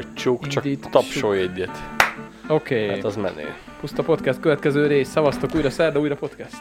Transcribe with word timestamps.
indíthatjuk, 0.00 0.46
csak 0.46 0.64
Indítsuk. 0.64 0.90
tapsolj 0.90 1.40
egyet. 1.40 1.70
Oké, 2.48 2.80
Hát 2.88 2.96
okay. 2.96 3.00
az 3.10 3.16
menő. 3.16 3.54
Puszta 3.80 4.02
Podcast 4.02 4.40
következő 4.40 4.86
rész. 4.86 5.08
Szavaztok 5.08 5.54
újra 5.54 5.70
szerda, 5.70 5.98
újra 6.00 6.14
podcast. 6.14 6.60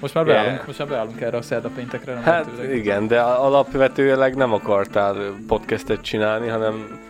Most 0.00 0.14
már 0.14 0.26
Yeah. 0.26 0.42
beállunk, 0.42 0.66
most 0.66 0.78
már 0.78 0.88
beállunk 0.88 1.20
erre 1.20 1.36
a 1.36 1.42
szerda 1.42 1.68
péntekre. 1.74 2.14
Nem 2.14 2.22
Hát 2.22 2.44
lehetőleg. 2.44 2.76
igen, 2.76 3.06
de 3.06 3.20
alapvetőleg 3.20 4.36
nem 4.36 4.52
akartál 4.52 5.16
podcastet 5.46 6.00
csinálni, 6.00 6.48
hanem 6.48 7.00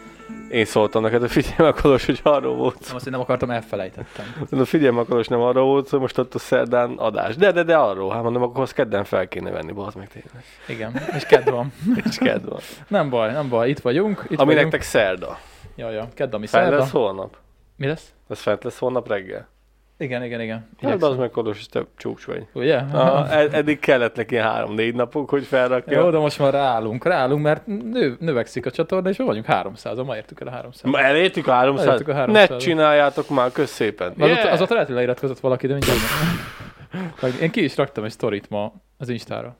én 0.51 0.65
szóltam 0.65 1.03
neked, 1.03 1.20
hogy 1.20 1.31
figyelj 1.31 1.55
meg, 1.57 1.75
Kolos, 1.83 2.06
hogy 2.06 2.20
arról 2.23 2.55
volt. 2.56 2.77
Nem 2.87 2.95
azt, 2.95 3.03
hogy 3.03 3.12
nem 3.12 3.20
akartam, 3.20 3.51
elfelejtettem. 3.51 4.25
Mondom, 4.39 4.65
figyelj 4.65 4.95
meg, 4.95 5.05
Kolos, 5.09 5.27
nem 5.29 5.41
arról 5.41 5.65
volt 5.67 5.87
szó, 5.87 5.98
most 5.98 6.19
ott 6.19 6.34
a 6.34 6.39
szerdán 6.39 6.91
adás. 6.97 7.37
De, 7.37 7.53
de, 7.53 7.62
de 7.62 7.77
arról, 7.77 8.12
hát 8.12 8.23
mondom, 8.23 8.42
akkor 8.42 8.62
azt 8.62 8.73
kedden 8.75 9.05
fel 9.05 9.29
kéne 9.29 9.51
venni, 9.51 9.73
bazd 9.73 9.97
meg 9.97 10.09
tényleg. 10.09 10.45
Igen, 10.67 11.03
és 11.17 11.25
kedv 11.25 11.48
van. 11.51 11.73
És 12.09 12.17
kedd 12.19 12.48
van. 12.48 12.61
Nem 12.89 13.11
baj, 13.11 13.33
nem 13.33 13.48
baj, 13.48 13.69
itt 13.69 13.81
vagyunk. 13.81 14.25
Itt 14.29 14.39
Ami 14.39 14.55
vagyunk. 14.55 14.62
nektek 14.62 14.83
szerda. 14.83 15.39
Ja, 15.80 15.91
ja, 15.91 16.09
kedd, 16.15 16.34
ami 16.34 16.47
szerda. 16.47 16.77
lesz 16.77 16.91
holnap? 16.91 17.37
Mi 17.77 17.87
lesz? 17.87 18.15
Ez 18.29 18.41
fent 18.41 18.65
lesz 18.65 18.79
holnap 18.79 19.09
reggel? 19.09 19.48
Igen, 19.98 20.25
igen, 20.25 20.41
igen. 20.41 20.69
Hát 20.83 21.03
az 21.03 21.16
meg 21.16 21.30
Kolos, 21.30 21.66
te 21.66 21.83
csúcs 21.97 22.25
vagy. 22.25 22.47
Ugye? 22.53 22.77
Ah, 22.77 23.37
ed- 23.37 23.55
eddig 23.55 23.79
kellett 23.79 24.16
neki 24.16 24.37
három-négy 24.37 24.95
napok, 24.95 25.30
hogy 25.30 25.45
felrakja. 25.45 26.01
Jó, 26.01 26.11
de 26.11 26.19
most 26.19 26.39
már 26.39 26.53
ráállunk, 26.53 27.05
ráállunk, 27.05 27.43
mert 27.43 27.66
nő, 27.66 28.16
növekszik 28.20 28.66
a 28.66 28.70
csatorna, 28.70 29.09
és 29.09 29.16
vagyunk 29.16 29.45
300 29.47 29.98
ma 29.98 30.16
értük 30.16 30.41
el 30.41 30.47
a 30.47 30.51
300 30.51 30.91
Ma 30.93 31.01
elértük 31.01 31.47
a 31.47 31.53
300? 31.53 31.87
Elértük 31.87 32.09
a 32.09 32.12
Ne 32.12 32.19
300. 32.19 32.62
csináljátok 32.62 33.28
már, 33.28 33.53
kösz 33.53 33.70
szépen. 33.70 34.14
Yeah. 34.17 34.31
Azóta, 34.31 34.51
azóta 34.51 34.73
lehet, 34.73 34.89
hogy 34.89 34.97
leiratkozott 34.97 35.41
valaki, 35.41 35.67
de 35.67 35.73
mindjárt. 35.73 36.01
Én 37.42 37.51
ki 37.51 37.64
is 37.64 37.77
raktam 37.77 38.05
egy 38.05 38.11
sztorit 38.11 38.51
ma 38.51 38.73
az 38.98 39.08
Instára. 39.08 39.56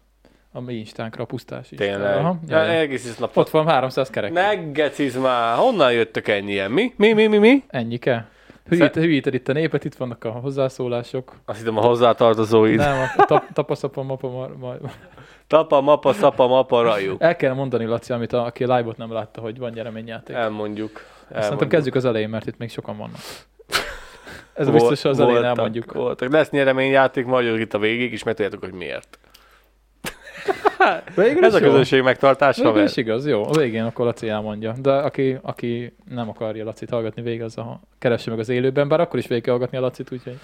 A 0.53 0.61
mi 0.61 0.75
Instánkra, 0.75 1.23
a 1.23 1.27
pusztás 1.27 1.71
Instára. 1.71 1.93
Tényleg. 1.93 2.17
Aha, 2.17 2.39
Ja. 2.49 2.65
Egész 2.65 3.17
nap. 3.17 3.37
Ott 3.37 3.51
van 3.51 3.67
300 3.67 4.11
kerek. 4.11 4.33
Ne 4.33 4.55
geciz 4.55 5.17
már, 5.17 5.57
honnan 5.57 5.93
jöttök 5.93 6.29
ennyien? 6.29 6.71
Mi? 6.71 6.93
Mi, 6.97 7.13
mi, 7.13 7.27
mi, 7.27 7.39
mi? 7.39 7.65
Ennyike. 7.69 8.29
Hülyít, 8.69 8.95
hülyíted 8.95 9.35
itt 9.35 9.49
a 9.49 9.53
népet, 9.53 9.85
itt 9.85 9.95
vannak 9.95 10.25
a 10.25 10.31
hozzászólások. 10.31 11.33
Azt 11.45 11.59
hittem 11.59 11.77
a 11.77 11.81
hozzátartozóid. 11.81 12.77
Nem, 12.77 13.09
a 13.17 13.25
tap, 13.25 13.45
tapaszapom, 13.53 14.07
mapa, 14.07 14.29
ma, 14.29 14.49
ma, 14.59 14.75
Tapa, 15.47 15.81
mapa, 15.81 16.13
szapa, 16.13 16.47
mapa, 16.47 16.83
rajú. 16.83 17.17
El 17.19 17.37
kell 17.37 17.53
mondani, 17.53 17.85
Laci, 17.85 18.13
amit 18.13 18.33
a, 18.33 18.45
aki 18.45 18.65
live-ot 18.65 18.97
nem 18.97 19.13
látta, 19.13 19.41
hogy 19.41 19.59
van 19.59 19.71
nyereményjáték. 19.73 20.37
Elmondjuk. 20.37 20.91
Szerintem 20.97 21.43
elmondjuk. 21.43 21.71
kezdjük 21.71 21.95
az 21.95 22.05
elején, 22.05 22.29
mert 22.29 22.47
itt 22.47 22.59
még 22.59 22.71
sokan 22.71 22.97
vannak. 22.97 23.21
Ez 24.55 24.71
biztos 24.71 25.05
az 25.05 25.19
elején 25.21 25.41
Voltak, 25.41 25.57
elmondjuk. 25.57 25.93
Voltak. 25.93 26.33
Lesz 26.33 26.51
nyereményjáték, 26.51 27.25
majd 27.27 27.61
itt 27.61 27.75
a 27.75 27.79
végig, 27.79 28.13
és 28.13 28.23
megtudjátok, 28.23 28.61
hogy 28.61 28.73
miért. 28.73 29.19
Végül 31.17 31.45
Ez 31.45 31.55
a 31.55 31.59
jó. 31.59 31.67
közönség 31.67 32.03
megtartása, 32.03 32.73
Végül 32.73 32.89
is 32.89 32.97
igaz, 32.97 33.27
jó. 33.27 33.47
A 33.47 33.51
végén 33.51 33.85
akkor 33.85 34.05
Laci 34.05 34.29
elmondja. 34.29 34.75
De 34.83 34.91
aki, 34.93 35.39
aki 35.43 35.93
nem 36.11 36.29
akarja 36.29 36.65
Lacit 36.65 36.91
hallgatni 36.91 37.23
végig, 37.23 37.43
az 37.43 37.59
a, 37.59 37.81
keresse 37.99 38.31
meg 38.31 38.39
az 38.39 38.49
élőben, 38.49 38.89
bár 38.89 39.01
akkor 39.01 39.19
is 39.19 39.27
végig 39.27 39.49
hallgatni 39.49 39.77
a 39.77 39.81
Lacit, 39.81 40.13
úgyhogy 40.13 40.37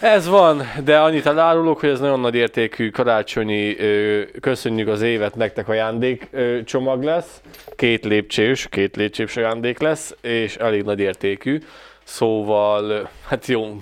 Ez 0.00 0.28
van, 0.28 0.62
de 0.84 0.98
annyit 0.98 1.26
elárulok, 1.26 1.80
hogy 1.80 1.88
ez 1.88 2.00
nagyon 2.00 2.20
nagy 2.20 2.34
értékű 2.34 2.90
karácsonyi, 2.90 3.78
ö, 3.78 4.20
köszönjük 4.40 4.88
az 4.88 5.02
évet, 5.02 5.34
nektek 5.34 5.68
ajándék 5.68 6.28
ö, 6.30 6.58
csomag 6.64 7.02
lesz. 7.02 7.40
Két 7.76 8.04
lépcsős, 8.04 8.68
két 8.70 8.96
lépcsős 8.96 9.36
ajándék 9.36 9.78
lesz, 9.80 10.14
és 10.20 10.56
elég 10.56 10.82
nagy 10.82 10.98
értékű. 11.00 11.58
Szóval, 12.04 13.08
hát 13.28 13.46
jó, 13.46 13.80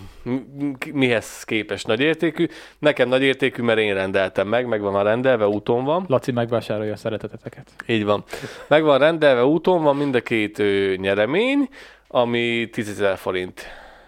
mihez 0.92 1.44
képes 1.44 1.84
nagy 1.84 2.00
értékű? 2.00 2.46
Nekem 2.78 3.08
nagy 3.08 3.22
értékű, 3.22 3.62
mert 3.62 3.78
én 3.78 3.94
rendeltem 3.94 4.48
meg, 4.48 4.66
meg 4.66 4.80
van 4.80 4.92
már 4.92 5.04
rendelve, 5.04 5.46
úton 5.46 5.84
van. 5.84 6.04
Laci 6.08 6.32
megvásárolja 6.32 6.92
a 6.92 6.96
szereteteteket. 6.96 7.70
Így 7.86 8.04
van. 8.04 8.24
Meg 8.68 8.82
van 8.82 8.98
rendelve, 8.98 9.44
úton 9.44 9.82
van 9.82 9.96
mind 9.96 10.14
a 10.14 10.20
két 10.20 10.58
ö, 10.58 10.94
nyeremény, 10.96 11.68
ami 12.08 12.68
10 12.72 12.98
000 12.98 13.16
forint 13.16 13.66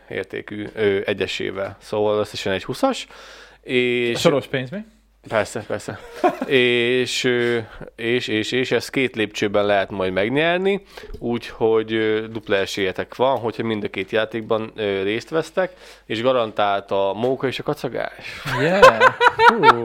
értékű 0.08 0.66
ö, 0.74 0.98
egyesével. 1.04 1.76
Szóval 1.80 2.18
összesen 2.18 2.52
egy 2.52 2.64
20-as. 2.66 3.04
És 3.62 4.20
Soros 4.20 4.46
pénz 4.46 4.70
mi? 4.70 4.78
Persze, 5.28 5.60
persze. 5.66 5.98
és, 6.46 7.24
és, 7.96 8.28
és, 8.28 8.52
és 8.52 8.70
ezt 8.70 8.90
két 8.90 9.16
lépcsőben 9.16 9.66
lehet 9.66 9.90
majd 9.90 10.12
megnyerni, 10.12 10.82
úgyhogy 11.18 12.22
dupla 12.30 12.56
esélyetek 12.56 13.14
van, 13.14 13.38
hogyha 13.38 13.62
mind 13.62 13.84
a 13.84 13.88
két 13.88 14.10
játékban 14.10 14.72
részt 15.02 15.28
vesztek, 15.28 15.72
és 16.06 16.22
garantált 16.22 16.90
a 16.90 17.12
móka 17.16 17.46
és 17.46 17.58
a 17.58 17.62
kacagás. 17.62 18.42
Yeah! 18.60 19.14
Hú. 19.46 19.82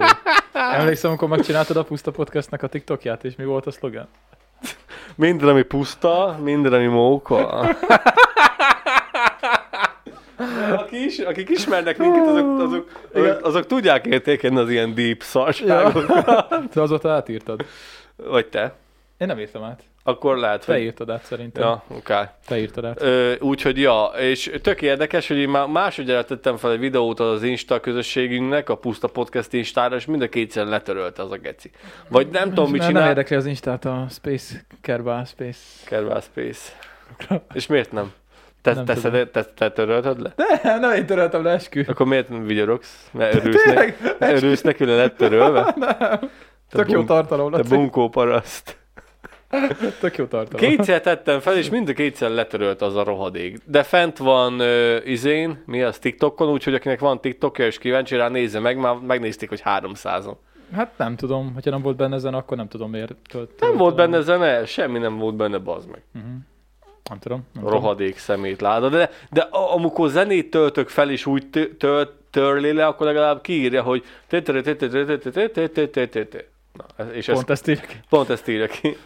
Emlékszem, 0.53 1.09
amikor 1.09 1.27
megcsináltad 1.27 1.77
a 1.77 1.83
Puszta 1.83 2.11
Podcastnek 2.11 2.63
a 2.63 2.67
TikTokját, 2.67 3.23
és 3.23 3.35
mi 3.35 3.45
volt 3.45 3.65
a 3.65 3.71
szlogen? 3.71 4.07
Minden, 5.15 5.49
ami 5.49 5.61
puszta, 5.61 6.37
minden, 6.43 6.73
ami 6.73 6.85
móka. 6.85 7.69
Aki 10.77 11.03
is, 11.05 11.19
akik 11.19 11.49
ismernek 11.49 11.97
minket, 11.97 12.27
azok, 12.27 12.59
azok, 12.59 12.89
azok, 13.13 13.45
azok 13.45 13.65
tudják 13.65 14.05
értékelni 14.05 14.57
az 14.57 14.69
ilyen 14.69 14.93
deep 14.93 15.21
szarságokat. 15.21 16.69
Te 16.73 16.81
azóta 16.81 17.11
átírtad. 17.11 17.65
Vagy 18.15 18.47
te. 18.47 18.73
Én 19.17 19.27
nem 19.27 19.39
írtam 19.39 19.63
át. 19.63 19.83
Akkor 20.03 20.37
lehet, 20.37 20.65
Te 20.65 20.73
hogy... 20.73 20.81
írtad 20.81 21.09
át 21.09 21.23
szerintem. 21.23 21.63
Ja, 21.63 21.83
oké. 21.87 22.13
Okay. 22.13 22.25
Te 22.47 22.59
írtad 22.59 22.85
át. 22.85 23.03
Úgyhogy 23.41 23.77
ja, 23.77 24.11
és 24.17 24.51
tök 24.61 24.81
érdekes, 24.81 25.27
hogy 25.27 25.37
én 25.37 25.49
már 25.49 25.67
másodjára 25.67 26.25
tettem 26.25 26.57
fel 26.57 26.71
egy 26.71 26.79
videót 26.79 27.19
az 27.19 27.43
Insta 27.43 27.79
közösségünknek, 27.79 28.69
a 28.69 28.75
Puszta 28.75 29.07
Podcast 29.07 29.53
Instára, 29.53 29.95
és 29.95 30.05
mind 30.05 30.21
a 30.21 30.29
kétszer 30.29 30.65
letörölte 30.65 31.21
az 31.21 31.31
a 31.31 31.37
geci. 31.37 31.71
Vagy 32.07 32.27
nem 32.27 32.49
tudom, 32.49 32.71
mit 32.71 32.79
nem, 32.79 32.79
nem 32.79 32.89
csinál. 32.89 33.07
érdekli 33.07 33.35
az 33.35 33.45
Instát 33.45 33.85
a 33.85 34.05
Space 34.09 34.65
Kerbal 34.81 35.25
Space. 35.25 35.59
Kerbal 35.85 36.21
Space. 36.21 36.71
És 37.53 37.67
miért 37.67 37.91
nem? 37.91 38.13
Te, 38.61 38.73
Nem 38.73 38.85
te, 38.85 38.93
tudom. 38.93 39.27
te, 39.31 39.43
te 39.43 39.71
törölted 39.71 40.21
le? 40.21 40.33
De, 40.35 40.77
nem 40.77 40.91
én 40.91 41.05
töröltem 41.05 41.43
le, 41.43 41.51
eskü. 41.51 41.83
Akkor 41.87 42.05
miért 42.07 42.29
nem 42.29 42.43
vigyorogsz? 42.43 43.09
Mert 43.13 43.35
örülsz, 43.35 43.63
ne, 43.65 43.73
Tényleg? 43.73 44.15
örülsz 44.19 44.61
neki, 44.61 44.85
lett 44.85 45.17
törölve? 45.17 45.75
Tök 46.69 46.89
jó 46.89 46.95
bum- 46.95 47.07
tartalom, 47.07 47.51
Te 47.51 47.61
bunkó 47.63 48.09
paraszt. 48.09 48.77
Tök 50.01 50.17
jó 50.17 50.25
tartalom. 50.25 50.69
Kétszer 50.69 51.01
tettem 51.01 51.39
fel, 51.39 51.57
és 51.57 51.69
mind 51.69 51.89
a 51.89 51.93
kétszer 51.93 52.29
letörölt 52.29 52.81
az 52.81 52.95
a 52.95 53.03
rohadék. 53.03 53.57
De 53.65 53.83
fent 53.83 54.17
van 54.17 54.53
uh, 54.59 54.95
izén, 55.05 55.63
mi 55.65 55.81
az, 55.83 55.99
TikTokon, 55.99 56.49
úgyhogy 56.49 56.73
akinek 56.73 56.99
van 56.99 57.21
TikTokja 57.21 57.65
és 57.65 57.77
kíváncsi 57.77 58.15
rá, 58.15 58.27
nézze 58.27 58.59
meg, 58.59 58.77
már 58.77 58.95
megnézték, 58.95 59.49
hogy 59.49 59.61
300-on. 59.65 60.35
Hát 60.75 60.91
nem 60.97 61.15
tudom, 61.15 61.53
hogyha 61.53 61.69
nem 61.69 61.81
volt 61.81 61.95
benne 61.95 62.15
ezen, 62.15 62.33
akkor 62.33 62.57
nem 62.57 62.67
tudom 62.67 62.89
miért 62.89 63.15
tölt. 63.29 63.51
Nem 63.59 63.77
volt 63.77 63.95
benne 63.95 64.21
zene, 64.21 64.65
semmi 64.65 64.99
nem 64.99 65.17
volt 65.17 65.35
benne, 65.35 65.57
bazd 65.57 65.89
meg. 65.89 66.01
Uh-huh. 66.15 66.31
Nem 67.09 67.19
tudom. 67.19 67.47
Nem 67.53 67.63
tudom. 67.63 67.79
Rohadék 67.79 68.17
szemét 68.17 68.61
láda. 68.61 68.89
De, 68.89 69.09
de 69.31 69.41
amikor 69.51 70.09
zenét 70.09 70.49
töltök 70.49 70.89
fel, 70.89 71.09
és 71.11 71.25
úgy 71.25 71.49
tö- 71.49 71.77
tö- 71.77 72.11
törli 72.29 72.73
le, 72.73 72.85
akkor 72.85 73.05
legalább 73.05 73.41
kiírja, 73.41 73.81
hogy 73.81 74.03
Na, 76.97 77.03
és 77.05 77.25
Pont 77.25 77.49
ezt 77.49 77.67
írja 77.67 77.85
ki. 77.87 77.95
Pont 78.09 78.29
ezt 78.29 78.47
írja 78.47 78.67
ki. 78.67 78.97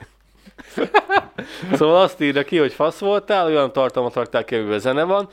szóval 1.77 2.01
azt 2.01 2.21
írja 2.21 2.43
ki, 2.43 2.57
hogy 2.57 2.73
fasz 2.73 2.99
voltál, 2.99 3.45
olyan 3.45 3.71
tartalmat 3.71 4.13
raktál 4.13 4.43
ki, 4.43 4.55
amiben 4.55 4.79
zene 4.79 5.03
van, 5.03 5.29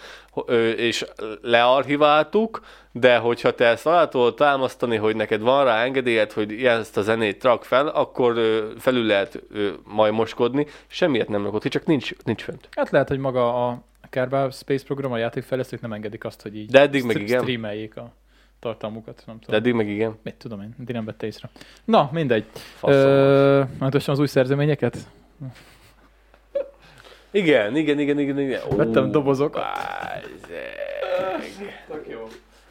és 0.76 1.04
learchiváltuk, 1.42 2.60
de 2.92 3.16
hogyha 3.16 3.54
te 3.54 3.66
ezt 3.66 3.86
alá 3.86 4.08
tudod 4.08 4.34
támasztani, 4.34 4.96
hogy 4.96 5.16
neked 5.16 5.40
van 5.40 5.64
rá 5.64 5.84
engedélyed, 5.84 6.32
hogy 6.32 6.50
ilyen 6.52 6.80
ezt 6.80 6.96
a 6.96 7.02
zenét 7.02 7.44
rak 7.44 7.64
fel, 7.64 7.86
akkor 7.86 8.34
felül 8.78 9.06
lehet 9.06 9.42
majd 9.84 10.12
moskodni. 10.12 10.66
Semmiet 10.86 11.28
nem 11.28 11.44
rakott, 11.44 11.62
csak 11.62 11.86
nincs, 11.86 12.10
nincs 12.24 12.42
fönt. 12.42 12.68
Hát 12.76 12.90
lehet, 12.90 13.08
hogy 13.08 13.18
maga 13.18 13.68
a 13.68 13.84
Kerbal 14.10 14.50
Space 14.50 14.84
program, 14.84 15.12
a 15.12 15.18
játékfejlesztők 15.18 15.80
nem 15.80 15.92
engedik 15.92 16.24
azt, 16.24 16.42
hogy 16.42 16.56
így 16.56 16.70
De 16.70 16.80
eddig 16.80 17.04
meg 17.04 17.20
igen. 17.20 17.42
streameljék 17.42 17.96
a 17.96 18.12
tartalmukat. 18.62 19.22
Nem 19.26 19.36
De 19.38 19.44
tudom. 19.44 19.60
eddig 19.60 19.72
meg 19.74 19.88
igen. 19.88 20.18
Mit 20.22 20.34
tudom 20.34 20.60
én, 20.60 20.74
eddig 20.80 20.94
nem 20.94 21.04
vette 21.04 21.26
észre. 21.26 21.50
Na, 21.84 22.08
mindegy. 22.12 22.44
Megmutassam 22.80 24.14
az 24.14 24.18
új 24.20 24.26
szerzeményeket? 24.26 24.96
Igen, 27.30 27.76
igen, 27.76 27.98
igen, 27.98 28.18
igen, 28.18 28.38
igen. 28.40 28.60
Ó, 28.72 28.76
Vettem 28.76 29.10
dobozokat. 29.10 29.64
Tök 31.88 32.08
jó. 32.08 32.26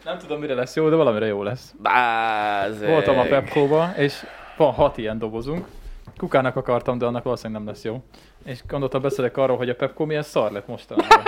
Nem 0.05 0.17
tudom, 0.17 0.39
mire 0.39 0.53
lesz 0.53 0.75
jó, 0.75 0.89
de 0.89 0.95
valamire 0.95 1.25
jó 1.25 1.43
lesz. 1.43 1.73
Bázeg. 1.81 2.89
Voltam 2.89 3.19
a 3.19 3.23
Pepco-ba, 3.23 3.93
és 3.97 4.25
van 4.57 4.71
hat 4.73 4.97
ilyen 4.97 5.17
dobozunk. 5.17 5.65
Kukának 6.17 6.55
akartam, 6.55 6.97
de 6.97 7.05
annak 7.05 7.23
valószínűleg 7.23 7.63
nem 7.63 7.73
lesz 7.73 7.83
jó. 7.83 8.03
És 8.45 8.59
gondoltam 8.67 9.01
beszélek 9.01 9.37
arról, 9.37 9.57
hogy 9.57 9.69
a 9.69 9.75
Pepco 9.75 10.05
milyen 10.05 10.23
szar 10.23 10.51
lett 10.51 10.67
mostanában. 10.67 11.23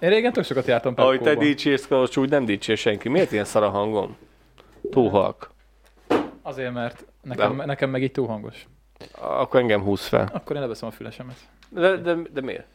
Én 0.00 0.08
régen 0.08 0.32
tök 0.32 0.44
sokat 0.44 0.66
jártam 0.66 0.92
Ahogy 0.96 1.20
te 1.20 1.34
dicsérsz, 1.34 1.86
Kalos, 1.86 2.16
úgy 2.16 2.30
nem 2.30 2.44
dicsér 2.44 2.76
senki. 2.76 3.08
Miért 3.08 3.32
ilyen 3.32 3.44
szar 3.44 3.62
a 3.62 3.68
hangom? 3.70 4.16
Túl 4.90 5.10
halk. 5.10 5.50
Azért, 6.42 6.72
mert 6.72 7.04
nekem, 7.22 7.56
De- 7.56 7.64
nekem 7.64 7.90
meg 7.90 8.02
így 8.02 8.12
túl 8.12 8.26
hangos. 8.26 8.66
Akkor 9.18 9.60
engem 9.60 9.82
húz 9.82 10.06
fel. 10.06 10.30
Akkor 10.32 10.56
én 10.56 10.62
leveszem 10.62 10.88
a 10.88 10.92
fülesemet. 10.92 11.36
De, 11.68 11.96
de, 11.96 12.16
de 12.32 12.40
miért? 12.40 12.66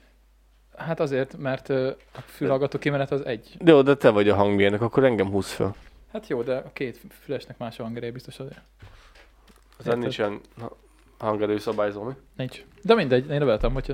Hát 0.78 1.00
azért, 1.00 1.38
mert 1.38 1.70
a 1.70 1.96
fülhallgató 2.26 2.78
kimenet 2.80 3.12
az 3.12 3.26
egy. 3.26 3.56
De 3.60 3.72
jó, 3.72 3.82
de 3.82 3.96
te 3.96 4.10
vagy 4.10 4.30
a 4.30 4.36
hangmérnök, 4.36 4.82
akkor 4.82 5.04
engem 5.04 5.28
húz 5.28 5.52
fel. 5.52 5.76
Hát 6.12 6.28
jó, 6.28 6.42
de 6.42 6.56
a 6.56 6.72
két 6.74 7.00
fülesnek 7.22 7.58
más 7.58 7.80
a 7.80 7.84
hangereje 7.84 8.12
biztos 8.12 8.40
azért. 8.40 8.62
Érted? 9.80 9.98
nincsen 9.98 10.40
hangerő 11.18 11.58
szabályzó, 11.58 12.04
mi? 12.04 12.14
Nincs. 12.36 12.64
De 12.82 12.96
mindegy, 12.96 13.30
én 13.30 13.40
leveltem, 13.40 13.74
hogyha 13.74 13.94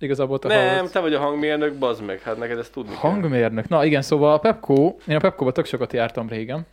igazából 0.00 0.38
te 0.38 0.48
Nem, 0.48 0.74
hallod. 0.76 0.90
te 0.90 1.00
vagy 1.00 1.14
a 1.14 1.18
hangmérnök, 1.20 1.74
bazd 1.74 2.04
meg, 2.04 2.20
hát 2.20 2.38
neked 2.38 2.58
ezt 2.58 2.72
tudni 2.72 2.90
kell. 2.90 3.10
Hangmérnök. 3.10 3.68
Na 3.68 3.84
igen, 3.84 4.02
szóval 4.02 4.32
a 4.32 4.38
Pepco, 4.38 4.94
én 5.08 5.16
a 5.16 5.20
Pepco-ba 5.20 5.52
tök 5.52 5.64
sokat 5.66 5.92
jártam 5.92 6.28
régen, 6.28 6.66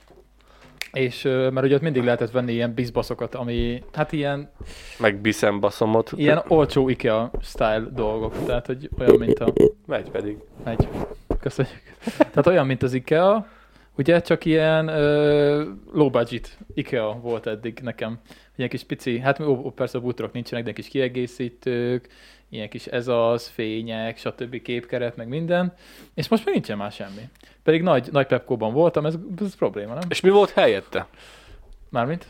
és 0.94 1.22
mert 1.24 1.64
ugye 1.64 1.76
ott 1.76 1.82
mindig 1.82 2.04
lehetett 2.04 2.32
venni 2.32 2.52
ilyen 2.54 2.74
bizbaszokat, 2.74 3.36
ami 3.36 3.84
hát 3.94 4.12
ilyen, 4.12 4.50
Meg 5.00 5.16
biszem 5.22 5.60
baszomot. 5.60 6.12
ilyen 6.16 6.44
olcsó 6.48 6.90
IKEA 6.90 7.32
style 7.42 7.84
dolgok, 7.94 8.34
tehát 8.46 8.66
hogy 8.66 8.90
olyan, 9.00 9.18
mint 9.18 9.40
a... 9.40 9.54
Megy 9.86 10.10
pedig. 10.12 10.38
Megy. 10.64 10.88
Köszönjük. 11.40 11.82
Tehát 12.18 12.48
olyan, 12.48 12.66
mint 12.66 12.84
az 12.84 12.94
IKEA, 12.94 13.48
ugye 13.98 14.22
csak 14.22 14.46
ilyen 14.46 14.88
ö, 14.88 15.64
low 15.94 16.10
budget 16.10 16.58
IKEA 16.74 17.20
volt 17.22 17.48
eddig 17.48 17.80
nekem. 17.84 18.20
Ilyen 18.58 18.70
kis 18.70 18.84
pici, 18.84 19.20
hát 19.20 19.40
ó, 19.40 19.72
persze 19.72 19.98
a 19.98 20.02
bútorok 20.02 20.32
nincsenek, 20.32 20.66
de 20.66 20.74
kis 20.74 20.88
kiegészítők, 20.88 22.08
ilyen 22.50 22.70
kis 22.70 22.86
ez 22.86 23.08
az, 23.08 23.48
fények, 23.48 24.18
stb. 24.18 24.62
képkeret, 24.62 25.16
meg 25.16 25.28
minden. 25.28 25.74
És 26.14 26.28
most 26.28 26.46
még 26.46 26.54
nincsen 26.54 26.78
már 26.78 26.92
semmi. 26.92 27.30
Pedig 27.64 27.82
nagy, 27.82 28.10
nagy 28.12 28.28
Pepco-ban 28.28 28.74
voltam, 28.74 29.06
ez, 29.06 29.18
ez 29.42 29.56
probléma, 29.56 29.94
nem? 29.94 30.04
És 30.10 30.22
mi 30.22 30.30
volt 30.30 30.50
helyette? 30.50 31.08
Mármint? 31.90 32.28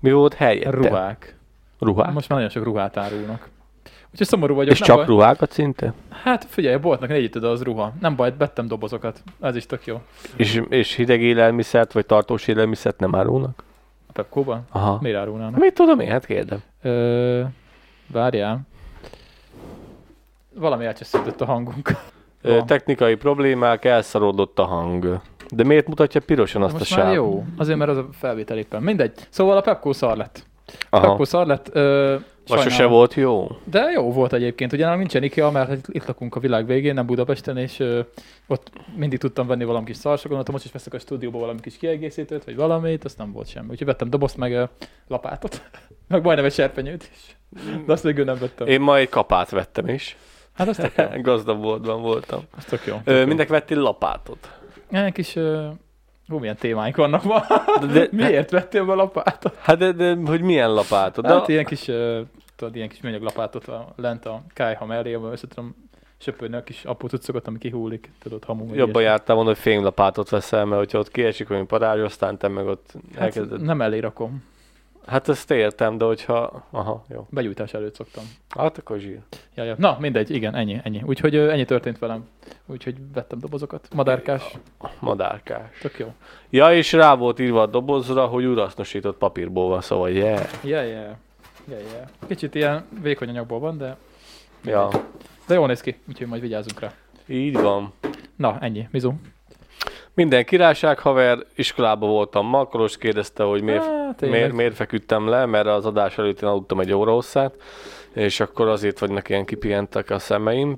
Mi 0.00 0.12
volt 0.12 0.34
helyette? 0.34 0.70
Ruhák. 0.70 1.36
Ruhák? 1.78 2.12
Most 2.12 2.28
már 2.28 2.38
nagyon 2.38 2.54
sok 2.54 2.64
ruhát 2.64 2.96
árulnak. 2.96 3.48
Úgyhogy 4.10 4.26
szomorú 4.26 4.54
vagyok. 4.54 4.72
És 4.72 4.78
nem 4.78 4.88
csak 4.88 4.96
baj. 4.96 5.06
ruhákat 5.06 5.52
szinte? 5.52 5.92
Hát 6.08 6.44
figyelj, 6.44 6.74
a 6.74 6.80
boltnak 6.80 7.08
négy 7.08 7.36
az 7.36 7.62
ruha. 7.62 7.94
Nem 8.00 8.16
baj, 8.16 8.34
vettem 8.38 8.66
dobozokat. 8.66 9.22
Ez 9.40 9.56
is 9.56 9.66
tök 9.66 9.86
jó. 9.86 10.02
És, 10.36 10.62
és 10.68 10.94
hideg 10.94 11.22
élelmiszert, 11.22 11.92
vagy 11.92 12.06
tartós 12.06 12.46
élelmiszert 12.46 12.98
nem 12.98 13.14
árulnak? 13.14 13.64
A 14.10 14.12
Pepco-ban? 14.12 14.66
Aha. 14.70 14.98
Miért 15.00 15.16
árulnának? 15.18 15.60
Mit 15.60 15.74
tudom 15.74 16.00
én, 16.00 16.10
hát 16.10 16.26
kérdem. 16.26 16.58
Ö, 16.82 17.42
várjál. 18.12 18.60
Valami 20.54 20.84
elcsesződött 20.84 21.40
a 21.40 21.44
hangunk. 21.44 21.90
Ö, 22.42 22.54
Van. 22.56 22.66
technikai 22.66 23.14
problémák, 23.14 23.84
elszarodott 23.84 24.58
a 24.58 24.64
hang. 24.64 25.20
De 25.48 25.64
miért 25.64 25.86
mutatja 25.88 26.20
pirosan 26.20 26.62
azt 26.62 26.72
Most 26.78 26.92
a 26.92 26.94
sávot? 26.94 27.14
jó. 27.14 27.44
Azért, 27.56 27.78
mert 27.78 27.90
az 27.90 27.96
a 27.96 28.06
felvétel 28.12 28.58
éppen. 28.58 28.82
Mindegy. 28.82 29.12
Szóval 29.28 29.56
a 29.56 29.60
Pepco 29.60 29.92
szar 29.92 30.16
lett. 30.16 30.42
Aha. 30.90 31.06
Pepco 31.08 31.24
szar 31.24 31.46
lett. 31.46 31.70
Ö, 31.72 32.16
Vagy 32.50 32.58
sose 32.58 32.74
sajnálom. 32.74 32.98
volt 32.98 33.14
jó? 33.14 33.48
De 33.64 33.80
jó 33.94 34.12
volt 34.12 34.32
egyébként. 34.32 34.76
Nálunk 34.76 34.98
nincsen 34.98 35.22
IKEA, 35.22 35.50
mert 35.50 35.88
itt 35.88 36.06
lakunk 36.06 36.34
a 36.34 36.40
világ 36.40 36.66
végén, 36.66 36.94
nem 36.94 37.06
Budapesten, 37.06 37.56
és 37.56 37.78
ö, 37.80 38.00
ott 38.46 38.70
mindig 38.96 39.18
tudtam 39.18 39.46
venni 39.46 39.64
valami 39.64 39.84
kis 39.84 39.96
szarsa, 39.96 40.26
gondoltam, 40.26 40.54
most 40.54 40.66
is 40.66 40.72
veszek 40.72 40.94
a 40.94 40.98
stúdióba 40.98 41.38
valami 41.38 41.60
kis 41.60 41.76
kiegészítőt, 41.76 42.44
vagy 42.44 42.56
valamit, 42.56 43.04
azt 43.04 43.18
nem 43.18 43.32
volt 43.32 43.48
semmi. 43.48 43.66
Úgyhogy 43.70 43.86
vettem 43.86 44.10
dobozt, 44.10 44.36
meg 44.36 44.52
ö, 44.52 44.64
lapátot, 45.08 45.62
meg 46.08 46.22
majdnem 46.22 46.44
egy 46.46 46.52
serpenyőt 46.52 47.10
is. 47.12 47.36
De 47.86 47.92
azt 47.92 48.02
végül 48.02 48.24
nem 48.24 48.36
vettem. 48.40 48.66
Én 48.66 48.80
ma 48.80 48.96
egy 48.96 49.08
kapát 49.08 49.50
vettem 49.50 49.88
is. 49.88 50.16
Hát 50.54 50.68
az 50.68 50.76
tök 50.76 50.92
jó. 50.96 51.04
Gazdag 51.22 51.60
boltban 51.60 52.02
voltam. 52.02 52.40
Az 52.56 52.64
tök 52.64 52.86
jó. 52.86 52.96
Ö, 53.04 53.24
mindenki 53.24 53.52
vettél 53.52 53.78
lapátot. 53.78 54.50
Ilyen 54.90 55.12
kis... 55.12 55.36
ö, 55.36 55.68
Hú, 56.28 56.38
milyen 56.38 56.56
témáink 56.56 56.96
vannak 56.96 57.24
ma. 57.24 57.44
De, 57.80 57.86
de, 57.86 58.08
Miért 58.26 58.50
vettél 58.50 58.84
be 58.84 58.94
lapátot? 58.94 59.56
Hát 59.60 59.78
de, 59.78 59.92
de, 59.92 60.16
hogy 60.24 60.40
milyen 60.40 60.72
lapátot? 60.72 61.24
De, 61.26 61.32
Hát 61.32 61.48
ilyen 61.48 61.64
kis, 61.64 61.88
ö, 61.88 62.20
tudod, 62.60 62.76
ilyen 62.76 62.88
kis 62.88 63.00
műanyag 63.00 63.22
lapátot 63.22 63.68
a, 63.68 63.92
lent 63.96 64.24
a 64.26 64.42
kájha 64.54 64.84
mellé, 64.86 65.14
ahol 65.14 65.32
össze 65.32 65.46
tudom 65.46 65.74
söpörni 66.18 66.56
a 66.56 66.62
kis 66.62 66.84
apró 66.84 67.08
cuccokat, 67.08 67.46
ami 67.46 67.58
kihullik, 67.58 68.10
tudod, 68.22 68.44
hamu. 68.44 68.60
jobban 68.64 68.76
ilyesmi. 68.76 69.02
jártál 69.02 69.34
volna, 69.36 69.50
hogy 69.50 69.58
fémlapátot 69.58 70.28
veszel, 70.28 70.64
mert 70.64 70.80
hogyha 70.80 70.98
ott 70.98 71.10
kiesik 71.10 71.48
valami 71.48 71.66
parázs, 71.66 72.00
aztán 72.00 72.38
te 72.38 72.48
meg 72.48 72.66
ott 72.66 72.92
Hát 73.14 73.22
elkezded. 73.22 73.60
nem 73.62 73.80
elé 73.82 73.98
rakom. 73.98 74.44
Hát 75.06 75.28
ezt 75.28 75.50
értem, 75.50 75.98
de 75.98 76.04
hogyha... 76.04 76.66
Aha, 76.70 77.04
jó. 77.08 77.26
Begyújtás 77.30 77.74
előtt 77.74 77.94
szoktam. 77.94 78.24
Hát 78.48 78.78
akkor 78.78 78.98
zsír. 78.98 79.18
Ja, 79.54 79.64
ja. 79.64 79.74
Na, 79.78 79.96
mindegy, 80.00 80.30
igen, 80.30 80.54
ennyi, 80.54 80.80
ennyi. 80.82 81.02
Úgyhogy 81.04 81.34
ö, 81.34 81.50
ennyi 81.50 81.64
történt 81.64 81.98
velem. 81.98 82.28
Úgyhogy 82.66 82.94
vettem 83.14 83.38
dobozokat. 83.38 83.88
Madárkás, 83.94 84.58
Madárkás. 84.98 85.78
tök 85.80 85.98
jó. 85.98 86.12
Ja, 86.50 86.74
és 86.74 86.92
rá 86.92 87.14
volt 87.14 87.38
írva 87.38 87.62
a 87.62 87.66
dobozra, 87.66 88.26
hogy 88.26 88.44
urasznosított 88.44 89.16
papírból 89.16 89.68
van, 89.68 89.80
szóval 89.80 90.10
yeah. 90.10 90.40
Yeah, 90.62 90.86
yeah. 90.86 91.14
Yeah, 91.70 91.82
yeah. 91.92 92.08
Kicsit 92.28 92.54
ilyen 92.54 92.84
vékony 93.02 93.28
anyagból 93.28 93.58
van, 93.58 93.78
de, 93.78 93.96
Ja, 94.64 94.88
de 95.46 95.54
jól 95.54 95.66
néz 95.66 95.80
ki, 95.80 95.96
úgyhogy 96.08 96.26
majd 96.26 96.40
vigyázzunk 96.40 96.80
rá. 96.80 96.92
így 97.26 97.60
van. 97.60 97.92
Na, 98.36 98.58
ennyi. 98.60 98.88
Mizu. 98.90 99.12
Minden 100.14 100.44
királyság 100.44 100.98
haver, 100.98 101.38
iskolába 101.54 102.06
voltam 102.06 102.46
ma, 102.46 102.64
Kolos 102.64 102.96
kérdezte, 102.96 103.42
hogy 103.42 103.62
miért, 103.62 103.84
tényleg. 104.16 104.38
miért, 104.38 104.52
miért 104.52 104.74
feküdtem 104.74 105.28
le, 105.28 105.46
mert 105.46 105.66
az 105.66 105.86
adás 105.86 106.18
előtt 106.18 106.42
én 106.42 106.48
aludtam 106.48 106.80
egy 106.80 106.92
óra 106.92 107.12
hosszát, 107.12 107.54
és 108.12 108.40
akkor 108.40 108.68
azért 108.68 108.98
vagynak 108.98 109.28
ilyen 109.28 109.44
kipihentek 109.44 110.10
a 110.10 110.18
szemeim. 110.18 110.74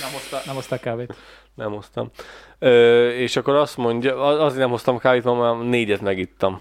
Nem 0.00 0.12
hoztál, 0.12 0.40
nem 0.46 0.54
hoztál 0.54 0.78
kávét. 0.80 1.14
Nem 1.54 1.72
hoztam. 1.72 2.10
Ö, 2.58 3.08
és 3.10 3.36
akkor 3.36 3.54
azt 3.54 3.76
mondja, 3.76 4.22
az- 4.24 4.40
azért 4.40 4.60
nem 4.60 4.70
hoztam 4.70 4.98
kávét, 4.98 5.24
mert 5.24 5.36
már 5.38 5.56
négyet 5.56 6.00
megittam. 6.00 6.60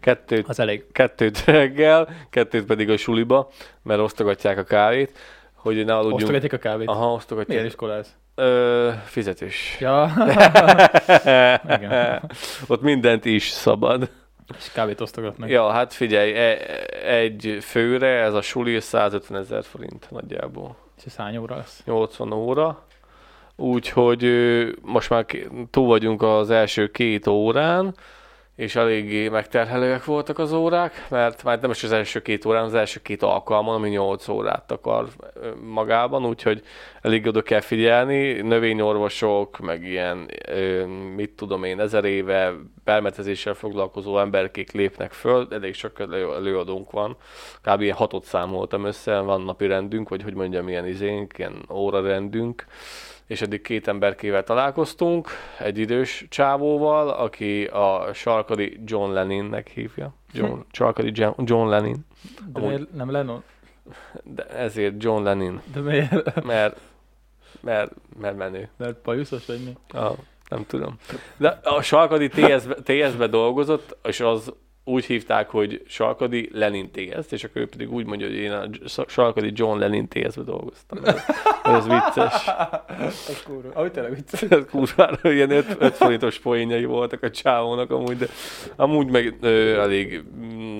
Kettőt, 0.00 0.48
Az 0.48 0.58
elég. 0.60 0.84
kettőt 0.92 1.44
reggel, 1.58 2.08
kettőt 2.30 2.64
pedig 2.64 2.90
a 2.90 2.96
suliba, 2.96 3.50
mert 3.82 4.00
osztogatják 4.00 4.58
a 4.58 4.64
kávét, 4.64 5.18
hogy 5.54 5.84
ne 5.84 5.94
aludjunk. 5.94 6.20
Osztogatják 6.20 6.52
a 6.52 6.56
kávét. 6.58 6.88
Aha, 6.88 7.12
osztogatják. 7.12 7.48
Milyen 7.48 7.66
iskola 7.66 7.94
ez? 7.94 8.14
Ö, 8.34 8.90
fizetés. 9.04 9.76
Ja. 9.80 10.10
Igen. 11.76 12.30
Ott 12.66 12.82
mindent 12.82 13.24
is 13.24 13.48
szabad. 13.48 14.10
És 14.58 14.70
kávét 14.72 15.00
osztogatnak. 15.00 15.48
Ja, 15.48 15.70
hát 15.70 15.92
figyelj, 15.92 16.32
e- 16.36 16.58
egy 17.06 17.58
főre 17.60 18.20
ez 18.22 18.34
a 18.34 18.40
suli 18.42 18.80
150 18.80 19.40
ezer 19.40 19.64
forint 19.64 20.06
nagyjából. 20.10 20.76
És 20.98 21.02
ez 21.04 21.16
hány 21.16 21.36
óra 21.36 21.56
lesz? 21.56 21.82
80 21.84 22.32
óra. 22.32 22.82
Úgyhogy 23.56 24.24
most 24.82 25.10
már 25.10 25.26
túl 25.70 25.86
vagyunk 25.86 26.22
az 26.22 26.50
első 26.50 26.90
két 26.90 27.26
órán, 27.26 27.94
és 28.56 28.76
eléggé 28.76 29.28
megterhelőek 29.28 30.04
voltak 30.04 30.38
az 30.38 30.52
órák, 30.52 31.06
mert 31.08 31.42
már 31.42 31.60
nem 31.60 31.70
is 31.70 31.82
az 31.82 31.92
első 31.92 32.22
két 32.22 32.44
órán, 32.44 32.64
az 32.64 32.74
első 32.74 33.00
két 33.02 33.22
alkalmon, 33.22 33.74
ami 33.74 33.88
8 33.88 34.28
órát 34.28 34.72
akar 34.72 35.08
magában, 35.64 36.26
úgyhogy 36.26 36.62
elég 37.00 37.26
oda 37.26 37.42
kell 37.42 37.60
figyelni. 37.60 38.32
Növényorvosok, 38.32 39.58
meg 39.58 39.84
ilyen, 39.84 40.30
mit 41.16 41.30
tudom 41.30 41.64
én, 41.64 41.80
ezer 41.80 42.04
éve 42.04 42.52
permetezéssel 42.84 43.54
foglalkozó 43.54 44.18
emberkék 44.18 44.72
lépnek 44.72 45.12
föl, 45.12 45.48
elég 45.50 45.74
sok 45.74 46.00
elő- 46.00 46.34
előadónk 46.34 46.90
van, 46.90 47.16
kb. 47.62 47.80
ilyen 47.80 47.96
hatot 47.96 48.24
számoltam 48.24 48.84
össze, 48.84 49.18
van 49.18 49.42
napi 49.42 49.66
rendünk, 49.66 50.08
vagy 50.08 50.22
hogy 50.22 50.34
mondjam, 50.34 50.68
ilyen 50.68 50.86
izénk, 50.86 51.38
ilyen 51.38 51.64
órarendünk, 51.70 52.64
és 53.26 53.42
eddig 53.42 53.60
két 53.62 53.88
emberkével 53.88 54.44
találkoztunk, 54.44 55.28
egy 55.58 55.78
idős 55.78 56.26
csávóval, 56.28 57.08
aki 57.08 57.64
a 57.64 58.10
sarkadi 58.14 58.80
John 58.84 59.12
Leninnek 59.12 59.68
hívja. 59.68 60.14
John, 60.32 60.60
sarkadi 60.72 61.12
John, 61.36 61.68
Lenin. 61.68 62.06
De 62.52 62.58
Amúgy- 62.58 62.70
miért 62.70 62.92
nem 62.92 63.10
Lennon? 63.10 63.42
De 64.22 64.46
ezért 64.46 65.02
John 65.02 65.22
Lenin, 65.22 65.60
De 65.72 65.80
miért? 65.80 66.44
mert, 66.44 66.80
mert, 67.60 67.92
mert 68.20 68.36
menő. 68.36 68.68
Mert 68.76 69.02
bajuszos 69.02 69.46
vagy 69.46 69.64
mi? 69.64 69.98
Ah, 69.98 70.16
nem 70.48 70.66
tudom. 70.66 70.96
De 71.36 71.60
a 71.62 71.82
Sarkadi 71.82 72.28
TS-be, 72.28 72.74
TS-be 72.74 73.26
dolgozott, 73.26 73.96
és 74.04 74.20
az 74.20 74.52
úgy 74.84 75.04
hívták, 75.04 75.50
hogy 75.50 75.82
Sarkadi 75.86 76.48
Lenin 76.52 76.90
TS, 76.90 77.32
és 77.32 77.44
akkor 77.44 77.60
ő 77.60 77.68
pedig 77.68 77.92
úgy 77.92 78.06
mondja, 78.06 78.26
hogy 78.26 78.36
én 78.36 78.52
a 78.52 78.68
Sarkadi 79.06 79.52
John 79.54 79.78
Lenin 79.78 80.08
TS-be 80.08 80.42
dolgoztam. 80.42 80.98
Ez, 81.04 81.24
ez 81.64 81.86
vicces. 81.94 82.46
Ez 83.28 83.42
kurva. 83.46 83.70
Ahogy 83.74 83.92
tényleg 83.92 84.14
vicc. 84.14 84.42
Ez 84.52 84.64
kurvára 84.70 85.32
ilyen 85.32 85.50
5 85.50 85.94
forintos 85.94 86.38
poénjai 86.38 86.84
voltak 86.84 87.22
a 87.22 87.30
csávónak 87.30 87.90
amúgy, 87.90 88.16
de 88.16 88.26
amúgy 88.76 89.10
meg 89.10 89.36
ö, 89.40 89.80
elég 89.80 90.22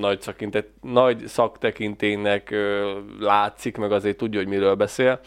nagy, 0.00 0.20
szakintet, 0.20 0.66
nagy 0.80 1.26
szaktekintének 1.26 2.50
ö, 2.50 2.92
látszik, 3.20 3.76
meg 3.76 3.92
azért 3.92 4.16
tudja, 4.16 4.38
hogy 4.38 4.48
miről 4.48 4.74
beszél. 4.74 5.20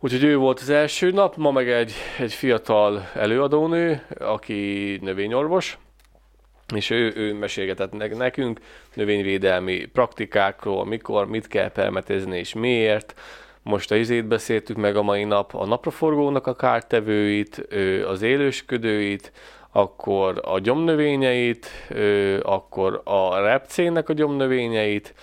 Úgyhogy 0.00 0.24
ő 0.24 0.36
volt 0.36 0.60
az 0.60 0.68
első 0.68 1.10
nap, 1.10 1.36
ma 1.36 1.50
meg 1.50 1.70
egy, 1.70 1.92
egy 2.18 2.32
fiatal 2.32 3.08
előadónő, 3.14 4.06
aki 4.18 4.98
növényorvos, 5.02 5.78
és 6.74 6.90
ő, 6.90 7.12
ő 7.16 7.34
mesélgetett 7.34 7.92
nek- 7.92 8.16
nekünk 8.16 8.60
növényvédelmi 8.94 9.84
praktikákról, 9.84 10.84
mikor, 10.84 11.28
mit 11.28 11.46
kell 11.46 11.70
permetezni 11.70 12.38
és 12.38 12.54
miért. 12.54 13.14
Most 13.62 13.90
a 13.90 13.96
izét 13.96 14.26
beszéltük 14.26 14.76
meg 14.76 14.96
a 14.96 15.02
mai 15.02 15.24
nap, 15.24 15.54
a 15.54 15.66
napraforgónak 15.66 16.46
a 16.46 16.56
kártevőit, 16.56 17.66
az 18.06 18.22
élősködőit, 18.22 19.32
akkor 19.72 20.40
a 20.44 20.58
gyomnövényeit, 20.58 21.66
akkor 22.42 23.00
a 23.04 23.40
repcének 23.40 24.08
a 24.08 24.12
gyomnövényeit, 24.12 25.14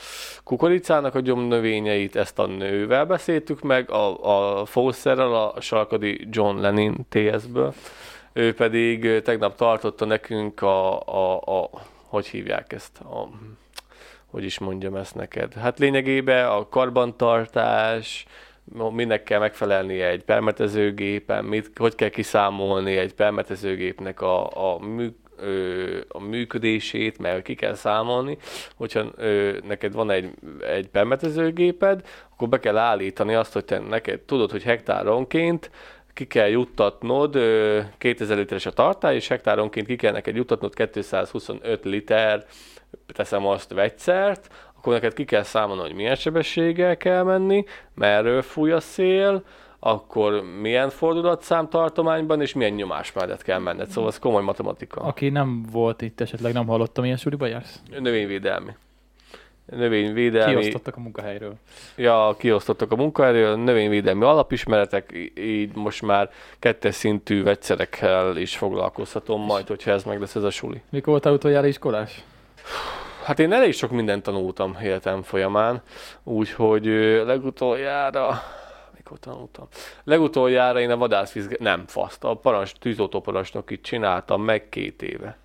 kukoricának 0.43 1.15
a 1.15 1.19
gyomnövényeit, 1.19 2.15
ezt 2.15 2.39
a 2.39 2.45
nővel 2.45 3.05
beszéltük 3.05 3.61
meg, 3.61 3.91
a, 3.91 4.59
a 4.59 4.65
fószerrel, 4.65 5.33
a 5.33 5.61
sarkadi 5.61 6.27
John 6.31 6.59
Lenin 6.59 6.95
TS-ből. 7.09 7.73
Ő 8.37 8.53
pedig 8.53 9.21
tegnap 9.21 9.55
tartotta 9.55 10.05
nekünk 10.05 10.61
a, 10.61 10.99
a, 10.99 11.41
a 11.61 11.69
hogy 12.07 12.27
hívják 12.27 12.73
ezt, 12.73 12.99
a, 12.99 13.29
hogy 14.25 14.43
is 14.43 14.59
mondjam 14.59 14.95
ezt 14.95 15.15
neked. 15.15 15.53
Hát 15.53 15.79
lényegében 15.79 16.45
a 16.47 16.69
karbantartás, 16.69 18.25
minek 18.91 19.23
kell 19.23 19.39
megfelelnie 19.39 20.07
egy 20.07 20.23
permetezőgépen, 20.23 21.45
mit, 21.45 21.71
hogy 21.75 21.95
kell 21.95 22.09
kiszámolni 22.09 22.97
egy 22.97 23.13
permetezőgépnek 23.13 24.21
a, 24.21 24.73
a, 24.73 24.79
mű, 24.79 25.07
ö, 25.37 25.99
a 26.07 26.21
működését, 26.21 27.17
mert 27.17 27.41
ki 27.41 27.55
kell 27.55 27.73
számolni, 27.73 28.37
hogyha 28.75 29.05
ö, 29.15 29.57
neked 29.67 29.93
van 29.93 30.11
egy, 30.11 30.31
egy 30.67 30.87
permetezőgéped, 30.87 32.07
akkor 32.33 32.49
be 32.49 32.59
kell 32.59 32.77
állítani 32.77 33.33
azt, 33.33 33.53
hogy 33.53 33.65
te 33.65 33.79
neked 33.79 34.19
tudod, 34.19 34.51
hogy 34.51 34.63
hektáronként 34.63 35.69
ki 36.15 36.27
kell 36.27 36.47
juttatnod, 36.47 37.35
ö, 37.35 37.81
2000 37.97 38.37
literes 38.37 38.65
a 38.65 38.71
tartály, 38.71 39.15
és 39.15 39.27
hektáronként 39.27 39.87
ki 39.87 39.95
kell 39.95 40.11
neked 40.11 40.35
juttatnod 40.35 40.73
225 40.73 41.83
liter, 41.83 42.45
teszem 43.13 43.45
azt, 43.45 43.73
vegyszert, 43.73 44.49
akkor 44.77 44.93
neked 44.93 45.13
ki 45.13 45.25
kell 45.25 45.43
számolni, 45.43 45.81
hogy 45.81 45.93
milyen 45.93 46.15
sebességgel 46.15 46.97
kell 46.97 47.23
menni, 47.23 47.63
merről 47.93 48.41
fúj 48.41 48.71
a 48.71 48.79
szél, 48.79 49.43
akkor 49.79 50.43
milyen 50.61 50.89
fordulatszám 50.89 51.69
tartományban, 51.69 52.41
és 52.41 52.53
milyen 52.53 52.73
nyomás 52.73 53.13
mellett 53.13 53.41
kell 53.41 53.59
menned. 53.59 53.87
Szóval 53.87 54.09
ez 54.09 54.19
komoly 54.19 54.43
matematika. 54.43 55.01
Aki 55.01 55.29
nem 55.29 55.65
volt 55.71 56.01
itt, 56.01 56.21
esetleg 56.21 56.53
nem 56.53 56.67
hallottam, 56.67 57.03
ilyen 57.03 57.17
suliba 57.17 57.45
jársz? 57.45 57.81
Növényvédelmi. 57.99 58.71
Növényvédelmi. 59.65 60.59
Kiosztottak 60.59 60.95
a 60.95 60.99
munkahelyről. 60.99 61.53
Ja, 61.95 62.35
kiosztottak 62.37 62.91
a 62.91 62.95
munkahelyről, 62.95 63.55
növényvédelmi 63.55 64.23
alapismeretek, 64.23 65.31
így 65.35 65.75
most 65.75 66.01
már 66.01 66.29
kettes 66.59 66.95
szintű 66.95 67.43
vegyszerekkel 67.43 68.37
is 68.37 68.57
foglalkozhatom 68.57 69.41
majd, 69.41 69.67
hogyha 69.67 69.91
ez 69.91 70.03
meg 70.03 70.19
lesz 70.19 70.35
ez 70.35 70.43
a 70.43 70.49
suli. 70.49 70.81
Mikor 70.89 71.07
voltál 71.07 71.33
utoljára 71.33 71.67
iskolás? 71.67 72.23
Hát 73.23 73.39
én 73.39 73.53
elég 73.53 73.73
sok 73.73 73.91
mindent 73.91 74.23
tanultam 74.23 74.77
életem 74.83 75.21
folyamán, 75.21 75.81
úgyhogy 76.23 76.85
legutoljára, 77.25 78.41
mikor 78.95 79.19
tanultam? 79.19 79.67
Legutoljára 80.03 80.79
én 80.79 80.91
a 80.91 80.97
vadászvizsgát, 80.97 81.59
nem 81.59 81.83
faszt, 81.87 82.23
a 82.23 82.33
parancs, 82.33 82.71
tűzoltóparancsnokit 82.71 83.81
csináltam 83.81 84.41
meg 84.41 84.69
két 84.69 85.01
éve. 85.01 85.37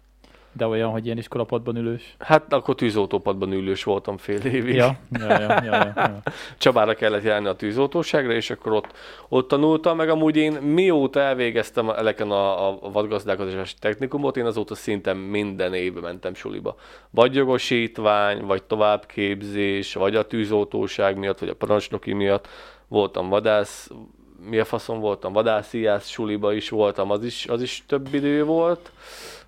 De 0.52 0.66
olyan, 0.66 0.90
hogy 0.90 1.04
ilyen 1.04 1.18
iskolapadban 1.18 1.76
ülős. 1.76 2.14
Hát 2.18 2.52
akkor 2.52 2.74
tűzoltópadban 2.74 3.52
ülős 3.52 3.84
voltam 3.84 4.16
fél 4.16 4.40
évig. 4.40 4.74
Ja, 4.74 4.98
ja, 5.10 5.28
ja, 5.28 5.40
ja, 5.40 5.74
ja, 5.74 5.92
ja. 5.96 6.22
Csabára 6.58 6.94
kellett 6.94 7.22
járni 7.22 7.46
a 7.46 7.54
tűzoltóságra, 7.54 8.32
és 8.32 8.50
akkor 8.50 8.72
ott, 8.72 8.92
ott 9.28 9.48
tanultam, 9.48 9.96
meg 9.96 10.08
amúgy 10.08 10.36
én 10.36 10.52
mióta 10.52 11.20
elvégeztem 11.20 11.90
eleken 11.90 12.30
a, 12.30 12.68
a 12.68 12.90
vadgazdálkodási 12.90 13.74
technikumot, 13.78 14.36
én 14.36 14.46
azóta 14.46 14.74
szinte 14.74 15.12
minden 15.12 15.74
évben 15.74 16.02
mentem 16.02 16.34
suliba. 16.34 16.76
Vagy 17.10 17.34
jogosítvány, 17.34 18.44
vagy 18.44 18.62
továbbképzés, 18.62 19.94
vagy 19.94 20.16
a 20.16 20.26
tűzoltóság 20.26 21.16
miatt, 21.16 21.38
vagy 21.38 21.48
a 21.48 21.54
parancsnoki 21.54 22.12
miatt. 22.12 22.48
Voltam 22.88 23.28
vadász, 23.28 23.90
mi 24.48 24.58
a 24.58 24.64
faszom 24.64 25.00
voltam, 25.00 25.32
vadásziász 25.32 26.08
suliba 26.08 26.52
is 26.52 26.68
voltam, 26.68 27.10
az 27.10 27.24
is, 27.24 27.46
az 27.46 27.62
is 27.62 27.82
több 27.86 28.14
idő 28.14 28.44
volt. 28.44 28.92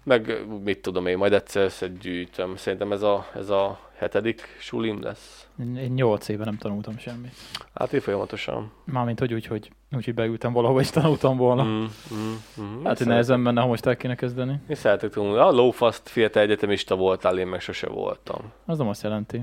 Meg 0.05 0.47
mit 0.65 0.83
tudom 0.83 1.07
én, 1.07 1.17
majd 1.17 1.33
egyszer 1.33 1.63
összegyűjtöm. 1.63 2.57
Szerintem 2.57 2.93
ez 2.93 3.03
a, 3.03 3.27
ez 3.35 3.49
a 3.49 3.79
hetedik 3.97 4.57
sulim 4.59 5.03
lesz. 5.03 5.47
Én 5.61 5.77
én 5.77 5.91
nyolc 5.91 6.29
éve 6.29 6.45
nem 6.45 6.57
tanultam 6.57 6.99
semmit. 6.99 7.35
Hát 7.75 7.93
én 7.93 8.01
folyamatosan. 8.01 8.73
Mármint, 8.85 9.19
hogy 9.19 9.35
úgy, 9.35 9.47
hogy, 9.47 9.71
úgy, 9.97 10.05
hogy 10.05 10.15
beültem 10.15 10.53
valahova 10.53 10.81
és 10.81 10.91
tanultam 10.91 11.37
volna. 11.37 11.65
Mm, 11.65 11.85
mm, 12.15 12.35
mm. 12.61 12.85
Hát, 12.85 12.99
hogy 12.99 13.07
nehezen 13.07 13.41
menne, 13.41 13.61
ha 13.61 13.67
most 13.67 13.87
el 13.87 13.97
kéne 13.97 14.15
kezdeni. 14.15 14.61
Én 14.69 14.77
szeretek 14.77 15.11
tanulni. 15.11 15.39
A 15.39 15.51
lófaszt 15.51 16.09
fiatal 16.09 16.43
egyetemista 16.43 16.97
voltál, 16.97 17.39
én 17.39 17.47
meg 17.47 17.61
sose 17.61 17.89
voltam. 17.89 18.53
Az 18.65 18.79
nem 18.79 18.89
azt 18.89 19.03
jelenti. 19.03 19.43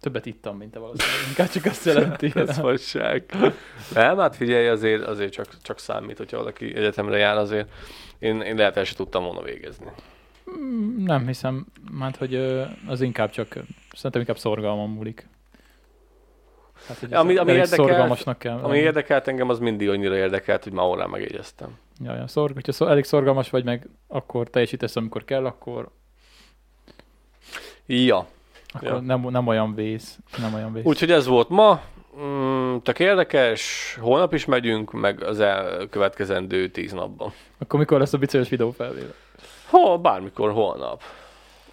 Többet 0.00 0.26
ittam, 0.26 0.56
mint 0.56 0.70
te 0.70 0.78
valószínűleg. 0.78 1.20
Inkább 1.28 1.48
csak 1.48 1.64
azt 1.64 1.84
jelenti. 1.84 2.32
Ez 2.46 2.58
fasság. 2.58 3.24
Nem, 3.94 4.18
hát 4.18 4.36
figyelj, 4.36 4.68
azért, 4.68 5.02
azért 5.02 5.32
csak, 5.32 5.46
csak 5.62 5.78
számít, 5.78 6.18
hogyha 6.18 6.36
valaki 6.36 6.76
egyetemre 6.76 7.16
jár, 7.18 7.36
azért 7.36 7.68
én, 8.18 8.40
én 8.40 8.56
lehet 8.56 8.76
el 8.76 8.84
sem 8.84 8.96
tudtam 8.96 9.24
volna 9.24 9.42
végezni. 9.42 9.86
Nem 10.98 11.26
hiszem, 11.26 11.66
mert 11.90 12.16
hogy 12.16 12.34
ö, 12.34 12.64
az 12.86 13.00
inkább 13.00 13.30
csak, 13.30 13.48
szerintem 13.92 14.20
inkább 14.20 14.38
szorgalmam 14.38 14.90
múlik. 14.92 15.28
Hát, 16.86 16.98
hogy 16.98 17.12
Ami- 17.14 17.36
ami 17.36 17.52
érdekelt- 17.52 18.38
kell. 18.38 18.58
Ami 18.58 18.78
érdekelt 18.78 19.28
engem, 19.28 19.48
az 19.48 19.58
mindig 19.58 19.88
annyira 19.88 20.16
érdekelt, 20.16 20.64
hogy 20.64 20.72
már 20.72 20.86
órán 20.86 21.10
megjegyeztem. 21.10 21.78
Ja, 22.04 22.14
ja, 22.14 22.26
szorg, 22.26 22.54
hogyha 22.54 22.72
szor, 22.72 22.90
elég 22.90 23.04
szorgalmas 23.04 23.50
vagy, 23.50 23.64
meg 23.64 23.88
akkor 24.06 24.50
teljesítesz, 24.50 24.96
amikor 24.96 25.24
kell, 25.24 25.46
akkor, 25.46 25.90
Ja. 27.86 28.26
Akkor 28.72 28.88
Ja. 28.88 28.98
nem, 29.00 29.20
nem 29.20 29.46
olyan 29.46 29.74
vész. 29.74 30.18
Nem 30.38 30.54
olyan 30.54 30.72
vész. 30.72 30.84
Úgyhogy 30.84 31.10
ez 31.10 31.26
volt 31.26 31.48
ma. 31.48 31.80
Mm, 32.20 32.76
tök 32.76 32.98
érdekes, 32.98 33.96
holnap 34.00 34.34
is 34.34 34.44
megyünk, 34.44 34.92
meg 34.92 35.22
az 35.22 35.40
elkövetkezendő 35.40 36.68
tíz 36.68 36.92
napban. 36.92 37.32
Akkor 37.58 37.78
mikor 37.78 37.98
lesz 37.98 38.12
a 38.12 38.18
biciklis 38.18 38.48
videó 38.48 38.70
felvéve? 38.70 39.12
Hol, 39.70 39.98
bármikor, 39.98 40.52
holnap. 40.52 41.02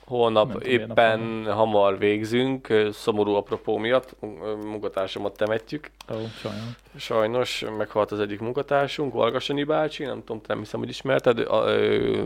Holnap 0.06 0.48
Nem 0.48 0.60
éppen 0.62 1.20
nap 1.20 1.54
hamar 1.54 1.98
végzünk, 1.98 2.68
szomorú 2.92 3.34
apropó 3.34 3.78
miatt, 3.78 4.16
munkatársamat 4.64 5.38
temetjük. 5.38 5.90
Ó, 6.14 6.16
sajnálom. 6.42 6.76
Sajnos 6.96 7.66
meghalt 7.78 8.12
az 8.12 8.20
egyik 8.20 8.40
munkatársunk, 8.40 9.14
Vargasanyi 9.14 9.64
bácsi, 9.64 10.04
nem 10.04 10.20
tudom, 10.26 10.42
nem 10.48 10.60
hiszem, 10.60 10.80
hogy 10.80 10.90
ismerted. 10.90 11.40
A, 11.40 11.64
ö, 11.68 12.22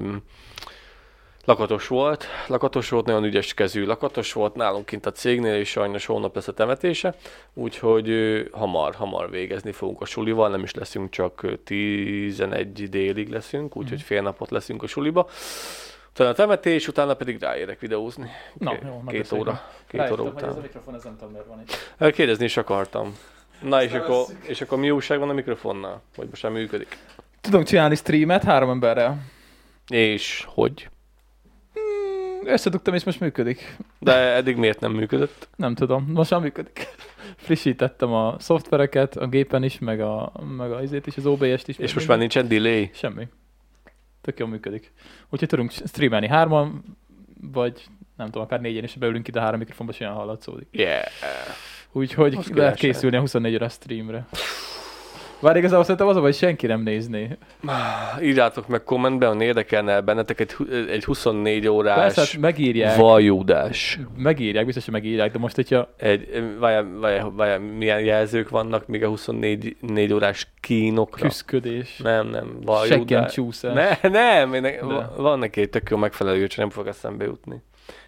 lakatos 1.50 1.88
volt, 1.88 2.26
lakatos 2.48 2.90
volt, 2.90 3.06
nagyon 3.06 3.24
ügyes 3.24 3.54
kezű 3.54 3.86
lakatos 3.86 4.34
volt 4.34 4.56
nálunk 4.56 4.86
kint 4.86 5.06
a 5.06 5.12
cégnél, 5.12 5.56
és 5.56 5.70
sajnos 5.70 6.06
holnap 6.06 6.36
lesz 6.36 6.48
a 6.48 6.54
temetése, 6.54 7.16
úgyhogy 7.54 8.10
hamar, 8.52 8.96
hamar 8.96 9.30
végezni 9.30 9.72
fogunk 9.72 10.02
a 10.02 10.06
sulival, 10.06 10.50
nem 10.50 10.64
is 10.64 10.74
leszünk 10.74 11.10
csak 11.10 11.44
ö, 11.44 11.56
11 11.56 12.90
délig 12.90 13.30
leszünk, 13.30 13.76
úgyhogy 13.78 13.98
Mhm. 13.98 14.06
fél 14.08 14.22
napot 14.22 14.50
leszünk 14.52 14.84
a 14.84 14.88
suliba. 14.88 15.28
Utána 16.10 16.30
a 16.30 16.34
temetés, 16.34 16.88
utána 16.88 17.14
pedig 17.14 17.40
ráérek 17.40 17.80
videózni. 17.80 18.30
Na, 18.54 18.72
Két- 18.72 18.82
jó, 18.84 19.04
két 19.08 19.32
óra, 19.32 19.62
két 19.88 20.00
óra 20.02 20.08
Rájöttem, 20.08 20.26
hogy 20.26 20.34
után. 20.34 20.50
ez 20.50 20.56
a 20.56 20.62
mikrofon, 20.62 20.96
ez 20.96 21.04
nem 21.04 21.16
tudom, 21.18 21.32
miért 21.32 21.48
van 21.48 21.64
itt. 22.00 22.14
Kérdezni 22.14 22.46
is 22.46 22.58
akartam. 22.58 23.18
Na 23.62 23.84
és 23.84 23.92
akkor, 23.92 24.26
és 24.42 24.62
akkor 24.62 24.78
mi 24.78 24.92
újság 24.92 25.20
van 25.20 25.30
a 25.30 25.34
mikrofonnal? 25.34 26.02
Hogy 26.16 26.28
most 26.30 26.44
már 26.44 26.52
működik? 26.52 26.98
Tudunk 27.42 27.66
csinálni 27.66 27.96
streamet 27.96 28.44
három 28.44 28.70
emberrel. 28.70 29.18
És 29.88 30.46
hogy? 30.48 30.90
Összedugtam, 32.44 32.94
és 32.94 33.04
most 33.04 33.20
működik. 33.20 33.78
De 34.00 34.14
eddig 34.14 34.56
miért 34.56 34.80
nem 34.80 34.92
működött? 34.92 35.50
Nem 35.56 35.76
tudom, 35.76 36.06
most 36.14 36.32
már 36.32 36.42
működik. 36.42 36.88
Frissítettem 37.36 38.14
a 38.14 38.36
szoftvereket, 38.40 39.18
a 39.18 39.28
gépen 39.28 39.64
is, 39.64 39.80
meg 39.80 40.02
a, 40.02 40.32
meg 40.58 40.72
a 40.72 40.82
izét 40.82 41.08
is, 41.08 41.18
az 41.18 41.26
OBS-t 41.26 41.68
is. 41.68 41.78
És 41.78 41.94
most 41.94 42.08
már 42.08 42.18
nincsen 42.18 42.48
delay? 42.48 42.90
Semmi. 42.94 43.28
Tök 44.22 44.40
jól 44.40 44.50
működik. 44.50 44.92
Úgyhogy 45.30 45.50
tudunk 45.50 45.72
streamelni 45.72 46.28
hárman, 46.28 46.84
vagy 47.42 47.86
nem 48.18 48.28
tudom, 48.28 48.44
akár 48.44 48.62
négyen 48.62 48.84
is 48.84 48.96
beülünk 48.96 49.28
ide 49.28 49.40
három 49.40 49.60
mikrofonba, 49.60 49.92
és 49.92 50.00
olyan 50.00 50.14
hallatszódik. 50.14 50.68
Yeah. 50.72 51.04
Úgyhogy 51.92 52.38
lehet 52.54 52.76
készülni 52.76 53.16
a 53.16 53.20
24 53.20 53.54
órás 53.54 53.74
streamre. 53.74 54.28
Várj, 55.40 55.58
igazából 55.58 55.84
szerintem 55.84 56.08
az 56.08 56.16
a 56.16 56.20
hogy 56.20 56.36
senki 56.36 56.68
nem 56.68 56.82
nézné. 56.82 57.38
Írjátok 58.22 58.68
meg 58.68 58.84
kommentben, 58.84 59.42
érdekelne 59.42 60.02
benneteket 60.02 60.58
egy, 60.70 60.88
egy 60.90 61.04
24 61.06 61.68
órás 61.68 61.98
Persze, 61.98 62.22
hát 62.22 62.38
megírják, 62.42 62.96
vajúdás. 62.98 64.00
megírják, 64.18 64.66
biztos, 64.66 64.84
hogy 64.86 64.94
megírják, 64.94 65.32
de 65.32 65.40
most, 65.40 65.56
hogyha 65.56 65.94
Egy, 65.98 66.44
várjál, 66.60 66.88
várjál, 67.00 67.32
várjál, 67.36 67.60
milyen 67.60 68.00
jelzők 68.00 68.50
vannak 68.50 68.88
még 68.88 69.04
a 69.04 69.08
24 69.08 69.76
4 69.80 70.14
órás 70.14 70.48
kínokra? 70.62 71.28
küszködés, 71.28 71.98
Nem, 72.04 72.28
nem, 72.28 72.58
vajúdás. 72.66 73.34
csúszás, 73.34 73.74
Ne, 74.02 74.10
nem, 74.10 74.54
én, 74.54 74.62
De. 74.62 74.78
van 75.18 75.40
neki 75.40 75.62
egy 75.62 75.70
tök 75.70 75.90
jó 75.90 75.98
megfelelő, 75.98 76.48
csak 76.48 76.60
nem 76.60 76.70
fog 76.70 76.88
eszembe 76.88 77.24
jutni. 77.26 77.62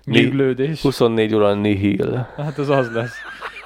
Mi? 0.06 0.20
nyűglődés. 0.20 0.82
24 0.82 1.36
óra 1.36 1.54
nihil. 1.54 2.28
Hát 2.38 2.58
az 2.58 2.70
az 2.70 2.92
lesz. 2.94 3.14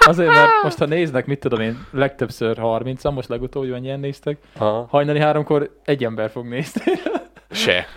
Azért, 0.06 0.30
mert 0.30 0.50
most 0.64 0.78
ha 0.78 0.86
néznek, 0.86 1.26
mit 1.26 1.40
tudom 1.40 1.60
én, 1.60 1.86
legtöbbször 1.92 2.58
30-an, 2.62 3.14
most 3.14 3.28
legutóbb, 3.28 3.64
hogy 3.64 3.72
ennyien 3.72 4.00
néztek, 4.00 4.38
Aha. 4.58 4.88
hajnali 4.90 5.20
háromkor 5.20 5.80
egy 5.84 6.04
ember 6.04 6.30
fog 6.30 6.46
nézni. 6.48 6.82
Se. 7.52 7.88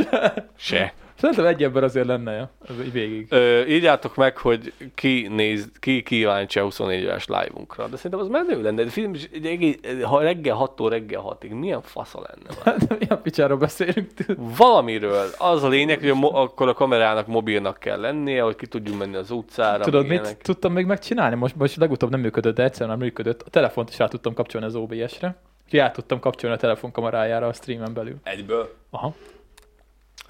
Se. 0.56 0.92
Szerintem 1.16 1.46
egy 1.46 1.62
ember 1.62 1.82
azért 1.82 2.06
lenne, 2.06 2.32
ja, 2.32 2.50
az 2.68 2.74
így 2.84 2.92
végig. 2.92 3.26
Ö, 3.30 3.64
írjátok 3.64 4.16
meg, 4.16 4.36
hogy 4.36 4.72
ki, 4.94 5.28
néz, 5.30 5.70
ki 5.78 6.02
kíváncsi 6.02 6.58
a 6.58 6.62
24 6.62 7.04
órás 7.04 7.26
live-unkra. 7.26 7.86
De 7.88 7.96
szerintem 7.96 8.20
az 8.20 8.28
menő 8.28 8.62
lenne. 8.62 8.84
De 8.84 8.90
film 8.90 9.14
is 9.14 9.28
egy 9.42 9.78
ha 10.02 10.20
reggel 10.20 10.56
6-tól 10.60 10.86
reggel 10.88 11.36
6-ig. 11.40 11.58
Milyen 11.58 11.82
fasza 11.82 12.20
lenne? 12.20 12.60
Hát 12.64 12.98
milyen 12.98 13.22
picsáról 13.22 13.58
beszélünk? 13.58 14.10
Valamiről. 14.36 15.26
Az 15.38 15.62
a 15.62 15.68
lényeg, 15.68 15.98
hogy 16.00 16.08
a 16.08 16.14
mo- 16.14 16.34
akkor 16.34 16.68
a 16.68 16.72
kamerának 16.72 17.26
mobilnak 17.26 17.78
kell 17.78 18.00
lennie, 18.00 18.42
hogy 18.42 18.56
ki 18.56 18.66
tudjunk 18.66 18.98
menni 18.98 19.16
az 19.16 19.30
utcára. 19.30 19.84
Tudod, 19.84 20.02
mit 20.02 20.10
ilyenek. 20.10 20.42
tudtam 20.42 20.72
még 20.72 20.86
megcsinálni? 20.86 21.36
Most, 21.36 21.56
most 21.56 21.76
legutóbb 21.76 22.10
nem 22.10 22.20
működött, 22.20 22.54
de 22.54 22.62
egyszer 22.62 22.86
már 22.86 22.96
működött. 22.96 23.42
A 23.42 23.50
telefont 23.50 23.88
is 23.88 24.00
át 24.00 24.10
tudtam 24.10 24.34
kapcsolni 24.34 24.66
az 24.66 24.74
OBS-re. 24.74 25.36
Úgyhogy 25.64 25.78
át 25.80 25.92
tudtam 25.92 26.20
kapcsolni 26.20 26.56
a 26.56 26.58
telefon 26.58 26.92
kamerájára 26.92 27.46
a 27.46 27.52
streamen 27.52 27.94
belül. 27.94 28.16
Egyből. 28.22 28.74
Aha. 28.90 29.14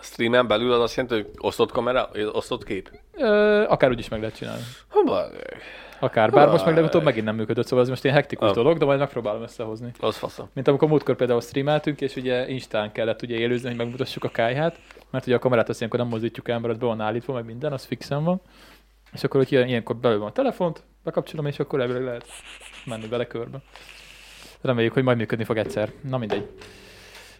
Streamen 0.07 0.47
belül 0.47 0.73
az 0.73 0.81
azt 0.81 0.97
jelenti, 0.97 1.15
hogy 1.17 1.31
osztott 1.39 1.73
kamera, 1.73 2.09
osztott 2.33 2.65
kép. 2.65 2.91
Ö, 3.13 3.63
akár 3.69 3.91
úgy 3.91 3.99
is 3.99 4.09
meg 4.09 4.21
lehet 4.21 4.37
csinálni. 4.37 4.63
Ha. 4.89 5.27
Akár. 5.99 6.31
Bár 6.31 6.49
most 6.49 6.65
meg 6.65 6.75
legutóbb 6.75 7.03
megint 7.03 7.25
nem 7.25 7.35
működött, 7.37 7.67
szóval 7.67 7.85
ez 7.85 7.89
most 7.89 8.05
ilyen 8.05 8.17
hektikus 8.17 8.49
Ah. 8.49 8.55
dolog, 8.55 8.79
de 8.79 8.85
majd 8.85 8.99
megpróbálom 8.99 9.43
összehozni. 9.43 9.91
Az 10.01 10.17
fasza. 10.17 10.49
Mint 10.53 10.69
amikor 10.69 10.89
múltkor 10.89 11.17
például 11.17 11.41
streameltünk, 11.41 12.01
és 12.01 12.17
ugye 12.17 12.49
Instán 12.49 12.93
kellett 12.93 13.23
ugye 13.23 13.37
élőzni, 13.37 13.69
hogy 13.69 13.77
megmutassuk 13.77 14.25
a 14.25 14.29
kájhát, 14.29 14.79
mert 15.11 15.27
ugye 15.27 15.37
a 15.37 15.39
kamerát 15.39 15.69
azt 15.69 15.79
ilyenkor 15.79 15.99
nem 16.01 16.09
mozdítjuk 16.09 16.49
el, 16.49 16.59
mert 16.59 16.75
ott 16.75 16.81
be 16.81 16.87
van 16.87 17.01
állítva, 17.01 17.33
meg 17.33 17.45
minden, 17.45 17.73
az 17.73 17.85
fixen 17.85 18.25
van. 18.25 18.41
És 19.13 19.25
akkor, 19.25 19.41
hogy 19.41 19.53
ilyen, 19.53 19.69
ilyenkor 19.69 19.97
belül 19.97 20.19
van 20.19 20.29
a 20.29 20.33
telefont, 20.33 20.83
bekapcsolom, 21.05 21.47
és 21.47 21.59
akkor 21.59 21.81
ebből 21.81 22.05
lehet 22.05 22.27
menni 22.85 23.07
bele 23.07 23.27
körbe. 23.27 23.59
Reméljük, 24.61 24.93
hogy 24.93 25.03
majd 25.03 25.17
működni 25.17 25.45
fog 25.45 25.57
egyszer. 25.57 25.93
Na 26.09 26.19
mindegy. 26.19 26.49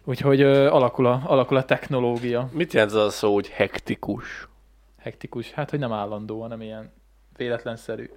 Úgyhogy 0.07 0.41
ö, 0.41 0.67
alakul, 0.67 1.05
a, 1.05 1.21
alakul 1.25 1.57
a 1.57 1.65
technológia. 1.65 2.49
Mit 2.51 2.73
jelent 2.73 2.91
az 2.91 3.05
a 3.05 3.09
szó, 3.09 3.33
hogy 3.33 3.47
hektikus? 3.47 4.47
Hektikus. 4.97 5.51
Hát, 5.51 5.69
hogy 5.69 5.79
nem 5.79 5.91
állandó, 5.91 6.41
hanem 6.41 6.61
ilyen 6.61 6.91
véletlenszerű. 7.37 8.09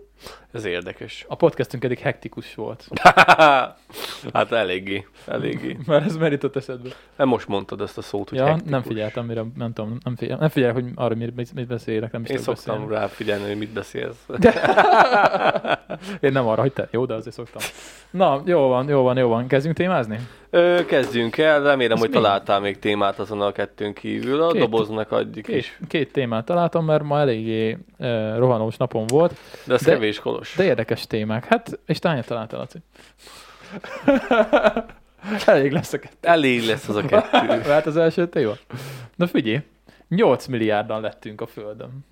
Ez 0.53 0.65
érdekes. 0.65 1.25
A 1.29 1.35
podcastünk 1.37 1.85
eddig 1.85 1.99
hektikus 1.99 2.55
volt. 2.55 2.89
hát 4.33 4.53
eléggé, 4.53 5.07
eléggé. 5.27 5.77
Már 5.87 6.03
ez 6.03 6.17
merított 6.17 6.57
eszedbe. 6.57 6.89
Nem 7.17 7.29
most 7.29 7.49
mondtad 7.49 7.81
ezt 7.81 7.99
a 7.99 8.03
szót, 8.03 8.29
hogy 8.29 8.39
Ja, 8.39 8.45
hektikus. 8.47 8.71
nem 8.71 8.83
figyeltem, 8.83 9.25
mire, 9.27 9.43
nem 9.57 9.73
tudom, 9.73 9.99
nem 10.05 10.17
figyel, 10.17 10.37
nem 10.39 10.49
figyelek, 10.49 10.75
hogy 10.75 10.85
arra 10.95 11.15
mit, 11.15 11.55
mit, 11.55 11.67
beszélek, 11.67 12.13
nem 12.13 12.23
is 12.23 12.29
Én 12.29 12.39
szoktam 12.39 12.75
beszélni. 12.79 12.95
rá 12.95 13.07
figyelni, 13.07 13.47
hogy 13.47 13.59
mit 13.59 13.71
beszélsz. 13.73 14.27
Én 16.21 16.33
nem 16.33 16.47
arra, 16.47 16.61
hogy 16.61 16.73
te, 16.73 16.89
jó, 16.91 17.05
de 17.07 17.15
azért 17.15 17.35
szoktam. 17.35 17.63
Na, 18.11 18.43
jó 18.45 18.61
van, 18.69 18.89
jó 18.89 19.03
van, 19.03 19.17
jó 19.17 19.29
van. 19.29 19.47
Kezdjünk 19.47 19.77
témázni? 19.77 20.19
Ö, 20.51 20.85
kezdjünk 20.87 21.39
el, 21.39 21.63
remélem, 21.63 21.93
Ez 21.93 21.99
hogy 22.01 22.09
mi? 22.09 22.15
találtál 22.15 22.61
még 22.61 22.79
témát 22.79 23.19
azon 23.19 23.41
a 23.41 23.53
kettőn 23.53 23.93
kívül. 23.93 24.43
A 24.43 24.51
Két- 24.51 24.61
doboznak 24.61 25.13
adjuk 25.13 25.45
Két, 25.45 25.57
is. 25.57 25.79
két 25.89 26.13
témát 26.13 26.45
találtam, 26.45 26.85
mert 26.85 27.03
ma 27.03 27.19
eléggé 27.21 27.79
uh, 27.99 28.37
rohanós 28.39 28.77
napom 28.77 29.07
volt, 29.07 29.35
De 29.65 29.75
ez 29.75 29.83
de- 29.83 29.93
kevés 29.93 30.10
kolos. 30.19 30.55
de 30.57 30.65
érdekes 30.65 31.07
témák. 31.07 31.45
Hát, 31.45 31.79
és 31.87 31.99
te 31.99 32.09
hányat 32.09 32.27
találtál, 32.27 32.61
Laci? 32.61 32.79
Elég 35.47 35.73
lesz 35.73 35.93
a 35.93 35.99
kettő. 35.99 36.17
Elég 36.21 36.67
lesz 36.67 36.89
az 36.89 36.97
a 36.97 37.05
kettő. 37.05 37.61
Hát 37.73 37.87
az 37.87 37.97
első 37.97 38.29
téma. 38.29 38.53
Na 39.17 39.27
figyelj, 39.27 39.61
8 40.09 40.47
milliárdan 40.47 41.01
lettünk 41.01 41.41
a 41.41 41.47
Földön. 41.47 42.05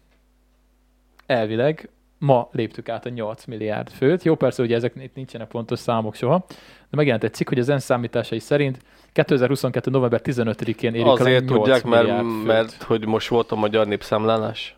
Elvileg 1.26 1.88
ma 2.18 2.48
léptük 2.52 2.88
át 2.88 3.06
a 3.06 3.08
8 3.08 3.44
milliárd 3.44 3.90
főt. 3.90 4.22
Jó, 4.22 4.34
persze, 4.34 4.62
ugye 4.62 4.76
ezek 4.76 4.92
itt 4.96 5.14
nincsenek 5.14 5.48
pontos 5.48 5.78
számok 5.78 6.14
soha, 6.14 6.44
de 6.90 6.96
megjelent 6.96 7.24
egy 7.24 7.34
cikk, 7.34 7.48
hogy 7.48 7.58
az 7.58 7.68
ENSZ 7.68 7.84
számításai 7.84 8.38
szerint 8.38 8.78
2022. 9.12 9.90
november 9.90 10.20
15-én 10.24 10.94
érik 10.94 11.02
el 11.06 11.08
a 11.08 11.12
Azért 11.12 11.44
8 11.48 11.58
tudják, 11.58 11.84
mert, 11.84 12.06
főt. 12.08 12.44
mert 12.44 12.82
hogy 12.82 13.06
most 13.06 13.28
volt 13.28 13.52
a 13.52 13.56
magyar 13.56 13.86
népszámlálás. 13.86 14.76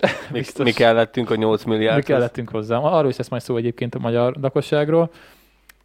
Mi, 0.32 0.42
mi 0.58 0.72
kellettünk 0.72 1.30
a 1.30 1.34
8 1.34 1.64
milliárd. 1.64 1.96
Mi 1.96 2.02
kellettünk 2.02 2.48
hozzá. 2.48 2.76
Arról 2.76 3.10
is 3.10 3.16
lesz 3.16 3.28
majd 3.28 3.42
szó 3.42 3.56
egyébként 3.56 3.94
a 3.94 3.98
magyar 3.98 4.36
lakosságról. 4.40 5.10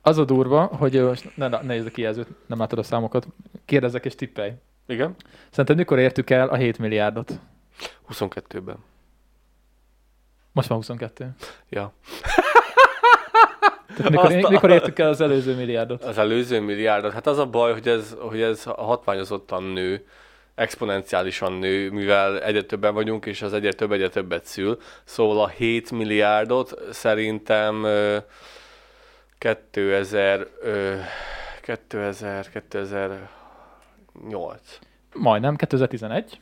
Az 0.01 0.17
a 0.17 0.25
durva, 0.25 0.63
hogy 0.63 1.03
ne, 1.36 1.48
ne 1.48 1.62
nézd 1.62 1.88
a 1.88 1.89
kijelzőt, 1.89 2.27
nem 2.45 2.60
látod 2.60 2.79
a 2.79 2.84
számokat. 2.84 3.27
Kérdezzek 3.65 4.05
és 4.05 4.15
tippelj. 4.15 4.51
Igen? 4.88 5.15
Szerinted 5.50 5.77
mikor 5.77 6.00
értük 6.00 6.29
el 6.29 6.48
a 6.48 6.55
7 6.55 6.77
milliárdot? 6.77 7.39
22-ben. 8.10 8.77
Most 10.51 10.67
van 10.67 10.77
22. 10.77 11.36
Ja. 11.69 11.93
Tehát 13.95 14.12
mikor, 14.12 14.25
Azt 14.25 14.50
mikor 14.50 14.69
értük 14.69 15.00
el 15.00 15.10
az 15.10 15.22
előző 15.22 15.55
milliárdot? 15.55 16.03
Az 16.03 16.17
előző 16.17 16.60
milliárdot. 16.60 17.12
Hát 17.12 17.27
az 17.27 17.38
a 17.38 17.45
baj, 17.45 17.74
hogy 17.74 17.88
ez, 17.88 18.16
hogy 18.20 18.42
ez 18.42 18.63
hatványozottan 18.63 19.63
nő, 19.63 20.05
exponenciálisan 20.55 21.53
nő, 21.53 21.91
mivel 21.91 22.41
egyre 22.41 22.61
többen 22.61 22.94
vagyunk, 22.94 23.25
és 23.25 23.41
az 23.41 23.53
egyre 23.53 23.74
több 23.74 23.91
egyre 23.91 24.09
többet 24.09 24.46
szül. 24.46 24.79
Szóval 25.03 25.44
a 25.44 25.48
7 25.48 25.91
milliárdot 25.91 26.74
szerintem 26.91 27.87
2000, 29.37 30.48
2000, 31.61 32.50
2008. 32.50 33.27
Majdnem, 35.13 35.55
2011. 35.55 36.39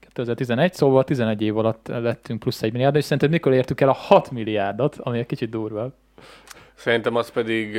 2011, 0.00 0.74
szóval 0.74 1.04
11 1.04 1.42
év 1.42 1.58
alatt 1.58 1.88
lettünk 1.88 2.40
plusz 2.40 2.62
1 2.62 2.72
milliárd, 2.72 2.96
és 2.96 3.04
szerintem 3.04 3.30
mikor 3.30 3.52
értük 3.52 3.80
el 3.80 3.88
a 3.88 3.92
6 3.92 4.30
milliárdot, 4.30 4.96
ami 4.98 5.18
egy 5.18 5.26
kicsit 5.26 5.48
durva. 5.48 5.92
Szerintem 6.74 7.14
az 7.14 7.30
pedig 7.30 7.78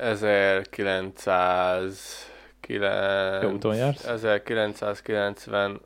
1900 0.00 2.32
9... 2.66 3.42
Jó 3.42 3.50
úton 3.50 3.74
jársz. 3.74 4.04
1993. 4.06 5.78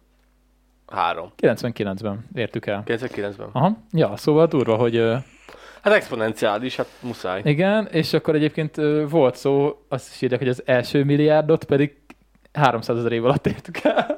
99-ben 1.42 2.28
értük 2.34 2.66
el. 2.66 2.82
99-ben. 2.86 3.48
Aha. 3.52 3.78
Ja, 3.92 4.16
szóval 4.16 4.46
durva, 4.46 4.76
hogy... 4.76 4.96
Hát 5.82 5.92
exponenciális, 5.92 6.76
hát 6.76 6.88
muszáj. 7.00 7.40
Igen, 7.44 7.86
és 7.86 8.12
akkor 8.12 8.34
egyébként 8.34 8.76
volt 9.08 9.36
szó, 9.36 9.84
azt 9.88 10.12
is 10.14 10.22
írják, 10.22 10.40
hogy 10.40 10.48
az 10.48 10.62
első 10.64 11.04
milliárdot 11.04 11.64
pedig 11.64 11.96
300 12.52 12.98
ezer 12.98 13.12
év 13.12 13.24
alatt 13.24 13.46
értük 13.46 13.78
el. 13.82 14.16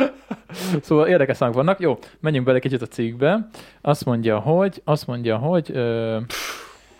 szóval 0.82 1.06
érdekes 1.06 1.36
számok 1.36 1.54
vannak. 1.54 1.80
Jó, 1.80 1.98
menjünk 2.20 2.46
bele 2.46 2.58
kicsit 2.58 2.82
a 2.82 2.86
cikkbe. 2.86 3.48
Azt 3.80 4.04
mondja, 4.04 4.38
hogy... 4.38 4.80
Azt 4.84 5.06
mondja, 5.06 5.36
hogy... 5.36 5.70
Ö... 5.74 6.18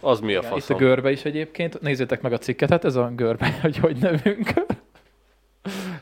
Az 0.00 0.20
mi 0.20 0.35
a 0.35 0.42
fasz 0.42 0.68
Itt 0.68 0.74
a 0.74 0.78
görbe 0.78 1.11
is 1.11 1.24
egyébként. 1.24 1.81
Nézzétek 1.81 2.22
meg 2.22 2.33
a 2.33 2.38
cikket, 2.38 2.70
hát 2.70 2.85
ez 2.85 2.96
a 2.96 3.11
görbe, 3.16 3.55
hogy 3.62 3.76
hogy 3.76 3.96
nevünk. 3.96 4.52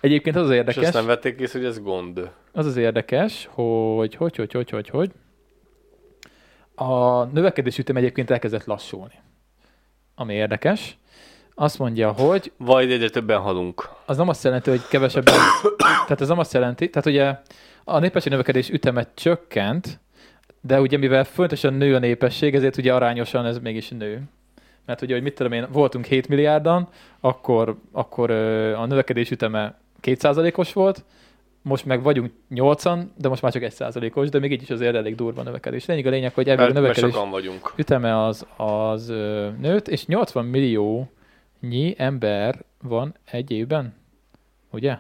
Egyébként 0.01 0.37
az 0.37 0.43
az 0.43 0.51
És 0.51 0.57
érdekes, 0.57 0.85
azt 0.85 0.95
nem 0.95 1.07
vették 1.07 1.41
észre, 1.41 1.59
hogy 1.59 1.69
ez 1.69 1.81
gond. 1.83 2.31
az 2.53 2.67
az 2.67 2.77
érdekes, 2.77 3.49
hogy 3.51 4.15
hogy, 4.15 4.37
hogy, 4.37 4.53
hogy, 4.53 4.71
hogy, 4.71 4.89
hogy 4.89 5.11
a 6.75 7.25
növekedés 7.25 7.79
ütem 7.79 7.97
egyébként 7.97 8.31
elkezdett 8.31 8.65
lassulni. 8.65 9.15
Ami 10.15 10.35
érdekes. 10.35 10.99
Azt 11.55 11.79
mondja, 11.79 12.13
hogy 12.13 12.53
Vagy 12.57 12.93
egyre 12.93 13.09
többen 13.09 13.41
halunk. 13.41 13.89
az 14.07 14.17
nem 14.17 14.29
azt 14.29 14.45
jelenti, 14.45 14.71
hogy 14.71 14.87
kevesebben, 14.89 15.35
tehát 16.07 16.21
ez 16.21 16.29
nem 16.29 16.39
azt 16.39 16.53
jelenti, 16.53 16.91
tehát 16.91 17.09
ugye 17.09 17.35
a 17.85 17.99
népesség 17.99 18.31
növekedés 18.31 18.71
üteme 18.71 19.07
csökkent, 19.15 20.01
de 20.61 20.81
ugye 20.81 20.97
mivel 20.97 21.25
fontosan 21.25 21.75
nő 21.75 21.95
a 21.95 21.99
népesség, 21.99 22.55
ezért 22.55 22.77
ugye 22.77 22.95
arányosan 22.95 23.47
ez 23.47 23.59
mégis 23.59 23.89
nő. 23.89 24.23
Mert 24.87 25.03
ugye, 25.03 25.15
hogy 25.15 25.23
mit 25.23 25.35
tudom 25.35 25.53
én, 25.53 25.67
voltunk 25.73 26.05
7 26.05 26.29
milliárdan, 26.29 26.89
akkor, 27.21 27.77
akkor 27.93 28.31
a 28.77 28.87
növekedés 28.87 29.31
üteme 29.31 29.79
2%-os 30.03 30.73
volt, 30.73 31.05
most 31.63 31.85
meg 31.85 32.03
vagyunk 32.03 32.33
80, 32.49 33.13
de 33.17 33.29
most 33.29 33.43
már 33.43 33.53
csak 33.53 33.63
1%-os, 33.67 34.29
de 34.29 34.39
még 34.39 34.53
így 34.53 34.63
is 34.63 34.71
azért 34.71 34.95
elég 34.95 35.15
durva 35.15 35.43
növekedés. 35.43 35.87
Lényeg 35.87 36.07
a 36.07 36.11
lényeg, 36.11 36.35
hogy 36.35 36.49
ebből 36.49 36.71
a 36.71 36.73
növekedés 36.73 37.15
vagyunk. 37.31 37.73
üteme 37.77 38.25
az, 38.25 38.47
az 38.57 39.07
nőtt, 39.61 39.89
és 39.89 40.07
80 40.07 40.45
milliónyi 40.45 41.95
ember 41.97 42.65
van 42.83 43.15
egy 43.25 43.51
évben, 43.51 43.95
ugye? 44.71 44.99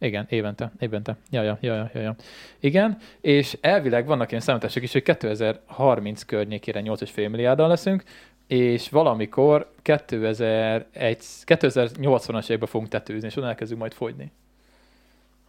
Igen, 0.00 0.26
évente, 0.28 0.72
évente. 0.78 1.16
Ja, 1.30 1.42
ja, 1.42 1.58
ja, 1.60 1.90
ja, 1.94 2.00
ja. 2.00 2.14
Igen, 2.60 2.98
és 3.20 3.58
elvileg 3.60 4.06
vannak 4.06 4.30
ilyen 4.30 4.42
számítások 4.42 4.82
is, 4.82 4.92
hogy 4.92 5.02
2030 5.02 6.22
környékére 6.22 6.80
8,5 6.84 7.14
milliárdan 7.30 7.68
leszünk, 7.68 8.02
és 8.48 8.88
valamikor 8.88 9.70
2001, 9.82 11.18
2080-as 11.46 12.50
évben 12.50 12.68
fogunk 12.68 12.90
tetőzni, 12.90 13.26
és 13.26 13.36
onnan 13.36 13.50
elkezdünk 13.50 13.80
majd 13.80 13.92
fogyni. 13.92 14.32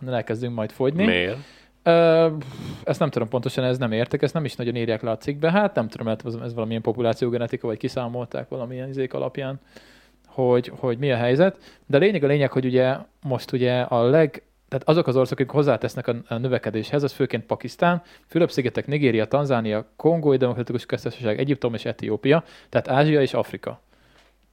Onnan 0.01 0.15
elkezdünk 0.15 0.55
majd 0.55 0.71
fogyni. 0.71 1.05
Miért? 1.05 1.37
Ö, 1.83 2.27
ezt 2.83 2.99
nem 2.99 3.09
tudom 3.09 3.27
pontosan, 3.27 3.63
ez 3.63 3.77
nem 3.77 3.91
értek, 3.91 4.21
ezt 4.21 4.33
nem 4.33 4.45
is 4.45 4.55
nagyon 4.55 4.75
írják 4.75 5.01
le 5.01 5.11
a 5.11 5.17
cikkbe. 5.17 5.51
Hát 5.51 5.75
nem 5.75 5.87
tudom, 5.87 6.07
ez, 6.07 6.33
ez 6.43 6.53
valamilyen 6.53 6.81
populációgenetika, 6.81 7.67
vagy 7.67 7.77
kiszámolták 7.77 8.49
valamilyen 8.49 8.89
izék 8.89 9.13
alapján, 9.13 9.59
hogy, 10.27 10.71
hogy 10.75 10.97
mi 10.97 11.11
a 11.11 11.15
helyzet. 11.17 11.57
De 11.85 11.97
lényeg 11.97 12.23
a 12.23 12.27
lényeg, 12.27 12.51
hogy 12.51 12.65
ugye 12.65 12.95
most 13.21 13.51
ugye 13.51 13.81
a 13.81 14.03
leg, 14.03 14.43
tehát 14.69 14.87
azok 14.89 15.07
az 15.07 15.15
országok, 15.15 15.39
akik 15.39 15.55
hozzátesznek 15.55 16.07
a, 16.07 16.37
növekedéshez, 16.37 17.03
az 17.03 17.11
főként 17.11 17.45
Pakisztán, 17.45 18.01
Fülöp-szigetek, 18.27 18.87
Nigéria, 18.87 19.25
Tanzánia, 19.25 19.85
Kongói 19.95 20.37
Demokratikus 20.37 20.85
Köztársaság, 20.85 21.39
Egyiptom 21.39 21.73
és 21.73 21.85
Etiópia, 21.85 22.43
tehát 22.69 22.87
Ázsia 22.87 23.21
és 23.21 23.33
Afrika. 23.33 23.81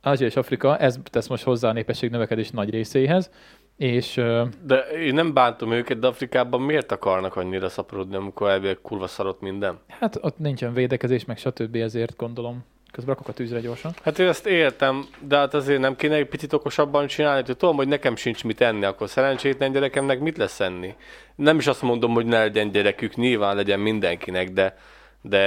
Ázsia 0.03 0.27
és 0.27 0.37
Afrika, 0.37 0.79
ez 0.79 0.99
tesz 1.11 1.29
most 1.29 1.45
hozzá 1.45 1.69
a 1.69 1.73
népesség 1.73 2.11
növekedés 2.11 2.51
nagy 2.51 2.71
részéhez, 2.71 3.31
és 3.77 4.15
De 4.63 4.79
én 5.05 5.15
nem 5.15 5.35
bántom 5.35 5.73
őket, 5.73 5.99
de 5.99 6.07
Afrikában 6.07 6.61
miért 6.61 6.93
akarnak 6.93 7.37
annyira 7.37 7.69
szaporodni, 7.69 8.17
amikor 8.17 8.51
elvileg 8.51 8.79
kurva 8.83 9.07
szarott 9.07 9.41
minden? 9.41 9.79
Hát 9.87 10.19
ott 10.21 10.39
nincsen 10.39 10.73
védekezés, 10.73 11.25
meg 11.25 11.39
stb. 11.39 11.77
ezért 11.77 12.17
gondolom. 12.17 12.65
Közben 12.97 13.15
rakok 13.15 13.29
a 13.29 13.33
tűzre 13.33 13.61
gyorsan. 13.61 13.93
Hát 14.03 14.19
én 14.19 14.29
ezt 14.29 14.47
értem, 14.47 15.05
de 15.21 15.37
hát 15.37 15.55
azért 15.55 15.81
nem 15.81 15.97
kéne 15.97 16.15
egy 16.15 16.27
picit 16.27 16.53
okosabban 16.53 17.07
csinálni, 17.07 17.43
hogy 17.47 17.57
tudom, 17.57 17.77
hogy 17.77 17.89
nekem 17.89 18.17
sincs 18.17 18.45
mit 18.45 18.61
enni, 18.61 18.85
akkor 18.85 19.09
szerencsétlen 19.09 19.73
gyerekemnek 19.73 20.21
mit 20.21 20.37
lesz 20.37 20.61
enni? 20.61 20.95
Nem 21.35 21.59
is 21.59 21.67
azt 21.67 21.83
mondom, 21.83 22.13
hogy 22.13 22.27
ne 22.27 22.39
legyen 22.39 22.71
gyerekük, 22.71 23.15
nyilván 23.15 23.57
legyen 23.57 23.81
mindenkinek, 23.81 24.51
de, 24.51 24.77
de 25.21 25.43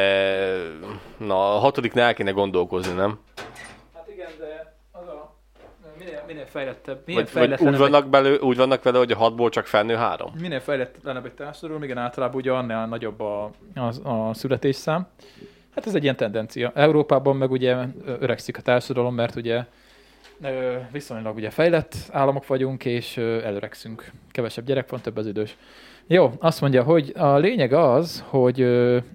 na, 1.18 1.56
a 1.56 1.60
hatodiknál 1.60 2.08
el 2.08 2.14
kéne 2.14 2.32
gondolkozni, 2.32 2.94
nem? 2.94 3.20
Hát 3.96 4.10
igen, 4.14 4.30
de 4.40 4.76
az 4.92 5.08
a 5.08 5.36
minél, 6.00 6.24
minél 6.28 6.46
fejlettebb, 6.46 7.02
minél 7.06 7.24
Vagy, 7.24 7.34
vagy 7.34 7.42
fejletlenebb, 7.42 7.74
úgy, 7.74 7.80
vannak 7.80 8.10
belő, 8.10 8.38
úgy 8.38 8.58
vannak 8.58 8.84
vele, 8.84 8.98
hogy 8.98 9.12
a 9.12 9.18
hatból 9.18 9.50
csak 9.50 9.66
felnő 9.66 9.96
három? 9.96 10.32
egy, 10.36 10.42
minél 10.42 10.60
fejletlenebb 10.60 11.26
egy 11.26 11.34
társadalom, 11.34 11.84
igen, 11.84 11.98
általában 11.98 12.36
ugye 12.36 12.52
annál 12.52 12.88
nagyobb 12.88 13.20
a, 13.20 13.52
a, 13.76 14.10
a 14.10 14.34
születésszám. 14.34 15.08
Hát 15.80 15.88
ez 15.88 15.96
egy 15.96 16.04
ilyen 16.04 16.16
tendencia. 16.16 16.72
Európában 16.76 17.36
meg 17.36 17.52
ugye 17.52 17.76
öregszik 18.20 18.58
a 18.58 18.62
társadalom, 18.62 19.16
mert 19.16 19.36
ugye 19.36 19.64
viszonylag 20.92 21.36
ugye 21.36 21.50
fejlett 21.50 21.96
államok 22.12 22.48
vagyunk, 22.48 22.86
és 22.86 23.18
előregszünk. 23.18 24.12
Kevesebb 24.32 24.66
gyerek 24.66 24.90
van, 24.90 25.02
több 25.02 25.18
az 25.18 25.28
idős. 25.28 25.58
Jó, 26.08 26.32
azt 26.40 26.62
mondja, 26.62 26.84
hogy 26.84 27.14
a 27.18 27.38
lényeg 27.38 27.74
az, 27.74 28.24
hogy 28.28 28.62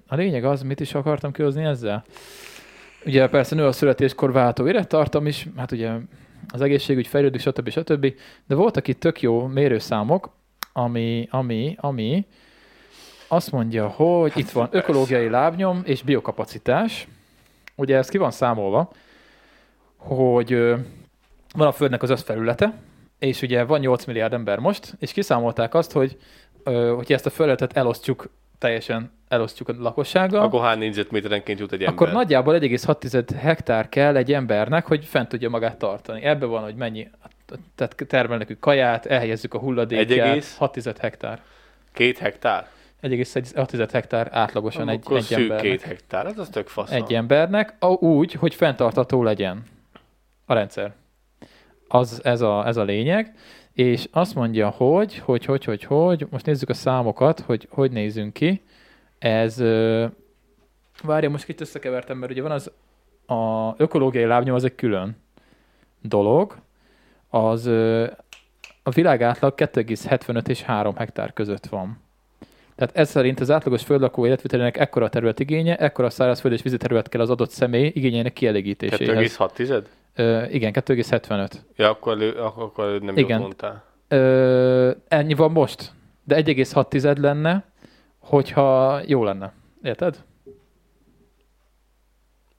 a 0.07 0.15
lényeg 0.15 0.45
az, 0.45 0.61
mit 0.61 0.79
is 0.79 0.93
akartam 0.93 1.31
kihozni 1.31 1.63
ezzel? 1.63 2.03
Ugye 3.05 3.27
persze 3.27 3.55
nő 3.55 3.65
a 3.65 3.71
születéskor 3.71 4.31
váltó 4.31 4.67
élettartam 4.67 5.27
is, 5.27 5.47
hát 5.57 5.71
ugye 5.71 5.91
az 6.47 6.61
egészségügy 6.61 7.07
fejlődik, 7.07 7.41
stb. 7.41 7.69
stb. 7.69 8.13
De 8.47 8.55
voltak 8.55 8.87
itt 8.87 8.99
tök 8.99 9.21
jó 9.21 9.45
mérőszámok, 9.47 10.29
ami, 10.73 11.27
ami, 11.31 11.75
ami 11.79 12.25
azt 13.27 13.51
mondja, 13.51 13.87
hogy 13.87 14.31
itt 14.35 14.49
van 14.49 14.67
ökológiai 14.71 15.29
lábnyom 15.29 15.81
és 15.85 16.01
biokapacitás. 16.01 17.07
Ugye 17.75 17.97
ez 17.97 18.09
ki 18.09 18.17
van 18.17 18.31
számolva, 18.31 18.91
hogy 19.97 20.49
van 21.55 21.67
a 21.67 21.71
Földnek 21.71 22.03
az 22.03 22.09
összfelülete, 22.09 22.73
és 23.19 23.41
ugye 23.41 23.63
van 23.63 23.79
8 23.79 24.05
milliárd 24.05 24.33
ember 24.33 24.59
most, 24.59 24.93
és 24.99 25.11
kiszámolták 25.11 25.73
azt, 25.73 25.91
hogy 25.91 26.17
hogyha 26.63 27.13
ezt 27.13 27.25
a 27.25 27.29
felületet 27.29 27.77
elosztjuk, 27.77 28.29
teljesen 28.57 29.11
elosztjuk 29.27 29.69
a 29.69 29.73
lakossággal, 29.77 30.41
Akkor 30.41 30.61
hány 30.61 30.77
négyzetméterenként 30.77 31.59
jut 31.59 31.71
egy 31.71 31.79
ember? 31.79 31.93
akkor 31.93 32.11
nagyjából 32.11 32.57
1,6 32.59 33.29
hektár 33.37 33.89
kell 33.89 34.15
egy 34.15 34.33
embernek, 34.33 34.85
hogy 34.85 35.05
fent 35.05 35.29
tudja 35.29 35.49
magát 35.49 35.77
tartani. 35.77 36.21
Ebben 36.23 36.49
van, 36.49 36.63
hogy 36.63 36.75
mennyi, 36.75 37.07
tehát 37.75 38.27
nekünk 38.27 38.59
kaját, 38.59 39.05
elhelyezzük 39.05 39.53
a 39.53 39.59
hulladékját, 39.59 40.43
1,6 40.59 40.95
hektár. 40.99 41.41
Két 41.93 42.17
hektár? 42.17 42.67
1,6 43.01 43.89
hektár 43.91 44.29
átlagosan 44.31 44.89
egy, 44.89 45.03
egy 45.09 45.33
embernek. 45.33 45.61
két 45.61 45.81
hektár, 45.81 46.25
hát 46.25 46.37
az 46.37 46.49
tök 46.49 46.67
fasz. 46.67 46.91
Egy 46.91 47.13
embernek, 47.13 47.75
úgy, 47.99 48.33
hogy 48.33 48.55
fenntartható 48.55 49.23
legyen 49.23 49.63
a 50.45 50.53
rendszer. 50.53 50.93
Az, 51.87 52.21
ez, 52.23 52.41
a, 52.41 52.67
ez 52.67 52.77
a 52.77 52.83
lényeg. 52.83 53.35
És 53.73 54.07
azt 54.11 54.35
mondja, 54.35 54.69
hogy, 54.69 55.17
hogy, 55.17 55.45
hogy, 55.45 55.63
hogy, 55.63 55.83
hogy, 55.83 56.27
most 56.29 56.45
nézzük 56.45 56.69
a 56.69 56.73
számokat, 56.73 57.39
hogy 57.39 57.67
hogy 57.71 57.91
nézünk 57.91 58.33
ki. 58.33 58.61
Ez, 59.19 59.59
várja, 61.03 61.29
most 61.29 61.49
itt 61.49 61.61
összekevertem, 61.61 62.17
mert 62.17 62.31
ugye 62.31 62.41
van 62.41 62.51
az 62.51 62.71
a 63.25 63.73
ökológiai 63.77 64.25
lábnyom, 64.25 64.55
az 64.55 64.63
egy 64.63 64.75
külön 64.75 65.17
dolog. 66.01 66.55
Az 67.29 67.67
a 68.83 68.89
világ 68.89 69.21
átlag 69.21 69.53
2,75 69.57 70.47
és 70.47 70.61
3 70.61 70.95
hektár 70.95 71.33
között 71.33 71.65
van. 71.65 72.04
Tehát 72.75 72.97
ez 72.97 73.09
szerint 73.09 73.39
az 73.39 73.51
átlagos 73.51 73.83
földlakó 73.83 74.25
életvitelének 74.25 74.77
ekkora 74.77 75.09
területigénye, 75.09 75.75
ekkora 75.77 76.09
szárazföld 76.09 76.53
és 76.53 76.61
vízi 76.61 76.77
terület 76.77 77.09
kell 77.09 77.21
az 77.21 77.29
adott 77.29 77.49
személy 77.49 77.91
igényeinek 77.95 78.33
kielégítéséhez. 78.33 79.35
2,6 79.37 79.51
tized? 79.51 79.89
Ö, 80.15 80.43
igen, 80.43 80.71
2,75. 80.73 81.51
Ja, 81.75 81.89
akkor, 81.89 82.33
akkor, 82.37 83.01
nem 83.01 83.17
Igen. 83.17 83.29
jót 83.29 83.39
mondtál. 83.39 83.83
Ö, 84.07 84.91
ennyi 85.07 85.33
van 85.33 85.51
most, 85.51 85.91
de 86.23 86.35
1,6 86.43 86.87
tized 86.87 87.17
lenne, 87.17 87.65
hogyha 88.19 88.99
jó 89.05 89.23
lenne. 89.23 89.53
Érted? 89.83 90.23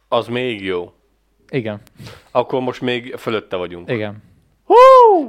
Az 0.08 0.26
még 0.26 0.64
jó. 0.64 0.92
Igen, 1.48 1.80
Akkor 2.30 2.60
most 2.60 2.80
még 2.80 3.14
fölötte 3.14 3.56
vagyunk. 3.56 3.90
igen. 3.90 4.22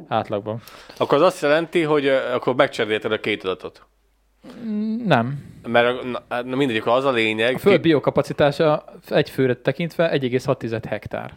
Átlagban. 0.08 0.62
Akkor 0.98 1.18
az 1.18 1.24
azt 1.24 1.42
jelenti, 1.42 1.82
hogy 1.82 2.08
akkor 2.08 2.56
megcserélted 2.56 3.12
a 3.12 3.20
két 3.20 3.44
adatot. 3.44 3.87
Nem. 5.06 5.46
Mert 5.68 6.04
na, 6.04 6.24
hát, 6.30 6.46
na 6.46 6.56
mindegy, 6.56 6.78
akkor 6.78 6.92
az 6.92 7.06
a 7.06 7.12
lényeg. 7.12 7.56
A 7.56 7.58
föld 7.58 7.82
biokapacitása 7.82 8.86
egy 9.10 9.30
főre 9.30 9.56
tekintve 9.56 10.10
1,6 10.12 10.84
hektár. 10.88 11.34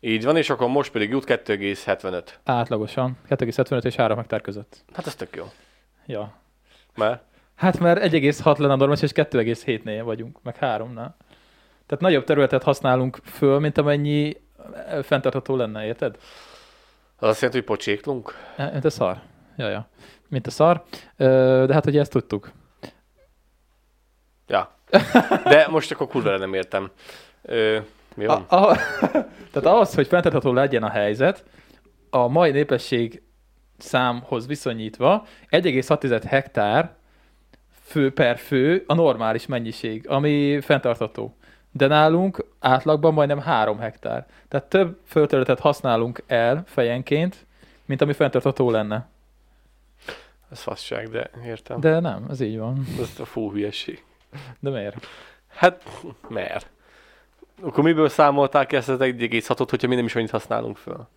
Így 0.00 0.24
van, 0.24 0.36
és 0.36 0.50
akkor 0.50 0.68
most 0.68 0.92
pedig 0.92 1.10
jut 1.10 1.24
2,75. 1.26 2.22
Átlagosan. 2.44 3.18
2,75 3.28 3.84
és 3.84 3.96
3 3.96 4.16
hektár 4.16 4.40
között. 4.40 4.84
Hát 4.92 5.06
ez 5.06 5.14
tök 5.14 5.36
jó. 5.36 5.44
Ja. 6.06 6.32
Mert 6.94 7.22
Hát 7.56 7.78
mert 7.78 8.02
1,6 8.12 8.58
lenne 8.58 8.72
a 8.72 8.76
normális, 8.76 9.02
és 9.02 9.10
2,7-nél 9.14 10.02
vagyunk, 10.04 10.38
meg 10.42 10.56
3-nál. 10.60 11.10
Tehát 11.86 12.00
nagyobb 12.00 12.24
területet 12.24 12.62
használunk 12.62 13.18
föl, 13.24 13.58
mint 13.58 13.78
amennyi 13.78 14.36
eh, 14.86 15.02
fenntartható 15.02 15.56
lenne, 15.56 15.84
érted? 15.84 16.16
az 17.18 17.28
azt 17.28 17.40
jelenti, 17.40 17.58
hogy 17.58 17.76
pocséklunk. 17.76 18.34
Eh, 18.56 18.72
Mint 18.72 18.84
a 18.84 18.90
szar. 18.90 19.20
Ja, 19.56 19.68
ja. 19.68 19.88
Mint 20.28 20.46
a 20.46 20.50
szar. 20.50 20.82
De 21.16 21.72
hát 21.72 21.86
ugye 21.86 22.00
ezt 22.00 22.10
tudtuk. 22.10 22.52
Ja. 24.46 24.70
De 25.44 25.66
most 25.70 25.92
akkor 25.92 26.06
kurva 26.06 26.36
nem 26.36 26.54
értem. 26.54 26.90
Ö, 27.42 27.78
mi 28.14 28.24
A, 28.24 28.28
van? 28.48 28.60
a, 28.60 28.76
tehát 29.52 29.68
ahhoz, 29.68 29.94
hogy 29.94 30.06
fenntartható 30.06 30.52
legyen 30.52 30.82
a 30.82 30.90
helyzet, 30.90 31.44
a 32.10 32.28
mai 32.28 32.50
népesség 32.50 33.22
számhoz 33.78 34.46
viszonyítva 34.46 35.26
1,6 35.50 36.22
hektár 36.26 36.94
fő 37.84 38.12
per 38.12 38.38
fő 38.38 38.84
a 38.86 38.94
normális 38.94 39.46
mennyiség, 39.46 40.08
ami 40.08 40.60
fenntartható. 40.60 41.36
De 41.72 41.86
nálunk 41.86 42.44
átlagban 42.60 43.12
majdnem 43.12 43.40
3 43.40 43.78
hektár. 43.78 44.26
Tehát 44.48 44.66
több 44.66 44.98
földterületet 45.06 45.60
használunk 45.60 46.22
el 46.26 46.62
fejenként, 46.66 47.46
mint 47.84 48.00
ami 48.00 48.12
fenntartható 48.12 48.70
lenne. 48.70 49.08
Ez 50.50 50.60
fasság, 50.60 51.08
de 51.08 51.30
értem. 51.44 51.80
De 51.80 52.00
nem, 52.00 52.24
ez 52.30 52.40
így 52.40 52.58
van. 52.58 52.86
Ez 53.00 53.20
a 53.20 53.24
fú 53.24 53.52
hülyeség. 53.52 54.04
De 54.60 54.70
miért? 54.70 55.06
Hát, 55.46 55.82
mert. 56.28 56.70
Akkor 57.62 57.84
miből 57.84 58.08
számolták 58.08 58.72
ezt 58.72 58.88
az 58.88 58.98
1,6-ot, 59.00 59.66
hogyha 59.70 59.88
mi 59.88 59.94
nem 59.94 60.04
is 60.04 60.14
annyit 60.14 60.30
használunk 60.30 60.76
föl? 60.76 61.08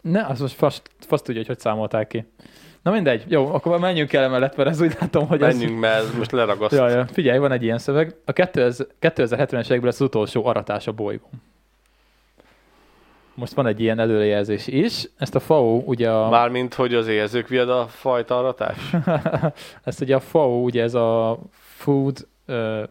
Ne, 0.00 0.26
az 0.26 0.40
most 0.40 0.54
fasz, 0.54 0.82
fasz 0.98 1.22
tudja, 1.22 1.40
hogy 1.40 1.46
hogy 1.46 1.58
számolták 1.58 2.06
ki. 2.06 2.32
Na 2.82 2.90
mindegy, 2.90 3.24
jó, 3.28 3.54
akkor 3.54 3.72
már 3.72 3.80
menjünk 3.80 4.12
el 4.12 4.22
emellett, 4.22 4.56
mert 4.56 4.68
ez 4.68 4.80
úgy 4.80 4.96
látom, 5.00 5.26
hogy 5.26 5.42
ez... 5.42 5.58
Menjünk, 5.58 5.80
mert 5.80 6.04
ez 6.04 6.14
most 6.14 6.32
leragaszt. 6.32 6.74
Ja, 6.74 6.88
ja. 6.88 7.06
Figyelj, 7.06 7.38
van 7.38 7.52
egy 7.52 7.62
ilyen 7.62 7.78
szöveg. 7.78 8.16
A 8.24 8.32
2000 8.32 8.86
2070-es 9.00 9.64
években 9.64 9.84
lesz 9.84 10.00
az 10.00 10.06
utolsó 10.06 10.46
aratás 10.46 10.86
a 10.86 10.92
bolygón. 10.92 11.42
Most 13.38 13.54
van 13.54 13.66
egy 13.66 13.80
ilyen 13.80 13.98
előrejelzés 13.98 14.66
is. 14.66 15.08
Ezt 15.18 15.34
a 15.34 15.40
FAO, 15.40 15.82
ugye 15.84 16.10
a, 16.10 16.28
Mármint, 16.28 16.74
hogy 16.74 16.94
az 16.94 17.06
érzők 17.06 17.48
viad 17.48 17.70
a 17.70 17.86
fajta 17.88 18.38
aratás? 18.38 18.76
ezt 19.84 20.00
ugye 20.00 20.14
a 20.14 20.20
FAO, 20.20 20.62
ugye 20.62 20.82
ez 20.82 20.94
a 20.94 21.38
Food, 21.76 22.26
ö, 22.46 22.82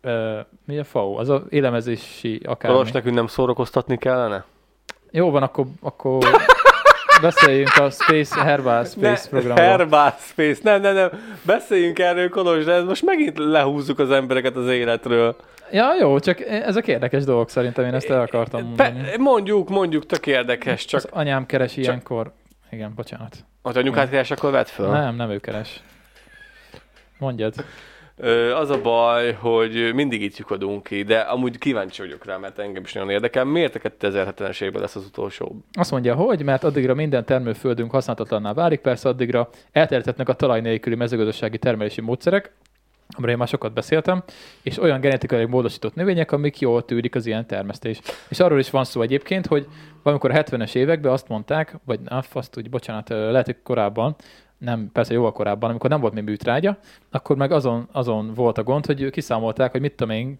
ö, 0.00 0.38
mi 0.64 0.78
a 0.78 0.84
FAO? 0.84 1.18
Az 1.18 1.28
a 1.28 1.42
élemezési 1.48 2.40
akármi. 2.44 2.76
Valós 2.76 2.92
nekünk 2.92 3.14
nem 3.14 3.26
szórakoztatni 3.26 3.98
kellene? 3.98 4.44
Jó 5.10 5.30
van, 5.30 5.42
akkor, 5.42 5.64
akkor 5.80 6.18
beszéljünk 7.22 7.76
a 7.76 7.90
Space, 7.90 8.42
Herbal 8.42 8.84
Space 8.84 9.28
programról. 9.28 9.64
Herbal 9.64 10.14
Space, 10.18 10.60
nem, 10.62 10.80
nem, 10.80 10.94
nem. 10.94 11.10
Beszéljünk 11.42 11.98
erről, 11.98 12.28
Kolos, 12.28 12.64
de 12.64 12.82
most 12.82 13.04
megint 13.04 13.38
lehúzzuk 13.38 13.98
az 13.98 14.10
embereket 14.10 14.56
az 14.56 14.68
életről. 14.68 15.36
Ja, 15.72 15.94
jó, 16.00 16.18
csak 16.18 16.40
ezek 16.40 16.86
érdekes 16.86 17.24
dolgok 17.24 17.50
szerintem, 17.50 17.84
én 17.84 17.94
ezt 17.94 18.10
el 18.10 18.20
akartam 18.20 18.62
mondani. 18.62 19.00
Pe- 19.00 19.18
mondjuk, 19.18 19.68
mondjuk, 19.68 20.06
tök 20.06 20.26
érdekes, 20.26 20.84
csak 20.84 21.00
Az 21.04 21.08
anyám 21.12 21.46
keres 21.46 21.76
ilyenkor. 21.76 22.32
Igen, 22.70 22.92
bocsánat. 22.94 23.36
ha 23.62 23.70
anyukát 23.74 24.10
keres, 24.10 24.30
akkor 24.30 24.50
vedd 24.50 24.64
föl. 24.64 24.90
Nem, 24.90 25.16
nem 25.16 25.30
ő 25.30 25.38
keres. 25.38 25.82
Mondjad. 27.18 27.54
Az 28.54 28.70
a 28.70 28.80
baj, 28.82 29.32
hogy 29.32 29.90
mindig 29.94 30.22
itt 30.22 30.36
lyukadunk 30.36 30.82
ki, 30.82 31.02
de 31.02 31.18
amúgy 31.18 31.58
kíváncsi 31.58 32.02
vagyok 32.02 32.24
rá, 32.24 32.36
mert 32.36 32.58
engem 32.58 32.82
is 32.82 32.92
nagyon 32.92 33.10
érdekel. 33.10 33.44
Miért 33.44 33.74
a 33.74 33.78
2070-es 33.78 34.60
évben 34.62 34.80
lesz 34.80 34.96
az 34.96 35.04
utolsó? 35.04 35.56
Azt 35.72 35.90
mondja, 35.90 36.14
hogy 36.14 36.42
mert 36.42 36.64
addigra 36.64 36.94
minden 36.94 37.24
termőföldünk 37.24 37.90
használhatatlanná 37.90 38.52
válik, 38.52 38.80
persze 38.80 39.08
addigra 39.08 39.48
elterjedhetnek 39.72 40.28
a 40.28 40.32
talaj 40.32 40.60
nélküli 40.60 40.94
mezőgazdasági 40.96 41.58
termelési 41.58 42.00
módszerek, 42.00 42.52
amiről 43.16 43.32
én 43.32 43.38
már 43.38 43.48
sokat 43.48 43.72
beszéltem, 43.72 44.22
és 44.62 44.78
olyan 44.78 45.00
genetikai 45.00 45.44
módosított 45.44 45.94
növények, 45.94 46.32
amik 46.32 46.60
jól 46.60 46.84
tűrik 46.84 47.14
az 47.14 47.26
ilyen 47.26 47.46
termesztés. 47.46 48.00
És 48.28 48.40
arról 48.40 48.58
is 48.58 48.70
van 48.70 48.84
szó 48.84 49.02
egyébként, 49.02 49.46
hogy 49.46 49.66
valamikor 50.02 50.30
a 50.30 50.42
70-es 50.42 50.74
években 50.74 51.12
azt 51.12 51.28
mondták, 51.28 51.76
vagy 51.84 52.00
na, 52.00 52.22
azt 52.32 52.56
úgy, 52.56 52.70
bocsánat, 52.70 53.08
lehet, 53.08 53.46
hogy 53.46 53.62
korábban, 53.62 54.16
nem, 54.58 54.90
persze 54.92 55.12
jóval 55.12 55.32
korábban, 55.32 55.70
amikor 55.70 55.90
nem 55.90 56.00
volt 56.00 56.12
még 56.12 56.24
műtrágya, 56.24 56.78
akkor 57.10 57.36
meg 57.36 57.52
azon, 57.52 57.88
azon 57.92 58.34
volt 58.34 58.58
a 58.58 58.62
gond, 58.62 58.86
hogy 58.86 59.10
kiszámolták, 59.10 59.70
hogy 59.70 59.80
mit 59.80 59.94
tudom 59.94 60.16
én, 60.16 60.38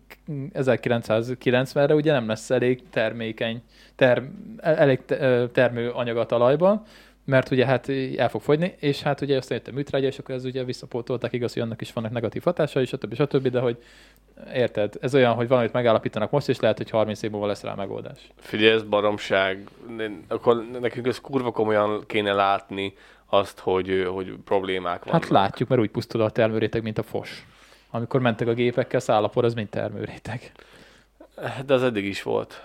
1990-re 0.54 1.94
ugye 1.94 2.12
nem 2.12 2.28
lesz 2.28 2.50
elég 2.50 2.82
termékeny, 2.90 3.62
ter, 3.96 4.22
elég 4.56 5.04
termőanyag 5.52 6.16
a 6.16 6.26
talajban, 6.26 6.82
mert 7.28 7.50
ugye 7.50 7.66
hát 7.66 7.88
el 8.16 8.28
fog 8.28 8.40
fogyni, 8.40 8.74
és 8.78 9.02
hát 9.02 9.20
ugye 9.20 9.36
aztán 9.36 9.58
jött 9.58 9.68
a 9.68 9.72
műtrágya, 9.72 10.06
és 10.06 10.18
akkor 10.18 10.34
ez 10.34 10.44
ugye 10.44 10.64
visszapótolták, 10.64 11.32
igaz, 11.32 11.52
hogy 11.52 11.62
annak 11.62 11.80
is 11.80 11.92
vannak 11.92 12.12
negatív 12.12 12.42
hatásai, 12.42 12.84
stb. 12.84 13.14
stb. 13.14 13.48
De 13.48 13.60
hogy 13.60 13.82
érted, 14.54 14.94
ez 15.00 15.14
olyan, 15.14 15.34
hogy 15.34 15.48
valamit 15.48 15.72
megállapítanak 15.72 16.30
most, 16.30 16.48
és 16.48 16.60
lehet, 16.60 16.76
hogy 16.76 16.90
30 16.90 17.22
év 17.22 17.30
múlva 17.30 17.46
lesz 17.46 17.62
rá 17.62 17.74
megoldás. 17.74 18.18
Figyelj, 18.36 18.72
ez 18.72 18.82
baromság. 18.82 19.68
Akkor 20.28 20.66
nekünk 20.80 21.06
ez 21.06 21.20
kurva 21.20 21.50
komolyan 21.50 22.04
kéne 22.06 22.32
látni 22.32 22.94
azt, 23.26 23.58
hogy, 23.58 24.08
hogy 24.12 24.34
problémák 24.44 25.04
vannak. 25.04 25.22
Hát 25.22 25.30
látjuk, 25.30 25.68
mert 25.68 25.80
úgy 25.80 25.90
pusztul 25.90 26.20
a 26.20 26.30
termőréteg, 26.30 26.82
mint 26.82 26.98
a 26.98 27.02
fos. 27.02 27.46
amikor 27.90 28.20
mentek 28.20 28.48
a 28.48 28.54
gépekkel, 28.54 29.00
szállapor 29.00 29.44
az 29.44 29.54
mind 29.54 29.68
termőréteg. 29.68 30.52
De 31.66 31.74
az 31.74 31.82
eddig 31.82 32.04
is 32.04 32.22
volt. 32.22 32.62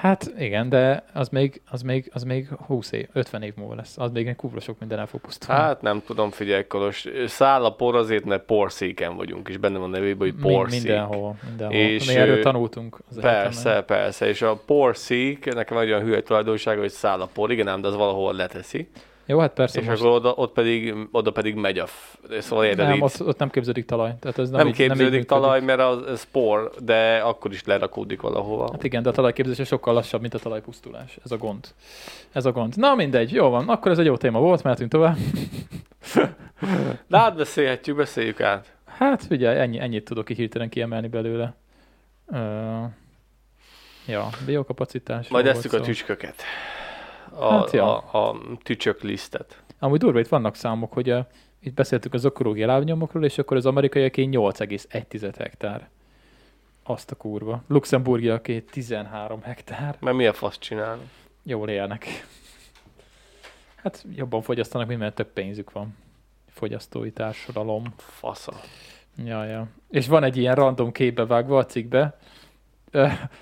Hát 0.00 0.32
igen, 0.38 0.68
de 0.68 1.04
az 1.12 1.28
még, 1.28 1.60
az 1.70 1.82
még, 1.82 2.10
az 2.14 2.22
még 2.22 2.48
20 2.48 2.92
év, 2.92 3.08
50 3.12 3.42
év 3.42 3.52
múlva 3.56 3.74
lesz. 3.74 3.98
Az 3.98 4.10
még 4.10 4.26
egy 4.26 4.36
kurva 4.36 4.60
sok 4.60 4.78
minden 4.78 4.98
el 4.98 5.06
fog 5.06 5.20
pusztulni. 5.20 5.60
Hát 5.60 5.82
nem 5.82 6.02
tudom, 6.06 6.30
figyelj 6.30 6.66
Kolos, 6.66 7.06
száll 7.26 7.64
a 7.64 7.74
por 7.74 7.96
azért, 7.96 8.24
mert 8.24 8.42
porszéken 8.44 9.16
vagyunk, 9.16 9.48
és 9.48 9.56
benne 9.56 9.78
van 9.78 9.90
nevében, 9.90 10.30
hogy 10.30 10.40
porszék. 10.42 10.82
Mindenhol, 10.82 11.36
mindenhol. 11.48 11.78
És, 11.78 12.06
Mi 12.06 12.14
erről 12.14 12.42
tanultunk. 12.42 12.98
Az 13.10 13.18
Persze, 13.20 13.70
egyetemen. 13.70 13.84
persze, 13.84 14.28
és 14.28 14.42
a 14.42 14.62
porszék, 14.66 15.54
nekem 15.54 15.78
egy 15.78 15.88
olyan 15.88 16.02
hülye 16.02 16.22
tulajdonsága, 16.22 16.80
hogy 16.80 16.90
száll 16.90 17.20
a 17.20 17.28
por, 17.32 17.50
igen 17.50 17.68
ám, 17.68 17.80
de 17.80 17.88
az 17.88 17.94
valahol 17.94 18.34
leteszi, 18.34 18.88
Jó, 19.30 19.38
hát 19.38 19.52
persze 19.52 19.80
és 19.80 19.86
most 19.86 20.00
akkor 20.00 20.14
oda, 20.14 20.32
ott 20.36 20.52
pedig, 20.52 20.94
oda 21.10 21.30
pedig 21.30 21.54
megy 21.54 21.78
a, 21.78 21.86
f- 21.86 22.18
szóval 22.40 22.64
érted, 22.64 22.86
nem, 22.86 23.00
ott, 23.00 23.26
ott, 23.26 23.38
nem 23.38 23.50
képződik 23.50 23.84
talaj. 23.84 24.14
Tehát 24.20 24.38
ez 24.38 24.48
nem, 24.50 24.58
nem, 24.58 24.68
így, 24.68 24.74
képződik 24.74 25.28
nem 25.28 25.40
talaj, 25.40 25.60
mert 25.60 25.80
az, 25.80 26.02
az 26.06 26.24
por, 26.32 26.70
de 26.78 27.16
akkor 27.18 27.52
is 27.52 27.64
lerakódik 27.64 28.20
valahova. 28.20 28.68
Hát 28.72 28.84
igen, 28.84 29.02
de 29.02 29.08
a 29.08 29.12
talajképzése 29.12 29.64
sokkal 29.64 29.94
lassabb, 29.94 30.20
mint 30.20 30.34
a 30.34 30.38
talajpusztulás. 30.38 31.18
Ez 31.24 31.30
a 31.30 31.36
gond. 31.36 31.66
Ez 32.32 32.44
a 32.44 32.52
gond. 32.52 32.76
Na 32.76 32.94
mindegy, 32.94 33.32
jó 33.32 33.48
van. 33.48 33.68
Akkor 33.68 33.90
ez 33.90 33.98
egy 33.98 34.06
jó 34.06 34.16
téma 34.16 34.38
volt, 34.40 34.62
mehetünk 34.62 34.90
tovább. 34.90 35.16
De 37.06 37.18
átbeszélhetjük, 37.18 37.96
beszéljük 37.96 38.40
át. 38.40 38.72
Hát 38.84 39.24
figyelj, 39.26 39.58
ennyi, 39.58 39.80
ennyit 39.80 40.04
tudok 40.04 40.28
hirtelen 40.28 40.68
kiemelni 40.68 41.08
belőle. 41.08 41.54
Ö, 42.32 42.38
ja, 44.06 44.28
biokapacitás. 44.46 45.28
Majd 45.28 45.46
eszük 45.46 45.72
a 45.72 45.80
tücsköket. 45.80 46.42
A, 47.38 47.52
Hát, 47.52 47.70
ja. 47.70 47.98
a, 47.98 48.28
a 48.28 48.38
tücsök 48.62 49.02
lisztet. 49.02 49.62
Amúgy 49.78 49.98
durva, 49.98 50.18
itt 50.18 50.28
vannak 50.28 50.54
számok, 50.54 50.92
hogy 50.92 51.10
a, 51.10 51.26
itt 51.60 51.74
beszéltük 51.74 52.14
az 52.14 52.24
ökológiai 52.24 52.66
lábnyomokról, 52.66 53.24
és 53.24 53.38
akkor 53.38 53.56
az 53.56 53.66
amerikaiaké 53.66 54.28
8,1 54.30 55.34
hektár. 55.38 55.88
Azt 56.82 57.10
a 57.10 57.14
kurva. 57.14 57.62
Luxemburgiaké 57.66 58.60
13 58.60 59.42
hektár. 59.42 59.96
Mert 60.00 60.16
mi 60.16 60.26
a 60.26 60.32
fasz 60.32 60.58
csinálni? 60.58 61.02
Jól 61.42 61.68
élnek. 61.68 62.26
Hát 63.76 64.04
jobban 64.14 64.42
fogyasztanak, 64.42 64.88
mint 64.88 65.00
mert 65.00 65.14
több 65.14 65.32
pénzük 65.32 65.72
van. 65.72 65.96
Fogyasztói 66.48 67.10
társadalom. 67.12 67.82
Fasza. 67.96 68.52
Ja, 69.24 69.44
ja. 69.44 69.66
És 69.90 70.06
van 70.06 70.24
egy 70.24 70.36
ilyen 70.36 70.54
random 70.54 70.92
képbe 70.92 71.26
vágva 71.26 71.58
a 71.58 71.66
cikkbe. 71.66 72.18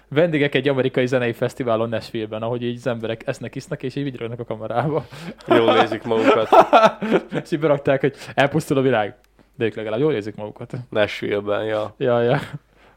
Vendégek 0.09 0.54
egy 0.54 0.68
amerikai 0.68 1.06
zenei 1.06 1.32
fesztiválon 1.32 1.88
Nashville-ben, 1.88 2.42
ahogy 2.42 2.62
így 2.62 2.76
az 2.76 2.87
emberek 2.87 3.26
esznek, 3.26 3.54
isznak, 3.54 3.82
és 3.82 3.94
így 3.94 4.02
vigyorognak 4.02 4.40
a 4.40 4.44
kamerába. 4.44 5.06
Jól 5.48 5.76
érzik 5.76 6.02
magukat. 6.02 6.48
és 7.42 7.52
így 7.52 7.61
berakták, 7.61 8.00
hogy 8.00 8.14
elpusztul 8.35 8.76
a 8.76 8.80
világ. 8.80 9.14
De 9.54 9.64
ők 9.64 9.74
legalább 9.74 10.00
jól 10.00 10.12
érzik 10.12 10.35
magukat. 10.35 10.72
Nashville-ben, 10.90 11.64
ja. 11.64 11.94
Ja, 11.98 12.22
ja. 12.22 12.40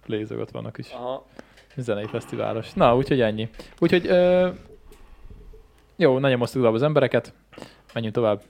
Lézog 0.05 0.39
ott 0.39 0.51
vannak 0.51 0.77
is. 0.77 0.91
Aha. 0.91 1.25
Zenei 1.75 2.05
fesztiválos. 2.05 2.73
Na, 2.73 2.95
úgyhogy 2.95 3.21
ennyi. 3.21 3.49
Úgyhogy 3.79 4.07
ö, 4.07 4.49
jó, 5.95 6.19
nagyon 6.19 6.37
moztuk 6.37 6.65
az 6.65 6.83
embereket. 6.83 7.33
Menjünk 7.93 8.15
tovább. 8.15 8.41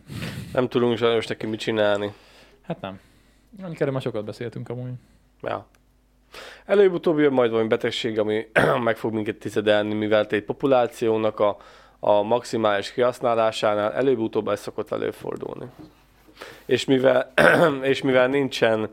Nem 0.53 0.67
tudunk 0.67 0.97
sajnos 0.97 1.27
neki 1.27 1.45
mit 1.45 1.59
csinálni. 1.59 2.13
Hát 2.62 2.81
nem. 2.81 2.99
Annyi 3.62 3.91
már 3.91 4.01
sokat 4.01 4.25
beszéltünk 4.25 4.69
amúgy. 4.69 4.91
Ja. 5.41 5.67
Előbb-utóbb 6.65 7.20
jön 7.20 7.32
majd 7.34 7.52
valami 7.52 7.68
betegség, 7.68 8.20
ami 8.20 8.48
meg 8.84 8.98
fog 8.98 9.13
minket 9.13 9.36
tizedelni, 9.36 9.94
mivel 9.94 10.26
egy 10.30 10.44
populációnak 10.44 11.39
a, 11.39 11.58
a 12.00 12.22
maximális 12.22 12.92
kihasználásánál 12.92 13.94
előbb-utóbb 13.94 14.48
ez 14.48 14.60
szokott 14.60 14.92
előfordulni. 14.92 15.65
És 16.65 16.86
mivel, 16.86 17.34
és 17.82 18.02
mivel 18.02 18.28
nincsen 18.28 18.89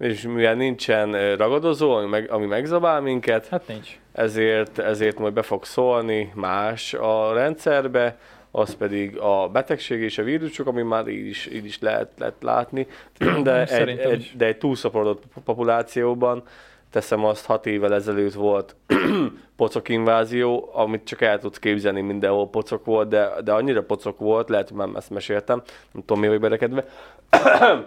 és 0.00 0.22
mivel 0.22 0.54
nincsen 0.54 1.36
ragadozó, 1.36 1.92
ami, 1.92 2.08
meg, 2.08 2.30
ami 2.30 2.46
megzabál 2.46 3.00
minket, 3.00 3.48
Hát 3.48 3.66
nincs. 3.66 3.98
ezért, 4.12 4.78
ezért 4.78 5.18
majd 5.18 5.32
be 5.32 5.42
fog 5.42 5.64
szólni 5.64 6.32
más 6.34 6.94
a 6.94 7.32
rendszerbe, 7.32 8.18
az 8.50 8.74
pedig 8.74 9.18
a 9.18 9.48
betegség 9.48 10.00
és 10.00 10.18
a 10.18 10.22
vírusok, 10.22 10.66
ami 10.66 10.82
már 10.82 11.08
így 11.08 11.26
is, 11.26 11.46
így 11.46 11.64
is 11.64 11.78
lehet, 11.80 12.08
lehet 12.18 12.34
látni, 12.40 12.86
de 13.42 13.60
egy, 13.60 13.68
Szerintem 13.68 14.10
egy, 14.10 14.30
de 14.36 14.46
egy 14.46 14.58
túlszaporodott 14.58 15.22
populációban, 15.44 16.42
teszem 16.90 17.24
azt, 17.24 17.46
hat 17.46 17.66
évvel 17.66 17.94
ezelőtt 17.94 18.32
volt 18.32 18.76
pocok 19.56 19.88
invázió, 19.88 20.70
amit 20.72 21.04
csak 21.04 21.20
el 21.20 21.38
tudsz 21.38 21.58
képzelni, 21.58 22.00
mindenhol 22.00 22.48
pocok 22.48 22.84
volt, 22.84 23.08
de, 23.08 23.30
de 23.44 23.52
annyira 23.52 23.82
pocok 23.82 24.18
volt, 24.18 24.48
lehet, 24.48 24.68
hogy 24.68 24.76
már 24.76 24.88
ezt 24.96 25.10
meséltem, 25.10 25.62
nem 25.92 26.02
tudom, 26.04 26.22
mi 26.22 26.28
vagy 26.28 26.40
berekedve, 26.40 26.84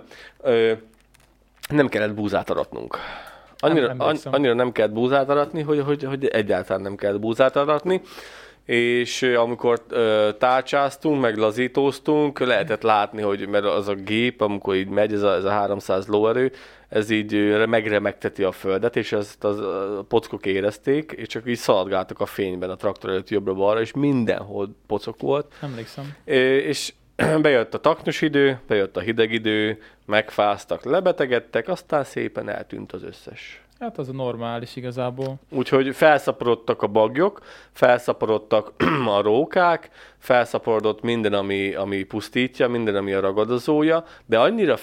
nem 1.70 1.88
kellett 1.88 2.13
búzát 2.13 2.50
aratnunk. 2.50 2.98
Annyira, 3.58 3.94
Nem 3.94 4.16
annyira 4.24 4.54
nem 4.54 4.72
kellett 4.72 4.94
búzát 4.94 5.30
aratni, 5.30 5.62
hogy, 5.62 5.80
hogy, 5.86 6.04
hogy 6.04 6.26
egyáltalán 6.26 6.82
nem 6.82 6.96
kellett 6.96 7.20
búzát 7.20 7.56
aratni, 7.56 8.02
és 8.66 9.22
amikor 9.22 9.82
ö, 9.89 10.30
tárcsáztunk, 10.38 11.22
meg 11.22 11.38
lazítóztunk, 11.38 12.39
lehetett 12.39 12.82
látni, 12.82 13.22
hogy 13.22 13.48
mert 13.48 13.66
az 13.66 13.88
a 13.88 13.94
gép, 13.94 14.42
amikor 14.42 14.76
így 14.76 14.88
megy, 14.88 15.13
ez 15.13 15.22
a, 15.22 15.34
ez 15.34 15.44
a 15.44 15.50
300 15.50 16.08
lóerő, 16.08 16.52
ez 16.93 17.10
így 17.10 17.65
megremegteti 17.67 18.43
a 18.43 18.51
földet, 18.51 18.95
és 18.95 19.12
ezt 19.12 19.43
az, 19.43 19.60
a 19.60 20.06
pockok 20.08 20.45
érezték, 20.45 21.12
és 21.12 21.27
csak 21.27 21.49
így 21.49 21.58
szaladgáltak 21.58 22.19
a 22.19 22.25
fényben 22.25 22.69
a 22.69 22.75
traktor 22.75 23.10
előtt 23.10 23.29
jobbra-balra, 23.29 23.82
és 23.82 23.93
mindenhol 23.93 24.75
pocok 24.88 25.19
volt. 25.19 25.53
Emlékszem. 25.62 26.15
És 26.25 26.93
bejött 27.41 27.73
a 27.73 27.79
taknyos 27.79 28.21
idő, 28.21 28.60
bejött 28.67 28.97
a 28.97 28.99
hideg 28.99 29.32
idő, 29.32 29.82
megfáztak, 30.06 30.84
lebetegedtek, 30.84 31.67
aztán 31.67 32.03
szépen 32.03 32.49
eltűnt 32.49 32.91
az 32.91 33.03
összes. 33.03 33.62
Hát 33.79 33.97
az 33.97 34.10
a 34.10 34.13
normális 34.13 34.75
igazából. 34.75 35.36
Úgyhogy 35.49 35.95
felszaporodtak 35.95 36.82
a 36.82 36.88
bagyok, 36.88 37.39
felszaporodtak 37.71 38.73
a 39.17 39.21
rókák, 39.21 39.89
felszaporodott 40.17 41.01
minden, 41.01 41.34
ami, 41.34 41.73
ami 41.73 42.03
pusztítja, 42.03 42.67
minden, 42.67 42.95
ami 42.95 43.13
a 43.13 43.19
ragadozója, 43.19 44.03
de 44.25 44.39
annyira 44.39 44.77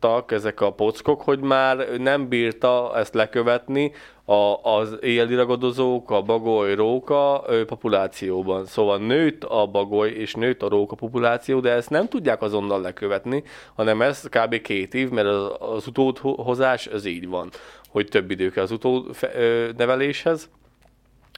felszaporodtak 0.00 0.32
ezek 0.32 0.60
a 0.60 0.72
pockok, 0.72 1.22
hogy 1.22 1.40
már 1.40 1.98
nem 1.98 2.28
bírta 2.28 2.92
ezt 2.96 3.14
lekövetni 3.14 3.92
a, 4.24 4.56
az 4.62 4.98
ragadozók, 5.28 6.10
a 6.10 6.22
bagoly, 6.22 6.74
róka 6.74 7.44
populációban. 7.66 8.66
Szóval 8.66 8.98
nőtt 8.98 9.44
a 9.44 9.66
bagoly 9.66 10.10
és 10.10 10.34
nőtt 10.34 10.62
a 10.62 10.68
róka 10.68 10.94
populáció, 10.94 11.60
de 11.60 11.70
ezt 11.70 11.90
nem 11.90 12.08
tudják 12.08 12.42
azonnal 12.42 12.80
lekövetni, 12.80 13.42
hanem 13.74 14.02
ez 14.02 14.28
kb. 14.28 14.60
két 14.60 14.94
év, 14.94 15.10
mert 15.10 15.26
az, 15.28 15.52
az 15.58 15.86
utódhozás 15.86 16.86
az 16.86 17.04
így 17.04 17.28
van, 17.28 17.50
hogy 17.88 18.06
több 18.08 18.30
idő 18.30 18.50
kell 18.50 18.62
az 18.62 18.70
utód 18.70 19.14
fe- 19.14 19.34
ö, 19.34 19.68
neveléshez. 19.76 20.50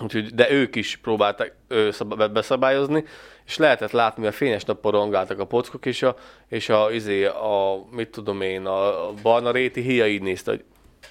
Úgyhogy, 0.03 0.35
de 0.35 0.51
ők 0.51 0.77
is 0.77 0.97
próbálták 0.97 1.55
ö, 1.69 1.89
szab- 1.91 2.31
beszabályozni, 2.33 3.05
és 3.47 3.57
lehetett 3.57 3.91
látni, 3.91 4.23
hogy 4.23 4.33
a 4.33 4.37
fényes 4.37 4.65
nappal 4.65 4.93
rongáltak 4.93 5.39
a 5.39 5.47
pockok, 5.47 5.87
és 5.87 6.03
a, 6.03 6.17
és 6.49 6.69
a, 6.69 6.93
izé, 6.93 7.25
a, 7.25 7.85
mit 7.91 8.09
tudom 8.09 8.41
én, 8.41 8.67
a, 8.67 9.09
a 9.09 9.13
barna 9.23 9.51
réti 9.51 9.81
híja 9.81 10.07
így 10.07 10.23
nézte, 10.23 10.51
hogy 10.51 10.65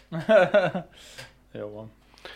Jó 1.60 1.70
van. 1.70 1.92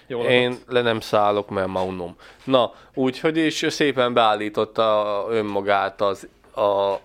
Jó 0.08 0.22
én 0.22 0.58
le 0.68 0.82
nem 0.82 1.00
szállok, 1.00 1.50
mert 1.50 1.68
ma 1.68 1.84
unom. 1.84 2.15
Na, 2.44 2.74
úgyhogy 2.94 3.38
és 3.38 3.65
szépen 3.70 4.13
beállította 4.13 5.26
önmagát 5.30 6.02
az, 6.02 6.28
a, 6.52 6.60
a, 6.60 7.00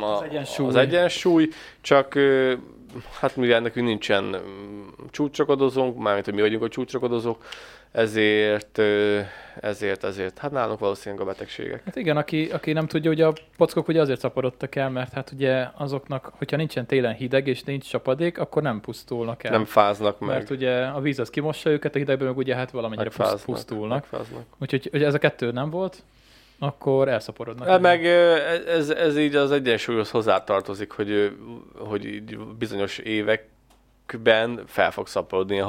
az, 0.00 0.22
egyensúly. 0.22 0.66
az 0.66 0.76
egyensúly, 0.76 1.48
csak 1.80 2.18
hát 3.20 3.36
mivel 3.36 3.60
nekünk 3.60 3.86
nincsen 3.86 4.24
mm, 4.24 4.88
csúcsrakodozónk, 5.10 5.98
mármint, 5.98 6.24
hogy 6.24 6.34
mi 6.34 6.40
vagyunk 6.40 6.62
a 6.62 6.68
csúcsrakodozók, 6.68 7.44
ezért, 7.94 8.78
ezért, 9.60 10.04
ezért, 10.04 10.38
hát 10.38 10.50
nálunk 10.50 10.78
valószínűleg 10.78 11.24
a 11.24 11.26
betegségek. 11.26 11.84
Hát 11.84 11.96
igen, 11.96 12.16
aki, 12.16 12.48
aki 12.52 12.72
nem 12.72 12.86
tudja, 12.86 13.10
hogy 13.10 13.20
a 13.20 13.32
pockok 13.56 13.88
ugye 13.88 14.00
azért 14.00 14.20
szaporodtak 14.20 14.74
el, 14.74 14.90
mert 14.90 15.12
hát 15.12 15.30
ugye 15.32 15.66
azoknak, 15.74 16.32
hogyha 16.36 16.56
nincsen 16.56 16.86
télen 16.86 17.14
hideg 17.14 17.46
és 17.46 17.62
nincs 17.62 17.88
csapadék, 17.88 18.38
akkor 18.38 18.62
nem 18.62 18.80
pusztulnak 18.80 19.44
el. 19.44 19.50
Nem 19.50 19.64
fáznak 19.64 20.18
meg. 20.18 20.28
Mert 20.28 20.50
ugye 20.50 20.84
a 20.84 21.00
víz 21.00 21.18
az 21.18 21.30
kimossa 21.30 21.70
őket, 21.70 21.94
a 21.94 21.98
hidegben 21.98 22.26
meg 22.26 22.36
ugye 22.36 22.54
hát 22.54 22.70
valamennyire 22.70 23.02
megfáznak, 23.16 23.42
pusztulnak. 23.42 23.90
megfáznak. 24.10 24.44
Úgyhogy 24.58 24.88
hogy 24.90 25.02
ez 25.02 25.14
a 25.14 25.18
kettő 25.18 25.50
nem 25.50 25.70
volt, 25.70 26.02
akkor 26.58 27.08
elszaporodnak. 27.08 27.68
Hát 27.68 27.80
meg 27.80 28.06
ez, 28.66 28.90
ez 28.90 29.18
így 29.18 29.34
az 29.34 29.50
egyensúlyhoz 29.50 30.10
hozzátartozik, 30.10 30.90
hogy, 30.90 31.36
hogy 31.78 32.04
így 32.04 32.38
bizonyos 32.38 32.98
években 32.98 34.62
fel 34.66 34.90
fog 34.90 35.06
szaporodni, 35.06 35.62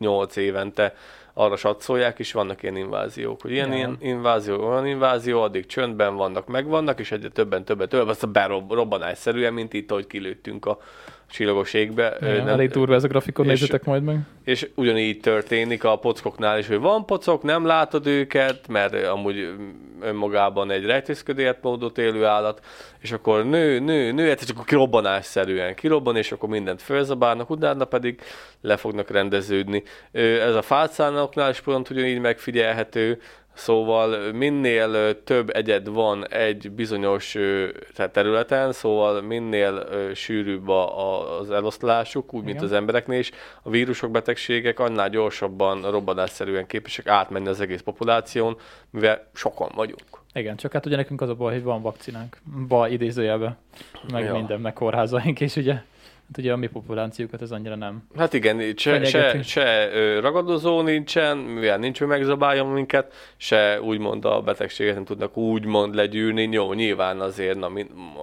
6-8 0.00 0.36
évente 0.36 0.94
arra 1.34 1.56
satszolják, 1.56 2.18
és 2.18 2.32
vannak 2.32 2.62
ilyen 2.62 2.76
inváziók, 2.76 3.40
hogy 3.40 3.50
ilyen, 3.50 3.70
Ja. 3.70 3.76
ilyen 3.76 3.96
invázió, 4.00 4.68
olyan 4.68 4.86
invázió, 4.86 5.42
addig 5.42 5.66
csöndben 5.66 6.16
vannak, 6.16 6.46
megvannak, 6.46 7.00
és 7.00 7.12
egyre 7.12 7.28
többen, 7.28 7.64
többen, 7.64 7.88
többen, 7.88 8.08
aztán 8.08 8.32
berobbanásszerűen, 8.68 9.52
mint 9.52 9.72
itt, 9.72 9.90
ahogy 9.90 10.06
kilőttünk 10.06 10.66
a 10.66 10.78
csillagos 11.34 11.74
égbe. 11.74 12.16
Ja, 12.20 12.28
nem- 12.28 12.48
elég 12.48 12.70
durva 12.70 12.94
ez 12.94 13.04
a 13.04 13.08
grafikon, 13.08 13.44
és- 13.44 13.50
nézzetek 13.60 13.84
majd 13.84 14.02
meg. 14.02 14.18
és 14.44 14.68
ugyanígy 14.74 15.20
történik 15.20 15.84
a 15.84 15.96
pockoknál 15.96 16.58
is, 16.58 16.66
hogy 16.66 16.78
van 16.78 17.06
pocok, 17.06 17.42
nem 17.42 17.66
látod 17.66 18.06
őket, 18.06 18.68
mert 18.68 19.06
amúgy, 19.06 19.48
önmagában 20.00 20.70
egy 20.70 20.84
rejtészködő 20.84 21.42
életmódot 21.42 21.98
élő 21.98 22.24
állat, 22.24 22.60
és 23.00 23.12
akkor 23.12 23.44
nő, 23.44 23.78
nő, 23.78 24.12
nő, 24.12 24.28
hát 24.28 24.46
csak 24.46 24.66
kirobbanásszerűen 24.66 25.74
kirobban, 25.74 26.16
és 26.16 26.32
akkor 26.32 26.48
mindent 26.48 26.82
felzabálnak, 26.82 27.50
utána 27.50 27.84
pedig 27.84 28.20
le 28.60 28.76
fognak 28.76 29.10
rendeződni. 29.10 29.82
Ez 30.12 30.54
a 30.54 30.62
fálcánoknál 30.62 31.50
is 31.50 31.60
pont 31.60 31.90
ugyanígy 31.90 32.20
megfigyelhető, 32.20 33.20
Szóval 33.54 34.32
minél 34.32 35.22
több 35.24 35.56
egyed 35.56 35.88
van 35.88 36.28
egy 36.28 36.70
bizonyos 36.70 37.36
tehát 37.94 38.12
területen, 38.12 38.72
szóval 38.72 39.22
minél 39.22 39.86
sűrűbb 40.14 40.68
a, 40.68 41.38
az 41.38 41.50
eloszlásuk, 41.50 42.34
úgy, 42.34 42.42
mint 42.42 42.54
Igen. 42.54 42.64
az 42.64 42.72
embereknél 42.72 43.18
is, 43.18 43.30
a 43.62 43.70
vírusok, 43.70 44.10
betegségek 44.10 44.78
annál 44.78 45.10
gyorsabban, 45.10 45.90
robbanásszerűen 45.90 46.66
képesek 46.66 47.06
átmenni 47.06 47.48
az 47.48 47.60
egész 47.60 47.80
populáción, 47.80 48.56
mivel 48.90 49.26
sokan 49.34 49.70
vagyunk. 49.74 50.02
Igen, 50.32 50.56
csak 50.56 50.72
hát 50.72 50.86
ugye 50.86 50.96
nekünk 50.96 51.20
az 51.20 51.28
a 51.28 51.34
baj, 51.34 51.52
hogy 51.52 51.62
van 51.62 51.82
vakcinánk. 51.82 52.36
Baj 52.68 52.92
idézőjelbe. 52.92 53.56
Meg 54.12 54.24
Ja. 54.24 54.32
minden, 54.32 54.60
meg 54.60 54.72
kórházaink, 54.72 55.40
és 55.40 55.56
ugye, 55.56 55.74
hát 56.34 56.44
ugye 56.44 56.52
a 56.52 56.56
mi 56.56 56.66
populációkat 56.66 57.42
ez 57.42 57.50
annyira 57.50 57.74
nem. 57.74 58.02
Hát 58.16 58.32
igen, 58.32 58.76
se, 58.76 59.04
se, 59.04 59.42
se 59.42 59.90
ragadozó 60.20 60.80
nincsen, 60.80 61.36
mivel 61.36 61.78
nincs, 61.78 61.98
hogy 61.98 62.08
megzabáljon 62.08 62.66
minket, 62.66 63.12
se 63.36 63.80
úgymond 63.80 64.24
a 64.24 64.40
betegséget 64.42 64.94
nem 64.94 65.04
tudnak 65.04 65.36
úgymond 65.36 65.94
legyűrni. 65.94 66.48
Jó, 66.52 66.72
nyilván 66.72 67.20
azért 67.20 67.58
na, 67.58 67.70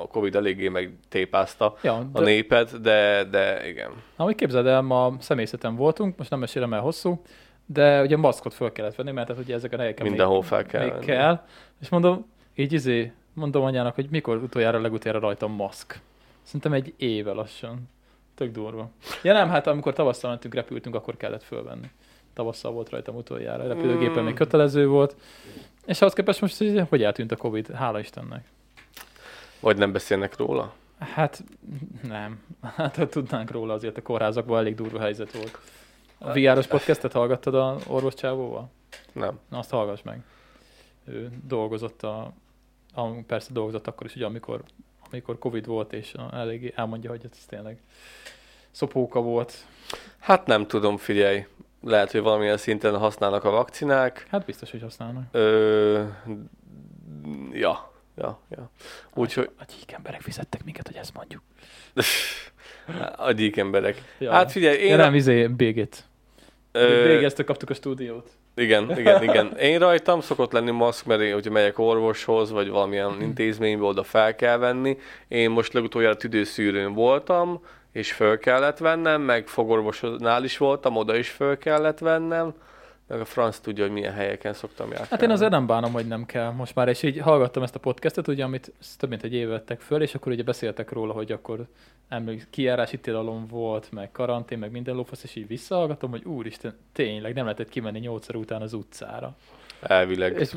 a 0.01 0.07
Covid 0.07 0.35
eléggé 0.35 0.67
megtépázta 0.67 1.75
Ja, 1.83 1.95
a 1.95 2.19
de, 2.19 2.25
népet, 2.25 2.81
de, 2.81 3.23
de 3.31 3.67
igen. 3.67 3.91
ahogy 4.15 4.35
képzeld 4.35 4.65
el, 4.65 4.81
ma 4.81 5.15
személyzeten 5.19 5.75
voltunk, 5.75 6.17
most 6.17 6.29
nem 6.29 6.39
mesélem 6.39 6.73
el 6.73 6.81
hosszú, 6.81 7.21
de 7.65 8.01
ugye 8.01 8.17
maszkot 8.17 8.53
föl 8.53 8.71
kellett 8.71 8.95
venni, 8.95 9.11
mert 9.11 9.27
hát 9.27 9.37
ugye 9.37 9.53
ezek 9.53 9.73
a 9.73 9.77
helyeken 9.77 10.07
Mindenhol 10.07 10.39
még, 10.39 10.47
fel 10.47 10.65
kell 10.65 10.83
még 10.83 10.91
venni. 10.91 11.05
kell. 11.05 11.41
És 11.81 11.89
mondom, 11.89 12.25
így 12.55 12.73
izé, 12.73 13.11
mondom 13.33 13.63
anyának, 13.63 13.95
hogy 13.95 14.07
mikor 14.09 14.37
utoljára 14.37 14.81
legutoljára 14.81 15.25
rajtam 15.25 15.51
maszk. 15.51 15.99
Szerintem 16.43 16.73
egy 16.73 16.93
éve 16.97 17.31
lassan. 17.31 17.89
Tök 18.41 18.51
durva. 18.51 18.89
Ja 19.23 19.33
nem, 19.33 19.49
hát 19.49 19.67
amikor 19.67 19.93
tavasszal 19.93 20.29
mentünk, 20.29 20.53
repültünk, 20.53 20.95
akkor 20.95 21.17
kellett 21.17 21.43
fölvenni. 21.43 21.91
Tavasszal 22.33 22.71
volt 22.71 22.89
rajtam 22.89 23.15
utoljára. 23.15 23.63
A 23.63 23.67
repülőgépen 23.67 24.21
Mm. 24.21 24.25
még 24.25 24.33
kötelező 24.33 24.87
volt. 24.87 25.15
És 25.85 26.01
ahhoz 26.01 26.13
képest 26.13 26.41
most 26.41 26.61
így, 26.61 26.83
hogy 26.89 27.03
eltűnt 27.03 27.31
a 27.31 27.35
Covid, 27.35 27.71
hála 27.71 27.99
Istennek. 27.99 28.45
Vagy 29.59 29.77
nem 29.77 29.91
beszélnek 29.91 30.37
róla? 30.37 30.73
Hát 30.99 31.43
nem. 32.03 32.43
Hát 32.75 32.95
ha 32.95 33.07
tudnánk 33.07 33.51
róla, 33.51 33.73
azért 33.73 33.97
a 33.97 34.01
kórházakban 34.01 34.57
elég 34.57 34.75
durva 34.75 34.99
helyzet 34.99 35.31
volt. 35.31 35.59
A 36.17 36.31
VR-os 36.31 36.67
podcastet 36.67 37.11
hallgattad 37.11 37.55
a 37.55 37.77
orvos 37.87 38.13
csávóval? 38.13 38.69
Nem. 39.11 39.39
Na, 39.49 39.57
azt 39.57 39.69
hallgass 39.69 40.01
meg. 40.01 40.23
Ő 41.05 41.29
dolgozott 41.47 42.03
a, 42.03 42.33
a 42.93 43.09
persze 43.27 43.53
dolgozott 43.53 43.87
akkor 43.87 44.07
is, 44.07 44.15
ugye, 44.15 44.25
amikor, 44.25 44.63
amikor 45.11 45.37
Covid 45.39 45.65
volt, 45.65 45.93
és 45.93 46.13
elég 46.31 46.73
elmondja, 46.75 47.09
hogy 47.09 47.21
ez 47.31 47.45
tényleg 47.45 47.77
szopóka 48.71 49.21
volt. 49.21 49.53
Hát 50.19 50.45
nem 50.45 50.67
tudom, 50.67 50.97
figyelj. 50.97 51.45
Lehet, 51.83 52.11
hogy 52.11 52.21
valamilyen 52.21 52.57
szinten 52.57 52.97
használnak 52.97 53.43
a 53.43 53.49
vakcinák. 53.49 54.25
Hát 54.29 54.45
biztos, 54.45 54.71
hogy 54.71 54.81
használnak. 54.81 55.23
Ö, 55.31 56.03
ja, 57.51 57.91
ja, 58.15 58.39
ja. 58.49 58.69
Úgyhogy 59.13 59.49
A 59.59 59.63
gyík 59.77 59.91
emberek 59.91 60.21
fizettek 60.21 60.63
minket, 60.63 60.87
hogy 60.87 60.95
ezt 60.95 61.13
mondjuk. 61.13 61.41
a 63.27 63.31
gyík 63.31 63.57
emberek. 63.57 64.15
Ja. 64.17 64.31
Hát 64.31 64.51
figyelj, 64.51 64.77
én... 64.77 64.89
Én 64.89 64.97
nem, 64.97 65.15
izé, 65.15 65.47
Bégét. 65.47 66.03
ö, 66.71 67.03
Bégeztől 67.03 67.45
kaptuk 67.45 67.69
a 67.69 67.73
stúdiót. 67.73 68.29
Igen, 68.55 68.97
igen, 68.97 69.23
igen. 69.23 69.57
Én 69.57 69.79
rajtam 69.79 70.21
szokott 70.21 70.51
lenni 70.51 70.71
maszk, 70.71 71.05
mert 71.05 71.21
én, 71.21 71.33
hogyha 71.33 71.51
megyek 71.51 71.79
orvoshoz, 71.79 72.51
vagy 72.51 72.69
valamilyen 72.69 73.21
intézménybe, 73.21 73.85
oda 73.85 74.03
fel 74.03 74.35
kell 74.35 74.57
venni. 74.57 74.97
Én 75.27 75.49
most 75.49 75.73
legutoljára 75.73 76.15
tüdőszűrőn 76.15 76.93
voltam, 76.93 77.61
és 77.91 78.11
föl 78.11 78.39
kellett 78.39 78.77
vennem, 78.77 79.21
meg 79.21 79.47
fogorvosnál 79.47 80.43
is 80.43 80.57
voltam, 80.57 80.95
oda 80.95 81.15
is 81.15 81.29
föl 81.29 81.57
kellett 81.57 81.99
vennem. 81.99 82.53
A 83.19 83.25
franc 83.25 83.59
tudja, 83.59 83.83
hogy 83.83 83.93
milyen 83.93 84.13
helyeken 84.13 84.53
szoktam 84.53 84.91
járni. 84.91 85.07
Hát 85.09 85.21
én 85.21 85.29
azért 85.29 85.51
nem 85.51 85.67
bánom, 85.67 85.91
hogy 85.91 86.07
nem 86.07 86.25
kell 86.25 86.51
most 86.51 86.75
már, 86.75 86.87
és 86.87 87.03
így 87.03 87.17
hallgattam 87.17 87.63
ezt 87.63 87.75
a 87.75 87.79
podcastet, 87.79 88.27
ugye, 88.27 88.43
amit 88.43 88.71
több 88.97 89.09
mint 89.09 89.23
egy 89.23 89.33
éve 89.33 89.51
vettek 89.51 89.79
föl, 89.79 90.01
és 90.01 90.15
akkor 90.15 90.31
ugye 90.31 90.43
beszéltek 90.43 90.91
róla, 90.91 91.13
hogy 91.13 91.31
akkor 91.31 91.67
emlék, 92.09 92.47
kijárási 92.49 92.99
tilalom 92.99 93.47
volt, 93.47 93.91
meg 93.91 94.11
karantén, 94.11 94.57
meg 94.57 94.71
minden 94.71 94.95
lófasz, 94.95 95.23
és 95.23 95.35
így 95.35 95.47
visszahallgatom, 95.47 96.09
hogy 96.09 96.25
úristen, 96.25 96.77
tényleg 96.93 97.33
nem 97.33 97.43
lehetett 97.43 97.69
kimenni 97.69 97.99
nyolcszor 97.99 98.35
után 98.35 98.61
az 98.61 98.73
utcára. 98.73 99.35
Elvileg. 99.81 100.39
És 100.39 100.55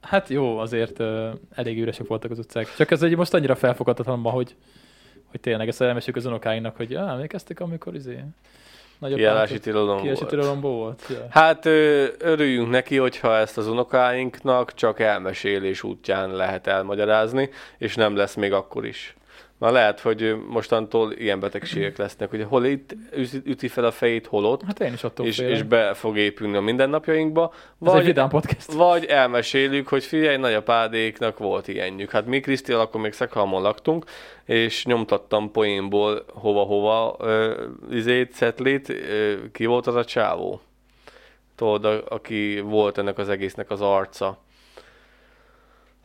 hát 0.00 0.28
jó, 0.28 0.58
azért 0.58 0.98
uh, 0.98 1.28
elég 1.50 1.80
üresek 1.80 2.06
voltak 2.06 2.30
az 2.30 2.38
utcák. 2.38 2.74
Csak 2.76 2.90
ez 2.90 3.02
egy 3.02 3.16
most 3.16 3.34
annyira 3.34 3.54
felfoghatatlan 3.54 4.18
ma, 4.18 4.30
hogy, 4.30 4.54
hogy 5.30 5.40
tényleg 5.40 5.68
ezt 5.68 5.80
elmeséljük 5.80 6.16
az 6.16 6.26
unokáinknak, 6.26 6.76
hogy 6.76 6.94
ah, 6.94 7.10
emlékeztek, 7.10 7.60
amikor 7.60 7.94
izé 7.94 8.24
nagyobb 8.98 9.16
Kijárási 9.16 9.58
tilalom 9.58 10.02
volt. 10.02 10.18
volt. 10.60 11.02
Ja. 11.08 11.26
Hát 11.30 11.66
örüljünk 12.18 12.70
neki, 12.70 12.96
hogyha 12.96 13.36
ezt 13.36 13.58
az 13.58 13.66
unokáinknak 13.66 14.74
csak 14.74 15.00
elmesélés 15.00 15.82
útján 15.82 16.34
lehet 16.34 16.66
elmagyarázni, 16.66 17.50
és 17.78 17.94
nem 17.94 18.16
lesz 18.16 18.34
még 18.34 18.52
akkor 18.52 18.86
is. 18.86 19.16
Na 19.58 19.70
lehet, 19.70 20.00
hogy 20.00 20.36
mostantól 20.48 21.12
ilyen 21.12 21.40
betegségek 21.40 21.96
lesznek, 21.96 22.30
hogy 22.30 22.44
hol 22.48 22.64
itt 22.66 22.94
üti 23.44 23.68
fel 23.68 23.84
a 23.84 23.90
fejét, 23.90 24.26
hol 24.26 24.44
ott, 24.44 24.62
Hát 24.62 24.80
én 24.80 24.92
is 24.92 25.04
attól 25.04 25.26
és, 25.26 25.36
félek. 25.36 25.52
és 25.52 25.62
be 25.62 25.94
fog 25.94 26.16
épülni 26.16 26.56
a 26.56 26.60
mindennapjainkba, 26.60 27.52
Ez 27.54 27.88
egy 27.88 27.92
vagy, 27.94 28.04
vidám 28.04 28.28
podcast. 28.28 28.72
vagy 28.72 29.04
elmeséljük, 29.04 29.88
hogy 29.88 30.04
figyelj, 30.04 30.36
nagyapádéknak 30.36 31.38
volt 31.38 31.68
ilyenjük. 31.68 32.10
Hát 32.10 32.26
mi 32.26 32.40
Krisztiel 32.40 32.80
akkor 32.80 33.00
még 33.00 33.12
Szekhalmon 33.12 33.62
laktunk, 33.62 34.04
és 34.44 34.84
nyomtattam 34.84 35.50
poénból 35.50 36.24
hova-hova 36.34 37.16
ö, 37.20 37.64
izét, 37.90 38.32
szetlit, 38.32 38.88
ö, 38.88 39.34
ki 39.52 39.66
volt 39.66 39.86
az 39.86 39.94
a 39.94 40.04
csávó? 40.04 40.60
Tudod, 41.56 42.04
aki 42.08 42.60
volt 42.60 42.98
ennek 42.98 43.18
az 43.18 43.28
egésznek 43.28 43.70
az 43.70 43.80
arca. 43.80 44.38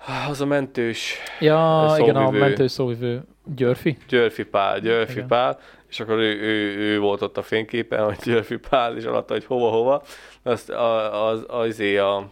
Ah, 0.08 0.30
Az 0.30 0.42
a 0.42 0.46
mentős 0.46 1.18
Ja, 1.40 1.86
A 1.86 1.98
igen, 2.00 2.16
a 2.16 2.20
szóvivő. 2.26 2.40
mentő 2.40 2.68
szóvivő. 2.68 3.22
Györfi? 3.56 3.98
Györfi 4.08 4.44
Pál, 4.44 4.80
Györfi 4.80 5.12
Igen. 5.14 5.28
Pál, 5.28 5.60
és 5.90 6.00
akkor 6.00 6.16
ő, 6.18 6.42
ő, 6.42 6.78
ő, 6.78 7.00
volt 7.00 7.22
ott 7.22 7.38
a 7.38 7.42
fényképen, 7.42 8.04
hogy 8.06 8.18
Györfi 8.24 8.58
Pál, 8.70 8.98
és 8.98 9.04
alatta, 9.04 9.34
hogy 9.34 9.46
hova-hova. 9.46 10.04
Azt 10.44 10.70
a, 10.70 11.26
az, 11.28 11.44
az, 11.48 11.80
a 11.80 11.84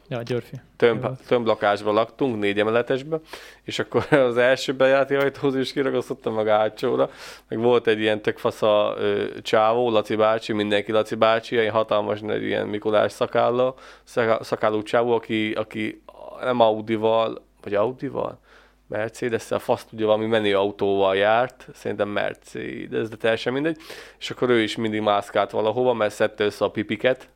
Ja, 0.08 0.22
Györfi. 0.26 0.56
tömb, 0.78 1.06
tömblakásban 1.28 1.94
laktunk, 1.94 2.40
négy 2.40 2.60
emeletesbe, 2.60 3.20
és 3.64 3.80
akkor 3.80 4.06
az 4.30 4.38
első 4.38 4.74
bejárti 4.74 5.16
ajtóhoz 5.16 5.56
is 5.56 5.74
kiragasztottam 5.74 6.34
meg 6.34 6.48
a 6.48 6.58
hátsóra, 6.58 7.10
meg 7.48 7.60
volt 7.60 7.88
egy 7.88 8.00
ilyen 8.00 8.22
tök 8.22 8.38
fasza 8.38 8.96
ö, 8.98 9.24
csávó, 9.42 9.90
Laci 9.90 10.16
bácsi, 10.16 10.54
mindenki 10.54 10.92
Laci 10.92 11.16
bácsi, 11.16 11.58
egy 11.58 11.70
hatalmas 11.70 12.20
egy 12.22 12.44
ilyen 12.44 12.68
Mikulás 12.68 13.12
szakálla, 13.12 13.74
szaka- 14.04 14.44
szakállú 14.44 14.84
csávó, 14.84 15.12
aki, 15.14 15.52
aki 15.52 16.02
nem 16.44 16.60
Audival, 16.60 17.42
vagy 17.64 17.74
Audival? 17.74 18.40
Mercedes-szel, 18.88 19.60
fasz 19.60 19.86
tudja, 19.86 20.06
valami 20.06 20.26
menő 20.26 20.58
autóval 20.58 21.16
járt, 21.16 21.68
szerintem 21.74 22.08
Mercedes, 22.10 23.10
de 23.10 23.16
teljesen 23.16 23.54
mindegy, 23.54 23.78
és 24.20 24.30
akkor 24.30 24.50
ő 24.50 24.62
is 24.62 24.76
mindig 24.76 25.02
mászkált 25.02 25.52
valahova, 25.52 25.94
mert 25.94 26.14
szedte 26.14 26.44
össze 26.44 26.66
a 26.66 26.72
pipiket, 26.72 27.30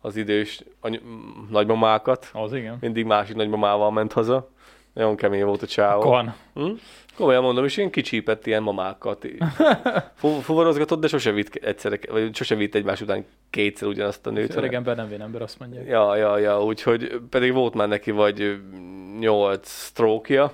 az 0.00 0.16
idős 0.16 0.62
any- 0.80 1.02
nagymamákat, 1.50 2.30
Az 2.32 2.52
igen. 2.52 2.76
mindig 2.80 3.04
másik 3.04 3.36
nagymamával 3.36 3.90
ment 3.90 4.12
haza. 4.12 4.48
Nagyon 4.92 5.16
kemény 5.16 5.44
volt 5.44 5.62
a 5.62 5.66
csávó. 5.66 6.00
Kon. 6.00 6.34
Hm? 6.54 6.70
Komolyan 7.16 7.42
mondom, 7.42 7.64
és 7.64 7.76
ilyen 7.76 7.90
kicsípett 7.90 8.46
ilyen 8.46 8.62
mamákat. 8.62 9.26
Fu- 10.14 10.42
Fuvarozgatott, 10.42 11.00
de 11.00 11.08
sose 11.08 11.30
vitt 11.30 11.54
egyszerre, 11.54 11.98
vagy 12.10 12.34
sose 12.34 12.54
vitt 12.54 12.74
egymás 12.74 13.00
után 13.00 13.24
kétszer 13.50 13.88
ugyanazt 13.88 14.26
a 14.26 14.30
nőt. 14.30 14.54
Öreg 14.54 14.74
ember 14.74 14.96
nem 14.96 15.08
vén 15.08 15.20
ember, 15.20 15.42
azt 15.42 15.58
mondják. 15.58 15.86
Ja, 15.88 16.16
ja, 16.16 16.38
ja, 16.38 16.64
úgyhogy 16.64 17.20
pedig 17.30 17.52
volt 17.52 17.74
már 17.74 17.88
neki 17.88 18.10
vagy 18.10 18.58
nyolc 19.18 19.70
stroke 19.84 20.50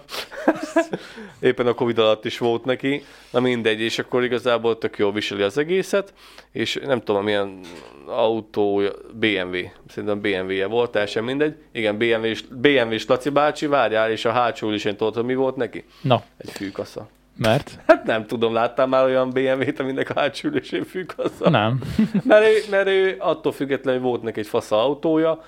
Éppen 1.41 1.67
a 1.67 1.75
Covid 1.75 1.99
alatt 1.99 2.25
is 2.25 2.39
volt 2.39 2.65
neki. 2.65 3.05
Na 3.31 3.41
mindegy, 3.41 3.81
és 3.81 3.99
akkor 3.99 4.25
igazából 4.25 4.79
tök 4.79 4.99
jól 4.99 5.13
viseli 5.13 5.43
az 5.43 5.59
egészet, 5.59 6.15
és 6.53 6.81
nem 6.85 7.01
tudom, 7.01 7.25
milyen 7.25 7.61
autó, 8.07 8.83
BMW, 9.13 9.57
szerintem 9.89 10.21
BMW-je 10.21 10.67
volt, 10.67 10.91
teljesen 10.91 11.25
mindegy. 11.25 11.55
Igen, 11.73 11.99
BMW-s, 11.99 12.43
BMW-s 12.43 13.07
Laci 13.07 13.31
bácsi, 13.31 13.67
várjál, 13.67 14.11
és 14.11 14.25
a 14.25 14.31
hátsó 14.31 14.71
is 14.71 14.85
én 14.85 14.97
tudod, 14.97 15.25
mi 15.25 15.35
volt 15.35 15.57
neki? 15.57 15.85
Na, 16.01 16.23
Egy 16.47 16.53
fűkasza. 16.53 17.09
mert? 17.37 17.79
Hát 17.87 18.05
nem 18.05 18.27
tudom, 18.27 18.53
láttál 18.53 18.87
már 18.87 19.05
olyan 19.05 19.31
BMW-t, 19.31 19.81
aminek 19.81 20.11
a 20.11 20.21
hátsó 20.21 20.49
ülésén 20.49 20.85
fűkasza? 20.85 21.51
Nem. 21.51 21.81
Mert 22.25 22.47
ő, 22.47 22.71
mert 22.71 22.89
ő 22.89 23.17
attól 23.19 23.53
függetlenül 23.53 24.01
volt 24.01 24.23
neki 24.23 24.41
egy 24.41 24.47
fasza 24.47 24.83
autója, 24.83 25.43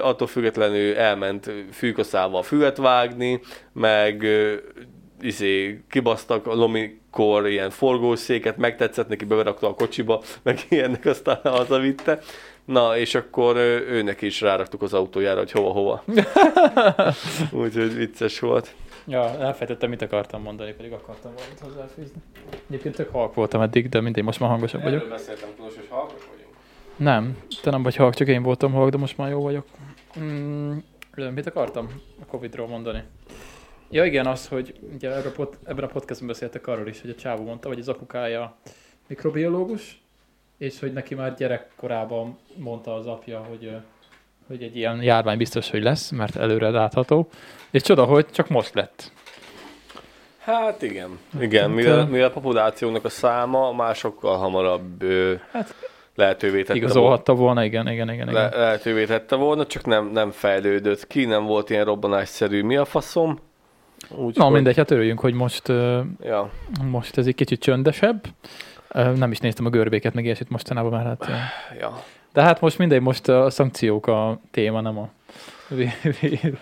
attól 0.00 0.26
függetlenül 0.26 0.96
elment 0.96 1.50
fűkaszával 1.72 2.42
füvet 2.42 2.76
vágni, 2.76 3.40
meg 3.72 4.26
izé, 5.20 5.84
kibasztak 5.90 6.46
a 6.46 6.54
lomikor 6.54 7.48
ilyen 7.48 7.70
forgószéket, 7.70 8.56
megtetszett 8.56 9.08
neki, 9.08 9.24
beverakta 9.24 9.68
a 9.68 9.74
kocsiba, 9.74 10.22
meg 10.42 10.58
ilyennek 10.68 11.04
aztán 11.04 11.38
hazavitte. 11.42 12.18
Na, 12.64 12.96
és 12.96 13.14
akkor 13.14 13.56
őnek 13.56 14.22
is 14.22 14.40
ráraktuk 14.40 14.82
az 14.82 14.94
autójára, 14.94 15.38
hogy 15.38 15.50
hova-hova. 15.50 16.04
Úgyhogy 17.62 17.94
vicces 17.94 18.40
volt. 18.40 18.74
Ja, 19.06 19.38
elfejtettem, 19.38 19.90
mit 19.90 20.02
akartam 20.02 20.42
mondani, 20.42 20.72
pedig 20.72 20.92
akartam 20.92 21.32
valamit 21.34 21.60
hozzáfűzni. 21.60 22.22
Egyébként 22.68 22.94
tök 22.94 23.10
halk 23.10 23.34
voltam 23.34 23.60
eddig, 23.60 23.88
de 23.88 24.00
mindegy, 24.00 24.24
most 24.24 24.40
már 24.40 24.50
hangosabb 24.50 24.82
vagyok. 24.82 25.08
beszéltem, 25.08 25.48
tudod, 25.56 25.74
hogy 25.74 25.86
halkos 25.88 26.26
vagyunk. 26.30 26.54
Nem, 26.96 27.38
te 27.62 27.70
nem 27.70 27.82
vagy 27.82 27.96
halk, 27.96 28.14
csak 28.14 28.28
én 28.28 28.42
voltam 28.42 28.72
halk, 28.72 28.90
de 28.90 28.96
most 28.96 29.16
már 29.16 29.30
jó 29.30 29.42
vagyok. 29.42 29.66
Mm, 30.18 30.76
mit 31.34 31.46
akartam 31.46 31.88
a 32.22 32.26
Covid-ról 32.26 32.66
mondani? 32.66 33.02
Ja 33.90 34.04
igen, 34.04 34.26
az, 34.26 34.48
hogy 34.48 34.74
ugye 34.94 35.10
ebben 35.10 35.26
a, 35.26 35.34
pod, 35.34 35.58
ebben 35.64 35.84
a 35.84 35.88
podcastban 35.88 36.28
beszéltek 36.28 36.66
arról 36.66 36.88
is, 36.88 37.00
hogy 37.00 37.10
a 37.10 37.14
csávó 37.14 37.44
mondta, 37.44 37.68
hogy 37.68 37.78
az 37.78 37.88
apukája 37.88 38.56
mikrobiológus, 39.08 40.02
és 40.58 40.80
hogy 40.80 40.92
neki 40.92 41.14
már 41.14 41.34
gyerekkorában 41.34 42.38
mondta 42.56 42.94
az 42.94 43.06
apja, 43.06 43.38
hogy, 43.48 43.76
hogy 44.46 44.62
egy 44.62 44.76
ilyen 44.76 45.02
járvány 45.02 45.36
biztos, 45.38 45.70
hogy 45.70 45.82
lesz, 45.82 46.10
mert 46.10 46.36
előre 46.36 46.68
látható. 46.70 47.28
És 47.70 47.82
csoda, 47.82 48.04
hogy 48.04 48.26
csak 48.30 48.48
most 48.48 48.74
lett. 48.74 49.12
Hát 50.38 50.82
igen. 50.82 51.18
Igen, 51.40 51.70
mivel, 51.70 52.06
mivel 52.06 52.26
a 52.28 52.30
populációnak 52.32 53.04
a 53.04 53.08
száma 53.08 53.72
már 53.72 53.94
sokkal 53.94 54.36
hamarabb 54.36 55.02
ö, 55.02 55.34
Hát 55.52 55.74
lehetővé 56.14 56.58
tette 56.60 56.72
volna. 56.72 56.84
igazolhatta 56.84 57.34
volna, 57.34 57.64
igen, 57.64 57.88
igen, 57.88 58.10
igen. 58.12 58.28
igen. 58.28 58.42
Le, 58.50 58.56
lehetővé 58.56 59.04
tette 59.04 59.36
volna, 59.36 59.66
csak 59.66 59.84
nem, 59.86 60.10
nem 60.12 60.30
fejlődött 60.30 61.06
ki, 61.06 61.24
nem 61.24 61.44
volt 61.44 61.70
ilyen 61.70 61.84
robbanásszerű. 61.84 62.62
Mi 62.62 62.76
a 62.76 62.84
faszom? 62.84 63.38
Úgy, 64.16 64.36
Na 64.36 64.48
mindegy, 64.48 64.76
hát 64.76 64.90
örüljünk, 64.90 65.20
hogy 65.20 65.34
most, 65.34 65.68
ö, 65.68 66.00
Ja. 66.22 66.50
most 66.90 67.18
ez 67.18 67.26
egy 67.26 67.34
kicsit 67.34 67.60
csöndesebb. 67.60 68.24
Nem 68.94 69.30
is 69.30 69.38
néztem 69.38 69.66
a 69.66 69.70
görbéket, 69.70 70.14
meg 70.14 70.24
ilyesmit 70.24 70.48
mostanában 70.48 70.90
már. 70.90 71.04
Hát, 71.04 71.26
ja. 71.80 72.02
de 72.32 72.42
hát 72.42 72.60
most 72.60 72.78
mindegy, 72.78 73.00
most 73.00 73.28
a 73.28 73.50
szankciók 73.50 74.06
a 74.06 74.40
téma, 74.50 74.80
nem 74.80 74.98
a 74.98 75.08
ví- 75.68 76.18
vírus. 76.20 76.58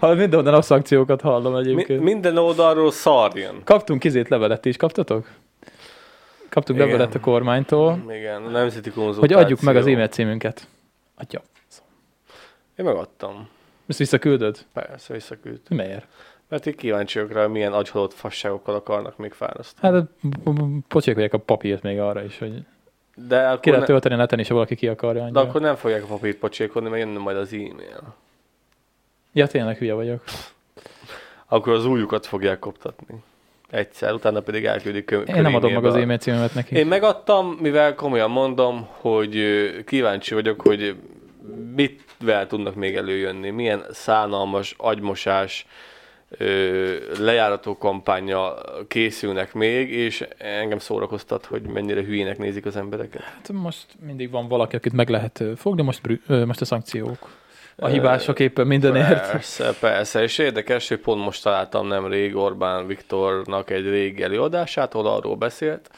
Ha 0.00 0.14
mindenhonnan 0.14 0.54
a 0.54 0.62
szankciókat 0.62 1.20
hallom 1.20 1.52
Mi, 1.52 1.58
egyébként. 1.58 2.02
minden 2.02 2.36
oldalról 2.36 2.90
szarjon. 2.90 3.60
Kaptunk 3.64 4.00
kizét 4.00 4.28
levelet 4.28 4.64
is, 4.64 4.76
kaptatok? 4.76 5.30
Kaptunk 6.48 6.78
Igen. 6.78 6.90
levelet 6.90 7.14
a 7.14 7.20
kormánytól, 7.20 8.02
Igen, 8.08 8.42
a 8.42 8.48
nemzeti 8.48 8.90
konzultáció. 8.90 9.36
hogy 9.36 9.44
adjuk 9.44 9.60
meg 9.60 9.76
az 9.76 9.86
e-mail 9.86 10.08
címünket. 10.08 10.68
Adja. 11.16 11.42
Én 12.76 12.84
megadtam. 12.84 13.48
Ezt 13.86 13.98
visszaküldöd? 13.98 14.58
Persze, 14.72 15.12
visszaküldt. 15.14 15.68
Miért? 15.68 16.06
Mert 16.52 16.66
így 16.66 16.74
kíváncsiak 16.74 17.32
rá, 17.32 17.46
milyen 17.46 17.72
agyhalott 17.72 18.12
fasságokkal 18.14 18.74
akarnak 18.74 19.16
még 19.16 19.32
fárasztani. 19.32 19.94
Hát 19.96 20.06
pocsékolják 20.88 21.32
a 21.32 21.38
papírt 21.38 21.82
még 21.82 21.98
arra 22.00 22.24
is, 22.24 22.38
hogy 22.38 22.52
De 23.14 23.36
ki 23.38 23.44
akkor, 23.44 23.58
lehet 23.64 23.80
ne, 23.80 23.86
tölteni 23.86 24.14
neten 24.14 24.38
is, 24.38 24.48
ha 24.48 24.54
valaki 24.54 24.74
ki 24.74 24.88
akarja. 24.88 25.20
de 25.20 25.24
annyira. 25.24 25.40
akkor 25.40 25.60
nem 25.60 25.74
fogják 25.74 26.02
a 26.02 26.06
papírt 26.06 26.36
pocsékolni, 26.38 26.88
mert 26.88 27.02
jönne 27.02 27.18
majd 27.18 27.36
az 27.36 27.52
e-mail. 27.52 28.14
Ja, 29.32 29.46
tényleg 29.46 29.76
hülye 29.76 29.94
vagyok. 29.94 30.24
Akkor 31.46 31.72
az 31.72 31.86
újukat 31.86 32.26
fogják 32.26 32.58
koptatni. 32.58 33.14
Egyszer, 33.70 34.12
utána 34.12 34.40
pedig 34.40 34.64
elküldik 34.64 35.04
kö- 35.04 35.28
Én 35.28 35.42
nem 35.42 35.54
adom 35.54 35.72
meg 35.72 35.84
az 35.84 35.94
a- 35.94 35.98
e-mail 36.00 36.18
címemet 36.18 36.54
neki. 36.54 36.76
Én 36.76 36.86
megadtam, 36.86 37.46
mivel 37.60 37.94
komolyan 37.94 38.30
mondom, 38.30 38.88
hogy 38.90 39.36
kíváncsi 39.86 40.34
vagyok, 40.34 40.60
hogy 40.60 40.96
mitvel 41.74 42.46
tudnak 42.46 42.74
még 42.74 42.96
előjönni, 42.96 43.50
milyen 43.50 43.84
szánalmas 43.90 44.74
agymosás, 44.78 45.66
lejárató 47.18 47.78
kampánya 47.78 48.54
készülnek 48.88 49.54
még, 49.54 49.90
és 49.90 50.26
engem 50.38 50.78
szórakoztat, 50.78 51.44
hogy 51.44 51.62
mennyire 51.62 52.02
hülyének 52.02 52.38
nézik 52.38 52.66
az 52.66 52.76
embereket. 52.76 53.22
Hát 53.22 53.52
most 53.52 53.86
mindig 54.06 54.30
van 54.30 54.48
valaki, 54.48 54.76
akit 54.76 54.92
meg 54.92 55.08
lehet 55.08 55.44
fogni, 55.56 55.82
most, 55.82 56.00
most 56.26 56.60
a 56.60 56.64
szankciók. 56.64 57.40
A 57.76 57.86
hibások 57.86 58.38
éppen 58.38 58.66
mindenért. 58.66 59.30
Persze, 59.30 59.74
persze, 59.80 60.22
és 60.22 60.38
érdekes, 60.38 60.88
hogy 60.88 60.98
pont 60.98 61.24
most 61.24 61.42
találtam 61.42 61.86
nemrég 61.86 62.36
Orbán 62.36 62.86
Viktornak 62.86 63.70
egy 63.70 63.88
régi 63.88 64.22
előadását, 64.22 64.94
ahol 64.94 65.06
arról 65.06 65.36
beszélt, 65.36 65.90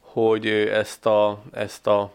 hogy 0.00 0.46
ezt 0.46 1.06
a, 1.06 1.42
ezt 1.52 1.86
a 1.86 2.12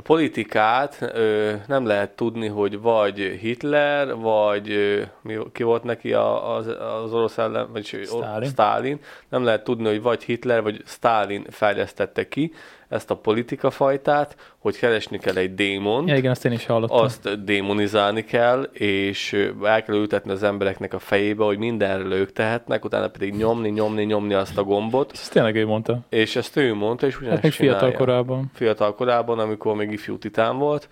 politikát 0.00 0.98
ö, 1.00 1.52
nem 1.66 1.86
lehet 1.86 2.10
tudni, 2.10 2.46
hogy 2.46 2.80
vagy 2.80 3.18
Hitler, 3.18 4.14
vagy 4.14 4.70
ö, 4.70 5.02
mi, 5.22 5.38
ki 5.52 5.62
volt 5.62 5.82
neki 5.82 6.12
a, 6.12 6.56
az, 6.56 6.66
az 7.04 7.12
orosz 7.12 7.38
ellen, 7.38 7.72
vagy 7.72 7.98
Sztálin. 8.04 8.48
Stalin. 8.48 9.00
Nem 9.28 9.44
lehet 9.44 9.64
tudni, 9.64 9.86
hogy 9.88 10.02
vagy 10.02 10.22
Hitler, 10.22 10.62
vagy 10.62 10.82
Stalin 10.86 11.46
fejlesztette 11.50 12.28
ki 12.28 12.52
ezt 12.88 13.10
a 13.10 13.14
politikafajtát, 13.16 14.36
hogy 14.58 14.78
keresni 14.78 15.18
kell 15.18 15.36
egy 15.36 15.54
démont, 15.54 16.08
Ja, 16.08 16.16
igen, 16.16 16.30
azt 16.30 16.44
én 16.44 16.52
is 16.52 16.66
hallottam. 16.66 16.98
azt 17.04 17.44
démonizálni 17.44 18.24
kell, 18.24 18.62
és 18.72 19.32
el 19.62 19.82
kell 19.82 19.94
ültetni 19.96 20.30
az 20.30 20.42
embereknek 20.42 20.94
a 20.94 20.98
fejébe, 20.98 21.44
hogy 21.44 21.58
mindenről 21.58 22.12
ők 22.12 22.32
tehetnek, 22.32 22.84
utána 22.84 23.08
pedig 23.08 23.34
nyomni, 23.34 23.68
nyomni, 23.68 24.04
nyomni 24.04 24.34
azt 24.34 24.58
a 24.58 24.62
gombot, 24.62 25.12
ezt 25.12 25.32
tényleg 25.32 25.56
ő 25.56 25.66
mondta. 25.66 25.98
és 26.08 26.36
ezt 26.36 26.56
ő 26.56 26.74
mondta, 26.74 27.06
és 27.06 27.20
ugyanezt 27.20 27.42
Hát 27.42 27.52
fiatal 27.54 27.92
korában. 27.92 28.50
Fiatal 28.54 28.94
korában, 28.94 29.38
amikor 29.38 29.74
még 29.74 29.92
ifjú 29.92 30.18
titán 30.18 30.58
volt, 30.58 30.88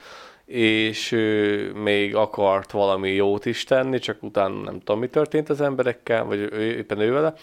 és 0.46 1.12
ö, 1.12 1.56
még 1.82 2.16
akart 2.16 2.70
valami 2.70 3.10
jót 3.10 3.46
is 3.46 3.64
tenni, 3.64 3.98
csak 3.98 4.22
utána 4.22 4.60
nem 4.60 4.78
tudom, 4.78 4.98
mi 5.00 5.06
történt 5.06 5.48
az 5.48 5.60
emberekkel, 5.60 6.24
vagy 6.24 6.38
ő, 6.38 6.76
éppen 6.76 7.00
ő 7.00 7.12
vele, 7.12 7.34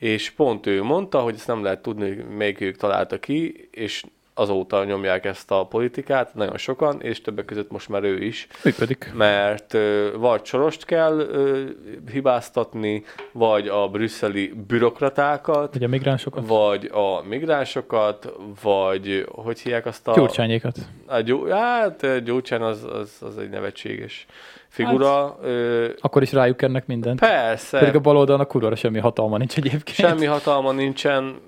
és 0.00 0.30
pont 0.30 0.66
ő 0.66 0.82
mondta, 0.82 1.20
hogy 1.20 1.34
ezt 1.34 1.46
nem 1.46 1.62
lehet 1.62 1.82
tudni, 1.82 2.08
hogy 2.08 2.24
melyik 2.36 2.60
ők 2.60 2.76
találta 2.76 3.18
ki, 3.18 3.68
és 3.70 4.04
azóta 4.34 4.84
nyomják 4.84 5.24
ezt 5.24 5.50
a 5.50 5.66
politikát, 5.66 6.34
nagyon 6.34 6.56
sokan, 6.56 7.02
és 7.02 7.20
többek 7.20 7.44
között 7.44 7.70
most 7.70 7.88
már 7.88 8.02
ő 8.02 8.22
is, 8.24 8.46
Működik. 8.64 9.10
mert 9.14 9.74
ö, 9.74 10.10
vagy 10.16 10.44
Sorost 10.44 10.84
kell 10.84 11.18
ö, 11.18 11.64
hibáztatni, 12.12 13.04
vagy 13.32 13.68
a 13.68 13.88
brüsszeli 13.88 14.52
bürokratákat, 14.66 15.72
Vagy 15.72 15.84
a 15.84 15.88
migránsokat. 15.88 16.46
vagy 16.46 16.90
a 16.92 17.22
migránsokat, 17.22 18.32
vagy 18.62 19.26
hogy 19.28 19.60
hívják 19.60 19.86
azt 19.86 20.08
a... 20.08 20.14
Gyurcsányékat. 20.14 20.78
A 21.06 21.20
gyú, 21.20 21.44
hát 21.46 22.22
Gyurcsány 22.24 22.62
az, 22.62 22.84
az, 22.92 23.16
az 23.20 23.38
egy 23.38 23.48
nevetséges 23.50 24.26
figura. 24.70 25.22
Hát, 25.26 25.36
ö, 25.42 25.88
Akkor 26.00 26.22
is 26.22 26.32
rájuk 26.32 26.62
ennek 26.62 26.86
mindent. 26.86 27.18
persze, 27.20 27.78
Pedig 27.78 27.94
a 27.94 28.00
bal 28.00 28.16
oldalnak 28.16 28.48
kurvára 28.48 28.74
semmi 28.76 28.98
hatalma 28.98 29.36
nincs 29.38 29.56
egyébként. 29.56 29.96
semmi 29.96 30.24
hatalma 30.26 30.72
nincsen, 30.72 31.40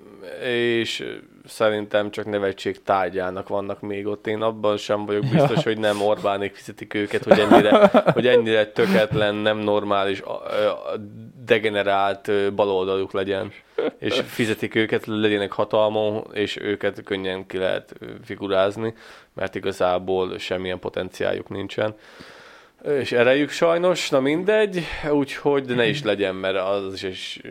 és 0.43 1.05
szerintem 1.45 2.11
csak 2.11 2.25
nevetség 2.25 2.83
tárgyának 2.83 3.47
vannak 3.47 3.81
még 3.81 4.07
ott. 4.07 4.27
Én 4.27 4.41
abban 4.41 4.77
sem 4.77 5.05
vagyok 5.05 5.21
biztos, 5.21 5.55
Ja. 5.55 5.61
hogy 5.63 5.77
nem 5.77 6.01
Orbánék 6.01 6.55
fizetik 6.55 6.93
őket, 6.93 7.23
hogy 7.23 7.39
ennyire, 7.39 7.89
hogy 8.13 8.27
ennyire 8.27 8.65
töketlen, 8.65 9.35
nem 9.35 9.57
normális, 9.57 10.23
degenerált 11.45 12.53
baloldaluk 12.55 13.11
legyen. 13.13 13.51
És 13.99 14.21
fizetik 14.25 14.75
őket, 14.75 15.05
legyenek 15.05 15.51
hatalmon, 15.51 16.23
és 16.33 16.57
őket 16.61 17.03
könnyen 17.03 17.45
ki 17.45 17.57
lehet 17.57 17.93
figurázni, 18.23 18.93
mert 19.33 19.55
igazából 19.55 20.37
semmilyen 20.37 20.79
potenciáljuk 20.79 21.49
nincsen. 21.49 21.95
És 22.83 23.11
erejük 23.11 23.49
sajnos, 23.49 24.09
na 24.09 24.19
mindegy, 24.19 24.83
úgyhogy 25.11 25.65
de 25.65 25.75
ne 25.75 25.87
is 25.87 26.03
legyen, 26.03 26.35
mert 26.35 26.57
az 26.57 27.03
is 27.03 27.41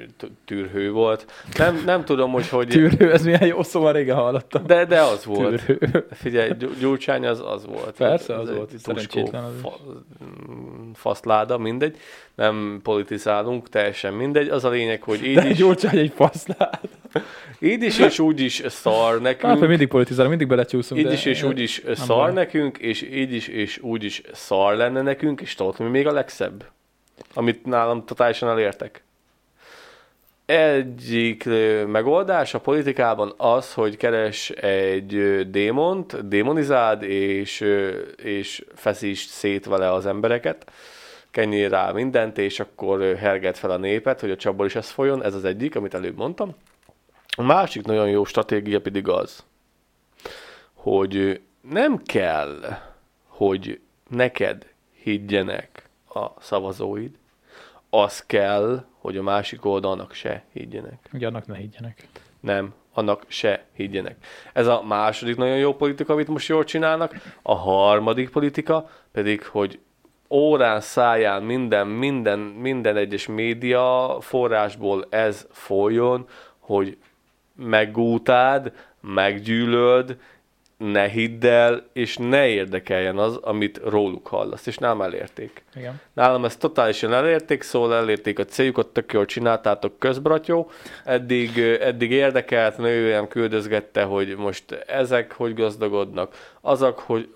tűrhő 0.45 0.91
volt. 0.91 1.33
Nem, 1.59 1.83
nem 1.87 2.05
tudom, 2.05 2.31
hogy 2.31 2.49
hogy... 2.49 2.69
Tűrő, 2.69 3.13
ez 3.13 3.25
milyen 3.25 3.47
jó 3.47 3.63
szó, 3.63 3.83
már 3.83 3.95
régen 3.95 4.17
hallottam. 4.17 4.67
De, 4.67 4.85
de 4.85 5.01
az 5.01 5.25
volt. 5.25 5.65
Tűrő. 5.65 6.07
Figyelj, 6.11 6.49
Gy- 6.59 6.79
Gyurcsány 6.79 7.27
az, 7.27 7.43
az 7.47 7.67
volt. 7.67 7.97
Persze, 7.97 8.39
az 8.39 8.49
egy 8.49 8.57
volt. 8.57 8.79
Szerencsétlen 8.79 9.45
az 9.45 9.53
fa, 9.61 9.79
mm, 10.25 10.91
faszláda, 10.95 11.59
mindegy. 11.59 11.97
Nem 12.35 12.81
politizálunk, 12.83 13.69
teljesen 13.69 14.15
mindegy. 14.15 14.49
Az 14.49 14.65
a 14.65 14.69
lényeg, 14.69 15.03
hogy 15.03 15.25
így 15.27 15.35
De 15.35 15.49
is, 15.49 15.57
Gyurcsány 15.57 15.99
egy 15.99 16.13
faszlát. 16.15 16.81
így 17.61 17.83
is 17.83 17.99
és 17.99 18.19
úgy 18.19 18.41
is 18.41 18.63
szar 18.67 19.13
Hát, 19.13 19.21
nekünk. 19.21 19.53
mert 19.59 19.69
mindig 19.69 19.89
politizálunk, 19.89 20.31
mindig 20.31 20.49
belecsúszunk. 20.57 21.01
Így 21.01 21.07
de- 21.07 21.13
is 21.13 21.25
és 21.25 21.43
úgy 21.43 21.61
is 21.61 21.83
szar 21.95 22.17
baj. 22.25 22.33
nekünk, 22.33 22.79
és 22.79 23.03
így 23.03 23.33
is 23.35 23.49
és 23.49 23.79
úgy 23.79 24.05
is 24.05 24.23
szar 24.33 24.77
lenne 24.77 25.03
nekünk, 25.03 25.41
és 25.41 25.55
tudod, 25.55 25.79
mi 25.79 25.89
még 25.89 26.07
a 26.07 26.13
legszebb? 26.13 26.65
Amit 27.35 27.65
nálam 27.65 28.05
totálisan 28.05 28.49
elértek. 28.49 29.03
Egyik 30.47 31.45
megoldás 31.87 32.55
a 32.55 32.61
politikában 32.61 33.35
az, 33.37 33.73
hogy 33.73 33.97
keres 33.97 34.51
egy 34.51 35.41
démont, 35.51 36.29
démonizáld, 36.29 37.03
és, 37.03 37.65
és 38.23 38.65
feszítsd 38.75 39.29
szét 39.29 39.65
vele 39.67 39.93
az 39.93 40.07
embereket, 40.07 40.71
kenjél 41.33 41.69
rá 41.69 41.91
mindent, 41.93 42.39
és 42.39 42.61
akkor 42.61 43.17
herged 43.17 43.57
fel 43.57 43.71
a 43.71 43.77
népet, 43.77 44.21
hogy 44.21 44.31
a 44.31 44.37
csapból 44.37 44.67
is 44.67 44.75
ez 44.75 44.91
folyjon. 44.91 45.25
Ez 45.25 45.35
az 45.35 45.45
egyik, 45.45 45.77
amit 45.77 45.95
előbb 45.95 46.17
mondtam. 46.17 46.55
A 47.37 47.43
másik 47.43 47.85
nagyon 47.85 48.09
jó 48.09 48.25
stratégia 48.25 48.81
pedig 48.81 49.09
az, 49.09 49.45
hogy 50.73 51.41
nem 51.61 52.03
kell, 52.03 52.79
hogy 53.27 53.81
neked 54.09 54.67
higgyenek 55.03 55.89
a 56.15 56.41
szavazóid, 56.41 57.11
az 57.91 58.27
kell, 58.27 58.85
hogy 58.99 59.17
a 59.17 59.23
másik 59.23 59.65
oldalnak 59.65 60.13
se 60.13 60.45
higgyenek. 60.53 61.09
Ugye 61.13 61.27
annak 61.27 61.47
ne 61.47 61.57
higgyenek. 61.57 62.07
Nem. 62.41 62.75
annak 62.93 63.25
se 63.27 63.65
higgyenek. 63.73 64.17
Ez 64.53 64.67
a 64.67 64.83
második 64.83 65.37
nagyon 65.37 65.57
jó 65.57 65.75
politika, 65.75 66.13
amit 66.13 66.29
most 66.29 66.49
jól 66.49 66.65
csinálnak. 66.65 67.15
A 67.43 67.55
harmadik 67.55 68.31
politika 68.31 68.91
pedig, 69.13 69.45
hogy 69.45 69.81
órán 70.33 70.81
száján 70.81 71.43
minden, 71.43 71.87
minden, 71.87 72.39
minden 72.39 72.97
egyes 72.97 73.27
média 73.27 74.17
forrásból 74.21 75.07
ez 75.11 75.47
folyjon, 75.51 76.27
hogy 76.59 76.97
meggútád, 77.55 78.73
meggyűlöd, 79.01 80.17
ne 80.91 81.09
hidd 81.09 81.47
el, 81.47 81.87
és 81.93 82.17
ne 82.17 82.49
érdekeljen 82.49 83.19
az, 83.19 83.37
amit 83.37 83.81
róluk 83.85 84.27
hallasz, 84.27 84.67
és 84.67 84.77
nem 84.77 85.03
elérték. 85.03 85.65
Igen. 85.75 86.01
Nálam 86.13 86.45
ezt 86.45 86.59
totálisan 86.59 87.13
elérték, 87.13 87.63
szóval 87.63 87.95
elérték 87.95 88.39
a 88.39 88.45
céljukat, 88.45 88.87
tök 88.87 89.13
jól 89.13 89.25
csináltátok 89.25 89.99
közbratyó. 89.99 90.71
Eddig, 91.05 91.59
eddig 91.59 92.11
érdekelt, 92.11 92.79
nőjem 92.79 93.29
küldözgette, 93.29 94.03
hogy 94.03 94.37
most 94.37 94.73
ezek 94.87 95.33
hogy 95.33 95.55
gazdagodnak, 95.55 96.35
azok 96.61 96.99
hogy, 96.99 97.33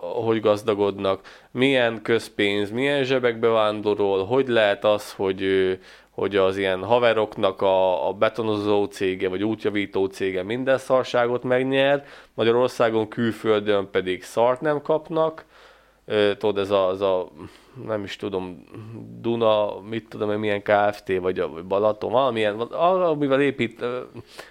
hogy 0.00 0.40
gazdagodnak, 0.40 1.20
milyen 1.50 2.02
közpénz, 2.02 2.70
milyen 2.70 3.04
zsebekbe 3.04 3.48
vándorol, 3.48 4.24
hogy 4.24 4.48
lehet 4.48 4.84
az, 4.84 5.12
hogy 5.12 5.78
hogy 6.20 6.36
az 6.36 6.56
ilyen 6.56 6.84
haveroknak 6.84 7.62
a, 7.62 8.08
a 8.08 8.12
betonozó 8.12 8.84
cége, 8.84 9.28
vagy 9.28 9.44
útjavító 9.44 10.06
cége 10.06 10.42
minden 10.42 10.78
szarságot 10.78 11.42
megnyer, 11.42 12.04
Magyarországon, 12.34 13.08
külföldön 13.08 13.88
pedig 13.90 14.22
szart 14.22 14.60
nem 14.60 14.82
kapnak. 14.82 15.44
Tudod, 16.38 16.58
ez 16.58 16.70
a, 16.70 16.90
ez 16.90 17.00
a 17.00 17.28
nem 17.86 18.04
is 18.04 18.16
tudom, 18.16 18.64
Duna, 19.20 19.80
mit 19.80 20.08
tudom 20.08 20.30
milyen 20.30 20.62
KFT, 20.62 21.18
vagy 21.20 21.38
a 21.38 21.50
Balaton, 21.68 22.12
valamilyen, 22.12 22.60
amivel 22.60 23.40
épít, 23.40 23.84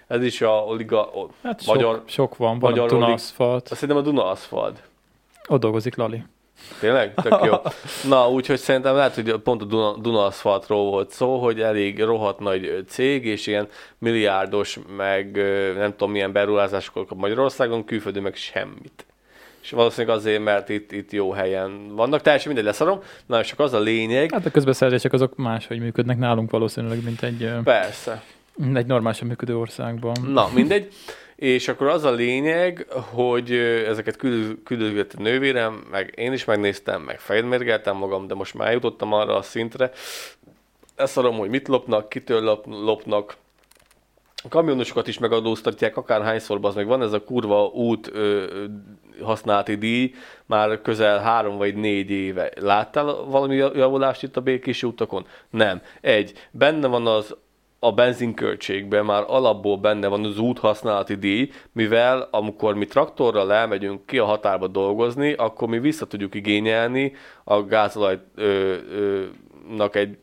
ez 0.08 0.24
is 0.24 0.42
a 0.42 0.74
Liga, 0.74 1.10
hát 1.44 1.66
magyar, 1.66 1.96
sok, 1.96 2.08
sok 2.08 2.38
van, 2.38 2.60
van 2.60 2.70
magyar 2.70 2.86
a 2.86 2.88
Duna 2.88 3.14
Aszfalt. 3.14 3.68
Szerintem 3.68 3.98
a 3.98 4.02
Duna 4.02 4.26
Aszfalt. 4.26 4.82
Ott 5.48 5.60
dolgozik 5.60 5.96
Lali. 5.96 6.24
Tényleg? 6.80 7.14
Tök 7.14 7.40
jó. 7.44 7.54
Na, 8.12 8.30
úgyhogy 8.30 8.58
szerintem 8.58 8.96
lehet, 8.96 9.16
hogy 9.16 9.34
pont 9.34 9.62
a 9.62 9.66
Duna, 9.66 9.98
Duna 9.98 10.26
Aszfaltról 10.26 10.90
volt 10.90 11.12
szó, 11.12 11.38
hogy 11.38 11.62
elég 11.62 12.04
rohadt 12.04 12.40
nagy 12.40 12.86
cég, 12.88 13.26
és 13.26 13.48
ilyen 13.48 13.68
milliárdos, 13.98 14.80
meg 14.98 15.36
nem 15.78 15.92
tudom 15.92 16.12
milyen 16.12 16.32
beruházásokkal 16.32 17.06
kap 17.06 17.18
Magyarországon, 17.18 17.86
külföldön 17.86 18.24
meg 18.24 18.36
semmit. 18.36 19.06
És 19.62 19.72
valószínűleg 19.72 20.18
azért, 20.18 20.44
mert 20.44 20.70
itt, 20.70 20.92
itt 20.92 21.12
jó 21.12 21.32
helyen 21.32 21.96
vannak. 21.96 22.22
Teljesen 22.22 22.48
mindegy, 22.48 22.66
leszarom. 22.66 23.00
Na, 23.26 23.40
és 23.40 23.48
csak 23.48 23.60
az 23.60 23.74
a 23.74 23.80
lényeg. 23.80 24.32
Hát 24.32 24.46
a 24.46 24.52
közbeszerzések 24.52 25.14
azok 25.14 25.36
máshogy 25.36 25.80
működnek 25.80 26.18
nálunk 26.18 26.52
valószínűleg, 26.52 27.04
mint 27.04 27.24
egy, 27.24 27.52
Persze. 27.64 28.24
egy 28.74 28.86
normálisan 28.86 29.28
működő 29.28 29.58
országban. 29.58 30.16
Na, 30.28 30.50
mindegy 30.54 30.94
és 31.40 31.68
akkor 31.68 31.88
az 31.88 32.04
a 32.04 32.12
lényeg, 32.12 32.88
hogy 32.92 33.52
ezeket 33.88 34.16
küldözgette 34.64 35.16
a 35.18 35.22
nővérem, 35.22 35.88
meg 35.92 36.14
én 36.16 36.34
is 36.34 36.46
megnéztem, 36.46 37.02
meg 37.02 37.20
fejmérgeltem 37.20 37.96
magam, 37.96 38.28
de 38.28 38.34
most 38.34 38.54
már 38.54 38.72
jutottam 38.72 39.14
arra 39.14 39.36
a 39.36 39.42
szintre, 39.42 39.92
ezt 40.96 41.14
szarom, 41.14 41.38
hogy 41.38 41.50
mit 41.50 41.68
lopnak, 41.68 42.10
kitől 42.10 42.42
lop, 42.42 42.66
lopnak, 42.66 43.36
a 44.44 44.48
kamionosokat 44.48 45.08
is 45.08 45.18
megadóztatják, 45.18 45.98
akárhányszor 45.98 46.60
az 46.62 46.76
meg 46.76 46.88
van 46.88 47.02
ez 47.02 47.14
a 47.14 47.24
kurva 47.24 47.66
út 47.66 48.10
ö, 48.14 48.46
használati 49.22 49.76
díj, 49.76 50.14
már 50.46 50.82
közel 50.82 51.20
három 51.20 51.58
vagy 51.58 51.76
négy 51.76 52.10
éve. 52.10 52.52
Láttál 52.60 53.06
valami 53.06 53.56
javulást 53.56 54.24
itt 54.24 54.38
a 54.38 54.42
békési 54.42 54.86
utakon? 54.86 55.26
Nem. 55.50 55.82
Egy, 56.02 56.34
benne 56.52 56.88
van 56.88 57.08
az 57.08 57.36
a 57.80 57.92
benzinköltségben 57.92 59.06
már 59.06 59.24
alapból 59.28 59.78
benne 59.78 60.08
van 60.08 60.26
az 60.26 60.40
úthasználati 60.40 61.16
díj, 61.16 61.52
mivel 61.72 62.28
amikor 62.32 62.76
mi 62.76 62.86
traktorral 62.86 63.54
elmegyünk 63.54 64.06
ki 64.06 64.18
a 64.18 64.26
határba 64.26 64.68
dolgozni, 64.68 65.34
akkor 65.34 65.68
mi 65.68 65.80
vissza 65.80 66.06
tudjuk 66.06 66.36
igényelni 66.36 67.16
a 67.44 67.64
gázolajnak 67.64 68.26
egy 69.92 70.18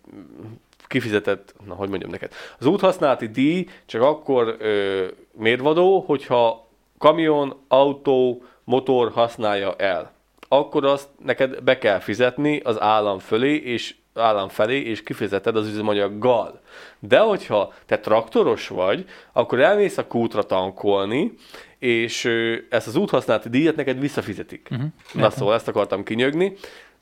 kifizetett, 0.87 1.55
na 1.67 1.75
hogy 1.75 1.89
mondjam 1.89 2.11
neked. 2.11 2.33
Az 2.59 2.67
úthasználati 2.67 3.29
díj 3.29 3.67
csak 3.87 4.03
akkor 4.03 4.57
ö, 4.59 5.05
mérvadó, 5.33 6.05
hogyha 6.07 6.69
kamion, 6.99 7.57
autó, 7.69 8.43
motor 8.65 9.11
használja 9.11 9.75
el. 9.77 10.13
Akkor 10.49 10.85
azt 10.85 11.09
neked 11.25 11.63
be 11.63 11.79
kell 11.79 11.99
fizetni 11.99 12.61
az 12.65 12.81
állam 12.81 13.19
fölé, 13.19 13.55
és 13.55 13.95
állam 14.17 14.49
felé, 14.49 14.81
és 14.81 15.03
kifizeted 15.03 15.57
az 15.57 15.69
üzemanyaggal. 15.69 16.61
De 16.99 17.19
hogyha 17.19 17.73
te 17.87 17.99
traktoros 17.99 18.69
vagy, 18.69 19.05
akkor 19.33 19.61
elmész 19.61 19.99
a 19.99 20.07
kútra 20.07 20.43
tankolni, 20.43 21.33
és 21.79 22.25
ezt 22.69 22.87
az 22.87 22.97
úthasználati 22.97 23.49
díjat 23.49 23.77
neked 23.77 24.01
visszafizetik. 24.01 24.69
Uh-huh. 24.71 24.87
Na 25.12 25.31
szóval 25.31 25.55
ezt 25.55 25.69
akartam 25.69 26.03
kinyögni 26.03 26.57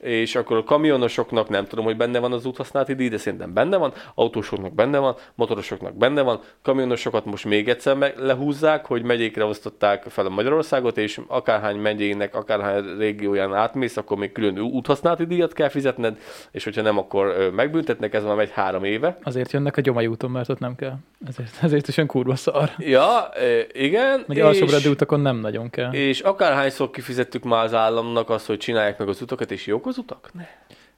és 0.05 0.35
akkor 0.35 0.57
a 0.57 0.65
kamionosoknak 0.65 1.49
nem 1.49 1.65
tudom, 1.65 1.85
hogy 1.85 1.97
benne 1.97 2.19
van 2.19 2.33
az 2.33 2.47
úthasználati 2.47 2.95
díj, 2.95 3.09
de 3.09 3.17
szerintem 3.17 3.53
benne 3.53 3.77
van, 3.77 3.93
autósoknak 4.15 4.75
benne 4.75 4.99
van, 4.99 5.15
motorosoknak 5.35 5.97
benne 5.97 6.23
van, 6.23 6.41
kamionosokat 6.63 7.25
most 7.25 7.45
még 7.45 7.69
egyszer 7.69 7.97
meg 7.97 8.15
lehúzzák, 8.19 8.87
hogy 8.87 9.03
megyékre 9.03 9.45
osztották 9.45 10.03
fel 10.09 10.27
a 10.27 10.29
Magyarországot, 10.29 10.99
és 10.99 11.21
akárhány 11.27 11.77
megyének, 11.77 12.35
akárhány 12.35 12.97
régióján 12.99 13.55
átmész, 13.55 13.97
akkor 13.97 14.17
még 14.17 14.33
külön 14.33 14.59
úthasználati 14.59 15.25
díjat 15.25 15.53
kell 15.53 15.69
fizetned, 15.69 16.19
és 16.51 16.65
hogyha 16.65 16.83
nem, 16.83 16.99
akkor 16.99 17.51
megbüntetnek, 17.55 18.15
ez 18.15 18.25
már 18.25 18.37
megy 18.37 18.51
három 18.51 18.85
éve. 18.85 19.19
Azért 19.23 19.53
jönnek 19.53 19.77
a 19.77 19.81
gyomai 19.81 20.07
úton, 20.07 20.31
mert 20.31 20.49
ott 20.49 20.59
nem 20.59 20.75
kell. 20.75 20.95
Ezért, 21.29 21.51
ezért 21.63 21.89
is 21.89 21.97
olyan 21.97 22.09
kurva 22.09 22.37
szar. 22.37 22.71
Ja, 22.79 23.29
igen. 23.73 24.25
Meg 24.27 24.37
és, 24.37 24.87
utakon 24.87 25.21
nem 25.21 25.37
nagyon 25.37 25.71
kell. 25.71 25.93
És 25.93 26.21
akárhányszor 26.21 26.91
kifizettük 26.91 27.43
már 27.43 27.65
az 27.65 27.75
államnak 27.75 28.31
azt, 28.31 28.47
hogy 28.47 28.59
csinálják 28.59 28.99
meg 28.99 29.09
az 29.09 29.23
utakat, 29.23 29.51
és 29.51 29.67
jók 29.67 29.87
az 29.95 30.01
utak? 30.01 30.31
Ne. 30.33 30.47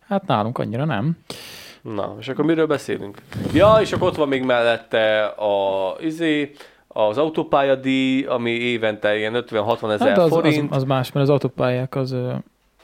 Hát 0.07 0.26
nálunk 0.26 0.59
annyira 0.59 0.84
nem. 0.84 1.16
Na, 1.82 2.16
és 2.20 2.28
akkor 2.28 2.44
miről 2.44 2.66
beszélünk? 2.66 3.18
Ja, 3.53 3.76
és 3.80 3.92
akkor 3.92 4.09
ott 4.09 4.16
van 4.16 4.28
még 4.28 4.42
mellette 4.42 5.24
a 5.24 5.97
izé, 6.01 6.53
az 6.88 7.18
autópályadíj, 7.18 8.24
ami 8.24 8.51
évente 8.51 9.16
ilyen 9.16 9.44
50-60 9.49 9.92
ezer 9.92 10.09
hát 10.09 10.18
az, 10.18 10.28
forint. 10.28 10.70
Az, 10.70 10.76
az, 10.76 10.84
más, 10.84 11.12
mert 11.12 11.26
az 11.26 11.32
autópályák 11.32 11.94
az 11.94 12.16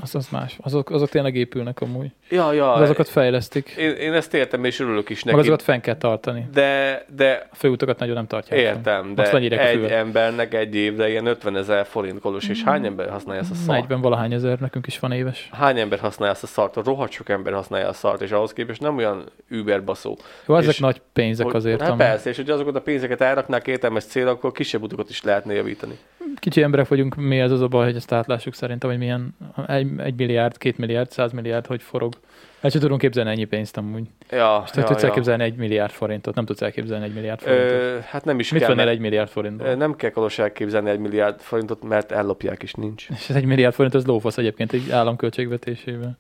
az, 0.03 0.15
az 0.15 0.29
más. 0.31 0.57
Azok, 0.61 0.91
azok 0.91 1.09
tényleg 1.09 1.35
épülnek 1.35 1.81
amúgy. 1.81 2.11
Ja, 2.29 2.53
ja. 2.53 2.73
Az 2.73 2.81
azokat 2.81 3.09
fejlesztik. 3.09 3.75
Én, 3.79 3.91
én 3.91 4.13
ezt 4.13 4.35
értem, 4.35 4.65
és 4.65 4.81
örülök 4.81 5.09
is 5.09 5.23
neki. 5.23 5.37
Meg 5.37 5.45
azokat 5.45 5.63
fenn 5.63 5.81
kell 5.81 5.97
tartani. 5.97 6.49
De, 6.53 7.05
de 7.17 7.49
a 7.53 7.55
főutakat 7.55 7.99
nagyon 7.99 8.15
nem 8.15 8.27
tartják. 8.27 8.61
Értem, 8.61 9.15
fenn. 9.15 9.49
de 9.49 9.69
egy 9.69 9.83
embernek 9.83 10.55
egy 10.55 10.75
évre 10.75 11.11
ilyen 11.11 11.27
50 11.27 11.57
ezer 11.57 11.87
forint 11.87 12.21
kolos, 12.21 12.49
és 12.49 12.63
hány 12.63 12.87
ember 12.87 13.11
használja 13.11 13.41
ezt 13.41 13.51
a 13.51 13.55
szart? 13.55 13.81
40 13.81 14.01
valahány 14.01 14.33
ezer, 14.33 14.59
nekünk 14.59 14.87
is 14.87 14.99
van 14.99 15.13
éves. 15.13 15.49
Hány 15.53 15.79
ember 15.79 15.99
használja 15.99 16.33
ezt 16.33 16.43
a 16.43 16.47
szart? 16.47 16.77
A 16.77 16.83
rohadt 16.85 17.13
sok 17.13 17.29
ember 17.29 17.53
használja 17.53 17.89
a 17.89 17.93
szart, 17.93 18.23
és 18.23 18.31
ahhoz 18.31 18.53
képest 18.53 18.81
nem 18.81 18.97
olyan 18.97 19.25
überbaszó. 19.49 20.19
Jó, 20.47 20.57
ezek 20.57 20.71
és, 20.71 20.79
nagy 20.79 21.01
pénzek 21.13 21.55
azért. 21.55 21.81
Hát 21.81 21.97
persze, 21.97 22.31
és 22.31 22.37
hogy 22.37 22.51
azokat 22.51 22.77
a 22.77 22.81
pénzeket 22.81 23.21
elraknák 23.21 23.67
értelmes 23.67 24.05
célra, 24.05 24.31
akkor 24.31 24.53
kisebb 24.53 24.83
utakat 24.83 25.11
is 25.11 25.23
lehetne 25.23 25.53
javítani. 25.55 25.99
Kicsi 26.39 26.63
emberek 26.63 26.89
vagyunk, 26.89 27.15
mi 27.15 27.39
ez 27.39 27.51
az 27.51 27.61
a 27.61 27.69
baj, 27.69 27.85
hogy 27.85 27.97
ezt 27.97 28.13
átlássuk 28.13 28.55
szerintem, 28.55 28.91
hogy 28.91 28.99
milyen 28.99 29.37
egy, 29.67 29.87
egy 29.99 30.15
milliárd, 30.15 30.59
két 30.59 30.79
milliárd, 30.79 31.11
száz 31.11 31.33
milliárd, 31.33 31.67
hogy 31.67 31.83
forog. 31.83 32.15
El 32.63 32.71
sem 32.71 32.81
tudunk 32.81 33.01
képzelni 33.01 33.31
ennyi 33.31 33.45
pénzt 33.45 33.77
amúgy. 33.77 34.03
Ja, 34.31 34.63
És 34.67 34.71
ja, 34.77 34.85
tudsz 34.85 35.03
ja. 35.03 35.09
elképzelni 35.09 35.43
egy 35.43 35.57
milliárd 35.57 35.91
forintot, 35.91 36.35
nem 36.35 36.45
tudsz 36.45 36.63
elképzelni 36.63 37.05
egy 37.05 37.15
milliárd 37.15 37.41
forintot. 37.41 37.71
Ö, 37.71 37.99
hát 38.07 38.25
nem 38.25 38.39
is 38.39 38.53
Mit 38.53 38.63
kell. 38.63 38.75
Mit 38.75 38.87
egy 38.87 38.99
milliárd 38.99 39.29
forintból? 39.29 39.75
Nem 39.75 39.97
kell 39.97 40.11
kolos 40.11 40.39
elképzelni 40.39 40.91
egy 40.91 40.99
milliárd 40.99 41.41
forintot, 41.41 41.83
mert 41.83 42.13
ellopják 42.13 42.63
is 42.63 42.73
nincs. 42.73 43.07
És 43.11 43.29
ez 43.29 43.37
egy 43.37 43.45
milliárd 43.45 43.75
forint, 43.75 43.95
az 43.95 44.07
lófasz 44.07 44.39
egyébként 44.39 44.73
egy 44.73 44.91
államköltségvetésében. 44.91 46.19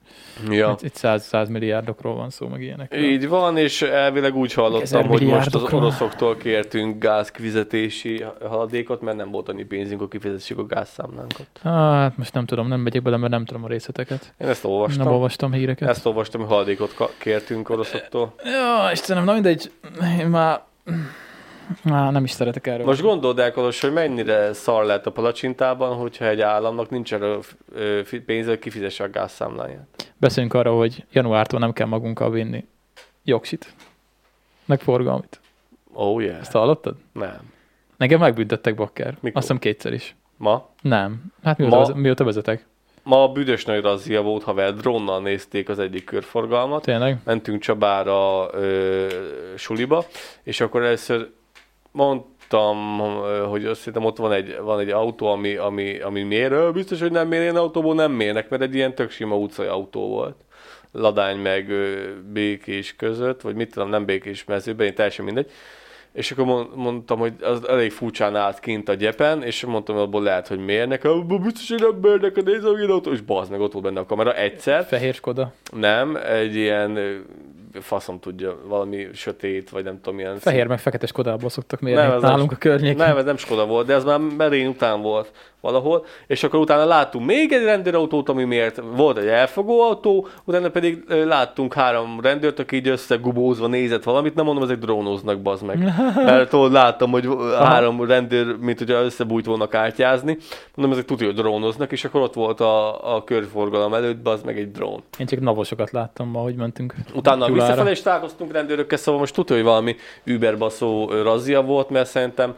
Ja. 0.50 0.70
Itt, 0.70 0.82
itt 0.82 0.94
száz, 0.94 1.24
száz 1.24 1.48
milliárdokról 1.48 2.14
van 2.14 2.30
szó, 2.30 2.48
meg 2.48 2.62
ilyenek. 2.62 2.94
Így 2.96 3.28
van, 3.28 3.56
és 3.56 3.82
elvileg 3.82 4.36
úgy 4.36 4.52
hallottam, 4.52 5.06
hogy 5.06 5.22
most 5.22 5.54
az 5.54 5.72
oroszoktól 5.72 6.36
kértünk 6.36 7.02
gázkifizetési 7.02 8.24
haladékot, 8.48 9.00
mert 9.00 9.16
nem 9.16 9.30
volt 9.30 9.48
annyi 9.48 9.64
pénzünk, 9.64 10.00
hogy 10.00 10.08
kifizessük 10.08 10.58
a 10.58 10.66
gázszámlánkat. 10.66 11.46
Hát 11.62 12.16
most 12.16 12.34
nem 12.34 12.44
tudom, 12.44 12.68
nem 12.68 12.80
megyek 12.80 13.02
bele, 13.02 13.16
mert 13.16 13.32
nem 13.32 13.44
tudom 13.44 13.64
a 13.64 13.68
részleteket. 13.68 14.34
Én 14.38 14.48
ezt 14.48 14.64
olvastam. 14.64 15.04
Nem 15.04 15.12
olvastam 15.12 15.52
híreket. 15.52 15.88
Ezt 15.88 16.06
olvastam, 16.06 16.31
hogy 16.40 16.50
haladékot 16.50 17.14
kértünk 17.18 17.68
oroszoktól. 17.68 18.34
Ja, 18.44 18.88
Istenem, 18.92 19.24
na 19.24 19.32
mindegy, 19.32 19.72
én 20.18 20.26
már 20.26 20.62
már 21.82 22.12
nem 22.12 22.24
is 22.24 22.30
szeretek 22.30 22.66
erről. 22.66 22.86
Most 22.86 23.02
gondold 23.02 23.38
el, 23.38 23.52
Kolos, 23.52 23.80
hogy 23.80 23.92
mennyire 23.92 24.52
szar 24.52 24.84
lehet 24.84 25.06
a 25.06 25.12
palacsintában, 25.12 25.96
hogyha 25.96 26.26
egy 26.26 26.40
államnak 26.40 26.90
nincs 26.90 27.14
erre 27.14 27.36
pénze, 28.26 28.48
hogy 28.48 28.58
kifizesse 28.58 29.04
a 29.04 29.10
gázszámláját. 29.10 30.12
Beszéljünk 30.16 30.54
arra, 30.54 30.72
hogy 30.74 31.04
januártól 31.12 31.60
nem 31.60 31.72
kell 31.72 31.86
magunkkal 31.86 32.30
vinni 32.30 32.64
jogsit, 33.24 33.74
meg 34.64 34.80
forgalmit. 34.80 35.40
Oh 35.92 36.22
yeah. 36.22 36.40
Ezt 36.40 36.52
hallottad? 36.52 36.96
Nem. 37.12 37.52
Nekem 37.96 38.20
megbüntettek 38.20 38.74
bakker. 38.74 39.06
Mikor? 39.06 39.30
Azt 39.36 39.46
hiszem 39.46 39.58
kétszer 39.58 39.92
is. 39.92 40.16
Ma? 40.36 40.68
Nem. 40.80 41.22
Hát 41.42 41.58
mióta, 41.58 41.78
Ma... 41.78 41.94
mióta 41.94 42.24
vezetek? 42.24 42.66
Ma 43.02 43.22
a 43.22 43.28
büdös 43.28 43.64
nagy 43.64 43.82
razzia 43.82 44.22
volt, 44.22 44.42
haver, 44.42 44.74
drónnal 44.74 45.20
nézték 45.20 45.68
az 45.68 45.78
egyik 45.78 46.04
körforgalmat. 46.04 46.82
Tényleg? 46.82 47.16
Mentünk 47.24 47.62
Csabára 47.62 48.50
ö, 48.52 49.06
suliba, 49.56 50.04
és 50.42 50.60
akkor 50.60 50.82
először 50.82 51.30
mondta 51.90 52.30
tudtam, 52.52 53.00
ö, 53.24 53.44
hogy 53.48 53.64
azt 53.64 53.84
hiszem 53.84 54.04
ott 54.04 54.16
van 54.16 54.32
egy, 54.32 54.58
van 54.60 54.78
egy 54.78 54.90
autó, 54.90 55.26
ami, 55.26 55.56
ami, 55.56 56.00
ami 56.00 56.22
mér. 56.22 56.52
Ö, 56.52 56.70
Biztos, 56.70 57.00
hogy 57.00 57.10
nem 57.10 57.28
mér, 57.28 57.40
én 57.40 57.56
autóból 57.56 57.94
nem 57.94 58.12
mérnek, 58.12 58.48
mert 58.48 58.62
egy 58.62 58.74
ilyen 58.74 58.94
tök 58.94 59.10
sima 59.10 59.36
utcai 59.36 59.66
autó 59.66 60.08
volt. 60.08 60.36
Ladány 60.92 61.36
meg 61.38 61.70
ö, 61.70 62.10
Békés 62.32 62.96
között, 62.96 63.40
vagy 63.40 63.54
mit 63.54 63.70
tudom, 63.70 63.88
nem 63.88 64.04
Békés 64.04 64.44
mezőben, 64.44 64.86
én 64.86 64.94
teljesen 64.94 65.24
mindegy. 65.24 65.50
És 66.12 66.30
akkor 66.30 66.44
mond- 66.44 66.74
mondtam, 66.74 67.18
hogy 67.18 67.32
az 67.42 67.68
elég 67.68 67.90
furcsán 67.90 68.36
állt 68.36 68.60
kint 68.60 68.88
a 68.88 68.94
gyepen, 68.94 69.42
és 69.42 69.64
mondtam, 69.64 69.94
hogy 69.94 70.04
abból 70.04 70.22
lehet, 70.22 70.48
hogy 70.48 70.64
mérnek. 70.64 71.08
Biztos, 71.42 71.68
hogy 71.68 71.80
nem 71.80 72.00
mérnek, 72.00 72.36
a 72.36 72.42
autó, 72.90 73.12
és 73.12 73.20
bazd 73.20 73.50
meg, 73.50 73.60
ott 73.60 73.72
volt 73.72 73.84
benne 73.84 74.00
a 74.00 74.06
kamera 74.06 74.34
egyszer. 74.34 74.84
Fehér 74.84 75.14
Skoda. 75.14 75.52
Nem, 75.72 76.16
egy 76.16 76.54
ilyen 76.56 76.98
faszom 77.80 78.18
tudja, 78.20 78.58
valami 78.66 79.08
sötét, 79.12 79.70
vagy 79.70 79.84
nem 79.84 80.00
tudom, 80.00 80.18
ilyen 80.18 80.38
Fehér 80.38 80.66
meg 80.66 80.78
fekete 80.78 81.06
Skodából 81.06 81.50
szoktak 81.50 81.80
mérni 81.80 82.00
Nem, 82.00 82.08
nem, 82.08 82.16
ez 82.16 82.22
nem 82.22 82.30
nálunk 82.30 82.52
a 82.52 82.56
környéken. 82.56 83.06
Nem, 83.06 83.16
ez 83.16 83.24
nem 83.24 83.36
Skoda 83.36 83.66
volt, 83.66 83.86
de 83.86 83.94
ez 83.94 84.04
már 84.04 84.18
Merén 84.18 84.68
után 84.68 85.00
volt 85.00 85.32
valahol, 85.62 86.04
és 86.26 86.42
akkor 86.42 86.60
utána 86.60 86.84
láttunk 86.84 87.26
még 87.26 87.52
egy 87.52 87.62
rendőrautót, 87.64 88.28
ami 88.28 88.44
miért 88.44 88.82
volt 88.96 89.18
egy 89.18 89.26
elfogó 89.26 89.80
autó, 89.80 90.26
utána 90.44 90.68
pedig 90.68 91.04
láttunk 91.08 91.74
három 91.74 92.20
rendőrt, 92.20 92.58
aki 92.58 92.76
így 92.76 92.88
összegubózva 92.88 93.66
nézett 93.66 94.02
valamit, 94.02 94.34
nem 94.34 94.44
mondom, 94.44 94.64
ezek 94.64 94.78
drónoznak, 94.78 95.40
bazd 95.40 95.64
meg. 95.64 95.78
Mert 96.24 96.52
láttam, 96.52 97.10
hogy 97.10 97.28
három 97.58 98.04
rendőr, 98.04 98.56
mint 98.56 98.78
hogy 98.78 98.90
összebújt 98.90 99.46
volna 99.46 99.66
kártyázni, 99.66 100.36
mondom, 100.74 100.94
ezek 100.94 101.06
tudja, 101.06 101.26
hogy 101.26 101.34
drónoznak, 101.34 101.92
és 101.92 102.04
akkor 102.04 102.20
ott 102.20 102.34
volt 102.34 102.60
a, 102.60 103.14
a 103.14 103.24
körforgalom 103.24 103.94
előtt, 103.94 104.18
bazd 104.18 104.44
meg 104.44 104.58
egy 104.58 104.70
drón. 104.70 105.02
Én 105.18 105.26
csak 105.26 105.40
navosokat 105.40 105.90
láttam 105.90 106.28
ma, 106.28 106.40
hogy 106.40 106.54
mentünk 106.54 106.94
Utána 107.14 107.46
Gyulára. 107.46 107.61
Visszafelé 107.66 107.90
is 107.90 108.02
találkoztunk 108.02 108.52
rendőrökkel, 108.52 108.98
szóval 108.98 109.20
most 109.20 109.34
tudja, 109.34 109.54
hogy 109.56 109.64
valami 109.64 109.96
überbaszó 110.24 111.10
razzia 111.22 111.62
volt, 111.62 111.90
mert 111.90 112.08
szerintem 112.08 112.54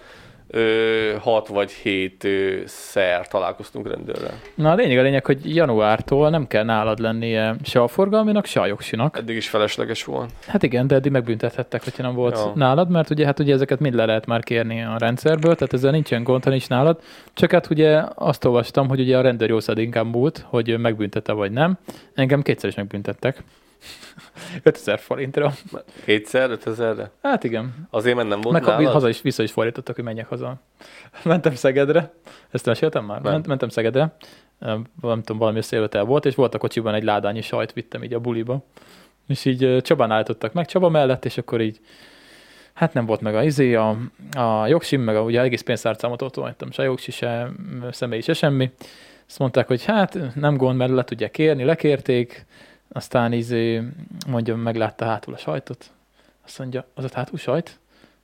ö, 0.55 1.15
hat 1.21 1.49
vagy 1.49 1.71
hét 1.73 2.25
ö, 2.25 2.57
szer 2.65 3.29
találkoztunk 3.29 3.89
rendőrrel. 3.89 4.39
Na 4.55 4.71
a 4.71 4.75
lényeg 4.75 4.99
a 4.99 5.03
lényeg, 5.03 5.27
hogy 5.27 5.57
januártól 5.57 6.31
nem 6.31 6.47
kell 6.47 6.65
nálad 6.65 6.99
lennie 6.99 7.57
se 7.63 7.83
a 7.83 7.89
forgalminak, 7.89 8.45
se 8.47 8.61
a 8.61 8.67
jogsinak. 8.67 9.19
Eddig 9.19 9.37
is 9.37 9.49
felesleges 9.49 10.05
volt. 10.05 10.31
Hát 10.47 10.63
igen, 10.63 10.87
de 10.87 10.95
eddig 10.95 11.13
megbüntethettek, 11.13 11.85
hogyha 11.85 12.03
nem 12.03 12.15
volt 12.15 12.37
Ja. 12.37 12.53
nálad, 12.55 12.91
mert 12.91 13.11
ugye 13.11 13.25
hát 13.25 13.39
ugye 13.39 13.55
ezeket 13.55 13.81
mind 13.81 13.95
le 13.95 14.05
lehet 14.05 14.27
már 14.27 14.43
kérni 14.43 14.83
a 14.83 14.97
rendszerből, 14.99 15.55
tehát 15.55 15.73
ezzel 15.73 15.91
nincsen 15.91 16.23
gond, 16.23 16.45
ha 16.45 16.51
nincs 16.51 16.69
nálad. 16.69 17.01
Csak 17.33 17.51
hát 17.51 17.71
ugye 17.71 18.03
azt 18.15 18.45
olvastam, 18.45 18.89
hogy 18.89 19.01
ugye 19.01 19.19
a 19.19 19.21
rendőr 19.21 19.49
jó 19.49 19.59
inkább 19.75 20.07
múlt, 20.07 20.45
hogy 20.49 20.79
megbüntette 20.79 21.33
vagy 21.33 21.51
nem. 21.53 21.79
Engem 22.15 22.43
kétszer 22.43 22.69
is 22.69 22.77
megbüntettek. 22.77 23.43
5000 24.63 24.99
forintra. 24.99 25.53
Kétszer, 26.05 26.51
ötezerre? 26.51 27.11
Hát 27.23 27.45
igen. 27.45 27.87
Azért 27.91 28.17
mert 28.17 28.29
nem 28.29 28.41
volt 28.41 28.55
Meg 28.55 28.65
nálad? 28.65 28.93
haza 28.93 29.09
is, 29.09 29.23
vissza 29.23 29.43
is 29.43 29.53
fordítottak, 29.53 29.95
hogy 29.95 30.05
menjek 30.05 30.29
haza. 30.29 30.57
Mentem 31.23 31.55
Szegedre, 31.55 32.13
ezt 32.51 32.67
meséltem 32.67 33.05
már? 33.05 33.21
Nem. 33.21 33.33
Ment, 33.33 33.47
mentem 33.47 33.69
Szegedre, 33.69 34.17
nem 34.59 34.87
tudom, 35.01 35.39
valami 35.39 35.59
összejövetel 35.59 36.05
volt, 36.05 36.27
és 36.27 36.35
volt 36.35 36.55
a 36.55 36.59
kocsiban 36.59 36.95
egy 36.95 37.05
ládányi 37.05 37.41
sajt, 37.41 37.73
vittem 37.73 38.03
így 38.03 38.15
a 38.15 38.21
buliba. 38.21 38.65
És 39.29 39.45
így 39.45 39.83
Csabán 39.83 40.11
állítottak 40.11 40.53
meg 40.53 40.67
Csaba 40.67 40.89
mellett, 40.89 41.25
és 41.25 41.39
akkor 41.39 41.61
így 41.61 41.81
hát 42.75 42.93
nem 42.95 43.07
volt 43.07 43.21
meg 43.21 43.35
a 43.35 43.43
izé, 43.43 43.75
a, 43.75 43.97
a 44.37 44.67
jogsim, 44.67 45.01
meg 45.01 45.17
a, 45.17 45.21
ugye 45.23 45.41
egész 45.41 45.63
pénztárcámot 45.63 46.23
ott 46.23 46.35
hagytam, 46.35 46.71
se 46.71 46.83
jogsi, 46.83 47.11
se 47.11 47.51
személy, 47.91 48.21
se 48.21 48.33
semmi. 48.33 48.71
Azt 49.29 49.39
mondták, 49.39 49.67
hogy 49.67 49.85
hát 49.85 50.19
nem 50.35 50.57
gond, 50.57 50.77
mert 50.77 50.91
le 50.91 51.05
tudják 51.05 51.31
kérni, 51.31 51.65
lekérték, 51.65 52.47
aztán 52.97 53.33
izé, 53.33 53.83
mondja, 54.27 54.57
meglátta 54.57 55.05
hátul 55.05 55.35
a 55.35 55.37
sajtot. 55.37 55.91
Azt 56.45 56.59
mondja, 56.59 56.87
az 56.95 57.05
ott 57.05 57.13
hátul 57.13 57.39
sajt? 57.39 57.79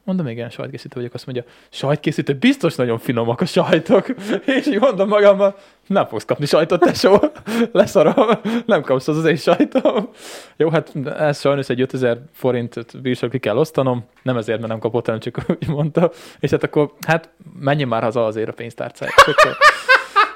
Mondom, 0.05 0.27
igen, 0.27 0.51
sajtkészítő 0.51 0.95
vagyok. 0.95 1.15
Azt 1.15 1.27
mondja, 1.27 1.45
sajtkészítő, 1.71 2.35
biztos 2.35 2.75
nagyon 2.75 2.99
finomak 2.99 3.41
a 3.41 3.45
sajtok. 3.45 4.09
És 4.57 4.67
így 4.67 4.79
mondom 4.79 5.09
magammal, 5.09 5.57
nem 5.87 6.07
fogsz 6.07 6.25
kapni 6.25 6.47
sajtot, 6.47 6.81
tesó. 6.81 7.19
Leszarom, 7.73 8.29
nem 8.67 8.83
kapsz 8.83 9.09
az 9.09 9.17
az 9.17 9.25
én 9.25 9.37
sajtom. 9.37 10.09
Jó, 10.57 10.71
hát 10.71 10.93
ez 11.19 11.41
sajnos 11.41 11.69
egy 11.69 11.81
5000 11.81 12.19
forintot 12.33 13.01
bírsor 13.01 13.29
ki 13.29 13.39
kell 13.39 13.57
osztanom. 13.57 14.05
Nem 14.23 14.37
ezért, 14.37 14.59
mert 14.59 14.71
nem 14.71 14.81
kapott, 14.81 15.05
hanem 15.05 15.21
csak 15.21 15.45
úgy 15.61 15.69
mondta. 15.69 16.11
És 16.41 16.51
hát 16.51 16.63
akkor, 16.63 16.93
hát 17.07 17.29
menjen 17.59 17.89
már 17.89 18.03
haza 18.03 18.27
azért 18.27 18.49
a 18.49 18.53
pénztárcája. 18.53 19.13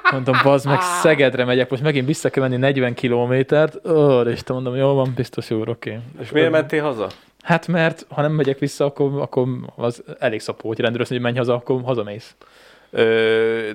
És 0.05 0.11
Mondom, 0.11 0.35
bazd 0.43 0.67
meg, 0.67 0.81
Szegedre 0.81 1.45
megyek, 1.45 1.69
most 1.69 1.83
megint 1.83 2.05
vissza 2.05 2.29
kell 2.29 2.43
menni 2.43 2.57
40 2.57 2.93
kilométert. 2.93 3.87
Ó, 3.87 4.23
de 4.23 4.31
Isten, 4.31 4.55
mondom, 4.55 4.75
jó 4.75 4.93
van, 4.93 5.13
biztos 5.15 5.51
úr, 5.51 5.69
oké. 5.69 5.89
Okay. 5.89 6.01
És 6.21 6.31
miért 6.31 6.51
mentél 6.51 6.83
haza? 6.83 7.07
Hát 7.41 7.67
mert 7.67 8.05
ha 8.09 8.21
nem 8.21 8.31
megyek 8.31 8.59
vissza, 8.59 8.85
akkor, 8.85 9.21
akkor 9.21 9.47
az 9.75 10.03
elég 10.19 10.39
szapó, 10.39 10.67
hogy 10.67 10.79
rendőr 10.79 11.01
azt 11.01 11.09
mondja, 11.09 11.27
hogy 11.27 11.35
menj 11.35 11.47
haza, 11.47 11.61
akkor 11.61 11.81
hazamész. 11.85 12.35
Ö, 12.89 13.69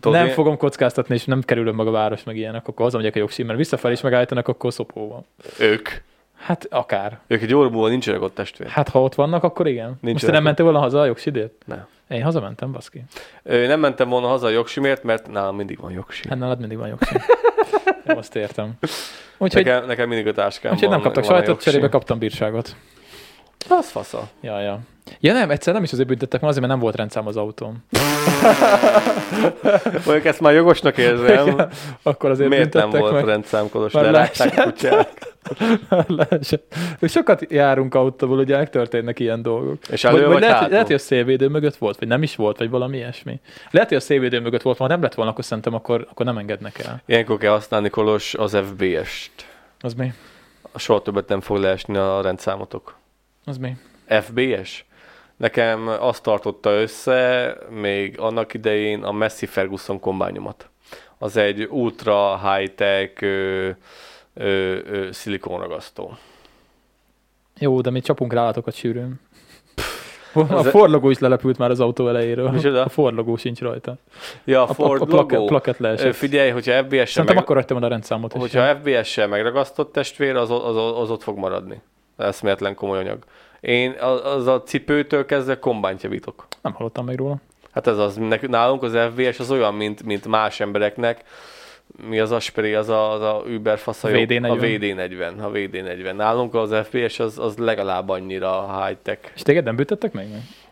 tudod, 0.00 0.12
nem 0.12 0.26
én- 0.26 0.32
fogom 0.32 0.56
kockáztatni, 0.56 1.14
és 1.14 1.24
nem 1.24 1.40
kerülöm 1.40 1.74
meg 1.74 1.86
a 1.86 1.90
város, 1.90 2.24
meg 2.24 2.36
ilyenek, 2.36 2.68
akkor 2.68 2.84
hazamegyek 2.84 3.14
a 3.14 3.18
jogsim, 3.18 3.46
mert 3.46 3.58
visszafelé 3.58 3.92
is 3.92 4.00
megállítanak, 4.00 4.48
akkor 4.48 4.72
szopó 4.72 5.08
van. 5.08 5.24
Ők. 5.58 5.88
Hát 6.36 6.66
akár. 6.70 7.18
Ők 7.26 7.42
egy 7.42 7.54
óra 7.54 7.68
múlva 7.68 7.88
nincsenek 7.88 8.22
ott 8.22 8.34
testvér. 8.34 8.68
Hát 8.68 8.88
ha 8.88 9.02
ott 9.02 9.14
vannak, 9.14 9.42
akkor 9.42 9.66
igen. 9.66 9.98
Most 10.00 10.24
te 10.24 10.32
nem 10.32 10.42
mentél 10.42 10.64
volna 10.64 10.80
haza 10.80 11.00
a 11.00 11.04
jogsidért? 11.04 11.52
Nem. 11.64 11.86
Én 12.08 12.22
hazamentem, 12.22 12.72
baszki. 12.72 13.04
Ö, 13.42 13.66
nem 13.66 13.80
mentem 13.80 14.08
volna 14.08 14.26
haza 14.26 14.46
a 14.46 14.50
jogsimért, 14.50 15.02
mert 15.02 15.30
nálam 15.30 15.56
mindig 15.56 15.80
van 15.80 15.92
jogsim. 15.92 16.30
Hát 16.30 16.38
nálad 16.38 16.58
mindig 16.58 16.78
van 16.78 16.88
jogsim. 16.88 17.20
Jó, 18.06 18.16
azt 18.16 18.36
értem. 18.36 18.72
Úgyhogy, 19.38 19.64
Nekem, 19.64 19.86
nekem 19.86 20.08
mindig 20.08 20.26
a 20.26 20.32
táskám 20.32 20.72
úgyhogy 20.72 20.88
nem 20.88 21.00
kaptak 21.00 21.24
sajtot, 21.24 21.62
cserébe 21.62 21.88
kaptam 21.88 22.18
bírságot. 22.18 22.76
Az 23.68 23.90
fasza. 23.90 24.28
Ja, 24.40 24.60
ja. 24.60 24.78
Ja 25.20 25.32
nem, 25.32 25.50
egyszer 25.50 25.74
nem 25.74 25.82
is 25.82 25.92
azért 25.92 26.08
büntettek, 26.08 26.40
mert 26.40 26.52
azért, 26.52 26.66
mert 26.66 26.78
nem 26.78 26.82
volt 26.82 26.96
rendszám 26.96 27.26
az 27.26 27.36
autóm. 27.36 27.84
Mondjuk 30.04 30.24
ezt 30.24 30.40
már 30.40 30.52
jogosnak 30.52 30.98
érzem. 30.98 31.56
Akkor 32.02 32.30
azért 32.30 32.48
Miért 32.48 32.72
nem 32.72 32.90
volt 32.90 33.24
meg. 33.24 33.44
Lerátták 33.92 34.58
a 34.58 34.62
kutyák. 34.62 35.08
Sokat 37.02 37.52
járunk 37.52 37.94
autóból, 37.94 38.38
ugye 38.38 38.56
megtörténnek 38.56 39.18
ilyen 39.18 39.42
dolgok. 39.42 39.88
És 39.88 40.04
elő 40.04 40.26
vagy 40.26 40.28
lehet, 40.28 40.40
hogy- 40.40 40.52
hátul? 40.52 40.70
lehet, 40.70 40.86
hogy 40.86 40.96
a 40.96 40.98
szélvédő 40.98 41.48
mögött 41.48 41.76
volt, 41.76 41.98
vagy 41.98 42.08
nem 42.08 42.22
is 42.22 42.36
volt, 42.36 42.58
vagy 42.58 42.70
valami 42.70 42.96
ilyesmi. 42.96 43.40
Lehet, 43.70 43.88
hogy 43.88 43.96
a 43.96 44.00
szélvédő 44.00 44.40
mögött 44.40 44.62
volt, 44.62 44.78
ha 44.78 44.86
nem 44.86 45.02
lett 45.02 45.14
volna, 45.14 45.30
akkor 45.30 45.44
szerintem 45.44 45.74
akkor, 45.74 46.06
akkor 46.10 46.26
nem 46.26 46.38
engednek 46.38 46.78
el. 46.78 47.02
Ilyenkor 47.06 47.38
kell 47.38 47.52
használni 47.52 47.88
Kolos 47.88 48.34
az 48.34 48.56
FBS-t. 48.56 49.46
Az 49.80 49.94
mi? 49.94 50.12
Soha 50.76 51.02
többet 51.02 51.28
nem 51.28 51.40
fog 51.40 51.56
leesni 51.56 51.96
a 51.96 52.20
rendszámotok. 52.20 52.96
Az 53.44 53.58
mi? 53.58 53.76
FBS? 54.06 54.84
Nekem 55.36 55.88
azt 55.88 56.22
tartotta 56.22 56.70
össze 56.70 57.56
még 57.70 58.18
annak 58.20 58.54
idején 58.54 59.02
a 59.02 59.12
Messi 59.12 59.46
Ferguson 59.46 60.00
kombányomat. 60.00 60.70
Az 61.18 61.36
egy 61.36 61.66
ultra 61.70 62.38
high-tech 62.38 63.24
ö, 64.34 64.78
ö, 64.84 65.08
szilikonragasztó. 65.12 66.16
Jó, 67.58 67.80
de 67.80 67.90
mi 67.90 68.00
csapunk 68.00 68.32
rá 68.32 68.40
állatokat 68.40 68.74
sűrűn. 68.74 69.20
A 70.34 70.40
Az- 70.54 70.68
forlogó 70.68 71.10
is 71.10 71.18
lelepült 71.18 71.58
már 71.58 71.70
az 71.70 71.80
autó 71.80 72.08
elejéről. 72.08 72.50
Micsoda? 72.50 72.84
A 72.84 72.88
forlogó 72.88 73.36
sincs 73.36 73.60
rajta. 73.60 73.96
Ja, 74.44 74.60
A, 74.66 74.68
a 74.70 74.74
Ford 74.74 75.00
a, 75.00 75.04
a 75.04 75.06
plaket, 75.06 75.38
logo. 75.38 75.48
plaket 75.48 75.80
Ö, 75.80 75.82
leesett. 75.82 76.14
Figyelj, 76.14 76.50
hogyha 76.50 76.82
FBS-sel 76.84 77.24
meg, 77.24 77.36
akkor 77.36 77.56
hagytam 77.56 77.82
a 77.82 77.88
rendszámot. 77.88 78.32
hogyha 78.32 78.74
FBS-sel 78.76 79.26
megragasztott 79.28 79.92
testvér, 79.92 80.36
az, 80.36 80.50
az, 80.50 80.76
az 80.76 81.10
ott 81.10 81.22
fog 81.22 81.38
maradni. 81.38 81.80
Eszméletlen 82.16 82.74
komoly 82.74 82.98
anyag. 82.98 83.18
Én 83.60 83.94
az, 84.00 84.20
az 84.24 84.46
a 84.46 84.62
cipőtől 84.62 85.24
kezdve 85.26 85.58
kombányt 85.58 86.02
javítok. 86.02 86.46
Nem 86.62 86.72
hallottam 86.72 87.04
még 87.04 87.16
róla. 87.16 87.36
Hát 87.72 87.86
ez 87.86 87.98
az, 87.98 88.20
nálunk 88.40 88.82
az 88.82 88.98
FBS 89.14 89.38
az 89.38 89.50
olyan, 89.50 89.74
mint, 89.74 90.02
mint 90.02 90.26
más 90.26 90.60
embereknek, 90.60 91.24
mi 92.08 92.18
az 92.18 92.32
Asperi, 92.32 92.74
az 92.74 92.88
a, 92.88 93.12
az 93.12 93.20
a 93.20 93.42
Uber 93.54 93.78
fasz 93.78 94.04
a 94.04 94.08
jobb- 94.08 94.30
VD40. 94.30 94.50
A 94.50 94.56
VD40. 94.56 95.36
A 95.42 95.50
VD40. 95.50 96.12
Nálunk 96.16 96.54
az 96.54 96.74
FBS 96.84 97.18
az, 97.18 97.38
az 97.38 97.56
legalább 97.56 98.08
annyira 98.08 98.84
high-tech. 98.84 99.30
És 99.34 99.42
téged 99.42 99.64
nem 99.64 99.76
büntettek 99.76 100.12
meg? 100.12 100.26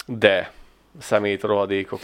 De 0.07 0.53
szemét 0.99 1.43
rohadékok. 1.43 2.01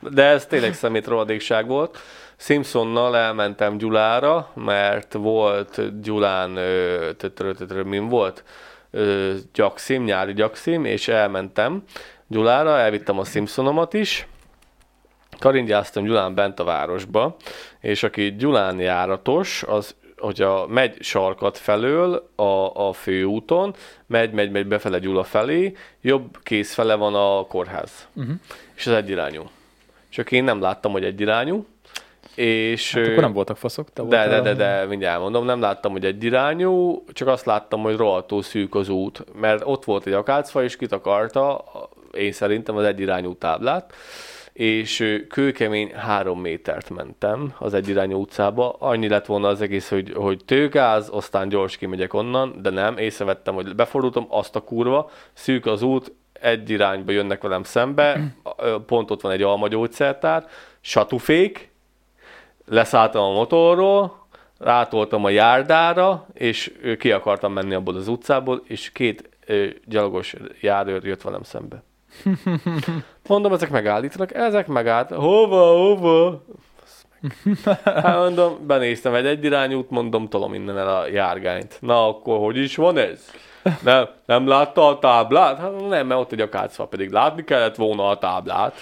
De 0.00 0.24
ez 0.24 0.46
tényleg 0.46 0.74
szemét 0.74 1.06
rohadékság 1.06 1.66
volt. 1.66 1.98
Simpsonnal 2.36 3.16
elmentem 3.16 3.78
Gyulára, 3.78 4.50
mert 4.54 5.12
volt 5.12 6.00
Gyulán, 6.02 6.50
min 7.84 8.08
volt? 8.08 8.44
Gyakszim, 9.52 10.04
nyári 10.04 10.32
gyakszim, 10.32 10.84
és 10.84 11.08
elmentem 11.08 11.82
Gyulára, 12.26 12.78
elvittem 12.78 13.18
a 13.18 13.24
Simpsonomat 13.24 13.94
is, 13.94 14.26
karingyáztam 15.38 16.04
Gyulán 16.04 16.34
bent 16.34 16.60
a 16.60 16.64
városba, 16.64 17.36
és 17.80 18.02
aki 18.02 18.36
Gyulán 18.36 18.80
járatos, 18.80 19.62
az 19.62 19.94
hogyha 20.18 20.66
megy 20.66 21.02
sarkat 21.02 21.58
felől 21.58 22.30
a, 22.36 22.86
a 22.86 22.92
főúton, 22.92 23.74
megy, 24.06 24.32
megy, 24.32 24.50
megy 24.50 24.66
befele 24.66 24.98
Gyula 24.98 25.24
felé, 25.24 25.76
jobb 26.00 26.38
kéz 26.42 26.72
fele 26.72 26.94
van 26.94 27.14
a 27.14 27.46
kórház. 27.46 28.08
Uh-huh. 28.14 28.34
És 28.74 28.86
az 28.86 28.92
egyirányú. 28.92 29.42
Csak 30.08 30.32
én 30.32 30.44
nem 30.44 30.60
láttam, 30.60 30.92
hogy 30.92 31.04
egyirányú. 31.04 31.66
És, 32.34 32.94
Hát 32.94 33.06
akkor 33.06 33.22
nem 33.22 33.32
voltak 33.32 33.56
faszok. 33.56 33.92
Te 33.92 34.02
de, 34.02 34.28
de, 34.28 34.40
de, 34.40 34.54
de, 34.54 34.84
mindjárt 34.86 35.20
mondom, 35.20 35.44
nem 35.44 35.60
láttam, 35.60 35.92
hogy 35.92 36.04
egy 36.04 36.24
irányú, 36.24 37.04
csak 37.12 37.28
azt 37.28 37.46
láttam, 37.46 37.82
hogy 37.82 37.96
rohadtó 37.96 38.42
szűk 38.42 38.74
az 38.74 38.88
út, 38.88 39.24
mert 39.40 39.62
ott 39.64 39.84
volt 39.84 40.06
egy 40.06 40.12
akácfa, 40.12 40.62
és 40.62 40.76
kitakarta, 40.76 41.64
én 42.12 42.32
szerintem 42.32 42.76
az 42.76 42.84
egyirányú 42.84 43.34
táblát, 43.34 43.92
és 44.58 45.24
kőkemény 45.28 45.92
három 45.94 46.40
métert 46.40 46.90
mentem 46.90 47.54
az 47.58 47.74
egyirányú 47.74 48.20
utcába. 48.20 48.76
Annyi 48.78 49.08
lett 49.08 49.26
volna 49.26 49.48
az 49.48 49.60
egész, 49.60 49.88
hogy, 49.88 50.12
hogy 50.14 50.44
tőgáz, 50.44 51.08
aztán 51.12 51.48
gyors 51.48 51.76
kimegyek 51.76 52.14
onnan, 52.14 52.58
de 52.62 52.70
nem, 52.70 52.96
észrevettem, 52.96 53.54
hogy 53.54 53.74
befordultam, 53.74 54.26
azt 54.28 54.56
a 54.56 54.60
kurva, 54.60 55.10
szűk 55.32 55.66
az 55.66 55.82
út, 55.82 56.12
egy 56.32 56.70
irányba 56.70 57.12
jönnek 57.12 57.42
velem 57.42 57.62
szembe, 57.62 58.34
pont 58.86 59.10
ott 59.10 59.20
van 59.20 59.32
egy 59.32 59.42
almagyógyszertár, 59.42 60.46
satufék, 60.80 61.70
leszálltam 62.66 63.22
a 63.22 63.32
motorról, 63.32 64.26
rátoltam 64.58 65.24
a 65.24 65.30
járdára, 65.30 66.26
és 66.34 66.72
ki 66.98 67.12
akartam 67.12 67.52
menni 67.52 67.74
abból 67.74 67.96
az 67.96 68.08
utcából, 68.08 68.62
és 68.66 68.92
két 68.92 69.28
gyalogos 69.84 70.34
járőr 70.60 71.04
jött 71.04 71.22
velem 71.22 71.42
szembe. 71.42 71.82
Mondom, 73.28 73.52
ezek 73.52 73.70
megállítanak, 73.70 74.34
ezek 74.34 74.66
megállt. 74.66 75.10
Hova, 75.10 75.72
hova? 75.72 76.44
Hát 77.84 78.16
mondom, 78.16 78.66
benéztem 78.66 79.14
egy 79.14 79.26
egyirányút, 79.26 79.90
mondom, 79.90 80.28
tolom 80.28 80.54
innen 80.54 80.78
el 80.78 80.96
a 80.96 81.06
járgányt. 81.06 81.78
Na, 81.80 82.08
akkor 82.08 82.38
hogy 82.38 82.56
is 82.56 82.76
van 82.76 82.98
ez? 82.98 83.30
Nem, 83.82 84.08
nem 84.26 84.46
látta 84.46 84.86
a 84.86 84.98
táblát? 84.98 85.58
Hát 85.58 85.88
nem, 85.88 86.06
mert 86.06 86.20
ott 86.20 86.32
egy 86.32 86.40
akácfa, 86.40 86.84
pedig 86.86 87.10
látni 87.10 87.44
kellett 87.44 87.76
volna 87.76 88.08
a 88.08 88.18
táblát. 88.18 88.74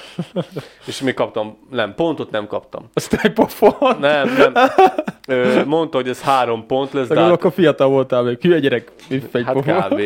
És 0.87 1.01
mi 1.01 1.15
kaptam, 1.15 1.59
nem, 1.71 1.95
pontot 1.95 2.31
nem 2.31 2.47
kaptam. 2.47 2.91
Azt 2.95 3.19
egy 3.23 3.33
pofon. 3.33 3.97
Nem, 4.01 4.35
nem. 4.37 4.53
Ö, 5.29 5.65
mondta, 5.65 5.97
hogy 5.97 6.09
ez 6.09 6.23
három 6.23 6.67
pont 6.67 6.93
lesz, 6.93 7.07
de 7.09 7.15
De 7.15 7.21
hát, 7.21 7.31
akkor 7.31 7.53
fiatal 7.53 7.89
voltál 7.89 8.23
még. 8.23 8.39
Hülye 8.41 8.59
gyerek. 8.59 8.93
Egy 9.09 9.45
hát 9.45 9.55
kb. 9.57 10.01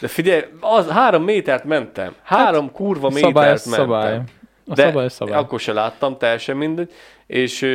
De 0.00 0.08
figyelj, 0.08 0.42
az 0.60 0.88
három 0.88 1.22
métert 1.22 1.64
mentem. 1.64 2.14
Három 2.22 2.72
kurva 2.72 3.08
métert 3.08 3.24
Szabály, 3.26 3.46
mentem. 3.48 3.72
szabály. 3.72 4.20
A 4.68 4.74
De 4.74 4.82
szabály, 4.86 5.08
szabály. 5.08 5.38
akkor 5.38 5.60
se 5.60 5.72
láttam, 5.72 6.16
teljesen 6.18 6.56
mindegy. 6.56 6.92
És 7.26 7.66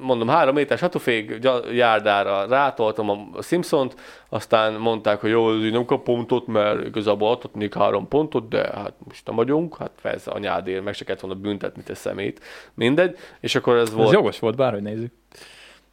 mondom, 0.00 0.28
három 0.28 0.54
méter 0.54 0.78
satufék 0.78 1.38
járdára 1.72 2.46
rátoltam 2.48 3.10
a 3.10 3.42
Simpsont, 3.42 3.94
aztán 4.28 4.72
mondták, 4.72 5.20
hogy 5.20 5.30
jó, 5.30 5.52
ez 5.52 5.70
nem 5.70 5.84
kap 5.84 6.04
pontot, 6.04 6.46
mert 6.46 6.86
igazából 6.86 7.30
adhatnék 7.30 7.74
három 7.74 8.08
pontot, 8.08 8.48
de 8.48 8.70
hát 8.74 8.92
most 9.04 9.26
nem 9.26 9.34
vagyunk, 9.34 9.76
hát 9.76 9.90
persze 10.02 10.30
anyádért, 10.30 10.84
meg 10.84 10.94
se 10.94 11.04
kellett 11.04 11.20
volna 11.20 11.36
büntetni 11.40 11.82
te 11.82 11.94
szemét. 11.94 12.40
Mindegy. 12.74 13.16
És 13.40 13.54
akkor 13.54 13.76
ez 13.76 13.88
Ez 13.88 13.94
volt. 13.94 14.12
jogos 14.12 14.38
volt, 14.38 14.56
bárhogy 14.56 14.82
nézzük. 14.82 15.12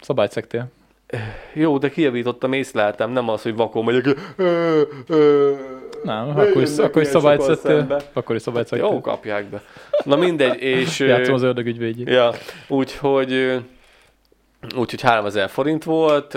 Szabályt 0.02 0.32
szektél. 0.32 0.68
Jó, 1.54 1.78
de 1.78 1.90
kijavítottam, 1.90 2.54
észleltem, 2.54 3.12
nem 3.12 3.30
az, 3.30 3.42
hogy 3.42 3.56
vakon 3.56 3.84
megyek. 3.84 4.06
Nem, 6.04 6.30
akkor 6.30 6.62
is, 6.62 6.78
akkor 6.78 7.02
is 7.02 7.08
szembe. 7.08 8.02
Akkor 8.14 8.36
is 8.36 8.42
szabályt 8.42 8.68
szedtél. 8.68 8.88
Jó, 8.88 9.02
kapják 9.02 9.46
be. 9.46 9.62
Na 10.04 10.16
mindegy, 10.16 10.62
és... 10.62 11.00
Játszom 11.00 11.34
az 11.34 11.42
ördög 11.42 11.66
ügyvédjét. 11.66 12.10
Ja, 12.10 12.32
úgyhogy, 12.68 13.62
úgyhogy 14.76 15.02
3000 15.02 15.50
forint 15.50 15.84
volt, 15.84 16.34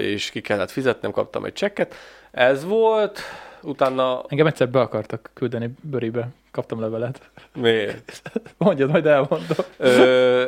és 0.00 0.30
ki 0.30 0.40
kellett 0.40 0.70
fizetnem, 0.70 1.10
kaptam 1.10 1.44
egy 1.44 1.52
csekket. 1.52 1.94
Ez 2.30 2.64
volt, 2.64 3.20
utána 3.62 4.24
Engem 4.28 4.46
egyszer 4.46 4.68
be 4.68 4.80
akartak 4.80 5.30
küldeni 5.34 5.70
bőribe. 5.80 6.28
Kaptam 6.50 6.80
levelet. 6.80 7.20
miért? 7.54 8.22
Mondjad, 8.58 8.90
majd 8.90 9.06
elmondom. 9.06 9.64
Ö, 9.76 10.44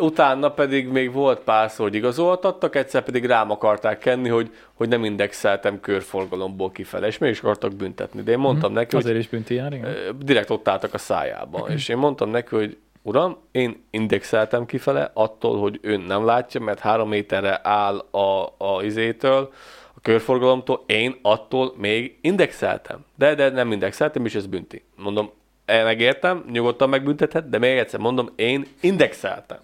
utána 0.00 0.50
pedig 0.50 0.88
még 0.88 1.12
volt 1.12 1.38
párszor, 1.38 1.86
hogy 1.86 1.96
igazoltattak, 1.96 2.76
egyszer 2.76 3.02
pedig 3.02 3.24
rám 3.24 3.50
akarták 3.50 3.98
kenni, 3.98 4.28
hogy, 4.28 4.50
hogy 4.74 4.88
nem 4.88 5.04
indexeltem 5.04 5.80
körforgalomból 5.80 6.70
kifele, 6.70 7.06
és 7.06 7.18
mégis 7.18 7.40
akartak 7.40 7.74
büntetni. 7.74 8.22
De 8.22 8.30
én 8.30 8.38
mondtam 8.38 8.72
neki, 8.72 8.94
hogy 8.94 9.04
Azért 9.04 9.18
is 9.18 9.28
bünti 9.28 9.54
jár, 9.54 9.72
igen. 9.72 9.96
Direkt 10.18 10.50
ott 10.50 10.68
álltak 10.68 10.94
a 10.94 10.98
szájába. 10.98 11.66
És 11.68 11.88
én 11.88 11.96
mondtam 11.96 12.30
neki, 12.30 12.54
hogy 12.54 12.76
uram, 13.02 13.36
én 13.52 13.84
indexeltem 13.90 14.66
kifele 14.66 15.10
attól, 15.14 15.60
hogy 15.60 15.78
ön 15.82 16.00
nem 16.00 16.24
látja, 16.24 16.60
mert 16.60 16.78
három 16.78 17.08
méterre 17.08 17.60
áll 17.62 17.98
a, 17.98 18.44
a 18.58 18.82
izétől, 18.82 19.52
a 19.94 20.00
körforgalomtól, 20.00 20.84
én 20.86 21.16
attól 21.22 21.74
még 21.76 22.18
indexeltem. 22.20 23.04
De, 23.16 23.34
de 23.34 23.50
nem 23.50 23.72
indexeltem, 23.72 24.24
és 24.24 24.34
ez 24.34 24.46
bünti. 24.46 24.84
Mondom, 24.96 25.30
e, 25.64 25.82
megértem, 25.82 26.44
nyugodtan 26.52 26.88
megbüntethet, 26.88 27.48
de 27.48 27.58
még 27.58 27.78
egyszer 27.78 28.00
mondom, 28.00 28.28
én 28.36 28.66
indexeltem. 28.80 29.58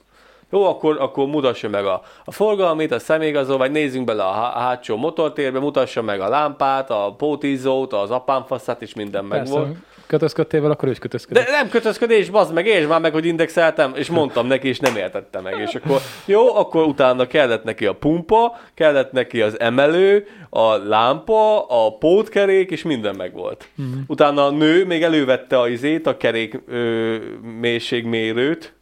Jó, 0.53 0.65
akkor, 0.65 0.97
akkor 1.01 1.27
mutassa 1.27 1.69
meg 1.69 1.85
a, 1.85 2.03
a 2.25 2.31
forgalmét, 2.33 2.93
a 2.93 2.99
személyigazolványt, 2.99 3.73
nézzünk 3.73 4.05
bele 4.05 4.23
a 4.23 4.31
há- 4.31 4.55
hátsó 4.55 4.97
motortérbe, 4.97 5.59
mutassa 5.59 6.03
meg 6.03 6.21
a 6.21 6.29
lámpát, 6.29 6.91
a 6.91 7.15
pótízót, 7.19 7.93
az 7.93 8.11
apánfaszát, 8.11 8.83
és 8.83 8.95
minden 8.95 9.25
meg 9.25 9.39
Persze, 9.39 9.53
volt. 9.55 9.77
kötözködtél 10.07 10.61
vele, 10.61 10.73
akkor 10.73 10.89
ő 10.89 10.91
is 10.91 10.99
kötözködik. 10.99 11.45
De 11.45 11.51
nem 11.51 11.69
kötözködés, 11.69 12.31
bazd 12.31 12.53
meg, 12.53 12.67
és 12.67 12.87
már 12.87 13.01
meg, 13.01 13.13
hogy 13.13 13.27
indexeltem, 13.27 13.93
és 13.95 14.11
mondtam 14.11 14.47
neki, 14.47 14.69
és 14.69 14.79
nem 14.79 14.97
értette 14.97 15.41
meg. 15.41 15.59
És 15.59 15.75
akkor 15.75 16.01
jó, 16.25 16.57
akkor 16.57 16.85
utána 16.85 17.27
kellett 17.27 17.65
neki 17.65 17.87
a 17.87 17.93
pumpa, 17.95 18.59
kellett 18.75 19.13
neki 19.13 19.43
az 19.43 19.61
emelő, 19.61 20.27
a 20.51 20.77
lámpa, 20.77 21.67
a 21.67 21.97
pótkerék, 21.99 22.71
és 22.71 22.83
minden 22.83 23.15
meg 23.17 23.35
volt. 23.35 23.69
Mm. 23.83 23.93
Utána 24.07 24.47
a 24.47 24.51
nő 24.51 24.87
még 24.87 25.03
elővette 25.03 25.59
a 25.59 25.69
izét, 25.69 26.07
a 26.07 26.17
kerék 26.17 26.61
ö, 26.69 27.17
mélységmérőt, 27.61 28.75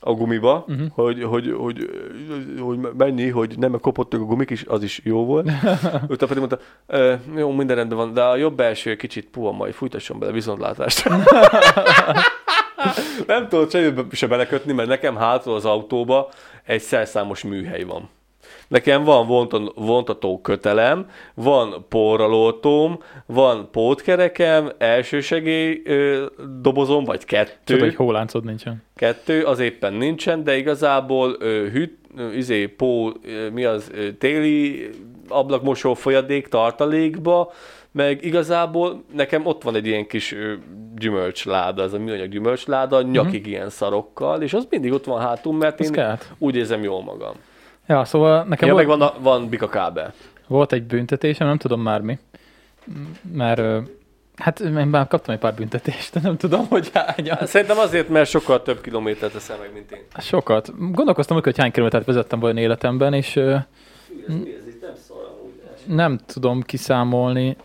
a 0.00 0.12
gumiba, 0.12 0.64
uh-huh. 0.68 0.86
hogy, 0.90 1.22
hogy, 1.22 1.54
hogy, 1.58 1.90
hogy, 2.58 2.78
mennyi, 2.96 3.28
hogy 3.28 3.58
nem 3.58 3.80
kopottak 3.80 4.20
a 4.20 4.24
gumik 4.24 4.50
is, 4.50 4.64
az 4.68 4.82
is 4.82 5.00
jó 5.04 5.24
volt. 5.24 5.50
Utána 6.08 6.26
pedig 6.26 6.36
mondta, 6.36 6.58
"Ö, 6.86 7.14
jó, 7.36 7.52
minden 7.52 7.76
rendben 7.76 7.98
van, 7.98 8.12
de 8.12 8.22
a 8.22 8.36
jobb 8.36 8.60
első 8.60 8.96
kicsit 8.96 9.28
puha, 9.30 9.52
majd 9.52 9.74
fújtasson 9.74 10.18
bele 10.18 10.32
viszontlátást. 10.32 11.08
nem 13.26 13.48
tudod 13.48 13.70
semmibe 13.70 14.02
se 14.12 14.26
belekötni, 14.26 14.72
mert 14.72 14.88
nekem 14.88 15.16
hátul 15.16 15.54
az 15.54 15.64
autóba 15.64 16.28
egy 16.64 16.80
szerszámos 16.80 17.42
műhely 17.42 17.82
van. 17.82 18.08
Nekem 18.68 19.04
van 19.04 19.48
vontató 19.74 20.40
kötelem, 20.40 21.10
van 21.34 21.84
porralótóm, 21.88 22.98
van 23.26 23.68
pótkerekem, 23.70 24.70
elsősegély 24.78 25.82
ö, 25.84 26.26
dobozom, 26.60 27.04
vagy 27.04 27.24
kettő. 27.24 27.52
Csak 27.64 27.80
hogy 27.80 27.94
hóláncod 27.94 28.44
nincsen. 28.44 28.82
Kettő, 28.96 29.42
az 29.44 29.58
éppen 29.58 29.92
nincsen, 29.92 30.44
de 30.44 30.56
igazából 30.56 31.36
ö, 31.38 31.66
hűt, 31.72 31.98
ö, 32.16 32.32
izé, 32.32 32.66
pó, 32.66 33.08
ö, 33.08 33.50
mi 33.50 33.64
az, 33.64 33.90
ö, 33.94 34.12
téli 34.12 34.90
ablakmosó 35.28 35.94
folyadék 35.94 36.48
tartalékba, 36.48 37.52
meg 37.92 38.24
igazából 38.24 39.04
nekem 39.14 39.46
ott 39.46 39.62
van 39.62 39.74
egy 39.74 39.86
ilyen 39.86 40.06
kis 40.06 40.34
gyümölcsláda, 40.96 41.82
ez 41.82 41.92
a 41.92 41.98
műanyag 41.98 42.28
gyümölcsláda, 42.28 43.02
nyakig 43.02 43.40
mm-hmm. 43.40 43.50
ilyen 43.50 43.70
szarokkal, 43.70 44.42
és 44.42 44.54
az 44.54 44.66
mindig 44.70 44.92
ott 44.92 45.04
van 45.04 45.20
hátul, 45.20 45.52
mert 45.52 45.80
Az 45.80 45.86
én 45.86 45.92
kellett. 45.92 46.30
úgy 46.38 46.56
érzem 46.56 46.82
jól 46.82 47.02
magam. 47.02 47.34
Ja, 47.86 48.04
szóval 48.04 48.44
nekem 48.44 48.68
Ja, 48.68 48.74
volt, 48.74 48.86
meg 48.86 48.98
van, 48.98 49.08
a, 49.08 49.14
van 49.20 49.48
bika 49.48 49.68
kábel. 49.68 50.12
volt 50.46 50.72
egy 50.72 50.82
büntetésem, 50.82 51.46
nem 51.46 51.58
tudom 51.58 51.80
már 51.80 52.00
mi. 52.00 52.18
Mert 53.32 53.88
hát 54.36 54.60
én 54.60 54.70
már 54.72 55.08
kaptam 55.08 55.34
egy 55.34 55.40
pár 55.40 55.54
büntetést, 55.54 56.12
de 56.14 56.20
nem 56.22 56.36
tudom, 56.36 56.66
hogy 56.68 56.90
hányan. 56.94 57.46
Szerintem 57.46 57.78
azért, 57.78 58.08
mert 58.08 58.28
sokkal 58.28 58.62
több 58.62 58.80
kilométert 58.80 59.32
teszem 59.32 59.58
meg, 59.58 59.72
mint 59.72 59.90
én. 59.92 60.00
Sokat. 60.18 60.92
Gondolkoztam, 60.92 61.40
hogy 61.42 61.58
hány 61.58 61.70
kilométert 61.72 62.06
vezettem 62.06 62.40
vajon 62.40 62.56
életemben, 62.56 63.12
és 63.12 63.36
ö, 63.36 63.56
nem 65.86 66.18
tudom 66.26 66.62
kiszámolni, 66.62 67.56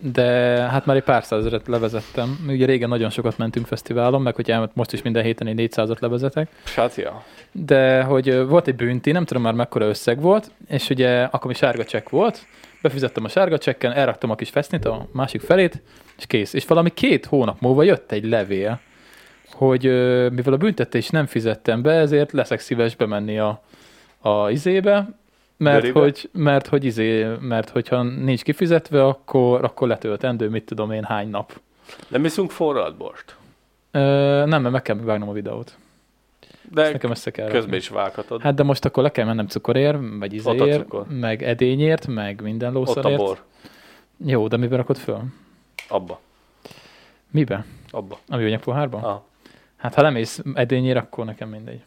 de 0.00 0.24
hát 0.70 0.86
már 0.86 0.96
egy 0.96 1.02
pár 1.02 1.24
százezret 1.24 1.66
levezettem. 1.66 2.38
Ugye 2.48 2.66
régen 2.66 2.88
nagyon 2.88 3.10
sokat 3.10 3.38
mentünk 3.38 3.66
fesztiválon, 3.66 4.22
meg 4.22 4.34
hogy 4.34 4.50
elment 4.50 4.74
most 4.74 4.92
is 4.92 5.02
minden 5.02 5.22
héten 5.22 5.46
egy 5.46 5.70
400-at 5.74 6.00
levezetek. 6.00 6.48
Ja. 6.96 7.24
de 7.52 8.02
hogy 8.02 8.46
volt 8.46 8.68
egy 8.68 8.76
bünti, 8.76 9.12
nem 9.12 9.24
tudom 9.24 9.42
már 9.42 9.52
mekkora 9.52 9.86
összeg 9.86 10.20
volt, 10.20 10.50
és 10.68 10.90
ugye 10.90 11.22
akkor 11.22 11.46
mi 11.46 11.54
sárga 11.54 11.84
csekk 11.84 12.08
volt, 12.08 12.46
befizettem 12.82 13.24
a 13.24 13.28
sárga 13.28 13.58
csekken, 13.58 13.92
elraktam 13.92 14.30
a 14.30 14.34
kis 14.34 14.50
fesznit, 14.50 14.84
a 14.84 15.08
másik 15.12 15.40
felét, 15.40 15.82
és 16.18 16.26
kész. 16.26 16.52
És 16.52 16.66
valami 16.66 16.90
két 16.90 17.26
hónap 17.26 17.60
múlva 17.60 17.82
jött 17.82 18.12
egy 18.12 18.24
levél, 18.24 18.80
hogy 19.52 19.82
mivel 20.32 20.52
a 20.52 20.56
büntetést 20.56 21.12
nem 21.12 21.26
fizettem 21.26 21.82
be, 21.82 21.92
ezért 21.92 22.32
leszek 22.32 22.60
szíves 22.60 22.96
bemenni 22.96 23.38
a, 23.38 23.62
a 24.18 24.50
izébe, 24.50 25.08
mert 25.58 25.80
Görébe? 25.80 26.00
hogy, 26.00 26.28
mert 26.32 26.66
hogy 26.66 26.84
izé, 26.84 27.26
mert 27.40 27.68
hogyha 27.68 28.02
nincs 28.02 28.42
kifizetve, 28.42 29.04
akkor, 29.06 29.64
akkor 29.64 29.88
letöltendő, 29.88 30.48
mit 30.48 30.64
tudom 30.64 30.90
én, 30.90 31.04
hány 31.04 31.28
nap. 31.28 31.60
Nem 32.08 32.24
iszunk 32.24 32.50
forralt 32.50 32.96
borst. 32.96 33.36
Ö, 33.90 33.98
nem, 34.46 34.62
mert 34.62 34.70
meg 34.72 34.82
kell 34.82 34.96
vágnom 34.96 35.28
a 35.28 35.32
videót. 35.32 35.76
De 36.72 36.90
Nekem 36.90 37.10
össze 37.10 37.30
kell 37.30 37.48
közben 37.48 37.74
is 37.78 37.88
vághatod. 37.88 38.40
Hát 38.42 38.54
de 38.54 38.62
most 38.62 38.84
akkor 38.84 39.02
le 39.02 39.10
kell 39.10 39.24
mennem 39.24 39.46
cukorért, 39.46 39.98
a 40.20 40.24
izéért, 40.30 40.82
cukor. 40.82 41.06
meg 41.08 41.42
edényért, 41.42 42.06
meg 42.06 42.40
minden 42.42 42.68
Ott 42.68 42.74
a 42.74 42.78
lószarért. 42.78 43.18
bor. 43.18 43.42
Jó, 44.26 44.48
de 44.48 44.56
miben 44.56 44.78
rakod 44.78 44.96
föl? 44.96 45.20
Abba. 45.88 46.20
Mibe? 47.30 47.64
Abba. 47.90 48.18
A 48.28 48.36
műanyag 48.36 48.60
pohárban? 48.60 49.02
Ah. 49.04 49.20
Hát 49.76 49.94
ha 49.94 50.02
lemész 50.02 50.42
edényért, 50.54 50.98
akkor 50.98 51.24
nekem 51.24 51.48
mindegy. 51.48 51.80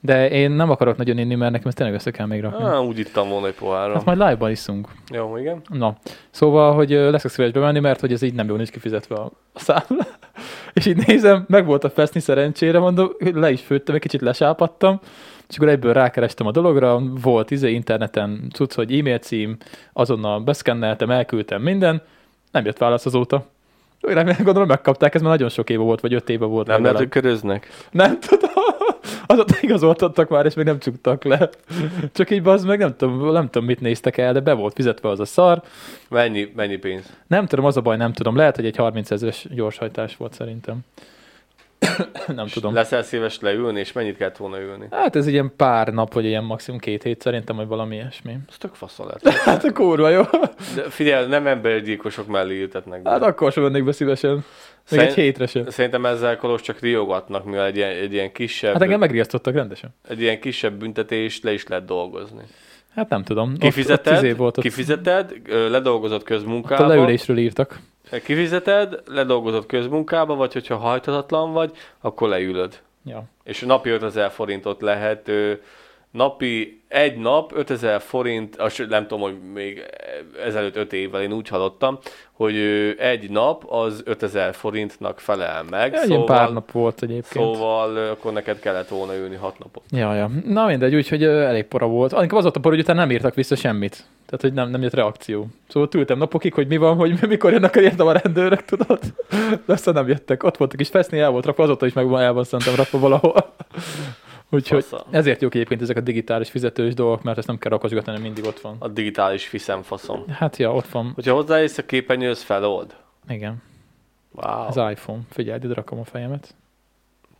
De 0.00 0.30
én 0.30 0.50
nem 0.50 0.70
akarok 0.70 0.96
nagyon 0.96 1.18
inni, 1.18 1.34
mert 1.34 1.52
nekem 1.52 1.68
ezt 1.68 1.76
tényleg 1.76 1.94
össze 1.94 2.10
kell 2.10 2.26
még 2.26 2.40
rakni. 2.40 2.64
Ah, 2.64 2.86
úgy 2.86 2.98
ittam 2.98 3.28
volna 3.28 3.46
egy 3.46 3.54
pohára. 3.54 3.92
Hát 3.92 4.04
majd 4.04 4.18
live-ban 4.18 4.50
iszunk. 4.50 4.88
Jó, 5.12 5.36
igen. 5.36 5.60
Na, 5.68 5.96
szóval, 6.30 6.74
hogy 6.74 6.90
leszek 6.90 7.30
szíves 7.30 7.50
bemenni, 7.50 7.80
mert 7.80 8.00
hogy 8.00 8.12
ez 8.12 8.22
így 8.22 8.34
nem 8.34 8.46
jól 8.46 8.56
nincs 8.56 8.70
kifizetve 8.70 9.14
a 9.14 9.30
számla. 9.54 10.06
És 10.74 10.86
így 10.86 11.06
nézem, 11.06 11.44
meg 11.48 11.66
volt 11.66 11.84
a 11.84 11.90
feszni 11.90 12.20
szerencsére, 12.20 12.78
mondom, 12.78 13.08
le 13.18 13.50
is 13.50 13.60
főttem, 13.60 13.94
egy 13.94 14.00
kicsit 14.00 14.20
lesápadtam, 14.20 15.00
és 15.48 15.56
akkor 15.56 15.68
egyből 15.68 15.92
rákerestem 15.92 16.46
a 16.46 16.50
dologra, 16.50 17.00
volt 17.22 17.50
izé 17.50 17.72
interneten 17.72 18.50
cucc, 18.54 18.74
hogy 18.74 18.98
e-mail 18.98 19.18
cím, 19.18 19.56
azonnal 19.92 20.40
beszkenneltem, 20.40 21.10
elküldtem 21.10 21.62
minden, 21.62 22.02
nem 22.50 22.64
jött 22.64 22.78
válasz 22.78 23.06
azóta. 23.06 23.46
Remélem, 24.00 24.44
gondolom 24.44 24.68
megkapták, 24.68 25.14
ez 25.14 25.20
már 25.20 25.30
nagyon 25.30 25.48
sok 25.48 25.70
éve 25.70 25.82
volt, 25.82 26.00
vagy 26.00 26.14
öt 26.14 26.28
éve 26.28 26.44
volt. 26.44 26.66
Nem 26.66 26.82
lehet, 26.82 26.98
hogy 26.98 27.08
köröznek. 27.08 27.68
Nem 27.90 28.20
tudom. 28.20 28.50
Azóta 29.26 29.54
igazoltattak 29.60 30.28
már, 30.28 30.46
és 30.46 30.54
még 30.54 30.64
nem 30.64 30.78
csuktak 30.78 31.24
le. 31.24 31.50
Csak 32.12 32.30
így 32.30 32.46
az 32.46 32.64
meg 32.64 32.78
nem 32.78 32.96
tudom, 32.96 33.32
nem 33.32 33.50
tudom, 33.50 33.66
mit 33.66 33.80
néztek 33.80 34.16
el, 34.16 34.32
de 34.32 34.40
be 34.40 34.52
volt 34.52 34.74
fizetve 34.74 35.08
az 35.08 35.20
a 35.20 35.24
szar. 35.24 35.62
Mennyi, 36.08 36.52
mennyi 36.56 36.76
pénz? 36.76 37.16
Nem 37.26 37.46
tudom, 37.46 37.64
az 37.64 37.76
a 37.76 37.80
baj, 37.80 37.96
nem 37.96 38.12
tudom. 38.12 38.36
Lehet, 38.36 38.56
hogy 38.56 38.66
egy 38.66 38.76
30 38.76 39.10
ezeres 39.10 39.46
gyorshajtás 39.50 40.16
volt 40.16 40.32
szerintem. 40.32 40.78
nem 42.36 42.46
tudom. 42.46 42.74
Leszel 42.74 43.02
szíves 43.02 43.40
leülni, 43.40 43.80
és 43.80 43.92
mennyit 43.92 44.16
kellett 44.16 44.36
volna 44.36 44.60
ülni? 44.60 44.86
Hát 44.90 45.16
ez 45.16 45.26
ilyen 45.26 45.52
pár 45.56 45.88
nap, 45.92 46.12
vagy 46.12 46.24
ilyen 46.24 46.44
maximum 46.44 46.80
két 46.80 47.02
hét 47.02 47.20
szerintem, 47.20 47.56
vagy 47.56 47.66
valami 47.66 47.94
ilyesmi. 47.94 48.38
Ez 48.48 48.56
tök 48.58 48.74
faszol 48.74 49.06
lehet. 49.06 49.38
Hát 49.44 49.64
a 49.64 49.72
kurva 49.72 50.08
jó. 50.08 50.22
De 50.74 50.82
figyelj, 50.90 51.26
nem 51.28 51.46
embergyilkosok 51.46 52.26
mellé 52.26 52.60
ültetnek 52.60 53.02
be. 53.02 53.10
Hát 53.10 53.22
akkor 53.22 53.52
sem 53.52 53.62
vennék 53.62 53.84
be 53.84 53.92
szívesen. 53.92 54.34
Még 54.34 54.44
Szerint- 54.84 55.16
egy 55.16 55.24
hétre 55.24 55.46
sem. 55.46 55.70
Szerintem 55.70 56.06
ezzel 56.06 56.36
Kolos 56.36 56.60
csak 56.60 56.80
riogatnak, 56.80 57.44
mivel 57.44 57.64
egy 57.64 57.76
ilyen, 57.76 57.90
egy 57.90 58.12
ilyen 58.12 58.32
kisebb, 58.32 58.72
Hát 58.72 58.82
engem 58.82 58.98
megriasztottak 58.98 59.54
rendesen. 59.54 59.94
egy 60.08 60.20
ilyen 60.20 60.40
kisebb 60.40 60.74
büntetést 60.74 61.42
le 61.44 61.52
is 61.52 61.66
lehet 61.66 61.84
dolgozni. 61.84 62.42
Hát 62.94 63.08
nem 63.08 63.22
tudom. 63.22 63.52
Ott- 63.52 63.58
Kifizeted, 63.60 64.12
Ott, 64.12 64.18
izé 64.22 64.32
volt, 64.32 64.56
ott, 64.56 64.62
kifizeted, 64.62 65.32
ledolgozott 65.48 66.30
ott 66.30 66.70
a 66.70 66.86
leülésről 66.86 67.38
írtak. 67.38 67.78
Kifizeted, 68.10 69.02
ledolgozott 69.06 69.66
közmunkába, 69.66 70.34
vagy 70.34 70.52
hogyha 70.52 70.76
hajthatatlan 70.76 71.52
vagy, 71.52 71.76
akkor 72.00 72.28
leülöd. 72.28 72.80
Ja. 73.04 73.24
És 73.44 73.60
napi 73.60 73.90
5000 73.90 74.30
forintot 74.30 74.80
lehet, 74.80 75.28
ö, 75.28 75.52
napi 76.16 76.80
egy 76.88 77.16
nap 77.16 77.52
5000 77.54 78.00
forint, 78.00 78.56
az, 78.56 78.82
nem 78.88 79.06
tudom, 79.06 79.20
hogy 79.20 79.36
még 79.54 79.82
ezelőtt 80.44 80.76
5 80.76 80.92
évvel 80.92 81.22
én 81.22 81.32
úgy 81.32 81.48
hallottam, 81.48 81.98
hogy 82.32 82.56
egy 82.98 83.30
nap 83.30 83.64
az 83.72 84.02
5000 84.04 84.54
forintnak 84.54 85.20
felel 85.20 85.64
meg, 85.70 85.94
Egy 85.94 86.08
ilyen 86.08 86.24
pár 86.24 86.52
nap 86.52 86.70
volt 86.70 87.02
egyébként. 87.02 87.44
szóval 87.44 87.96
akkor 87.96 88.32
neked 88.32 88.58
kellett 88.58 88.88
volna 88.88 89.16
ülni 89.16 89.36
6 89.36 89.58
napot. 89.58 89.82
Ja, 89.90 90.14
ja. 90.14 90.30
Na 90.46 90.66
mindegy, 90.66 90.94
úgyhogy 90.94 91.24
elég 91.24 91.64
pora 91.64 91.86
volt. 91.86 92.12
Inkább 92.12 92.32
az 92.32 92.42
volt 92.42 92.56
a 92.56 92.60
por, 92.60 92.72
hogy 92.72 92.80
utána 92.80 93.00
nem 93.00 93.10
írtak 93.10 93.34
vissza 93.34 93.56
semmit. 93.56 94.04
Tehát, 94.26 94.40
hogy 94.40 94.52
nem, 94.52 94.70
nem 94.70 94.82
jött 94.82 94.94
reakció. 94.94 95.46
Szóval 95.68 95.88
ültem 95.94 96.18
napokig, 96.18 96.54
hogy 96.54 96.66
mi 96.66 96.76
van, 96.76 96.96
hogy 96.96 97.18
mikor 97.28 97.52
jönnek 97.52 97.76
értem 97.76 98.06
a 98.06 98.12
rendőrök, 98.12 98.64
tudod? 98.64 99.00
De 99.66 99.72
aztán 99.72 99.94
nem 99.94 100.08
jöttek. 100.08 100.42
Ott 100.42 100.56
voltak 100.56 100.80
is 100.80 100.88
feszni, 100.88 101.18
el 101.18 101.30
volt 101.30 101.44
rakva, 101.46 101.62
azóta 101.62 101.86
is 101.86 101.92
meg 101.92 102.12
el 102.12 102.32
van 102.32 102.44
szerintem 102.44 102.74
rakva 102.74 102.98
valahol. 102.98 103.54
Úgyhogy 104.50 104.84
Fasza. 104.84 105.06
ezért 105.10 105.40
jók 105.42 105.54
egyébként 105.54 105.82
ezek 105.82 105.96
a 105.96 106.00
digitális 106.00 106.50
fizetős 106.50 106.94
dolgok, 106.94 107.22
mert 107.22 107.38
ezt 107.38 107.46
nem 107.46 107.58
kell 107.58 107.70
rakosgatni, 107.70 108.06
hanem 108.06 108.22
mindig 108.22 108.44
ott 108.44 108.60
van. 108.60 108.76
A 108.78 108.88
digitális 108.88 109.46
fiszemfaszom. 109.46 110.24
Hát 110.28 110.56
ja, 110.56 110.74
ott 110.74 110.88
van. 110.88 111.12
Hogyha 111.14 111.34
hozzáész 111.34 111.78
a 111.78 111.86
képernyőhöz 111.86 112.42
felold. 112.42 112.96
Igen. 113.28 113.62
Wow. 114.32 114.66
Az 114.66 114.76
iPhone. 114.76 115.20
Figyelj, 115.30 115.58
ide 115.64 115.74
rakom 115.74 115.98
a 115.98 116.04
fejemet, 116.04 116.54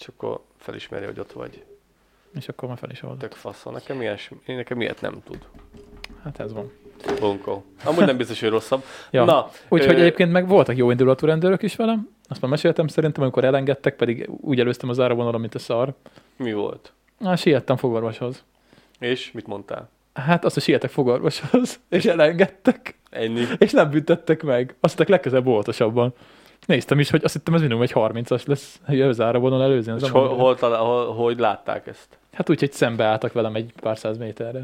És 0.00 0.06
akkor 0.08 0.40
felismeri, 0.56 1.04
hogy 1.04 1.18
ott 1.18 1.32
vagy. 1.32 1.64
és 2.34 2.48
akkor 2.48 2.68
már 2.68 2.78
fel 2.78 2.90
is 2.90 3.02
oldok. 3.02 3.18
Tök 3.18 3.32
faszol. 3.32 3.72
Nekem, 3.72 4.00
ilyes, 4.00 4.30
nekem 4.46 4.80
ilyet 4.80 5.00
nem 5.00 5.22
tud. 5.24 5.38
Hát 6.22 6.40
ez 6.40 6.52
van. 6.52 6.70
Bunkó. 7.20 7.64
Amúgy 7.84 8.04
nem 8.04 8.16
biztos, 8.16 8.40
hogy 8.40 8.48
rosszabb. 8.48 8.82
Ja. 9.10 9.24
Na, 9.24 9.50
Úgyhogy 9.68 9.94
ö, 9.98 10.00
egyébként 10.00 10.32
meg 10.32 10.48
voltak 10.48 10.76
jó 10.76 10.90
indulatú 10.90 11.26
rendőrök 11.26 11.62
is 11.62 11.76
velem. 11.76 12.08
Azt 12.28 12.40
már 12.40 12.50
meséltem 12.50 12.86
szerintem, 12.86 13.22
amikor 13.22 13.44
elengedtek, 13.44 13.96
pedig 13.96 14.28
úgy 14.40 14.60
előztem 14.60 14.88
az 14.88 15.00
áravonalon, 15.00 15.40
mint 15.40 15.54
a 15.54 15.58
szar. 15.58 15.94
mi 16.36 16.52
volt? 16.52 16.92
Na, 17.18 17.36
siettem 17.36 17.76
fogorvoshoz. 17.76 18.44
És 18.98 19.32
mit 19.32 19.46
mondtál? 19.46 19.88
Hát 20.14 20.44
azt, 20.44 20.54
hogy 20.54 20.62
sietek 20.62 20.90
fogorvoshoz, 20.90 21.80
és 21.88 22.04
elengedtek, 22.04 22.98
Ennyi. 23.10 23.42
és 23.58 23.72
nem 23.72 23.90
büntettek 23.90 24.42
meg. 24.42 24.74
Azt 24.80 24.92
hittek 24.92 25.08
legközelebb 25.08 25.46
óvatosabban. 25.46 26.14
Néztem 26.66 26.98
is, 27.00 27.10
hogy 27.10 27.24
azt 27.24 27.32
hittem 27.32 27.54
ez 27.54 27.60
minimum 27.60 27.82
egy 27.82 27.92
30-as 27.94 28.46
lesz, 28.46 28.80
hogy 28.84 29.00
az 29.00 29.20
áravonal 29.20 29.62
előzni. 29.62 29.92
Az 29.92 30.02
És 30.02 30.10
hol, 30.10 30.28
hol, 30.28 30.54
talál, 30.54 30.80
hol, 30.80 31.14
hogy 31.14 31.38
látták 31.38 31.86
ezt? 31.86 32.18
Hát 32.32 32.50
úgy, 32.50 32.60
hogy 32.60 32.72
szembe 32.72 33.04
álltak 33.04 33.32
velem 33.32 33.54
egy 33.54 33.72
pár 33.80 33.98
száz 33.98 34.18
méterre. 34.18 34.62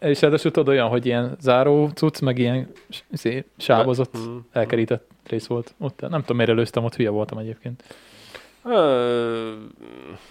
És 0.00 0.20
ráadásul 0.20 0.50
tudod 0.50 0.68
olyan, 0.68 0.88
hogy 0.88 1.06
ilyen 1.06 1.36
záró 1.40 1.88
cucc, 1.88 2.20
meg 2.20 2.38
ilyen 2.38 2.70
izé, 3.12 3.44
sávozott, 3.56 4.18
Mm. 4.18 4.36
elkerített 4.52 5.10
rész 5.28 5.46
volt. 5.46 5.74
Ott, 5.78 6.00
nem 6.00 6.20
tudom, 6.20 6.36
miért 6.36 6.50
előztem, 6.52 6.84
ott 6.84 6.96
hülye 6.96 7.10
voltam 7.10 7.38
egyébként. 7.38 7.82
Ö, 8.64 9.50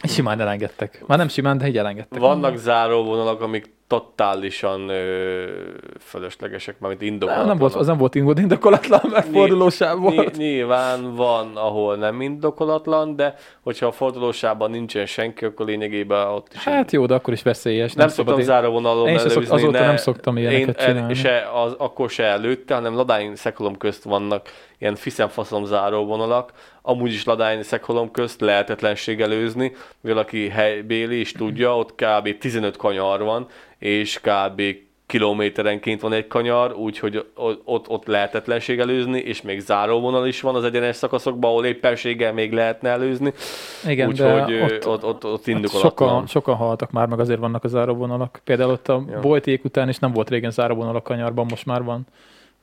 Simán 0.04 0.40
elengedtek. 0.40 1.04
Már 1.08 1.18
nem 1.18 1.28
simán, 1.28 1.58
de 1.58 1.68
így 1.68 1.78
elengedtek. 1.78 2.20
vannak 2.20 2.56
záróvonalak, 2.58 3.42
amik 3.42 3.76
totálisan 3.88 4.90
ö, 4.90 5.44
fölöslegesek, 6.00 6.80
mármint 6.80 7.02
nem, 7.02 7.12
indokolatlanak. 7.12 7.52
nem 7.52 7.58
volt, 7.62 7.76
az 7.76 7.88
nem 7.88 7.98
volt 7.98 8.16
indokolatlan, 8.16 9.02
mert 9.12 9.28
Ny- 9.28 9.34
fordulósáv 9.34 9.98
volt. 10.00 10.16
Ny- 10.32 10.38
nyilván 10.38 11.16
van, 11.16 11.52
ahol 11.56 11.96
nem 11.96 12.22
indokolatlan, 12.22 13.16
de 13.16 13.36
hogyha 13.64 13.86
a 13.88 13.92
fordulósában 13.92 14.72
nincsen 14.72 15.06
senki, 15.06 15.46
akkor 15.46 15.66
lényegében 15.66 16.28
ott 16.28 16.54
is 16.54 16.64
Hát 16.64 16.92
jó, 16.92 17.06
de 17.06 17.14
akkor 17.14 17.34
is 17.34 17.42
veszélyes. 17.42 17.94
nem, 17.94 18.06
nem 18.06 18.16
szoktam 18.16 18.38
én- 18.40 18.46
záróvonalon 18.46 19.08
Én 19.08 19.14
se 19.14 19.20
szok, 19.20 19.32
előzni, 19.32 19.56
azóta 19.56 19.80
ne- 19.80 19.86
nem 19.86 19.98
szoktam 19.98 20.38
ilyeneket 20.38 20.80
én, 20.82 20.86
csinálni. 20.86 21.14
Se, 21.14 21.50
az, 21.54 21.76
akkor 21.78 22.10
se 22.10 22.24
előtte, 22.24 22.74
hanem 22.74 22.96
ladány 22.96 23.36
szekolom 23.36 23.78
közt 23.78 24.04
vannak 24.04 24.50
ilyen 24.80 24.96
fiszemfaszom 24.96 25.66
záróvonalak. 25.66 26.52
Amúgy 26.82 27.12
is 27.12 27.24
ladány 27.26 27.64
szekolom 27.64 28.12
közt 28.12 28.42
lehetetlenség 28.42 29.22
előzni, 29.22 29.72
mivel 30.02 30.18
aki 30.18 30.50
helybéli 30.50 31.20
is 31.20 31.32
tudja, 31.32 31.78
ott 31.78 31.96
kb. 31.96 32.38
15 32.38 32.78
kanyar 32.78 33.24
van, 33.24 33.48
és 33.78 34.20
kb. 34.22 34.62
kilométerenként 35.06 36.02
van 36.02 36.14
egy 36.14 36.28
kanyar, 36.28 36.74
úgyhogy 36.74 37.26
ott, 37.64 37.90
ott, 37.90 38.06
lehetetlenség 38.06 38.80
előzni, 38.80 39.20
és 39.20 39.42
még 39.42 39.60
záróvonal 39.60 40.28
is 40.28 40.42
van 40.42 40.56
az 40.56 40.64
egyenes 40.64 40.96
szakaszokban, 40.96 41.50
ahol 41.50 41.66
éppenséggel 41.66 42.34
még 42.34 42.54
lehetne 42.54 42.90
előzni. 42.90 43.34
Igen, 43.88 44.08
Úgyhogy 44.08 44.54
ott, 44.62 44.88
ott, 44.88 45.04
ott, 45.04 45.26
ott, 45.26 45.48
indokolatlan. 45.48 46.08
sokan, 46.10 46.28
sokan 46.28 46.56
haltak 46.56 46.92
már, 46.92 47.08
meg 47.08 47.20
azért 47.20 47.40
vannak 47.40 47.64
a 47.64 47.68
záróvonalak. 47.68 48.42
Például 48.44 48.72
ott 48.72 48.88
a 48.88 49.04
Ja. 49.12 49.20
Bojték 49.20 49.64
után 49.64 49.90
is 49.90 49.98
nem 49.98 50.12
volt 50.12 50.30
régen 50.30 50.52
záróvonal 50.52 50.96
a 50.96 51.02
kanyarban, 51.02 51.46
most 51.50 51.66
már 51.66 51.84
van, 51.84 52.08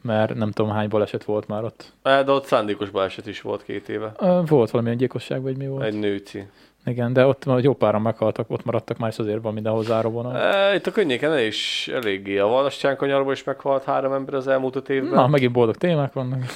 mert 0.05 0.35
nem 0.35 0.51
tudom 0.51 0.71
hány 0.71 0.89
baleset 0.89 1.25
volt 1.25 1.49
már 1.49 1.65
ott. 1.65 1.93
De 2.03 2.31
ott 2.31 2.45
szándékos 2.45 2.91
baleset 2.91 3.27
is 3.27 3.41
volt 3.41 3.65
két 3.65 3.89
éve. 3.89 4.13
Volt 4.47 4.71
valamilyen 4.71 4.99
gyilkosság, 4.99 5.43
vagy 5.43 5.57
mi 5.57 5.67
volt? 5.67 5.83
Egy 5.83 5.99
nőci. 5.99 6.47
Igen, 6.87 7.13
de 7.13 7.27
ott 7.27 7.45
már 7.45 7.59
jó 7.59 7.75
páran 7.75 8.03
meghaltak, 8.03 8.51
ott 8.51 8.65
maradtak 8.65 8.99
már, 8.99 9.11
és 9.11 9.19
azért 9.19 9.43
van 9.43 9.55
mindenhol 9.55 9.83
záróvonal. 9.83 10.37
E, 10.37 10.75
itt 10.75 10.87
a 10.87 10.91
környéken 10.91 11.33
el 11.33 11.41
is 11.41 11.89
eléggé 11.93 12.39
a 12.39 12.47
Valastyán 12.47 12.97
kanyarban 12.97 13.33
is 13.33 13.45
meghalt 13.45 13.85
három 13.85 14.13
ember 14.13 14.35
az 14.35 14.49
elmúlt 14.49 14.77
öt 14.77 14.89
évben. 14.89 15.13
Na, 15.13 15.27
megint 15.27 15.53
boldog 15.53 15.77
témák 15.77 16.13
vannak. 16.13 16.41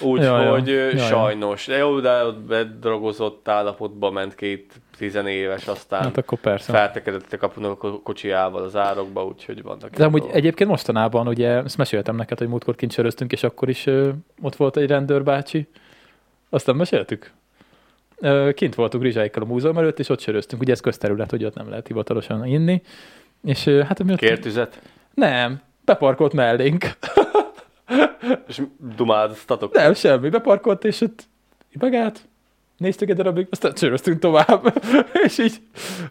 Úgyhogy 0.00 0.68
Ja, 0.68 0.98
sajnos. 0.98 1.66
De 1.66 1.76
jó, 1.76 2.00
de 2.00 2.24
ott 2.24 2.38
bedrogozott 2.38 3.48
állapotba 3.48 4.10
ment 4.10 4.34
két 4.34 4.72
tizenéves, 4.96 5.66
aztán 5.66 6.02
Hát 6.02 6.16
akkor 6.18 6.38
persze. 6.38 6.72
feltekedett 6.72 7.32
a 7.32 7.36
kapunak 7.36 7.82
a 7.82 8.00
kocsijával 8.00 8.62
az 8.62 8.76
árokba, 8.76 9.24
úgyhogy 9.24 9.62
vannak 9.62 9.90
De 9.90 10.04
amúgy 10.04 10.18
dolgok. 10.20 10.36
egyébként 10.36 10.70
mostanában, 10.70 11.28
ugye, 11.28 11.48
ezt 11.48 11.76
meséltem 11.76 12.16
neked, 12.16 12.38
hogy 12.38 12.48
múltkor 12.48 12.74
kint 12.74 12.92
söröztünk, 12.92 13.32
és 13.32 13.42
akkor 13.42 13.68
is 13.68 13.86
ö, 13.86 14.08
ott 14.42 14.56
volt 14.56 14.76
egy 14.76 14.88
rendőrbácsi. 14.88 15.68
Aztán 16.50 16.76
meséltük. 16.76 17.32
Ö, 18.18 18.50
kint 18.54 18.74
voltunk 18.74 19.02
Rizsáikkal 19.02 19.42
a 19.42 19.46
múzeum 19.46 19.78
előtt, 19.78 19.98
és 19.98 20.08
ott 20.08 20.20
söröztünk. 20.20 20.62
Ugye 20.62 20.72
ez 20.72 20.80
közterület, 20.80 21.30
hogy 21.30 21.44
ott 21.44 21.54
nem 21.54 21.68
lehet 21.68 21.86
hivatalosan 21.86 22.46
inni. 22.46 22.82
És 23.44 23.66
ö, 23.66 23.82
hát. 23.82 24.02
Kért 24.16 24.46
üzet? 24.46 24.80
Nem, 25.14 25.60
beparkolt 25.84 26.32
mellénk. 26.32 26.84
És 28.48 28.62
dumáltatok? 28.96 29.74
Nem, 29.74 29.94
semmi, 29.94 30.28
beparkolt, 30.28 30.84
és 30.84 31.00
ott 31.00 31.28
megállt, 31.78 32.20
néztük 32.76 33.08
egy 33.08 33.16
darabig, 33.16 33.46
aztán 33.50 33.72
söröztünk 33.76 34.18
tovább. 34.18 34.74
és 35.26 35.38
így, 35.38 35.60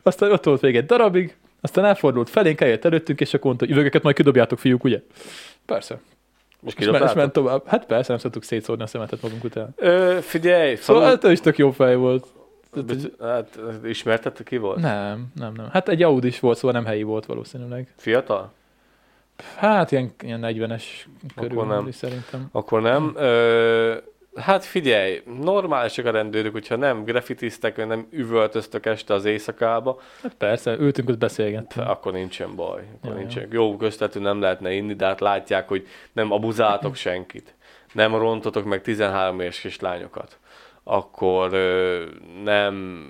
aztán 0.03 0.31
ott 0.31 0.43
volt 0.43 0.61
még 0.61 0.75
egy 0.75 0.85
darabig, 0.85 1.37
aztán 1.61 1.85
elfordult 1.85 2.29
felénk, 2.29 2.61
eljött 2.61 2.85
előttünk, 2.85 3.21
és 3.21 3.33
akkor 3.33 3.45
mondta, 3.45 3.67
üvegeket 3.67 4.03
majd 4.03 4.15
kidobjátok, 4.15 4.59
fiúk, 4.59 4.83
ugye? 4.83 5.01
Persze. 5.65 5.99
És, 6.61 6.67
és 6.67 6.73
kidobáltok? 6.73 7.15
ment 7.15 7.31
tovább. 7.31 7.67
Hát 7.67 7.85
persze, 7.85 8.11
nem 8.11 8.21
szoktuk 8.21 8.43
szétszórni 8.43 8.83
a 8.83 8.87
szemetet 8.87 9.21
magunk 9.21 9.43
után. 9.43 9.69
Ö, 9.75 10.17
figyelj, 10.21 10.75
Szóval 10.75 11.01
falu... 11.01 11.15
hát 11.15 11.31
is 11.31 11.39
tök 11.39 11.57
jó 11.57 11.71
fej 11.71 11.95
volt. 11.95 12.27
Hát, 13.19 13.59
ismertette 13.83 14.43
ki 14.43 14.57
volt? 14.57 14.79
Nem, 14.79 15.27
nem, 15.35 15.53
nem. 15.53 15.69
Hát 15.71 15.89
egy 15.89 16.03
Audi 16.03 16.27
is 16.27 16.39
volt, 16.39 16.57
szóval 16.57 16.71
nem 16.71 16.85
helyi 16.85 17.03
volt 17.03 17.25
valószínűleg. 17.25 17.93
Fiatal? 17.97 18.53
Hát 19.57 19.91
ilyen, 19.91 20.13
ilyen 20.21 20.39
40-es 20.43 20.83
körül 21.35 21.63
nem. 21.63 21.91
szerintem. 21.91 22.49
Akkor 22.51 22.81
nem. 22.81 23.13
Ö, 23.15 23.95
Hát 24.35 24.65
figyelj, 24.65 25.21
normálisak 25.41 26.05
a 26.05 26.11
rendőrök, 26.11 26.51
hogyha 26.51 26.75
nem 26.75 27.03
grafitiztek, 27.03 27.75
vagy 27.75 27.87
nem 27.87 28.07
üvöltöztök 28.11 28.85
este 28.85 29.13
az 29.13 29.25
éjszakába, 29.25 29.99
Hát 30.23 30.33
persze, 30.33 30.75
ültünk 30.79 31.09
ott 31.09 31.17
beszélgetni. 31.17 31.81
akkor 31.81 32.11
nincsen 32.13 32.55
baj. 32.55 32.81
Akkor 32.95 33.11
Ja, 33.11 33.17
nincsen. 33.17 33.47
Jó, 33.51 33.77
köztető 33.77 34.19
nem 34.19 34.41
lehetne 34.41 34.71
inni, 34.71 34.93
de 34.93 35.05
hát 35.05 35.19
látják, 35.19 35.67
hogy 35.67 35.87
nem 36.13 36.31
abuzáltok 36.31 36.95
senkit. 37.05 37.53
Nem 37.93 38.15
rontotok 38.15 38.65
meg 38.65 38.81
13 38.81 39.39
éves 39.39 39.59
kislányokat. 39.59 40.37
Akkor 40.83 41.53
ö, 41.53 42.03
nem 42.43 43.03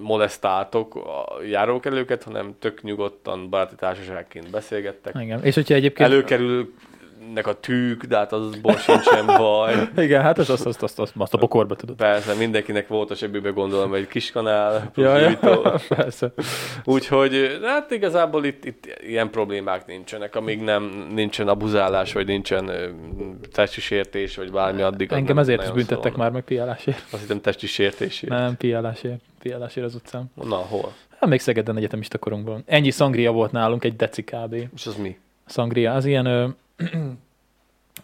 molesztáltok 0.00 0.94
a 0.94 1.42
járókelőket, 1.50 2.22
hanem 2.22 2.54
tök 2.58 2.82
nyugodtan 2.82 3.50
baráti 3.50 3.74
társaságként 3.74 4.50
beszélgettek. 4.50 5.14
Igen. 5.20 5.44
És 5.44 5.54
hogyha 5.54 5.74
egyébként... 5.74 6.08
Előkerülnek 6.08 7.46
a 7.46 7.60
tűk, 7.60 8.04
de 8.04 8.16
hát 8.16 8.32
az 8.32 8.56
bor 8.56 8.78
sincsen 8.78 9.26
baj. 9.38 9.74
Igen, 9.96 10.22
hát 10.22 10.38
az 10.38 10.50
azt, 10.50 10.66
azt, 10.66 10.82
azt, 10.82 10.98
azt, 10.98 11.12
azt 11.16 11.34
a 11.34 11.38
pokorba 11.38 11.74
tudod. 11.74 11.96
Persze, 11.96 12.34
mindenkinek 12.34 12.88
volt 12.88 13.10
a 13.10 13.14
sebébe 13.14 13.50
gondolom 13.50 13.94
egy 13.94 14.08
kis 14.08 14.30
kanál, 14.30 14.90
Ja, 14.94 15.18
ja, 15.18 15.38
persze. 15.88 16.32
Úgyhogy 16.84 17.58
hát 17.62 17.90
igazából 17.90 18.44
itt, 18.44 18.64
itt 18.64 18.98
ilyen 19.00 19.30
problémák 19.30 19.86
nincsenek, 19.86 20.36
amíg 20.36 20.60
nem 20.60 21.06
nincsen 21.14 21.48
abuzálás, 21.48 22.12
vagy 22.12 22.26
nincsen 22.26 22.70
testi 23.52 23.80
sértés, 23.80 24.36
vagy 24.36 24.50
bármi 24.50 24.82
addig. 24.82 25.12
Engem 25.12 25.38
ezért 25.38 25.62
is 25.62 25.70
büntettek 25.70 25.96
szólnak. 25.96 26.16
már 26.16 26.30
meg 26.30 26.42
piálásért. 26.42 27.02
Azt 27.10 27.20
hittem 27.20 27.40
testi 27.40 27.66
sértésért. 27.66 28.32
Nem, 28.32 28.56
piálásért. 28.56 29.20
Piálásért 29.42 29.86
az 29.86 29.94
utcán. 29.94 30.30
Na, 30.34 30.56
hol? 30.56 30.92
Hát 31.18 31.30
még 31.30 31.40
Szegeden 31.40 31.76
egyetemista 31.76 32.18
korunkban. 32.18 32.62
Ennyi 32.66 32.90
szangria 32.90 33.32
volt 33.32 33.52
nálunk, 33.52 33.84
egy 33.84 33.96
deci 33.96 34.22
kb. 34.22 34.54
És 34.74 34.86
az 34.86 34.96
mi? 34.96 35.18
Szangria, 35.44 35.94
az 35.94 36.04
ilyen 36.04 36.26
ö, 36.26 36.48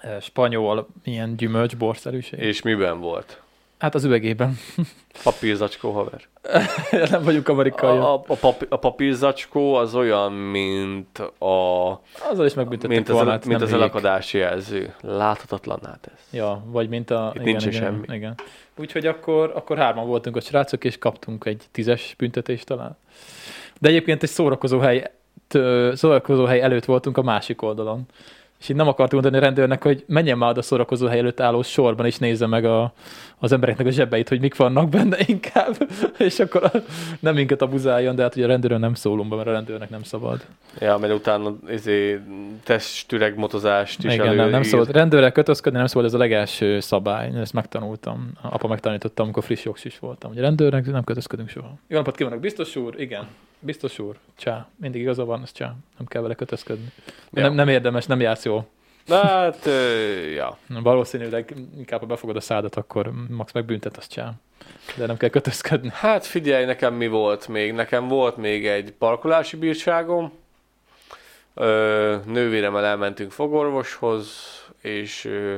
ö, 0.03 0.17
spanyol, 0.21 0.87
ilyen 1.05 1.37
gyümölcsborszerűség. 1.37 2.39
És 2.39 2.63
miben 2.63 3.01
volt? 3.01 3.43
Hát 3.79 3.95
az 3.95 4.05
üvegében. 4.05 4.59
Papírzacskó, 5.23 5.91
haver. 5.91 6.21
nem 7.11 7.23
vagyunk 7.23 7.49
amerikai. 7.49 7.97
A, 7.97 8.15
a, 8.15 8.23
a, 8.27 8.35
papi, 8.35 8.67
a 8.69 8.77
papírzacskó 8.77 9.75
az 9.75 9.95
olyan, 9.95 10.33
mint 10.33 11.19
a 11.39 11.91
Azzal 12.31 12.47
is 12.47 12.55
megbüntettek 12.55 12.97
mint 12.97 13.09
az, 13.09 13.15
volna, 13.15 13.31
hát 13.31 13.45
mint 13.47 13.63
az 13.63 13.69
hülyék. 13.69 13.83
elakadási 13.83 14.39
jelző. 14.39 14.95
Láthatatlanná 15.01 15.99
tesz. 16.01 16.29
Ja, 16.31 16.65
vagy 16.67 16.89
mint 16.89 17.11
a... 17.11 17.33
Itt 17.35 17.43
nincsen 17.43 17.73
igen, 17.73 17.83
semmi. 17.83 18.17
Igen. 18.17 18.35
Úgyhogy 18.77 19.07
akkor, 19.07 19.53
akkor 19.55 19.77
hárman 19.77 20.07
voltunk 20.07 20.37
a 20.37 20.41
srácok, 20.41 20.85
és 20.85 20.99
kaptunk 20.99 21.45
egy 21.45 21.65
tízes 21.73 22.15
büntetést 22.19 22.67
talán. 22.67 22.97
De 23.81 23.89
egyébként 23.89 24.23
egy 24.23 24.29
szórakozó 24.29 24.79
hely, 24.79 25.11
szórakozó 25.93 26.45
hely 26.45 26.61
előtt 26.61 26.85
voltunk 26.85 27.17
a 27.19 27.23
másik 27.23 27.63
oldalon. 27.63 28.07
És 28.61 28.69
így 28.69 28.77
nem 28.77 28.89
akartunk 28.89 29.23
mondani 29.23 29.43
a 29.43 29.47
rendőrnek, 29.47 29.83
hogy 29.83 30.05
menjen 30.07 30.39
már 30.39 30.51
oda 30.51 30.59
a 30.59 30.63
szórakozó 30.63 31.07
hely 31.07 31.19
előtt 31.19 31.41
álló 31.41 31.63
sorban, 31.63 32.07
és 32.07 32.19
nézze 32.19 32.47
meg 32.47 32.65
a, 32.65 32.93
az 33.39 33.53
embereknek 33.53 33.87
a 33.87 33.91
zsebeit, 33.91 34.29
hogy 34.29 34.41
mik 34.41 34.57
vannak 34.57 34.89
benne 34.89 35.17
inkább. 35.27 35.77
és 36.19 36.39
akkor 36.39 36.65
a, 36.65 36.71
nem 37.21 37.35
minket 37.35 37.63
abuzáljon, 37.63 38.15
de 38.15 38.23
hát 38.23 38.37
ugye 38.37 38.45
a 38.45 38.49
rendőrön 38.49 38.81
nem 38.81 38.95
szólunk 38.95 39.29
be, 39.31 39.37
mert 39.37 39.49
a 39.49 39.53
rendőrnek 39.53 39.91
nem 39.91 40.03
szabad. 40.03 40.47
Ja, 40.81 40.97
mert 40.99 41.13
utána 41.13 41.57
izé, 41.71 42.21
testüreg 42.65 43.37
motozást 43.39 44.05
is 44.05 44.13
Igen, 44.13 44.27
nem, 44.27 44.37
nem 44.37 44.47
előír. 44.49 44.65
szabad. 44.65 44.91
Rendőrrel 44.91 45.33
kötözködni 45.33 45.79
nem 45.79 45.87
szabad, 45.87 46.05
ez 46.05 46.15
a 46.15 46.19
legelső 46.19 46.81
szabály. 46.81 47.31
Ezt 47.41 47.53
megtanultam. 47.53 48.31
Apa 48.43 48.69
megtanította, 48.69 49.23
amikor 49.23 49.45
friss 49.45 49.65
jogsis 49.65 49.99
voltam. 49.99 50.31
Hogy 50.33 50.41
rendőrnek 50.41 50.87
nem 50.87 51.05
kötözködünk 51.05 51.49
soha. 51.49 51.75
Jó 51.87 51.97
napot 51.97 52.17
kívánok, 52.17 52.41
biztos 52.41 52.77
úr? 52.77 52.95
Igen. 53.01 53.27
Biztos 53.61 53.99
úr. 53.99 54.17
Csá. 54.37 54.69
Mindig 54.77 55.01
igaza 55.01 55.25
van, 55.25 55.43
ez 55.43 55.53
csá. 55.53 55.75
Nem 55.99 56.07
kell 56.07 56.23
vele 56.23 56.35
kötözködni. 56.35 56.87
Ja. 57.33 57.43
Nem, 57.43 57.55
nem 57.55 57.69
érdemes, 57.69 58.07
nem 58.07 58.21
jársz 58.21 58.45
jól. 58.45 58.67
Na, 59.09 59.27
hát, 59.27 59.69
ja. 60.35 60.59
Valószínűleg 60.69 61.55
inkább, 61.79 62.01
ha 62.01 62.07
befogod 62.07 62.37
a 62.37 62.41
szádat, 62.41 62.77
akkor 62.77 63.13
max 63.29 63.53
megbüntet, 63.53 63.97
az 63.97 64.07
csá. 64.07 64.33
De 64.97 65.07
nem 65.07 65.17
kell 65.17 65.29
kötözködni. 65.29 65.91
Hát 65.93 66.27
figyelj, 66.27 66.65
nekem 66.65 66.95
mi 66.95 67.09
volt 67.09 67.49
még? 67.49 67.73
Nekem 67.73 68.09
volt 68.09 68.37
még 68.37 68.67
egy 68.67 68.93
parkolási 68.93 69.57
bírságom. 69.57 70.33
Ö, 71.55 72.17
nővéremmel 72.25 72.85
elmentünk 72.85 73.33
fogorvoshoz, 73.33 74.29
és 74.83 75.25
ö, 75.25 75.57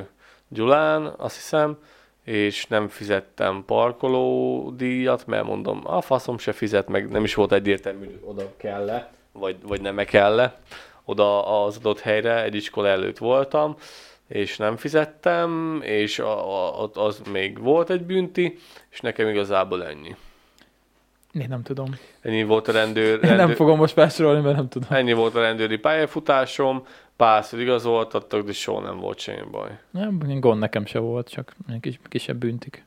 Gyulán, 0.48 1.14
azt 1.16 1.34
hiszem, 1.34 1.78
és 2.24 2.66
nem 2.66 2.88
fizettem 2.88 3.62
parkolódíjat, 3.66 5.26
mert 5.26 5.44
mondom, 5.44 5.80
a 5.84 6.00
faszom 6.00 6.38
se 6.38 6.52
fizet, 6.52 6.88
meg 6.88 7.08
nem 7.08 7.24
is 7.24 7.34
volt 7.34 7.52
egyértelmű, 7.52 8.04
hogy 8.04 8.20
oda 8.24 8.52
kell-e, 8.56 9.10
vagy, 9.32 9.56
vagy 9.62 9.80
nem 9.80 9.96
kell-e, 9.96 10.58
oda 11.10 11.62
az 11.64 11.76
adott 11.76 12.00
helyre, 12.00 12.42
egy 12.42 12.54
iskola 12.54 12.88
előtt 12.88 13.18
voltam, 13.18 13.76
és 14.28 14.56
nem 14.56 14.76
fizettem, 14.76 15.80
és 15.82 16.18
a, 16.18 16.84
az 16.94 17.22
még 17.32 17.58
volt 17.58 17.90
egy 17.90 18.02
bünti, 18.02 18.58
és 18.90 19.00
nekem 19.00 19.28
igazából 19.28 19.84
ennyi. 19.84 20.16
Én 21.32 21.46
nem 21.48 21.62
tudom. 21.62 21.94
Ennyi 22.20 22.42
volt 22.42 22.68
a 22.68 22.72
rendőr, 22.72 23.14
Én 23.14 23.20
nem 23.20 23.36
rendőr 23.36 23.56
fogom 23.56 23.78
most 23.78 23.92
felsorolni, 23.92 24.40
mert 24.40 24.56
nem 24.56 24.68
tudom. 24.68 24.88
ennyi 24.92 25.12
volt 25.12 25.34
a 25.34 25.40
rendőri 25.40 25.76
pályafutásom, 25.78 26.86
párszor 27.16 27.60
igazoltattak, 27.60 28.44
de 28.44 28.52
soha 28.52 28.80
nem 28.80 28.98
volt 28.98 29.18
semmi 29.18 29.50
baj. 29.50 29.78
Nem, 29.90 30.40
gond 30.40 30.60
nekem 30.60 30.86
se 30.86 30.98
volt, 30.98 31.28
csak 31.28 31.54
ilyen 31.68 31.80
kis, 31.80 31.98
kisebb 32.08 32.36
büntik. 32.36 32.84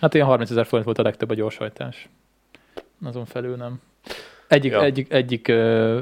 Hát 0.00 0.14
ilyen 0.14 0.26
30 0.26 0.50
ezer 0.50 0.66
forint 0.66 0.84
volt 0.84 0.98
a 0.98 1.02
legtöbb 1.02 1.30
a 1.30 1.34
gyorshajtás. 1.34 2.08
Azon 3.04 3.24
felül 3.24 3.56
nem. 3.56 3.80
Egyik, 4.50 4.72
Ja. 4.72 4.82
egyik, 4.82 5.12
egyik, 5.12 5.46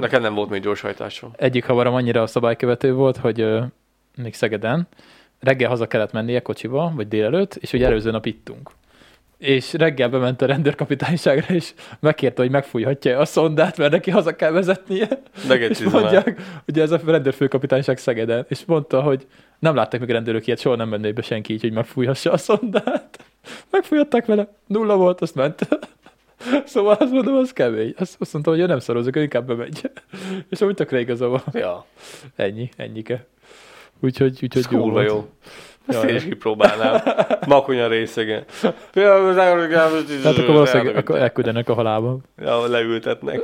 Nekem 0.01 0.23
nem 0.23 0.35
volt 0.35 0.51
még 0.51 0.63
gyorshajtásom. 0.63 1.31
egyik 1.37 1.65
havaram 1.65 1.95
annyira 1.95 2.23
a 2.23 2.27
szabálykövető 2.27 2.93
volt, 2.93 3.17
hogy 3.17 3.41
ö, 3.41 3.61
még 4.23 4.35
Szegeden 4.35 4.89
reggel 5.41 5.69
haza 5.69 5.87
kellett 5.87 6.13
mennie 6.13 6.41
kocsiba, 6.41 6.93
vagy 6.95 7.09
délelőtt, 7.09 7.55
és 7.55 7.71
hogy 7.71 7.83
előző 7.83 8.11
nap 8.11 8.27
ittunk. 8.27 8.71
És 9.39 9.73
reggel 9.73 10.09
bement 10.09 10.43
a 10.43 10.47
rendőrkapitányságra, 10.47 11.55
és 11.55 11.73
megkérte, 12.01 12.43
hogy 12.43 12.51
megfújhatja 12.51 13.19
a 13.19 13.25
szondát, 13.25 13.77
mert 13.77 13.91
neki 13.93 14.11
haza 14.11 14.37
kell 14.37 14.51
vezetnie. 14.51 15.09
És 15.37 15.43
Negetizem 15.45 15.95
el. 15.95 16.01
mondják, 16.01 16.41
ugye 16.69 16.83
ez 16.83 16.91
a 16.91 17.01
rendőrfőkapitányság 17.07 17.99
Szegeden, 17.99 18.47
és 18.49 18.65
mondta, 18.67 19.03
hogy 19.03 19.27
nem 19.59 19.75
látták 19.75 20.01
még 20.01 20.11
rendőrök 20.11 20.47
ilyet, 20.47 20.61
soha 20.61 20.77
nem 20.77 20.89
menné 20.89 21.13
be 21.13 21.23
senki 21.23 21.53
így, 21.53 21.61
hogy 21.61 21.73
megfújhassa 21.73 22.33
a 22.33 22.37
szondát. 22.37 23.25
Megfújhatták 23.71 24.27
vele, 24.27 24.49
nulla 24.67 24.97
volt, 24.97 25.21
azt 25.21 25.35
ment. 25.35 25.69
Szóval 26.65 26.97
azt 27.01 27.13
mondom, 27.13 27.35
az 27.35 27.53
kemény. 27.53 27.95
Azt, 27.99 28.17
azt 28.19 28.33
mondta, 28.33 28.51
hogy 28.51 28.61
ő 28.61 28.67
nem 28.67 28.79
szarozok, 28.79 29.17
ő 29.17 29.23
inkább 29.23 29.47
bemegy. 29.47 29.91
És 30.51 30.61
amúgy 30.61 30.75
tökre 30.75 31.01
igaza 31.01 31.29
van. 31.29 31.43
Ja, 31.53 31.85
Ennyi, 32.37 32.71
ennyike. 32.77 33.27
Úgyhogy, 34.01 34.39
úgyhogy 34.43 34.63
ez 34.65 34.71
jó 34.71 34.91
volt. 34.91 35.09
jó. 35.09 35.29
Ezt 35.87 36.05
én 36.05 36.15
is 36.15 36.25
kipróbálnám. 36.25 37.03
Makonya 37.47 37.89
részegen. 37.89 38.45
Tehát 38.61 40.39
akkor 40.39 40.47
valószínűleg 40.47 40.97
akkor 40.97 41.17
elküldenek 41.17 41.69
a 41.69 41.75
halálba. 41.75 42.19
Ja, 42.39 42.67
leültetnek. 42.67 43.41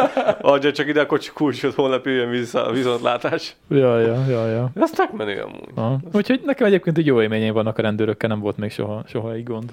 Adja 0.40 0.72
csak 0.72 0.86
ide 0.88 1.00
a 1.00 1.06
kocsi 1.06 1.30
kulcsot, 1.34 1.74
holnap 1.74 2.06
jöjjön 2.06 2.30
vissza 2.30 2.66
a 2.66 2.72
viszontlátás. 2.72 3.56
Ja, 3.68 4.00
ja, 4.00 4.24
ja, 4.28 4.46
ja. 4.46 4.70
Ez 4.74 4.90
megmenő 4.96 5.40
amúgy. 5.40 5.68
Aha. 5.74 5.98
Úgyhogy 6.12 6.40
nekem 6.44 6.66
egyébként 6.66 6.98
egy 6.98 7.06
jó 7.06 7.22
élményeim 7.22 7.52
vannak 7.52 7.78
a 7.78 7.82
rendőrökkel, 7.82 8.28
nem 8.28 8.40
volt 8.40 8.56
még 8.56 8.70
soha, 8.70 9.02
soha 9.06 9.32
egy 9.32 9.44
gond. 9.44 9.72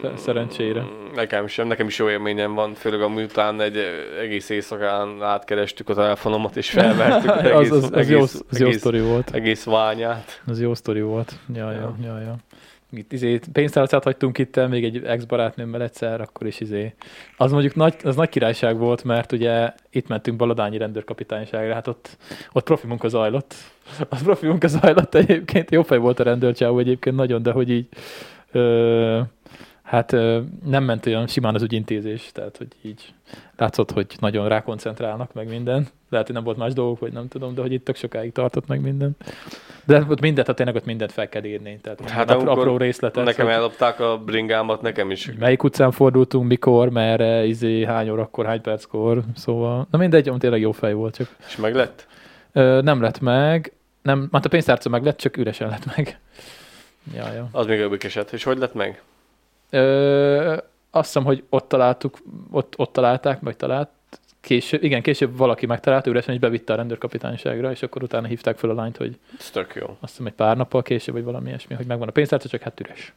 Sze- 0.00 0.16
Szerencsére. 0.16 0.80
Mm, 0.80 1.14
Nekem 1.14 1.46
sem, 1.46 1.66
nekem 1.66 1.86
is 1.86 1.98
jó 1.98 2.08
élményem 2.10 2.54
van, 2.54 2.74
főleg 2.74 3.00
amután 3.00 3.60
egy 3.60 3.76
eh, 3.76 3.84
egész 4.20 4.48
éjszakán 4.48 5.22
átkerestük 5.22 5.88
a 5.88 5.94
telefonomat, 5.94 6.56
és 6.56 6.70
felvertük 6.70 7.30
az 7.30 7.44
egész, 7.44 7.70
az, 7.70 7.82
az, 7.82 7.92
egész, 7.92 8.08
jó, 8.10 8.20
az 8.20 8.58
jó 8.58 8.66
egész, 8.66 8.78
sztori 8.78 9.00
volt. 9.00 9.34
egész 9.34 9.64
ványát. 9.64 10.42
Az 10.46 10.60
jó 10.60 10.74
sztori 10.74 11.00
volt. 11.00 11.32
Ja, 11.54 11.70
ja, 11.72 11.96
Ja. 12.04 12.18
ja. 12.20 12.36
Itt 12.94 13.12
izé, 13.12 13.40
pénztárcát 13.52 14.04
hagytunk 14.04 14.38
itt 14.38 14.56
el, 14.56 14.68
még 14.68 14.84
egy 14.84 15.04
ex-barátnőmmel 15.04 15.82
egyszer, 15.82 16.20
akkor 16.20 16.46
is 16.46 16.60
izé. 16.60 16.94
Az 17.36 17.52
mondjuk 17.52 17.74
nagy, 17.74 17.94
az 18.04 18.16
nagy 18.16 18.28
királyság 18.28 18.78
volt, 18.78 19.04
mert 19.04 19.32
ugye 19.32 19.72
itt 19.90 20.08
mentünk 20.08 20.36
Baladányi 20.36 20.78
rendőrkapitányságra, 20.78 21.74
hát 21.74 21.86
ott, 21.86 22.16
ott 22.52 22.64
profi 22.64 22.86
munka 22.86 23.08
zajlott. 23.08 23.54
Az 24.08 24.22
profi 24.22 24.46
munka 24.46 24.66
zajlott 24.66 25.14
egyébként, 25.14 25.70
jó 25.70 25.82
fej 25.82 25.98
volt 25.98 26.20
a 26.20 26.22
rendőrcsávó 26.22 26.78
egyébként 26.78 27.16
nagyon, 27.16 27.42
de 27.42 27.50
hogy 27.50 27.70
így 27.70 27.86
ö, 28.52 29.20
hát 29.92 30.10
nem 30.64 30.84
ment 30.84 31.06
olyan 31.06 31.26
simán 31.26 31.54
az 31.54 31.62
ügyintézés, 31.62 32.30
tehát 32.32 32.56
hogy 32.56 32.66
így 32.82 33.14
látszott, 33.56 33.90
hogy 33.90 34.06
nagyon 34.20 34.48
rákoncentrálnak 34.48 35.32
meg 35.32 35.48
minden. 35.48 35.86
Lehet, 36.08 36.26
hogy 36.26 36.34
nem 36.34 36.44
volt 36.44 36.56
más 36.56 36.72
dolgok, 36.72 36.98
vagy 36.98 37.12
nem 37.12 37.28
tudom, 37.28 37.54
de 37.54 37.60
hogy 37.60 37.72
itt 37.72 37.84
tök 37.84 37.96
sokáig 37.96 38.32
tartott 38.32 38.66
meg 38.66 38.80
minden. 38.80 39.16
De 39.84 40.04
ott 40.08 40.20
mindent, 40.20 40.46
hát 40.46 40.56
tényleg 40.56 40.74
ott 40.74 40.84
mindent 40.84 41.12
fel 41.12 41.28
kell 41.28 41.44
írni. 41.44 41.78
Tehát 41.82 42.10
Hát 42.10 42.30
apró, 42.30 42.50
apró 42.50 42.76
részletet. 42.76 43.24
Nekem 43.24 43.46
hogy 43.46 43.54
ellopták 43.54 44.00
a 44.00 44.18
bringámat, 44.18 44.82
nekem 44.82 45.10
is. 45.10 45.30
Melyik 45.38 45.62
utcán 45.62 45.90
fordultunk, 45.90 46.48
mikor, 46.48 46.88
merre, 46.90 47.44
izé, 47.44 47.84
hány 47.84 48.10
órakor, 48.10 48.46
hány 48.46 48.60
perckor, 48.60 49.22
szóval, 49.36 49.86
na 49.90 49.98
mindegy, 49.98 50.28
ami 50.28 50.38
tényleg 50.38 50.60
jó 50.60 50.72
fej 50.72 50.92
volt, 50.92 51.14
csak 51.16 51.36
És 51.46 51.56
meg 51.56 51.74
lett? 51.74 52.06
ö, 52.52 52.80
nem 52.82 53.00
lett 53.02 53.20
meg, 53.20 53.72
nem, 54.02 54.28
hát 54.32 54.44
a 54.44 54.48
pénztárca 54.48 54.88
meg 54.88 55.04
lett, 55.04 55.18
csak 55.18 55.36
üresen 55.36 55.68
lett 55.68 55.96
meg. 55.96 56.18
Ja, 57.14 57.32
ja. 57.32 57.48
Az 57.52 57.66
még 57.66 57.78
jobbik 57.78 58.04
eset. 58.04 58.32
És 58.32 58.44
hogy 58.44 58.58
lett 58.58 58.74
meg? 58.74 59.02
Ö, 59.74 60.56
azt 60.90 61.06
hiszem, 61.06 61.24
hogy 61.24 61.44
ott 61.48 61.68
találtuk, 61.68 62.18
ott, 62.50 62.74
ott 62.76 62.92
találták, 62.92 63.40
vagy 63.40 63.56
talált, 63.56 63.88
később, 64.40 64.82
igen, 64.82 65.02
később 65.02 65.36
valaki 65.36 65.66
megtalálta 65.66 66.10
üresen, 66.10 66.34
és 66.34 66.40
bevitte 66.40 66.72
a 66.72 66.76
rendőrkapitányságra, 66.76 67.70
és 67.70 67.82
akkor 67.82 68.02
utána 68.02 68.26
hívták 68.26 68.58
fel 68.58 68.70
a 68.70 68.74
lányt, 68.74 68.96
hogy 68.96 69.18
Ez 69.38 69.50
tök 69.50 69.74
jó. 69.74 69.86
azt 70.00 70.10
hiszem 70.10 70.26
egy 70.26 70.32
pár 70.32 70.56
nappal 70.56 70.82
később, 70.82 71.14
vagy 71.14 71.24
valami 71.24 71.48
ilyesmi, 71.48 71.74
hogy 71.74 71.86
megvan 71.86 72.08
a 72.08 72.10
pénztárca, 72.10 72.48
csak 72.48 72.60
hát 72.62 72.80
üres. 72.80 73.12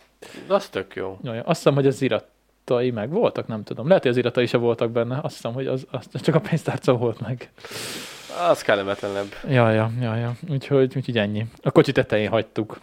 Az 0.47 0.70
tök 0.70 0.95
jó. 0.95 1.18
Jaj, 1.24 1.38
azt 1.39 1.45
hiszem, 1.58 1.74
hogy 1.74 1.88
az 1.88 2.01
iratai 2.01 2.91
meg 2.91 3.10
voltak, 3.10 3.47
nem 3.47 3.64
tudom. 3.64 3.88
Lehet, 3.88 4.01
hogy 4.01 4.12
az 4.12 4.18
iratai 4.18 4.45
se 4.45 4.58
voltak 4.58 4.91
benne, 4.91 5.20
azt 5.22 5.36
hiszem, 5.36 5.53
hogy 5.53 5.68
az, 5.68 5.88
az 5.91 6.22
csak 6.22 6.36
a 6.36 6.39
pénztárca 6.39 6.93
volt 6.93 7.20
meg. 7.20 7.49
Az 8.49 8.62
kellemetlenebb. 8.62 9.34
Ja, 9.49 9.72
ja, 9.72 9.91
ja, 10.01 10.16
ja. 10.16 10.36
Úgyhogy, 10.49 10.93
úgyhogy 10.95 11.18
ennyi. 11.18 11.45
A 11.64 11.72
kocsi 11.72 11.91
tetején 11.91 12.30
hagytuk. 12.30 12.80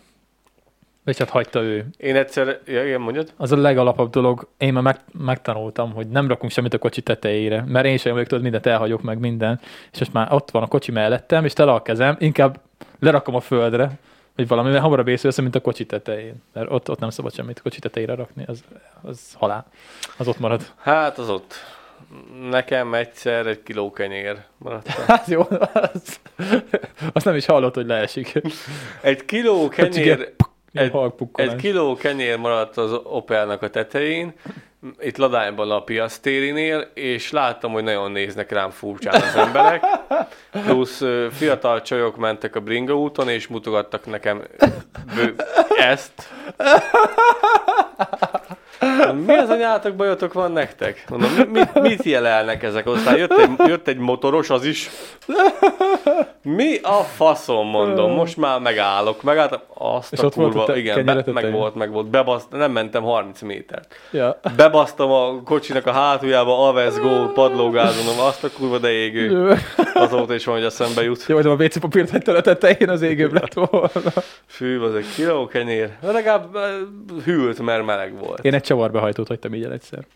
Vagy 1.05 1.19
hát 1.19 1.31
hagyta 1.31 1.61
ő. 1.63 1.87
Én 1.97 2.17
egyszer, 2.17 2.61
ja, 2.67 2.87
igen, 2.87 3.01
mondjad? 3.01 3.33
Az 3.37 3.53
a 3.53 3.57
legalapabb 3.57 4.11
dolog. 4.11 4.49
Én 4.59 4.73
már 4.73 4.83
meg, 4.83 4.99
megtanultam, 5.13 5.93
hogy 5.93 6.09
nem 6.09 6.29
rakunk 6.29 6.53
semmit 6.53 6.75
a 6.75 6.79
kocsi 6.79 7.03
tetejére, 7.03 7.65
mert 7.67 7.87
én 7.87 7.97
sem 7.97 8.13
vagyok, 8.13 8.29
tudod, 8.29 8.43
mindent 8.43 8.67
elhagyok 8.67 9.03
meg 9.03 9.19
minden. 9.19 9.61
És 9.93 9.99
most 9.99 10.13
már 10.13 10.33
ott 10.33 10.51
van 10.51 10.63
a 10.63 10.67
kocsi 10.67 10.93
mellettem, 10.93 11.45
és 11.45 11.53
tele 11.53 11.73
a 11.73 11.83
kezem, 11.83 12.17
inkább 12.19 12.61
lerakom 12.99 13.35
a 13.35 13.41
földre, 13.41 13.91
vagy 14.37 14.49
valamivel 14.49 14.81
hamarabb 14.81 15.09
észreveszem, 15.09 15.45
mint 15.45 15.57
a 15.57 15.61
kocsi 15.61 15.87
tetején. 15.87 16.43
Mert 16.53 16.71
ott, 16.71 16.91
ott 16.91 16.99
nem 16.99 17.11
szabad 17.11 17.35
semmit 17.35 17.59
a 17.59 17.63
kocsi 17.63 17.81
tetejére 17.81 18.15
rakni, 18.15 18.45
az, 18.47 18.65
az 19.03 19.35
halál. 19.39 19.67
Az 20.17 20.29
ott 20.29 20.39
marad. 20.39 20.63
Hát 20.77 21.19
az 21.19 21.29
ott. 21.29 21.55
Nekem 22.51 22.95
egyszer 22.95 23.47
egy 23.47 23.63
kiló 23.63 23.91
kenyér 23.91 24.37
maradt. 24.59 24.89
Hát 25.07 25.27
jó, 25.27 25.43
az, 25.73 26.21
azt 27.13 27.25
nem 27.25 27.35
is 27.35 27.47
hallott, 27.47 27.75
hogy 27.75 27.87
leesik. 27.87 28.43
Egy 29.01 29.25
kiló 29.25 29.69
Csak 29.69 29.91
kenyér, 29.91 30.35
Egy 30.73 30.93
egy, 31.35 31.57
kiló 31.57 31.95
kenyér 31.95 32.39
maradt 32.39 32.77
az 32.77 32.93
Opelnak 32.93 33.63
a 33.63 33.71
tetején, 33.71 34.35
itt 35.01 35.17
Ladányban 35.17 35.71
a 35.71 35.81
piac 35.81 36.19
térinél, 36.19 36.91
és 36.95 37.31
láttam, 37.31 37.73
hogy 37.73 37.83
nagyon 37.83 38.13
néznek 38.13 38.53
rám 38.53 38.71
furcsán 38.71 39.23
az 39.23 39.37
emberek. 39.37 39.85
Plusz 40.65 41.03
fiatal 41.31 41.83
csajok 41.83 42.17
mentek 42.17 42.57
a 42.57 42.61
bringa 42.61 42.95
úton, 42.95 43.29
és 43.29 43.47
mutogattak 43.47 44.07
nekem 44.07 44.43
ezt. 45.79 46.33
Mi 49.27 49.35
az 49.37 49.49
anyátok 49.49 49.95
bajotok 49.95 50.33
van 50.33 50.53
nektek? 50.53 51.05
Mondom, 51.09 51.31
mi- 51.33 51.47
mit, 51.53 51.81
mit 51.81 52.03
jelelnek 52.03 52.63
ezek? 52.63 52.87
Aztán 52.87 53.17
jött 53.17 53.39
egy, 53.39 53.51
jött 53.69 53.89
egy 53.89 53.97
motoros, 53.99 54.51
az 54.51 54.65
is. 54.65 54.91
Mi 56.43 56.79
a 56.83 56.93
faszom, 57.17 57.67
mondom, 57.69 58.11
most 58.13 58.37
már 58.37 58.61
megállok. 58.61 59.23
Megálltam, 59.23 59.61
azt 59.75 60.13
És 60.13 60.19
a 60.19 60.25
ott 60.25 60.35
volt 60.35 60.51
kurva, 60.53 60.67
te- 60.67 60.79
igen, 60.79 61.05
be, 61.05 61.25
meg 61.33 61.53
volt, 61.53 61.75
meg 61.75 61.91
volt. 61.93 62.07
Bebaszt, 62.11 62.47
nem 62.51 62.73
mentem 62.73 63.03
30 63.03 63.41
métert. 63.41 63.95
Ja. 64.11 64.41
Bebasztam 64.57 65.11
a 65.11 65.43
kocsinak 65.45 65.87
a 65.87 65.93
hátuljába, 65.93 66.69
Aves 66.69 66.95
Go, 66.99 67.27
padlógázonom, 67.33 68.21
azt 68.21 68.45
a 68.45 68.49
kurva 68.51 68.79
de 68.79 68.91
égő. 68.91 69.57
Azóta 69.95 70.35
is 70.35 70.45
van, 70.45 70.55
hogy 70.55 70.65
eszembe 70.65 71.03
jut. 71.03 71.25
Jó, 71.27 71.41
de 71.41 71.49
a 71.49 71.55
WC 71.55 71.79
papírt 71.79 72.11
hagyta 72.11 72.33
a 72.33 72.41
tetején, 72.41 72.89
az 72.89 73.03
égőbb 73.03 73.33
lett 73.33 73.53
volna. 73.55 73.91
Fű, 74.47 74.81
az 74.81 74.95
egy 74.95 75.07
kiló 75.15 75.47
kenyér. 75.47 75.91
De 76.01 76.13
legalább 76.13 76.57
eh, 76.57 76.63
hűlt, 77.25 77.61
mert 77.61 77.85
meleg 77.85 78.19
volt. 78.19 78.45
Én 78.45 78.55
egy 78.55 78.63
csavarbehajtót 78.73 79.29
hagytam 79.29 79.55
így 79.55 79.65
el 79.65 79.73
egyszer. 79.73 80.07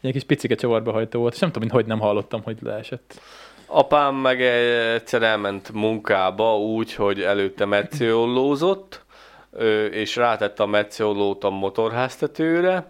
Ilyen 0.00 0.14
kis 0.14 0.24
picike 0.24 0.54
csavarbehajtó 0.54 1.20
volt, 1.20 1.34
és 1.34 1.40
nem 1.40 1.52
tudom, 1.52 1.68
hogy 1.68 1.86
nem 1.86 2.00
hallottam, 2.00 2.42
hogy 2.42 2.56
leesett. 2.62 3.20
Apám 3.66 4.14
meg 4.14 4.42
egyszer 4.42 5.22
elment 5.22 5.72
munkába 5.72 6.58
úgy, 6.58 6.94
hogy 6.94 7.20
előtte 7.20 7.64
metsziollózott, 7.64 9.04
ö, 9.52 9.84
és 9.84 10.16
rátette 10.16 10.62
a 10.62 10.66
metsziollót 10.66 11.44
a 11.44 11.50
motorháztetőre, 11.50 12.88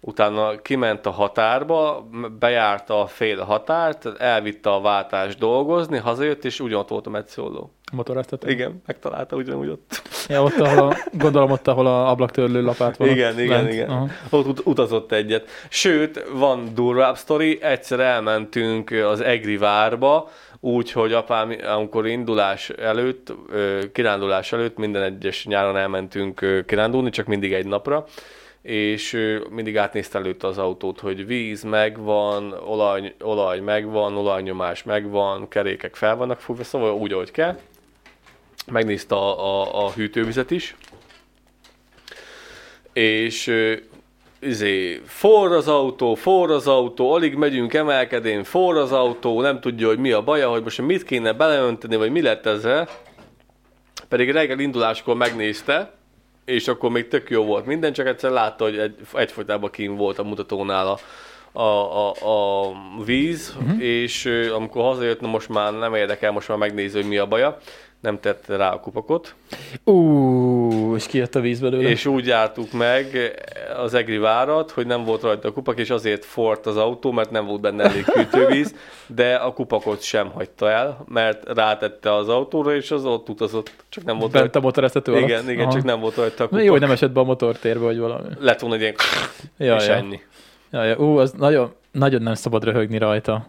utána 0.00 0.62
kiment 0.62 1.06
a 1.06 1.10
határba, 1.10 2.08
bejárta 2.38 3.00
a 3.00 3.06
fél 3.06 3.42
határt, 3.42 4.06
elvitte 4.18 4.72
a 4.72 4.80
váltást 4.80 5.38
dolgozni, 5.38 5.98
hazajött, 5.98 6.44
és 6.44 6.60
ugyanott 6.60 6.88
volt 6.88 7.06
a 7.06 7.10
metsziolló. 7.10 7.70
Motoráztató. 7.92 8.48
Igen, 8.48 8.82
megtalálta 8.86 9.36
ugyanúgy 9.36 9.68
ott. 9.68 10.02
Ja, 10.28 10.42
ott, 10.42 10.58
ahol 10.58 10.88
a, 10.88 10.96
gondolom 11.12 11.50
ott, 11.50 11.68
ahol 11.68 11.86
a 11.86 12.10
ablaktörlő 12.10 12.62
lapát 12.62 12.96
van. 12.96 13.08
Igen, 13.08 13.40
igen, 13.40 13.56
lent. 13.62 13.72
igen. 13.72 13.88
Aha. 13.88 14.06
Ott 14.30 14.46
ut- 14.46 14.66
utazott 14.66 15.12
egyet. 15.12 15.48
Sőt, 15.68 16.24
van 16.32 16.74
durvább 16.74 17.16
sztori, 17.16 17.58
egyszer 17.62 18.00
elmentünk 18.00 18.90
az 18.90 19.20
Egri 19.20 19.56
várba, 19.56 20.30
úgy, 20.60 20.92
hogy 20.92 21.12
apám, 21.12 21.56
amikor 21.74 22.06
indulás 22.06 22.70
előtt, 22.70 23.32
kirándulás 23.92 24.52
előtt, 24.52 24.76
minden 24.76 25.02
egyes 25.02 25.46
nyáron 25.46 25.76
elmentünk 25.76 26.64
kirándulni, 26.66 27.10
csak 27.10 27.26
mindig 27.26 27.52
egy 27.52 27.66
napra, 27.66 28.04
és 28.62 29.18
mindig 29.50 29.78
átnézte 29.78 30.18
előtte 30.18 30.46
az 30.46 30.58
autót, 30.58 31.00
hogy 31.00 31.26
víz 31.26 31.62
megvan, 31.62 32.52
olaj, 32.52 33.14
olaj 33.20 33.60
megvan, 33.60 34.16
olajnyomás 34.16 34.82
megvan, 34.82 35.48
kerékek 35.48 35.94
fel 35.94 36.16
vannak 36.16 36.40
fújva, 36.40 36.64
szóval 36.64 36.92
úgy, 36.94 37.12
ahogy 37.12 37.30
kell. 37.30 37.58
Megnézte 38.72 39.14
a, 39.14 39.44
a, 39.44 39.84
a 39.84 39.90
hűtővizet 39.90 40.50
is, 40.50 40.76
és 42.92 43.52
izé, 44.38 45.02
forr 45.06 45.52
az 45.52 45.68
autó, 45.68 46.14
forr 46.14 46.50
az 46.50 46.66
autó, 46.66 47.12
alig 47.12 47.34
megyünk 47.34 47.74
emelkedén, 47.74 48.44
forr 48.44 48.76
az 48.76 48.92
autó, 48.92 49.40
nem 49.40 49.60
tudja, 49.60 49.86
hogy 49.86 49.98
mi 49.98 50.12
a 50.12 50.22
baja, 50.22 50.50
hogy 50.50 50.62
most 50.62 50.82
mit 50.82 51.04
kéne 51.04 51.32
beleönteni, 51.32 51.96
vagy 51.96 52.10
mi 52.10 52.22
lett 52.22 52.46
ezzel. 52.46 52.88
Pedig 54.08 54.30
reggel 54.30 54.58
induláskor 54.58 55.16
megnézte, 55.16 55.92
és 56.44 56.68
akkor 56.68 56.90
még 56.90 57.08
tök 57.08 57.30
jó 57.30 57.44
volt 57.44 57.66
minden, 57.66 57.92
csak 57.92 58.06
egyszer 58.06 58.30
látta, 58.30 58.64
hogy 58.64 58.78
egy, 58.78 58.94
egyfolytában 59.14 59.70
kín 59.70 59.96
volt 59.96 60.18
a 60.18 60.22
mutatónál 60.22 60.86
a, 60.86 60.98
a, 61.58 61.62
a, 61.62 62.10
a 62.10 62.72
víz, 63.04 63.56
uh-huh. 63.60 63.82
és 63.82 64.26
amikor 64.54 64.82
hazajött, 64.82 65.20
na 65.20 65.28
most 65.28 65.48
már 65.48 65.72
nem 65.72 65.94
érdekel, 65.94 66.32
most 66.32 66.48
már 66.48 66.58
megnézi, 66.58 66.96
hogy 66.96 67.08
mi 67.08 67.16
a 67.16 67.26
baja, 67.26 67.58
nem 68.00 68.20
tette 68.20 68.56
rá 68.56 68.70
a 68.72 68.80
kupakot. 68.80 69.34
Ú, 69.84 70.94
és 70.94 71.06
kijött 71.06 71.34
a 71.34 71.40
víz 71.40 71.60
belőle. 71.60 71.88
És 71.88 72.06
úgy 72.06 72.26
jártuk 72.26 72.72
meg 72.72 73.34
az 73.76 73.94
Egri 73.94 74.18
várat, 74.18 74.70
hogy 74.70 74.86
nem 74.86 75.04
volt 75.04 75.22
rajta 75.22 75.48
a 75.48 75.52
kupak, 75.52 75.78
és 75.78 75.90
azért 75.90 76.24
fort 76.24 76.66
az 76.66 76.76
autó, 76.76 77.12
mert 77.12 77.30
nem 77.30 77.46
volt 77.46 77.60
benne 77.60 77.84
elég 77.84 78.04
hűtővíz, 78.04 78.74
de 79.06 79.34
a 79.34 79.52
kupakot 79.52 80.02
sem 80.02 80.30
hagyta 80.30 80.70
el, 80.70 81.04
mert 81.08 81.52
rátette 81.52 82.14
az 82.14 82.28
autóra, 82.28 82.74
és 82.74 82.90
az 82.90 83.04
ott 83.04 83.28
utazott, 83.28 83.70
csak 83.88 84.04
nem 84.04 84.18
volt 84.18 84.30
Bent 84.32 84.44
rajta. 84.44 84.58
a 84.58 84.62
motoráztató 84.62 85.12
alatt. 85.12 85.24
Igen, 85.28 85.50
igen, 85.50 85.62
Aha. 85.64 85.72
csak 85.72 85.84
nem 85.84 86.00
volt 86.00 86.16
rajta 86.16 86.44
a 86.44 86.48
kupak. 86.48 86.64
Jó, 86.64 86.70
hogy 86.70 86.80
nem 86.80 86.90
esett 86.90 87.10
be 87.12 87.20
a 87.20 87.24
motortérbe, 87.24 87.84
vagy 87.84 87.98
valami. 87.98 88.28
Lett 88.40 88.60
volna 88.60 88.74
egy 88.76 88.80
ilyen, 88.80 88.94
Ja, 89.56 89.76
és 89.76 89.86
ja. 89.86 89.94
ennyi. 89.94 90.20
Ja, 90.70 90.84
ja. 90.84 90.96
Ú, 90.96 91.16
az 91.18 91.32
nagyon, 91.32 91.72
nagyon 91.92 92.22
nem 92.22 92.34
szabad 92.34 92.64
röhögni 92.64 92.98
rajta. 92.98 93.46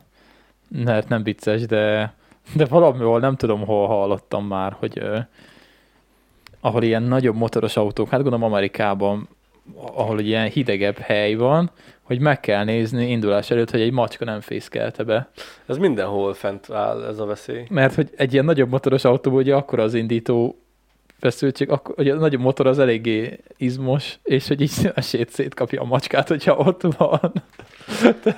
Mert 0.84 1.10
nem 1.10 1.24
vicces, 1.24 1.66
de, 1.66 2.14
de 2.54 2.66
valamihol 2.66 3.20
nem 3.20 3.36
tudom, 3.36 3.66
hol 3.66 3.88
hallottam 3.88 4.46
már, 4.46 4.76
hogy 4.80 5.00
ö, 5.00 5.20
ahol 6.60 6.84
ilyen 6.84 7.04
nagyobb 7.04 7.36
motoros 7.36 7.78
autók, 7.78 8.10
hát 8.10 8.22
gondolom 8.22 8.52
Amerikában, 8.52 9.28
ahol 9.76 10.20
ilyen 10.20 10.50
hidegebb 10.50 10.98
hely 10.98 11.34
van, 11.34 11.72
hogy 12.02 12.20
meg 12.20 12.40
kell 12.40 12.64
nézni 12.64 13.10
indulás 13.10 13.52
előtt, 13.52 13.72
hogy 13.72 13.82
egy 13.82 13.92
macska 13.92 14.26
nem 14.26 14.42
fészkelte 14.42 15.04
be. 15.04 15.30
Ez 15.66 15.78
mindenhol 15.78 16.34
fent 16.34 16.70
áll 16.70 17.04
ez 17.04 17.20
a 17.20 17.26
veszély. 17.26 17.66
Mert 17.70 17.96
hogy 17.96 18.10
egy 18.18 18.34
ilyen 18.34 18.46
nagyobb 18.46 18.70
motoros 18.70 19.04
autó, 19.04 19.32
ugye 19.32 19.56
akkor 19.56 19.80
az 19.80 19.94
indító 19.94 20.60
feszültség, 21.20 21.70
akkor, 21.70 21.96
ugye 21.98 22.14
a 22.14 22.18
nagyobb 22.18 22.42
motor 22.42 22.68
az 22.68 22.80
eléggé 22.80 23.40
izmos, 23.58 24.20
és 24.24 24.48
hogy 24.48 24.62
így 24.62 24.92
szét 24.96 25.30
szétkapja 25.30 25.82
a 25.82 25.86
macskát, 25.86 26.28
hogyha 26.28 26.56
ott 26.56 26.82
van. 26.98 27.32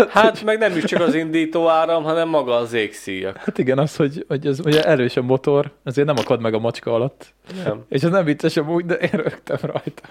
Hát 0.10 0.44
meg 0.44 0.58
nem 0.58 0.78
is 0.78 0.84
csak 0.84 1.02
az 1.02 1.16
indító 1.16 1.68
áram, 1.68 2.04
hanem 2.04 2.28
maga 2.28 2.56
az 2.56 2.74
égszíjak. 2.74 3.38
Hát 3.38 3.58
igen, 3.58 3.78
az, 3.78 3.96
hogy, 3.96 4.26
hogy 4.28 4.46
ez 4.46 4.60
ugye 4.60 4.84
erős 4.84 5.18
a 5.18 5.22
motor, 5.22 5.72
azért 5.84 6.08
nem 6.08 6.18
akad 6.18 6.40
meg 6.40 6.54
a 6.54 6.60
macska 6.60 6.94
alatt. 6.94 7.34
Nem. 7.64 7.86
És 7.90 8.04
ez 8.04 8.10
nem 8.10 8.24
vicces 8.24 8.58
amúgy, 8.58 8.86
de 8.86 8.96
én 8.96 9.10
rögtem 9.12 9.58
rajta. 9.62 10.02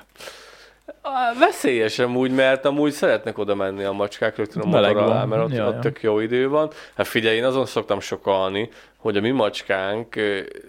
Veszélyes 1.39 1.98
amúgy, 1.98 2.31
mert 2.31 2.65
amúgy 2.65 2.93
szeretnek 2.93 3.39
oda 3.39 3.55
menni 3.55 3.85
a 3.85 3.93
macskák 3.93 4.36
rögtön 4.36 4.62
a 4.62 4.66
motor 4.66 4.97
alá, 4.97 5.24
mert 5.24 5.43
ott, 5.43 5.52
Ja, 5.52 5.66
ott 5.66 5.74
ja. 5.74 5.81
tök 5.81 6.02
jó 6.02 6.20
idő 6.20 6.48
van. 6.48 6.70
Hát 6.97 7.06
figyelj, 7.06 7.36
én 7.36 7.44
azon 7.44 7.66
szoktam 7.66 8.01
sokalni, 8.01 8.70
hogy 8.98 9.16
a 9.16 9.20
mi 9.20 9.30
macskánk 9.30 10.14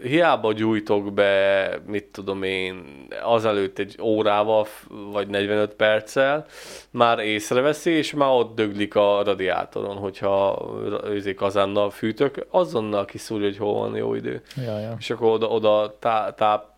hiába 0.02 0.54
gyújtok 0.54 1.14
be, 1.14 1.70
mit 1.88 2.06
tudom 2.06 2.44
én, 2.44 3.08
azelőtt 3.24 3.80
egy 3.80 3.98
órával, 4.02 4.68
vagy 5.12 5.28
45 5.28 5.74
perccel, 5.74 6.46
már 6.90 7.20
észreveszi, 7.20 7.92
és 7.92 8.14
már 8.14 8.30
ott 8.30 8.56
döglik 8.56 8.96
a 8.96 9.24
radiátoron, 9.24 9.98
hogyha 9.98 10.66
őzé 11.06 11.34
kazánnal 11.34 11.90
fűtök, 11.90 12.46
azonnal 12.50 13.06
kiszúrja, 13.06 13.48
hogy 13.48 13.58
hol 13.58 13.74
van 13.74 13.96
jó 13.96 14.14
idő. 14.16 14.42
Ja, 14.56 14.80
ja. 14.80 14.96
És 15.00 15.10
akkor 15.10 15.32
oda, 15.32 15.48
oda 15.48 15.96
tá, 16.00 16.34
táp, 16.34 16.78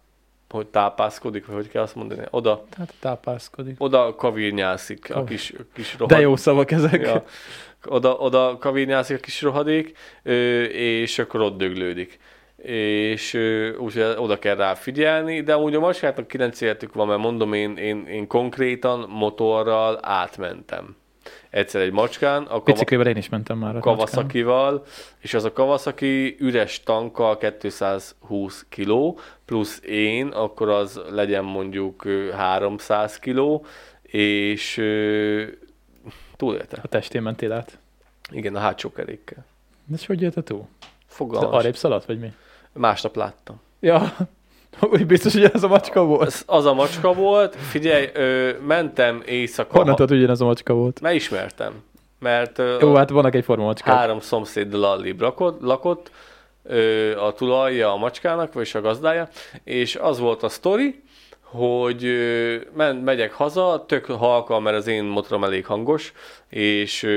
hogy 0.50 0.68
tápászkodik, 0.68 1.46
vagy 1.46 1.56
hogy 1.56 1.68
kell 1.68 1.82
azt 1.82 1.96
mondani, 1.96 2.22
oda 2.30 2.64
Tehát 2.70 2.94
tápászkodik. 3.00 3.76
oda 3.78 4.16
kavirnyászik 4.16 5.16
a 5.16 5.24
kis, 5.24 5.54
a 5.58 5.64
kis 5.74 5.94
rohad... 5.98 6.16
De 6.16 6.20
jó 6.22 6.36
szavak 6.36 6.72
ezek. 6.72 7.02
Ja, 7.02 7.24
oda, 7.88 8.14
oda 8.14 8.58
kavirnyászik 8.60 9.18
a 9.18 9.20
kis 9.20 9.42
rohadék, 9.42 9.98
és 10.72 11.20
akkor 11.20 11.42
ott 11.42 11.58
döglődik. 11.58 12.20
És 12.64 13.34
úgyhogy 13.80 14.14
oda 14.18 14.40
kell 14.40 14.56
rá 14.56 14.74
figyelni, 14.74 15.42
de 15.42 15.54
amúgy 15.54 15.76
a 15.76 15.80
macskáknak 15.80 16.28
kilenc 16.28 16.62
életük 16.62 16.94
van, 16.94 17.08
mert 17.08 17.20
mondom, 17.20 17.54
én, 17.54 17.78
én, 17.78 18.06
én 18.08 18.28
konkrétan 18.28 19.06
motorral 19.10 20.00
átmentem. 20.02 20.96
egyszer 21.50 21.82
egy 21.82 21.92
macskán, 21.92 22.44
a 22.44 22.46
kava- 22.48 22.64
Biciklivel 22.64 23.08
én 23.08 23.16
is 23.18 23.30
mentem 23.30 23.58
már. 23.58 23.70
a 23.70 23.74
macskán. 23.74 23.96
Kawasaki-val, 23.96 24.84
és 25.20 25.34
az 25.34 25.44
a 25.44 25.54
Kawasaki 25.54 26.36
üres 26.40 26.84
tankkal 26.84 27.38
220 27.38 28.66
kg, 28.70 29.20
plusz 29.46 29.82
én, 29.86 30.28
akkor 30.28 30.70
az 30.70 31.02
legyen 31.10 31.44
mondjuk 31.44 32.06
ö, 32.06 32.30
300 32.30 33.20
kg, 33.20 33.66
és 34.02 34.78
túlélte. 36.42 36.78
A 36.84 36.88
testén 36.88 37.22
mentél 37.22 37.52
át. 37.52 37.78
Igen, 38.32 38.56
a 38.56 38.60
hátsó 38.60 38.92
kerékkel. 38.92 39.46
De 39.86 39.96
és 40.00 40.06
hogy 40.06 40.22
jötted 40.22 40.44
túl? 40.44 40.68
De 40.80 40.88
Fogalmas. 41.06 41.60
arrébb 41.60 41.76
szaladt, 41.76 42.06
vagy 42.06 42.20
mi? 42.20 42.34
Másnap 42.74 43.16
láttam. 43.16 43.62
Ja, 43.80 44.16
úgy 44.92 45.06
biztos, 45.06 45.34
hogy 45.34 45.44
ez 45.44 45.64
a 45.64 45.68
macska 45.68 46.04
volt. 46.04 46.28
Az, 46.28 46.44
az 46.46 46.66
a 46.66 46.74
macska 46.74 47.14
volt, 47.14 47.56
figyelj, 47.56 48.10
ö, 48.14 48.52
mentem 48.68 49.22
éjszaka. 49.26 49.78
Honnan 49.78 49.96
tudod, 49.96 50.18
ugyanaz 50.18 50.42
a 50.42 50.46
macska 50.46 50.74
volt? 50.74 51.02
Mert 51.02 51.16
ismertem. 51.16 51.84
Mert 52.20 52.58
ö, 52.58 52.78
Jó, 52.80 52.96
hát 52.96 53.10
vannak 53.10 53.36
egy 53.36 53.44
forma 53.44 53.64
macskák. 53.64 53.96
három 53.96 54.20
szomszéddal 54.20 54.84
allébb 54.84 55.22
lakott, 55.22 55.62
lakott 55.62 56.12
ö, 56.64 57.18
a 57.18 57.34
tulajja 57.34 57.92
a 57.94 57.98
macskának, 57.98 58.54
vagy 58.54 58.72
a 58.74 58.82
gazdája, 58.82 59.30
és 59.64 59.96
az 59.96 60.20
volt 60.20 60.44
a 60.44 60.50
sztori, 60.50 61.04
hogy 61.52 62.06
men, 62.76 62.96
megyek 62.96 63.34
haza, 63.34 63.86
tök 63.88 64.06
halka, 64.06 64.60
mert 64.60 64.78
az 64.78 64.88
én 64.88 65.04
motorom 65.04 65.44
elég 65.44 65.66
hangos, 65.66 66.14
és 66.50 67.08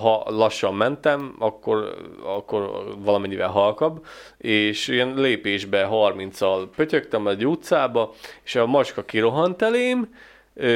ha 0.00 0.24
lassan 0.26 0.74
mentem, 0.74 1.34
akkor, 1.38 1.94
akkor 2.24 2.84
valamennyivel 2.98 3.48
halkabb, 3.48 4.06
és 4.38 4.88
ilyen 4.88 5.14
lépésbe 5.14 5.88
30-al 5.90 6.68
pötyögtem 6.76 7.28
egy 7.28 7.46
utcába, 7.46 8.14
és 8.44 8.54
a 8.54 8.66
macska 8.66 9.04
kirohant 9.04 9.62
elém, 9.62 10.14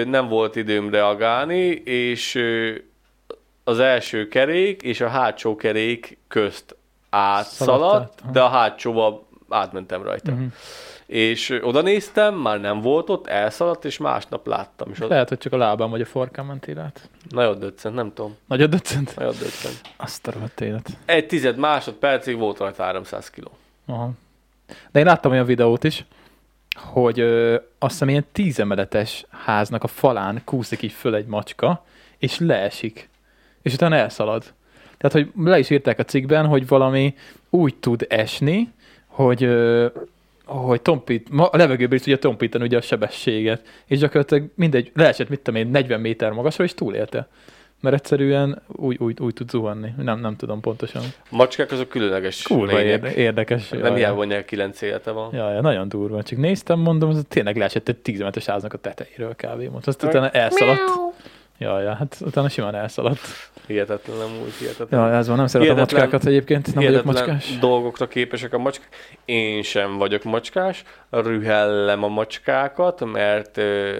nem 0.04 0.28
volt 0.28 0.56
időm 0.56 0.90
reagálni, 0.90 1.70
és 1.84 2.44
az 3.64 3.78
első 3.78 4.28
kerék 4.28 4.82
és 4.82 5.00
a 5.00 5.08
hátsó 5.08 5.56
kerék 5.56 6.18
közt 6.28 6.76
átszaladt, 7.10 7.80
Szaladt 7.80 8.22
át, 8.24 8.32
de 8.32 8.40
a 8.40 8.48
hátsóval 8.48 9.26
átmentem 9.48 10.02
rajta. 10.02 10.30
Mhm. 10.30 10.44
És 11.08 11.58
oda 11.62 11.80
néztem, 11.82 12.34
már 12.34 12.60
nem 12.60 12.80
volt 12.80 13.10
ott, 13.10 13.26
elszaladt, 13.26 13.84
és 13.84 13.98
másnap 13.98 14.46
láttam. 14.46 14.90
És 14.90 14.98
Lehet, 14.98 15.28
hogy 15.28 15.38
csak 15.38 15.52
a 15.52 15.56
lábán 15.56 15.90
vagy 15.90 16.00
a 16.00 16.04
farkán 16.04 16.46
mentél 16.46 16.78
át. 16.78 17.08
nagyon 17.28 17.58
döccent, 17.58 17.94
nem 17.94 18.12
tudom. 18.14 18.36
Nagyon 18.46 18.70
döccent. 18.70 19.16
Nagyon 19.16 19.34
döccent. 19.38 19.80
Azt 19.96 20.26
a 20.26 20.30
rohadt 20.30 20.60
élet. 20.60 20.88
Egy 21.04 21.26
tized 21.26 21.56
másodpercig 21.56 22.36
volt 22.38 22.58
rajta 22.58 22.82
300 22.82 23.30
kiló. 23.30 23.50
Aha. 23.86 24.10
De 24.90 24.98
én 25.00 25.06
láttam 25.06 25.30
olyan 25.32 25.46
videót 25.46 25.84
is, 25.84 26.04
hogy 26.76 27.20
ö, 27.20 27.54
azt 27.78 27.92
hiszem 27.92 28.08
ilyen 28.08 28.26
tízemeletes 28.32 29.24
háznak 29.30 29.82
a 29.82 29.86
falán 29.86 30.40
kúszik 30.44 30.82
így 30.82 30.92
föl 30.92 31.14
egy 31.14 31.26
macska, 31.26 31.84
és 32.18 32.38
leesik. 32.38 33.08
És 33.62 33.72
utána 33.72 33.96
elszalad. 33.96 34.42
Tehát, 34.98 35.12
hogy 35.16 35.44
le 35.44 35.58
is 35.58 35.70
írták 35.70 35.98
a 35.98 36.04
cikkben, 36.04 36.46
hogy 36.46 36.66
valami 36.66 37.14
úgy 37.50 37.74
tud 37.76 38.06
esni, 38.08 38.72
hogy, 39.06 39.42
ö, 39.44 39.86
hogy 40.56 40.82
tompít, 40.82 41.30
ma, 41.30 41.46
a 41.46 41.56
levegőből 41.56 41.94
is 41.94 42.02
tudja 42.02 42.18
tompítani 42.18 42.64
ugye 42.64 42.76
a 42.76 42.80
sebességet. 42.80 43.62
És 43.86 43.98
gyakorlatilag 43.98 44.48
mindegy, 44.54 44.90
leesett, 44.94 45.28
mit 45.28 45.40
tudom 45.40 45.60
én, 45.60 45.68
40 45.68 46.00
méter 46.00 46.32
magasra, 46.32 46.64
és 46.64 46.74
túlélte. 46.74 47.28
Mert 47.80 47.94
egyszerűen 47.94 48.62
úgy, 48.66 48.96
úgy, 48.98 49.20
úgy 49.20 49.34
tud 49.34 49.50
zuhanni. 49.50 49.92
Nem, 49.96 50.20
nem 50.20 50.36
tudom 50.36 50.60
pontosan. 50.60 51.02
A 51.30 51.36
macskák 51.36 51.72
azok 51.72 51.88
különleges 51.88 52.42
Kurva 52.42 52.76
lények. 52.76 52.84
érde, 52.84 53.14
érdekes. 53.14 53.68
Nem 53.68 53.80
Jaj, 53.80 53.96
hiába 53.96 54.14
mondják, 54.14 54.44
9 54.44 54.82
élete 54.82 55.10
van. 55.10 55.34
Ja, 55.34 55.52
ja, 55.52 55.60
nagyon 55.60 55.88
durva. 55.88 56.22
Csak 56.22 56.38
néztem, 56.38 56.78
mondom, 56.78 57.10
ez 57.10 57.20
tényleg 57.28 57.56
leesett 57.56 57.88
egy 57.88 57.96
10 57.96 58.18
méteres 58.18 58.46
háznak 58.46 58.72
a 58.72 58.78
tetejéről 58.78 59.34
kb. 59.34 59.72
Most 59.72 59.86
azt 59.86 60.02
utána 60.02 60.30
elszaladt. 60.30 60.80
Ja, 61.58 61.80
ja, 61.80 61.94
hát 61.94 62.16
utána 62.20 62.48
simán 62.48 62.74
elszaladt. 62.74 63.20
Hihetetlen, 63.66 64.16
nem 64.16 64.42
úgy 64.42 64.52
hihetetlen. 64.58 65.00
Ja, 65.00 65.16
ez 65.16 65.28
van, 65.28 65.36
nem 65.36 65.46
szeretem 65.46 65.76
a 65.76 65.78
macskákat 65.78 66.26
egyébként, 66.26 66.74
nem 66.74 66.84
vagyok 66.84 67.04
macskás. 67.04 67.58
dolgokra 67.58 68.08
képesek 68.08 68.52
a 68.52 68.58
macskák. 68.58 68.88
Én 69.24 69.62
sem 69.62 69.96
vagyok 69.96 70.24
macskás, 70.24 70.82
rühellem 71.10 72.02
a 72.02 72.08
macskákat, 72.08 73.04
mert 73.04 73.56
ö, 73.56 73.96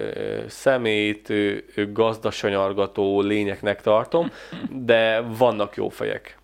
szemét 0.47 1.29
ö, 1.29 1.57
gazdasanyargató 1.93 3.21
lényeknek 3.21 3.81
tartom, 3.81 4.31
de 4.71 5.21
vannak 5.37 5.75
jó 5.75 5.89
fejek. 5.89 6.37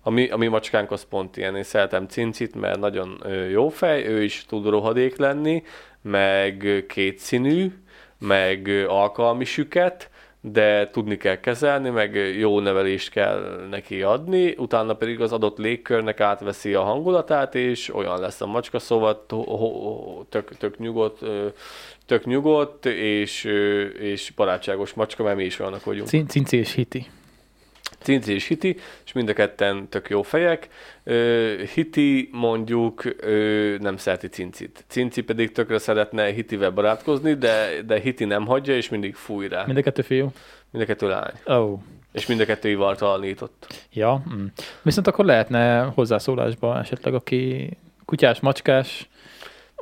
A 0.00 0.10
mi, 0.10 0.28
a 0.28 0.36
mi 0.36 0.46
macskánk 0.46 0.90
az 0.90 1.06
pont 1.08 1.36
ilyen, 1.36 1.56
én 1.56 1.62
szeretem 1.62 2.06
cincit, 2.06 2.60
mert 2.60 2.78
nagyon 2.78 3.24
jó 3.50 3.68
fej, 3.68 4.06
ő 4.06 4.22
is 4.22 4.44
tud 4.48 4.66
rohadék 4.66 5.16
lenni, 5.16 5.62
meg 6.02 6.84
kétszínű, 6.88 7.72
meg 8.18 8.84
alkalmi 8.88 9.44
süket, 9.44 10.10
de 10.46 10.90
tudni 10.92 11.16
kell 11.16 11.40
kezelni, 11.40 11.90
meg 11.90 12.14
jó 12.38 12.60
nevelést 12.60 13.10
kell 13.10 13.66
neki 13.70 14.02
adni, 14.02 14.54
utána 14.58 14.94
pedig 14.94 15.20
az 15.20 15.32
adott 15.32 15.58
légkörnek 15.58 16.20
átveszi 16.20 16.74
a 16.74 16.82
hangulatát, 16.82 17.54
és 17.54 17.94
olyan 17.94 18.20
lesz 18.20 18.40
a 18.40 18.46
macska, 18.46 18.78
szóval 18.78 19.26
tök, 20.28 20.56
tök 20.56 20.78
nyugodt, 20.78 21.18
tök 22.06 22.24
nyugodt, 22.24 22.86
és, 22.86 23.44
és 23.98 24.32
barátságos 24.36 24.92
macska, 24.92 25.22
mert 25.22 25.36
mi 25.36 25.44
is 25.44 25.58
olyanok 25.58 25.84
vagyunk. 25.84 26.08
Cin- 26.08 26.30
Cinci 26.30 26.56
és 26.56 26.72
hiti. 26.72 27.06
Cinci 28.04 28.32
és 28.32 28.46
Hiti, 28.46 28.76
és 29.04 29.12
mind 29.12 29.28
a 29.28 29.32
ketten 29.32 29.88
tök 29.88 30.08
jó 30.08 30.22
fejek. 30.22 30.68
Hiti 31.74 32.28
mondjuk 32.32 33.02
nem 33.80 33.96
szereti 33.96 34.26
Cincit. 34.26 34.84
Cinci 34.88 35.22
pedig 35.22 35.52
tökre 35.52 35.78
szeretne 35.78 36.32
Hitivel 36.32 36.70
barátkozni, 36.70 37.34
de, 37.34 37.82
de 37.86 38.00
Hiti 38.00 38.24
nem 38.24 38.46
hagyja, 38.46 38.76
és 38.76 38.88
mindig 38.88 39.14
fúj 39.14 39.48
rá. 39.48 39.64
Mind 39.64 39.78
a 39.78 39.82
kettő 39.82 40.02
fiú. 40.02 40.32
Mind 40.70 40.84
a 40.84 40.86
kettő 40.86 41.08
lány. 41.08 41.32
Oh. 41.44 41.80
És 42.12 42.26
mind 42.26 42.40
a 42.40 42.44
kettő 42.44 42.68
ivartalanított. 42.68 43.86
Ja. 43.92 44.22
Mm. 44.34 44.44
Viszont 44.82 45.06
akkor 45.06 45.24
lehetne 45.24 45.80
hozzászólásba 45.80 46.78
esetleg, 46.78 47.14
aki 47.14 47.70
kutyás, 48.04 48.40
macskás. 48.40 49.08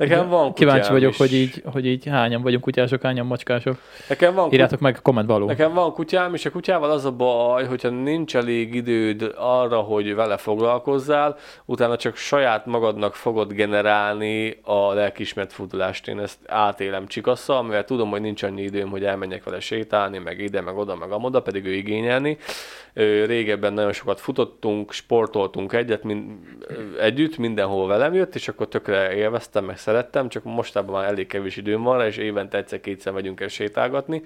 Nekem 0.08 0.28
van 0.28 0.52
Kíváncsi 0.52 0.90
vagyok, 0.90 1.10
is. 1.10 1.16
hogy 1.16 1.34
így, 1.34 1.62
hogy 1.72 1.86
így 1.86 2.06
hányan 2.06 2.42
vagyunk 2.42 2.62
kutyások, 2.62 3.02
hányan 3.02 3.26
macskások. 3.26 3.76
Nekem 4.08 4.34
van, 4.34 4.52
Írjátok 4.52 4.80
meg 4.80 4.98
kommentbe 5.02 5.34
alul. 5.34 5.46
Nekem 5.46 5.74
van 5.74 5.92
kutyám, 5.92 6.34
és 6.34 6.44
a 6.44 6.50
kutyával 6.50 6.90
az 6.90 7.04
a 7.04 7.12
baj, 7.12 7.64
hogyha 7.64 7.88
nincs 7.88 8.36
elég 8.36 8.74
időd 8.74 9.34
arra, 9.36 9.80
hogy 9.80 10.14
vele 10.14 10.36
foglalkozzál, 10.36 11.36
utána 11.64 11.96
csak 11.96 12.16
saját 12.16 12.66
magadnak 12.66 13.14
fogod 13.14 13.52
generálni 13.52 14.58
a 14.62 14.92
lelkismert 14.92 15.52
fordulást. 15.52 16.08
Én 16.08 16.18
ezt 16.18 16.38
átélem 16.46 17.06
csikasszal, 17.06 17.62
mivel 17.62 17.84
tudom, 17.84 18.10
hogy 18.10 18.20
nincs 18.20 18.42
annyi 18.42 18.62
időm, 18.62 18.90
hogy 18.90 19.04
elmenjek 19.04 19.44
vele 19.44 19.60
sétálni, 19.60 20.18
meg 20.18 20.38
ide, 20.38 20.60
meg 20.60 20.76
oda, 20.76 20.96
meg 20.96 21.10
amoda, 21.10 21.42
pedig 21.42 21.64
ő 21.64 21.72
igényelni. 21.72 22.38
Régebben 23.26 23.72
nagyon 23.72 23.92
sokat 23.92 24.20
futottunk, 24.20 24.92
sportoltunk 24.92 25.72
egyet, 25.72 26.02
mind, 26.04 26.30
együtt, 27.00 27.36
mindenhol 27.36 27.86
velem 27.86 28.14
jött, 28.14 28.34
és 28.34 28.48
akkor 28.48 28.68
tökre 28.68 29.14
élveztem, 29.14 29.64
meg 29.64 29.78
szerettem, 29.78 30.28
csak 30.28 30.44
mostában 30.44 31.00
már 31.00 31.10
elég 31.10 31.26
kevés 31.26 31.56
időm 31.56 31.82
van 31.82 31.98
rá, 31.98 32.06
és 32.06 32.16
évente 32.16 32.56
egyszer-kétszer 32.56 33.12
megyünk 33.12 33.40
el 33.40 33.48
sétálgatni. 33.48 34.22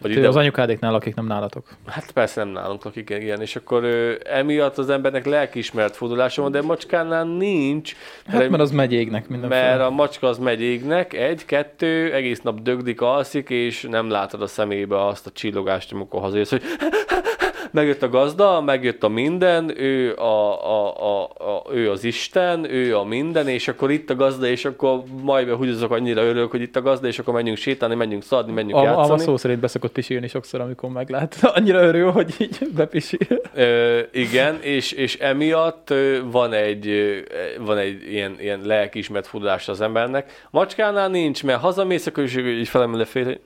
Vagy 0.00 0.12
Ti 0.12 0.24
az 0.24 0.36
anyukádéknál 0.36 0.92
lakik, 0.92 1.14
nem 1.14 1.26
nálatok. 1.26 1.66
Hát 1.86 2.10
persze 2.12 2.44
nem 2.44 2.52
nálunk 2.52 2.84
lakik, 2.84 3.10
igen, 3.10 3.40
és 3.40 3.56
akkor 3.56 3.84
ö, 3.84 4.14
emiatt 4.24 4.78
az 4.78 4.90
embernek 4.90 5.24
lelkiismert 5.26 5.96
fordulása 5.96 6.42
van, 6.42 6.50
de 6.50 6.62
macskánál 6.62 7.24
nincs, 7.24 7.94
Hát 8.26 8.48
mert 8.48 8.62
az 8.62 8.70
megyégnek 8.70 9.28
mindenféle. 9.28 9.60
mert 9.68 9.80
a 9.80 9.90
macska 9.90 10.28
az 10.28 10.38
megy 10.38 10.60
égnek, 10.62 11.12
egy, 11.12 11.44
kettő, 11.44 12.12
egész 12.12 12.40
nap 12.40 12.60
dögdik, 12.60 13.00
alszik, 13.00 13.50
és 13.50 13.86
nem 13.90 14.10
látod 14.10 14.42
a 14.42 14.46
szemébe 14.46 15.04
azt 15.06 15.26
a 15.26 15.30
csillogást, 15.30 15.92
amikor 15.92 16.20
hazajössz, 16.20 16.50
hogy 16.50 16.62
megjött 17.74 18.02
a 18.02 18.08
gazda, 18.08 18.60
megjött 18.60 19.02
a 19.02 19.08
minden, 19.08 19.80
ő, 19.80 20.16
a, 20.16 20.64
a, 20.70 20.94
a, 20.96 21.22
a, 21.22 21.62
ő 21.72 21.90
az 21.90 22.04
Isten, 22.04 22.70
ő 22.70 22.96
a 22.96 23.04
minden, 23.04 23.48
és 23.48 23.68
akkor 23.68 23.90
itt 23.90 24.10
a 24.10 24.14
gazda, 24.14 24.46
és 24.46 24.64
akkor 24.64 25.02
majd 25.22 25.48
húgyozok 25.48 25.90
annyira 25.90 26.22
örülök, 26.22 26.50
hogy 26.50 26.60
itt 26.60 26.76
a 26.76 26.82
gazda, 26.82 27.06
és 27.06 27.18
akkor 27.18 27.34
menjünk 27.34 27.58
sétálni, 27.58 27.94
menjünk 27.94 28.22
szadni, 28.22 28.52
menjünk 28.52 28.76
A, 28.76 28.80
a 28.80 28.84
játszani. 28.84 29.20
szó 29.20 29.36
szerint 29.36 29.60
beszokott 29.60 29.92
pisilni 29.92 30.28
sokszor, 30.28 30.60
amikor 30.60 30.90
meglát. 30.90 31.36
Annyira 31.56 31.82
örül, 31.82 32.10
hogy 32.10 32.34
így 32.38 32.58
bepisil. 32.74 33.40
Ö, 33.54 34.00
igen, 34.12 34.58
és, 34.60 34.92
és 34.92 35.18
emiatt 35.18 35.94
van 36.24 36.52
egy, 36.52 36.90
van 37.58 37.78
egy 37.78 38.12
ilyen, 38.12 38.36
ilyen 38.40 38.60
lelkiismert 38.64 39.26
furdalás 39.26 39.68
az 39.68 39.80
embernek. 39.80 40.46
Macskánál 40.50 41.08
nincs, 41.08 41.44
mert 41.44 41.60
hazamész, 41.60 42.06
akkor 42.06 42.24
is 42.24 42.36
így 42.36 42.68
felemel 42.68 43.00
a 43.00 43.04
fél, 43.04 43.24
hogy 43.24 43.40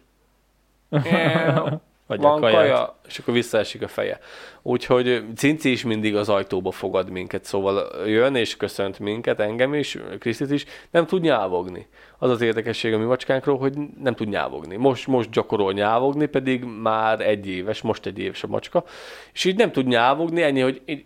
Vagy 2.09 2.21
van 2.21 2.37
a 2.37 2.41
kaját. 2.41 2.61
kaja, 2.61 2.97
és 3.09 3.19
akkor 3.19 3.35
visszaesik 3.35 3.83
a 3.83 3.89
feje. 3.89 4.19
Úgyhogy 4.63 5.25
Cinci 5.37 5.71
is 5.71 5.85
mindig 5.85 6.17
az 6.17 6.29
ajtóba 6.29 6.71
fogad 6.71 7.11
minket, 7.11 7.45
szóval 7.45 8.07
jön 8.07 8.35
és 8.35 8.57
köszönt 8.57 8.99
minket, 8.99 9.41
engem 9.41 9.75
is, 9.75 9.99
Krisztit 10.19 10.51
is, 10.51 10.65
nem 10.91 11.07
tud 11.07 11.23
nyávogni. 11.23 11.87
Az 12.19 12.31
az 12.31 12.41
érdekesség 12.41 12.95
a 12.95 12.99
mi 12.99 13.05
macskánkról, 13.05 13.59
hogy 13.59 13.75
nem 14.03 14.15
tud 14.15 14.29
nyávogni. 14.29 14.77
Most, 14.77 15.07
most 15.07 15.31
gyakorol 15.31 15.73
nyávogni, 15.73 16.27
pedig 16.27 16.65
már 16.65 17.21
egy 17.21 17.47
éves, 17.47 17.81
most 17.81 18.07
egy 18.07 18.19
éves 18.19 18.43
a 18.43 18.47
macska, 18.47 18.85
és 19.33 19.45
így 19.45 19.57
nem 19.57 19.73
tud 19.73 19.87
nyávogni, 19.87 20.43
ennyi, 20.43 20.61
hogy 20.61 20.83
így, 20.87 21.05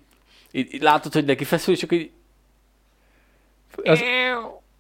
így, 0.51 0.75
így 0.75 0.83
látod, 0.83 1.13
hogy 1.13 1.25
neki 1.25 1.45
feszül, 1.45 1.75
és 1.75 1.83
akkor 1.83 1.99
így 1.99 2.11
Az, 3.85 4.03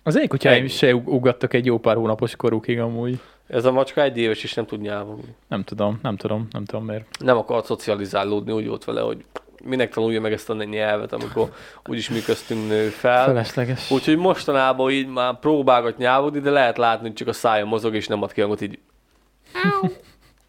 Az 0.02 0.16
én 0.16 0.28
kutyáim 0.28 0.58
Ennyi. 0.58 0.68
se 0.68 0.94
ug- 0.94 1.08
ugattak 1.08 1.54
egy 1.54 1.66
jó 1.66 1.78
pár 1.78 1.96
hónapos 1.96 2.36
korukig 2.36 2.80
amúgy. 2.80 3.20
Ez 3.46 3.64
a 3.64 3.72
macska 3.72 4.02
egy 4.02 4.18
éves 4.18 4.44
is 4.44 4.54
nem 4.54 4.66
tud 4.66 4.80
nyávogni. 4.80 5.34
Nem 5.48 5.64
tudom, 5.64 5.98
nem 6.02 6.16
tudom, 6.16 6.48
nem 6.50 6.64
tudom 6.64 6.84
miért. 6.84 7.04
Nem 7.18 7.36
akart 7.36 7.64
szocializálódni, 7.64 8.52
úgy 8.52 8.66
volt 8.68 8.84
vele, 8.84 9.00
hogy 9.00 9.24
minek 9.64 9.92
tanulja 9.92 10.20
meg 10.20 10.32
ezt 10.32 10.50
a 10.50 10.54
nyelvet, 10.64 11.12
amikor 11.12 11.52
úgyis 11.86 12.10
mi 12.10 12.20
köztünk 12.20 12.68
nő 12.68 12.88
fel. 12.88 13.24
Felesleges. 13.24 13.90
Úgyhogy 13.90 14.16
mostanában 14.16 14.90
így 14.90 15.08
már 15.08 15.38
próbálgat 15.38 15.96
nyávogni, 15.98 16.40
de 16.40 16.50
lehet 16.50 16.78
látni, 16.78 17.06
hogy 17.06 17.16
csak 17.16 17.28
a 17.28 17.32
szája 17.32 17.64
mozog, 17.64 17.94
és 17.94 18.06
nem 18.06 18.22
ad 18.22 18.32
ki 18.32 18.40
hangot, 18.40 18.60
így 18.60 18.78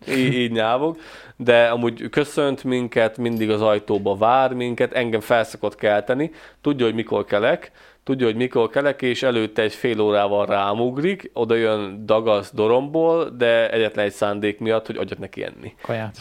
így, 0.09 0.33
így 0.33 0.51
nyávog, 0.51 0.97
de 1.35 1.67
amúgy 1.67 2.09
köszönt 2.09 2.63
minket, 2.63 3.17
mindig 3.17 3.49
az 3.49 3.61
ajtóba 3.61 4.15
vár 4.15 4.53
minket, 4.53 4.93
engem 4.93 5.19
felszokott 5.19 5.75
kelteni, 5.75 6.31
tudja, 6.61 6.85
hogy 6.85 6.95
mikor 6.95 7.25
kelek, 7.25 7.71
tudja, 8.03 8.25
hogy 8.25 8.35
mikor 8.35 8.69
kelek, 8.69 9.01
és 9.01 9.23
előtte 9.23 9.61
egy 9.61 9.73
fél 9.73 9.99
órával 9.99 10.45
rámugrik, 10.45 11.29
oda 11.33 11.55
jön 11.55 12.05
dagasz 12.05 12.51
doromból, 12.53 13.29
de 13.29 13.71
egyetlen 13.71 14.05
egy 14.05 14.11
szándék 14.11 14.59
miatt, 14.59 14.85
hogy 14.85 14.97
adjak 14.97 15.19
neki 15.19 15.43
enni. 15.43 15.75
Kaját. 15.81 16.17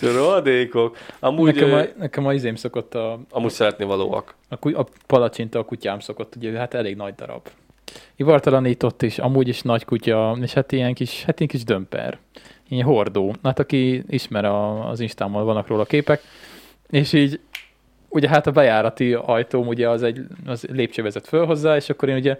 Rohadékok. 0.16 0.96
Amúgy, 1.20 1.54
nekem, 1.54 1.72
a, 1.72 1.82
nekem 1.98 2.26
a 2.26 2.32
izém 2.32 2.54
szokott 2.54 2.94
a, 2.94 3.20
amúgy 3.30 3.50
szeretni 3.50 3.84
valóak. 3.84 4.34
a, 4.48 4.78
a 4.78 4.86
palacsinta 5.06 5.58
a 5.58 5.64
kutyám 5.64 6.00
szokott, 6.00 6.36
ugye 6.36 6.58
hát 6.58 6.74
elég 6.74 6.96
nagy 6.96 7.14
darab. 7.14 7.48
Ivartalanított 8.16 9.02
is, 9.02 9.18
amúgy 9.18 9.48
is 9.48 9.62
nagy 9.62 9.84
kutya, 9.84 10.36
és 10.40 10.52
hát 10.52 10.72
ilyen 10.72 10.94
kis, 10.94 11.24
hát 11.24 11.40
ilyen 11.40 11.50
kis 11.50 11.64
dömper. 11.64 12.18
Ilyen 12.68 12.86
hordó. 12.86 13.34
Hát 13.42 13.58
aki 13.58 14.02
ismer 14.08 14.44
a, 14.44 14.88
az 14.88 15.00
Instámon 15.00 15.44
vannak 15.44 15.66
róla 15.66 15.84
képek, 15.84 16.20
és 16.90 17.12
így 17.12 17.40
ugye 18.08 18.28
hát 18.28 18.46
a 18.46 18.50
bejárati 18.50 19.14
ajtóm 19.14 19.66
ugye 19.66 19.88
az 19.88 20.02
egy 20.02 20.20
az 20.46 20.66
lépcső 20.72 21.02
vezet 21.02 21.26
föl 21.28 21.46
hozzá, 21.46 21.76
és 21.76 21.90
akkor 21.90 22.08
én 22.08 22.16
ugye 22.16 22.38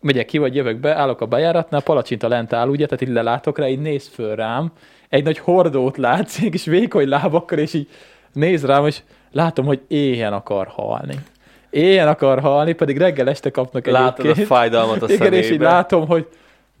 megyek 0.00 0.26
ki, 0.26 0.38
vagy 0.38 0.54
jövök 0.54 0.76
be, 0.76 0.94
állok 0.94 1.20
a 1.20 1.26
bejáratnál, 1.26 1.80
palacsinta 1.80 2.28
lent 2.28 2.52
áll, 2.52 2.68
ugye, 2.68 2.84
tehát 2.84 3.02
így 3.02 3.14
lelátok 3.14 3.58
rá, 3.58 3.68
így 3.68 3.80
néz 3.80 4.08
föl 4.08 4.34
rám, 4.34 4.72
egy 5.08 5.24
nagy 5.24 5.38
hordót 5.38 5.96
látsz, 5.96 6.38
egy 6.42 6.50
kis 6.50 6.64
vékony 6.64 7.08
lábakkal, 7.08 7.58
és 7.58 7.74
így 7.74 7.88
néz 8.32 8.64
rám, 8.64 8.86
és 8.86 9.00
látom, 9.32 9.66
hogy 9.66 9.80
éhen 9.88 10.32
akar 10.32 10.66
halni. 10.66 11.14
Éhen 11.70 12.08
akar 12.08 12.40
halni, 12.40 12.72
pedig 12.72 12.98
reggel 12.98 13.28
este 13.28 13.50
kapnak 13.50 13.86
Látod 13.86 14.26
a 14.26 14.34
fájdalmat 14.34 15.02
a 15.02 15.12
Igen, 15.12 15.32
és 15.32 15.50
így 15.50 15.60
látom, 15.60 16.06
hogy 16.06 16.26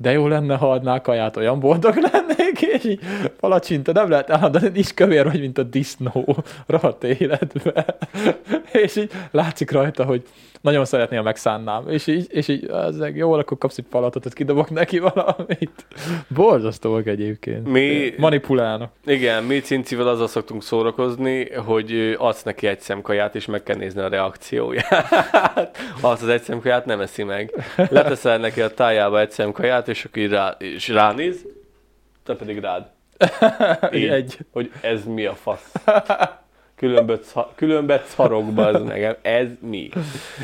de 0.00 0.12
jó 0.12 0.26
lenne, 0.28 0.56
ha 0.56 0.70
adnál 0.70 1.00
kaját, 1.00 1.36
olyan 1.36 1.60
boldog 1.60 1.96
lennék, 2.12 2.60
és 2.60 2.84
így 2.84 3.00
palacsinta, 3.40 3.92
nem 3.92 4.08
lehet 4.10 4.30
állandóan, 4.30 4.74
is 4.74 4.94
kövér 4.94 5.24
vagy, 5.24 5.40
mint 5.40 5.58
a 5.58 5.62
disznó, 5.62 6.36
rohadt 6.66 7.04
életbe. 7.04 7.84
és 8.82 8.96
így 8.96 9.10
látszik 9.30 9.70
rajta, 9.70 10.04
hogy 10.04 10.22
nagyon 10.60 10.84
szeretné, 10.84 11.16
ha 11.16 11.22
megszánnám. 11.22 11.88
És 11.88 12.06
így, 12.06 12.26
és 12.30 12.48
így 12.48 12.64
az 12.64 13.04
jó, 13.14 13.32
akkor 13.32 13.58
kapsz 13.58 13.78
egy 13.78 13.84
palatot, 13.90 14.32
kidobok 14.32 14.70
neki 14.70 14.98
valamit. 14.98 15.86
Borzasztóak 16.34 17.06
egyébként. 17.06 17.66
Mi- 17.68 18.14
Manipulálnak. 18.18 18.92
Igen, 19.06 19.44
mi 19.44 19.60
cincivel 19.60 20.08
azzal 20.08 20.26
szoktunk 20.26 20.62
szórakozni, 20.62 21.50
hogy 21.54 22.14
adsz 22.18 22.42
neki 22.42 22.66
egy 22.66 22.80
szemkaját, 22.80 23.34
és 23.34 23.46
meg 23.46 23.62
kell 23.62 23.76
nézni 23.76 24.00
a 24.00 24.08
reakcióját. 24.08 25.08
azt 26.00 26.22
az 26.22 26.28
egy 26.28 26.42
szemkaját 26.42 26.84
nem 26.84 27.00
eszi 27.00 27.22
meg. 27.22 27.52
Leteszel 27.90 28.38
neki 28.38 28.60
a 28.60 28.74
tájába 28.74 29.20
egy 29.20 29.30
szemkaját, 29.30 29.88
és 29.88 30.04
akkor 30.04 30.22
rá, 30.22 30.56
és 30.58 30.88
ránéz, 30.88 31.46
te 32.24 32.34
pedig 32.34 32.58
rád. 32.58 32.86
Így, 33.94 34.08
Egy. 34.08 34.38
Hogy 34.52 34.70
ez 34.80 35.04
mi 35.04 35.24
a 35.24 35.34
fasz. 35.34 35.72
Különböt, 36.78 37.34
különbet 37.54 38.04
szarokba 38.04 38.66
az 38.66 38.82
nekem. 38.82 39.14
Ez 39.22 39.46
mi? 39.60 39.88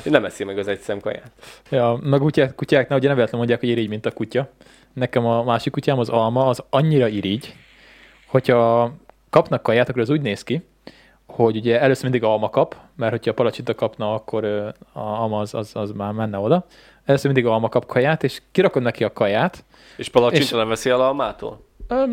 Nem 0.05 0.25
eszi 0.25 0.45
meg 0.45 0.59
az 0.59 0.69
egy 0.69 0.81
szemkaját. 0.81 1.31
Ja, 1.71 1.99
meg 2.03 2.21
kutyák, 2.21 2.55
kutyáknál 2.55 2.99
ugye 2.99 3.07
nem 3.07 3.17
véletlenül 3.17 3.47
mondják, 3.47 3.61
hogy 3.61 3.69
irigy, 3.69 3.89
mint 3.89 4.07
a 4.07 4.11
kutya. 4.11 4.49
Nekem 4.93 5.27
a 5.27 5.43
másik 5.43 5.73
kutyám, 5.73 5.99
az 5.99 6.09
alma, 6.09 6.47
az 6.47 6.63
annyira 6.71 7.09
irigy, 7.09 7.55
hogyha 8.27 8.93
kapnak 9.31 9.63
kaját, 9.63 9.89
akkor 9.89 10.01
az 10.01 10.11
úgy 10.11 10.21
néz 10.21 10.43
ki, 10.43 10.63
hogy 11.27 11.57
ugye 11.57 11.81
először 11.81 12.03
mindig 12.03 12.23
alma 12.23 12.51
kap, 12.51 12.77
mert 12.97 13.11
hogyha 13.13 13.31
a 13.31 13.35
palacsinta 13.35 13.75
kapna, 13.75 14.15
akkor 14.15 14.45
a 14.45 14.75
alma 14.93 15.39
az, 15.39 15.55
az, 15.55 15.71
az 15.75 15.91
már 15.91 16.13
menne 16.13 16.39
oda. 16.39 16.67
Először 17.05 17.33
mindig 17.33 17.51
alma 17.53 17.69
kap 17.69 17.87
kaját, 17.87 18.25
és 18.25 18.43
kirakod 18.53 18.83
neki 18.83 19.05
a 19.05 19.13
kaját, 19.13 19.65
És 19.97 20.09
palacsinta 20.09 20.45
És- 20.45 20.51
nem 20.51 20.69
veszi 20.69 20.91
el 20.91 21.01
almától? 21.01 21.61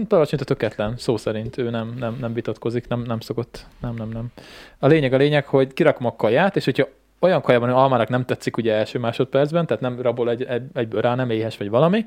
Palacsinta 0.08 0.44
tökéletlen, 0.44 0.98
szó 0.98 1.18
szerint 1.18 1.58
ő 1.58 1.70
nem, 1.70 1.96
nem, 2.00 2.18
nem 2.20 2.34
vitatkozik, 2.34 2.88
nem, 2.88 3.02
nem 3.02 3.20
szokott, 3.20 3.66
nem, 3.82 3.94
nem, 3.96 4.10
nem. 4.10 4.32
A 4.80 4.88
lényeg 4.88 5.14
a 5.14 5.18
lényeg, 5.18 5.46
hogy 5.46 5.74
kirakom 5.74 6.06
a 6.06 6.16
kaját, 6.16 6.56
és 6.56 6.66
hogyha 6.66 6.88
olyan 7.20 7.42
kajában, 7.42 7.70
hogy 7.70 7.78
almának 7.78 8.10
nem 8.10 8.26
tetszik 8.26 8.58
ugye 8.58 8.74
első 8.74 9.00
másodpercben, 9.00 9.66
tehát 9.66 9.82
nem 9.82 10.02
rabol 10.02 10.30
egy, 10.30 10.44
egy, 10.44 10.64
egyből 10.74 11.02
rá, 11.02 11.16
nem 11.16 11.30
éhes 11.30 11.58
vagy 11.58 11.70
valami, 11.70 12.06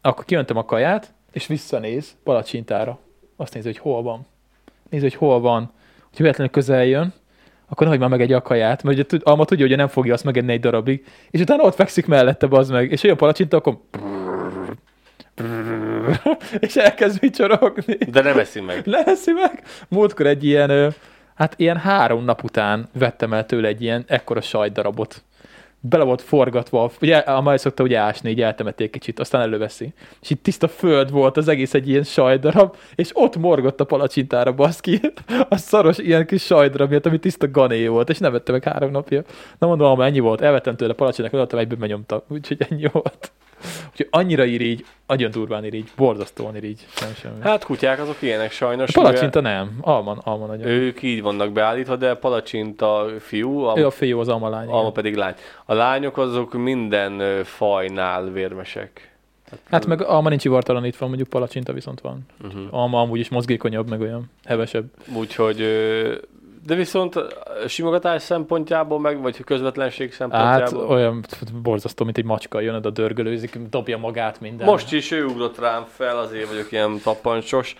akkor 0.00 0.24
kiöntöm 0.24 0.56
a 0.56 0.64
kaját, 0.64 1.12
és 1.32 1.46
visszanéz 1.46 2.16
palacsintára. 2.24 2.98
Azt 3.36 3.54
nézi, 3.54 3.66
hogy 3.66 3.78
hol 3.78 4.02
van. 4.02 4.26
Nézi, 4.90 5.02
hogy 5.02 5.14
hol 5.14 5.40
van. 5.40 5.70
Hogyha 5.98 6.22
véletlenül 6.22 6.52
közel 6.52 6.84
jön, 6.84 7.12
akkor 7.68 7.86
nehogy 7.86 8.00
már 8.00 8.10
megegye 8.10 8.36
a 8.36 8.42
kaját, 8.42 8.82
mert 8.82 9.12
ugye 9.12 9.18
Alma 9.22 9.44
tudja, 9.44 9.66
hogy 9.66 9.76
nem 9.76 9.88
fogja 9.88 10.12
azt 10.12 10.24
megenni 10.24 10.52
egy 10.52 10.60
darabig, 10.60 11.04
és 11.30 11.40
utána 11.40 11.62
ott 11.62 11.74
fekszik 11.74 12.06
mellette, 12.06 12.46
bazd 12.46 12.72
meg, 12.72 12.90
és 12.90 13.02
olyan 13.02 13.16
palacsinta, 13.16 13.56
akkor 13.56 13.78
és 16.60 16.76
elkezd 16.76 17.20
vicsorogni. 17.20 17.98
De 18.10 18.22
nem 18.22 18.38
eszi 18.38 18.60
meg. 18.60 18.86
Leszi 19.04 19.32
meg. 19.32 19.62
Múltkor 19.88 20.26
egy 20.26 20.44
ilyen, 20.44 20.94
hát 21.34 21.54
ilyen 21.56 21.76
három 21.76 22.24
nap 22.24 22.44
után 22.44 22.88
vettem 22.92 23.32
el 23.32 23.46
tőle 23.46 23.68
egy 23.68 23.82
ilyen 23.82 24.04
ekkora 24.06 24.40
sajtdarabot. 24.40 25.24
Bele 25.86 26.04
volt 26.04 26.22
forgatva, 26.22 26.90
ugye 27.00 27.16
a 27.16 27.40
majd 27.40 27.58
szokta 27.58 27.82
ugye 27.82 27.98
ásni, 27.98 28.30
így 28.30 28.42
eltemették 28.42 28.90
kicsit, 28.90 29.20
aztán 29.20 29.40
előveszi. 29.40 29.92
És 30.20 30.30
itt 30.30 30.42
tiszta 30.42 30.68
föld 30.68 31.10
volt, 31.10 31.36
az 31.36 31.48
egész 31.48 31.74
egy 31.74 31.88
ilyen 31.88 32.02
sajtdarab, 32.02 32.76
és 32.94 33.10
ott 33.12 33.36
morgott 33.36 33.80
a 33.80 33.84
palacsintára, 33.84 34.52
baszki. 34.52 35.00
A 35.48 35.56
szaros 35.56 35.98
ilyen 35.98 36.26
kis 36.26 36.42
sajtdarab 36.42 36.88
miatt, 36.88 37.06
ami 37.06 37.18
tiszta 37.18 37.50
gané 37.50 37.86
volt, 37.86 38.10
és 38.10 38.18
nem 38.18 38.32
vette 38.32 38.52
meg 38.52 38.64
három 38.64 38.90
napja. 38.90 39.22
Na 39.58 39.66
mondom, 39.66 40.00
ennyi 40.00 40.18
volt, 40.18 40.40
elvettem 40.40 40.76
tőle 40.76 40.92
palacsinták, 40.92 41.32
odaadtam, 41.32 41.58
egyben 41.58 41.78
benyomta, 41.78 42.24
úgyhogy 42.28 42.66
ennyi 42.68 42.88
volt. 42.92 43.32
Úgyhogy 43.90 44.08
annyira 44.10 44.44
irigy, 44.44 44.84
nagyon 45.06 45.30
durván 45.30 45.64
irigy, 45.64 45.90
borzasztóan 45.96 46.56
irigy. 46.56 46.86
Nem 47.00 47.14
semmi. 47.14 47.40
Hát 47.40 47.64
kutyák 47.64 48.00
azok 48.00 48.22
ilyenek 48.22 48.52
sajnos. 48.52 48.88
A 48.88 49.00
palacsinta 49.00 49.40
nem, 49.40 49.78
alma, 49.80 50.16
alma 50.22 50.46
nagyon. 50.46 50.66
Ők 50.66 51.02
így 51.02 51.22
vannak 51.22 51.52
beállítva, 51.52 51.96
de 51.96 52.14
palacsinta 52.14 53.06
fiú, 53.20 53.58
a, 53.58 53.78
ő 53.78 53.86
a 53.86 53.90
fiú, 53.90 54.18
az 54.20 54.28
alma 54.28 54.48
lány. 54.48 54.66
alma 54.66 54.80
igen. 54.80 54.92
pedig 54.92 55.14
lány. 55.14 55.34
A 55.64 55.74
lányok 55.74 56.18
azok 56.18 56.52
minden 56.52 57.44
fajnál 57.44 58.30
vérmesek. 58.30 59.12
Hát 59.70 59.86
meg 59.86 60.02
alma 60.02 60.28
nincs 60.28 60.44
ivartalanítva, 60.44 61.06
mondjuk 61.06 61.28
palacsinta 61.28 61.72
viszont 61.72 62.00
van. 62.00 62.26
Uh-huh. 62.42 62.62
Alma 62.70 63.00
amúgy 63.00 63.18
is 63.18 63.28
mozgékonyabb, 63.28 63.88
meg 63.88 64.00
olyan 64.00 64.30
hevesebb. 64.44 64.84
Úgyhogy, 65.14 65.60
de 66.66 66.74
viszont 66.74 67.14
simogatás 67.66 68.22
szempontjából, 68.22 69.00
meg 69.00 69.22
vagy 69.22 69.44
közvetlenség 69.44 70.08
Hát 70.08 70.16
szempontjából. 70.16 70.96
olyan 70.96 71.24
borzasztó, 71.62 72.04
mint 72.04 72.18
egy 72.18 72.24
macska, 72.24 72.60
jön 72.60 72.74
oda, 72.74 72.90
dörgölőzik, 72.90 73.58
dobja 73.70 73.98
magát 73.98 74.40
minden. 74.40 74.66
Most 74.66 74.92
is 74.92 75.10
ő 75.10 75.24
ugrott 75.24 75.58
rám 75.58 75.84
fel, 75.88 76.18
azért 76.18 76.48
vagyok 76.48 76.72
ilyen 76.72 77.00
tappancsos. 77.02 77.76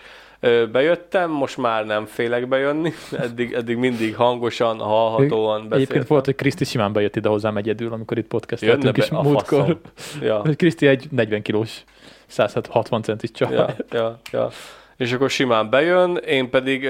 Bejöttem, 0.71 1.31
most 1.31 1.57
már 1.57 1.85
nem 1.85 2.05
félek 2.05 2.47
bejönni, 2.47 2.91
eddig, 3.17 3.53
eddig 3.53 3.77
mindig 3.77 4.15
hangosan, 4.15 4.77
hallhatóan 4.79 5.59
Egyébként 5.59 5.87
beszélt. 5.87 6.07
volt, 6.07 6.25
hogy 6.25 6.35
Kriszti 6.35 6.65
simán 6.65 6.93
bejött 6.93 7.15
ide 7.15 7.29
hozzám 7.29 7.57
egyedül, 7.57 7.93
amikor 7.93 8.17
itt 8.17 8.27
podcasteltünk 8.27 8.97
is 8.97 9.09
a 9.09 9.21
múltkor. 9.21 9.59
faszom. 9.59 9.79
Ja. 10.21 10.41
Kriszti 10.57 10.87
egy 10.87 11.07
40 11.11 11.41
kilós, 11.41 11.83
160 12.27 13.01
centis 13.01 13.31
csaj. 13.31 13.51
ja, 13.53 13.75
ja, 13.91 14.19
ja. 14.31 14.49
És 14.97 15.13
akkor 15.13 15.29
simán 15.29 15.69
bejön, 15.69 16.15
én 16.15 16.49
pedig, 16.49 16.89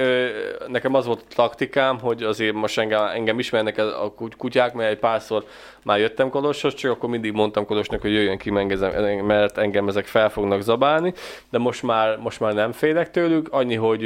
nekem 0.66 0.94
az 0.94 1.06
volt 1.06 1.20
a 1.20 1.34
taktikám, 1.34 1.98
hogy 1.98 2.22
azért 2.22 2.54
most 2.54 2.78
engem, 2.78 3.04
engem 3.04 3.38
ismernek 3.38 3.78
a 3.78 4.12
kuty- 4.16 4.36
kutyák, 4.36 4.74
mert 4.74 4.90
egy 4.90 4.98
párszor 4.98 5.44
már 5.82 5.98
jöttem 5.98 6.30
Koloshoz, 6.30 6.74
csak 6.74 6.90
akkor 6.90 7.08
mindig 7.08 7.32
mondtam 7.32 7.66
Kolosnak, 7.66 8.00
hogy 8.00 8.12
jöjjön 8.12 8.38
ki, 8.38 8.50
mert 8.50 9.58
engem 9.58 9.88
ezek 9.88 10.06
fel 10.06 10.30
fognak 10.30 10.60
zabálni, 10.60 11.12
de 11.50 11.58
most 11.58 11.82
már, 11.82 12.18
most 12.18 12.40
már 12.40 12.54
nem 12.54 12.72
félek 12.72 13.10
tőlük, 13.10 13.48
annyi, 13.52 13.74
hogy 13.74 14.02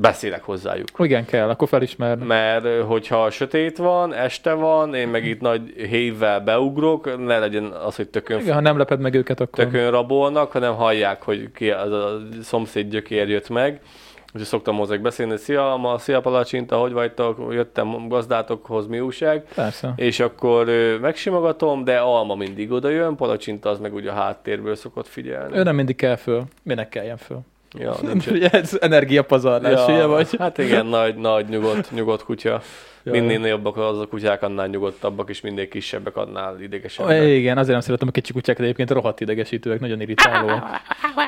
beszélek 0.00 0.42
hozzájuk. 0.44 0.88
Igen, 0.98 1.24
kell, 1.24 1.48
akkor 1.48 1.68
felismerni. 1.68 2.24
Mert 2.24 2.82
hogyha 2.82 3.30
sötét 3.30 3.76
van, 3.76 4.14
este 4.14 4.52
van, 4.52 4.94
én 4.94 5.08
meg 5.08 5.24
itt 5.24 5.40
nagy 5.40 5.72
hévvel 5.76 6.40
beugrok, 6.40 7.24
ne 7.26 7.38
legyen 7.38 7.64
az, 7.64 7.96
hogy 7.96 8.08
tökön 8.08 8.40
Igen, 8.40 8.54
ha 8.54 8.60
nem 8.60 8.78
leped 8.78 9.00
meg 9.00 9.14
őket, 9.14 9.40
akkor... 9.40 9.64
tökön 9.64 9.90
rabolnak, 9.90 10.52
hanem 10.52 10.74
hallják, 10.74 11.22
hogy 11.22 11.52
ki 11.52 11.70
az 11.70 11.92
a 11.92 12.18
szomszéd 12.42 12.88
gyökér 12.88 13.28
jött 13.28 13.48
meg. 13.48 13.80
Úgyhogy 14.26 14.42
szoktam 14.42 14.76
hozzák 14.76 15.00
beszélni, 15.00 15.36
szia, 15.36 15.76
ma, 15.76 15.98
szia 15.98 16.20
palacsinta, 16.20 16.76
hogy 16.76 16.92
vagytok, 16.92 17.52
jöttem 17.52 18.08
gazdátokhoz, 18.08 18.86
mi 18.86 19.00
újság. 19.00 19.44
Persze. 19.54 19.92
És 19.96 20.20
akkor 20.20 20.66
megsimogatom, 21.00 21.84
de 21.84 21.98
alma 21.98 22.34
mindig 22.34 22.72
oda 22.72 22.88
jön, 22.88 23.16
palacsinta 23.16 23.70
az 23.70 23.78
meg 23.78 23.94
ugye 23.94 24.10
a 24.10 24.14
háttérből 24.14 24.74
szokott 24.74 25.06
figyelni. 25.06 25.58
Ő 25.58 25.62
nem 25.62 25.74
mindig 25.74 25.96
kell 25.96 26.16
föl. 26.16 26.42
Minek 26.62 26.88
kelljen 26.88 27.16
föl? 27.16 27.38
Ja, 27.78 27.94
nincs 28.12 28.26
Ugye 28.26 28.48
ez 28.48 28.78
energiapazarlás, 28.80 29.88
ugye 29.88 30.04
vagy? 30.04 30.28
Hát 30.38 30.58
igen, 30.58 30.86
nagy, 30.86 31.16
nagy, 31.16 31.48
nyugodt, 31.48 31.90
nyugodt 31.90 32.24
kutya. 32.24 32.60
Ja, 33.02 33.12
Minél 33.12 33.46
jobbak 33.46 33.76
az 33.76 33.98
a 33.98 34.06
kutyák, 34.06 34.42
annál 34.42 34.66
nyugodtabbak, 34.66 35.28
és 35.30 35.40
minél 35.40 35.68
kisebbek, 35.68 36.16
annál 36.16 36.60
idegesebbek. 36.60 37.22
Igen, 37.22 37.58
azért 37.58 37.72
nem 37.72 37.80
szeretem 37.80 38.08
a 38.08 38.10
kicsi 38.10 38.32
kutyákat, 38.32 38.62
egyébként 38.62 38.90
rohadt 38.90 39.20
idegesítőek, 39.20 39.80
nagyon 39.80 40.00
irritálóak. 40.00 40.64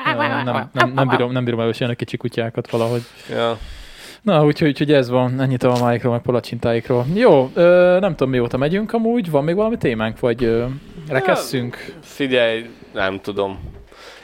Ja, 0.05 0.43
nem, 0.43 0.69
nem, 0.73 0.91
nem, 0.93 1.07
bírom, 1.07 1.31
nem 1.31 1.43
bírom 1.43 1.59
elviselni 1.59 1.93
a 1.93 1.95
kicsi 1.95 2.17
kutyákat 2.17 2.69
valahogy. 2.69 3.01
Ja. 3.29 3.57
Na, 4.21 4.45
úgyhogy, 4.45 4.67
úgyhogy 4.67 4.93
ez 4.93 5.09
van, 5.09 5.39
ennyit 5.39 5.63
a 5.63 5.77
máikról, 5.81 6.11
meg 6.11 6.21
palacsintáikról. 6.21 7.05
Jó, 7.13 7.51
ö, 7.53 7.97
nem 7.99 8.15
tudom 8.15 8.29
mióta 8.29 8.57
megyünk 8.57 8.93
amúgy, 8.93 9.31
van 9.31 9.43
még 9.43 9.55
valami 9.55 9.77
témánk, 9.77 10.19
vagy 10.19 10.43
ö, 10.43 10.65
rekesszünk? 11.07 11.93
Figyelj, 12.01 12.65
nem 12.93 13.19
tudom. 13.21 13.59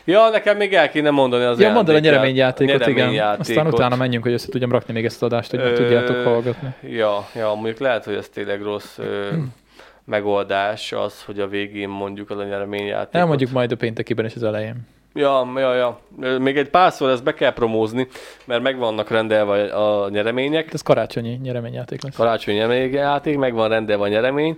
Ja, 0.09 0.29
nekem 0.29 0.57
még 0.57 0.73
el 0.73 0.89
kéne 0.89 1.09
mondani 1.09 1.43
az 1.43 1.59
Ja, 1.59 1.71
mondd 1.71 1.89
el 1.89 1.95
a 1.95 1.99
nyereményjátékot, 1.99 2.75
igen. 2.75 2.91
nyereményjátékot. 2.93 3.39
Aztán 3.47 3.67
utána 3.67 3.95
menjünk, 3.95 4.23
hogy 4.23 4.33
össze 4.33 4.49
tudjam 4.49 4.71
rakni 4.71 4.93
még 4.93 5.05
ezt 5.05 5.15
az 5.15 5.31
adást, 5.31 5.49
hogy 5.51 5.59
Ö, 5.59 5.73
tudjátok 5.73 6.23
hallgatni. 6.23 6.73
Ja, 6.81 7.27
ja, 7.35 7.53
mondjuk 7.53 7.77
lehet, 7.79 8.05
hogy 8.05 8.13
ez 8.15 8.29
tényleg 8.29 8.61
rossz 8.61 8.97
ö, 8.97 9.27
megoldás 10.05 10.91
az, 10.91 11.23
hogy 11.23 11.39
a 11.39 11.47
végén 11.47 11.89
mondjuk 11.89 12.29
az 12.29 12.37
a 12.37 12.43
nyereményjátékot. 12.43 13.15
Elmondjuk 13.15 13.51
majd 13.51 13.71
a 13.71 13.75
péntekiben 13.75 14.25
és 14.25 14.35
az 14.35 14.43
elején. 14.43 14.75
Ja, 15.13 15.47
ja, 15.55 15.73
ja. 15.73 15.99
Még 16.39 16.57
egy 16.57 16.69
párszor 16.69 17.09
ezt 17.09 17.23
be 17.23 17.33
kell 17.33 17.53
promózni, 17.53 18.07
mert 18.45 18.61
meg 18.61 18.77
vannak 18.77 19.09
rendelve 19.09 19.63
a 19.63 20.09
nyeremények. 20.09 20.73
Ez 20.73 20.81
karácsonyi 20.81 21.39
nyereményjáték 21.43 22.03
lesz. 22.03 22.15
Karácsonyi 22.15 22.57
nyereményjáték, 22.57 23.37
meg 23.37 23.53
van 23.53 23.69
rendelve 23.69 24.03
a 24.03 24.07
nyeremény, 24.07 24.57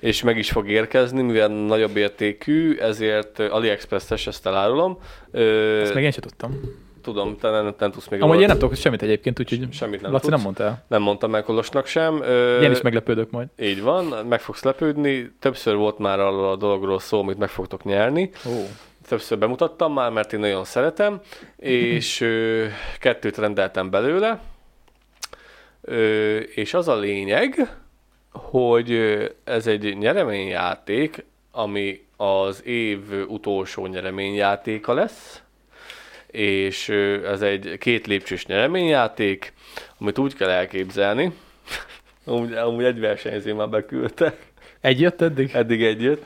és 0.00 0.22
meg 0.22 0.38
is 0.38 0.50
fog 0.50 0.68
érkezni, 0.68 1.22
mivel 1.22 1.48
nagyobb 1.48 1.96
értékű, 1.96 2.76
ezért 2.76 3.38
AliExpress-es 3.38 4.26
ezt 4.26 4.46
elárulom. 4.46 4.98
Ö, 5.30 5.80
Ezt 5.80 5.94
még 5.94 6.04
én 6.04 6.10
sem 6.10 6.20
tudtam. 6.22 6.60
Tudom, 7.02 7.36
te 7.38 7.50
nem, 7.50 7.74
nem 7.78 7.90
tudsz 7.90 8.08
még 8.08 8.22
Amúgy 8.22 8.40
én 8.40 8.46
nem 8.46 8.58
tudok 8.58 8.74
semmit 8.76 9.02
egyébként, 9.02 9.40
úgyhogy 9.40 9.66
Semmit 9.72 10.00
nem 10.00 10.12
Laci 10.12 10.22
tudsz. 10.24 10.34
nem 10.36 10.44
mondta 10.44 10.64
el. 10.64 10.84
nem 10.88 11.02
mondtam 11.02 11.30
meg 11.30 11.42
Kolosnak 11.42 11.86
sem. 11.86 12.22
Ö, 12.22 12.60
Én 12.60 12.70
is 12.70 12.80
meglepődök 12.80 13.30
majd. 13.30 13.46
Így 13.60 13.82
van, 13.82 14.26
meg 14.28 14.40
fogsz 14.40 14.62
lepődni. 14.62 15.30
Többször 15.40 15.74
volt 15.74 15.98
már 15.98 16.20
arról 16.20 16.48
a 16.50 16.56
dologról 16.56 16.98
szó, 16.98 17.20
amit 17.20 17.38
meg 17.38 17.48
fogtok 17.48 17.84
nyerni. 17.84 18.30
Ó. 18.48 18.50
Többször 19.08 19.38
bemutattam 19.38 19.92
már, 19.92 20.10
mert 20.10 20.32
én 20.32 20.40
nagyon 20.40 20.64
szeretem, 20.64 21.20
és 21.56 22.20
ö, 22.20 22.64
kettőt 22.98 23.38
rendeltem 23.38 23.90
belőle. 23.90 24.40
Ö, 25.80 26.36
és 26.36 26.74
az 26.74 26.88
a 26.88 26.96
lényeg, 26.98 27.76
hogy 28.36 28.92
ez 29.44 29.66
egy 29.66 29.96
nyereményjáték, 29.98 31.24
ami 31.50 32.04
az 32.16 32.64
év 32.64 33.00
utolsó 33.28 33.86
nyereményjátéka 33.86 34.94
lesz, 34.94 35.42
és 36.26 36.88
ez 37.24 37.42
egy 37.42 37.76
két 37.78 38.06
lépcsős 38.06 38.46
nyereményjáték, 38.46 39.52
amit 39.98 40.18
úgy 40.18 40.34
kell 40.34 40.48
elképzelni, 40.48 41.32
amúgy, 42.24 42.52
amúgy 42.52 42.84
egy 42.84 43.00
versenyző 43.00 43.54
már 43.54 43.68
beküldte, 43.68 44.36
Egy 44.80 45.00
jött 45.00 45.20
eddig? 45.20 45.50
Eddig 45.54 45.82
együtt. 45.82 46.24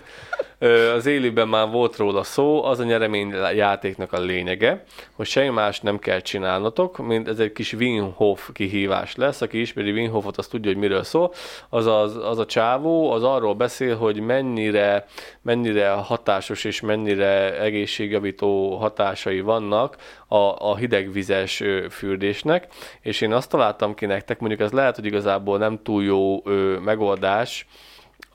Ö, 0.59 0.93
Az 0.93 1.07
élőben 1.07 1.49
már 1.49 1.69
volt 1.69 1.97
róla 1.97 2.23
szó, 2.23 2.65
az 2.65 2.79
a 2.79 2.85
nyereményjátéknak 2.85 4.13
a 4.13 4.21
lényege, 4.21 4.85
hogy 5.13 5.27
semmi 5.27 5.49
más 5.49 5.81
nem 5.81 5.99
kell 5.99 6.21
csinálnotok, 6.21 6.99
mint 6.99 7.29
ez 7.29 7.39
egy 7.39 7.53
kis 7.53 7.73
Wim 7.73 8.13
Hof 8.15 8.51
kihívás 8.53 9.17
lesz. 9.17 9.41
Aki 9.41 9.61
ismeri 9.61 9.91
Wim 9.91 10.11
Hofot, 10.11 10.37
az 10.37 10.47
tudja, 10.47 10.71
hogy 10.71 10.81
miről 10.81 11.03
szól. 11.03 11.33
Az, 11.69 11.87
az, 11.87 12.17
az 12.17 12.39
a 12.39 12.47
csávó, 12.47 13.11
az 13.11 13.23
arról 13.23 13.55
beszél, 13.55 13.97
hogy 13.97 14.21
mennyire, 14.21 15.07
mennyire 15.43 15.91
hatásos 15.91 16.65
és 16.65 16.81
mennyire 16.81 17.61
egészségjavító 17.61 18.77
hatásai 18.77 19.41
vannak 19.41 19.97
a, 20.29 20.37
a 20.37 20.77
hidegvizes 20.77 21.63
fürdésnek, 21.91 22.67
és 23.01 23.21
én 23.21 23.33
azt 23.33 23.51
találtam 23.51 23.95
ki 23.95 24.07
nektek, 24.07 24.39
mondjuk 24.41 24.61
ez 24.61 24.73
lehet, 24.73 24.95
hogy 24.95 25.07
igazából 25.07 25.59
nem 25.59 25.81
túl 25.83 26.05
jó 26.05 26.43
megoldás, 26.85 27.67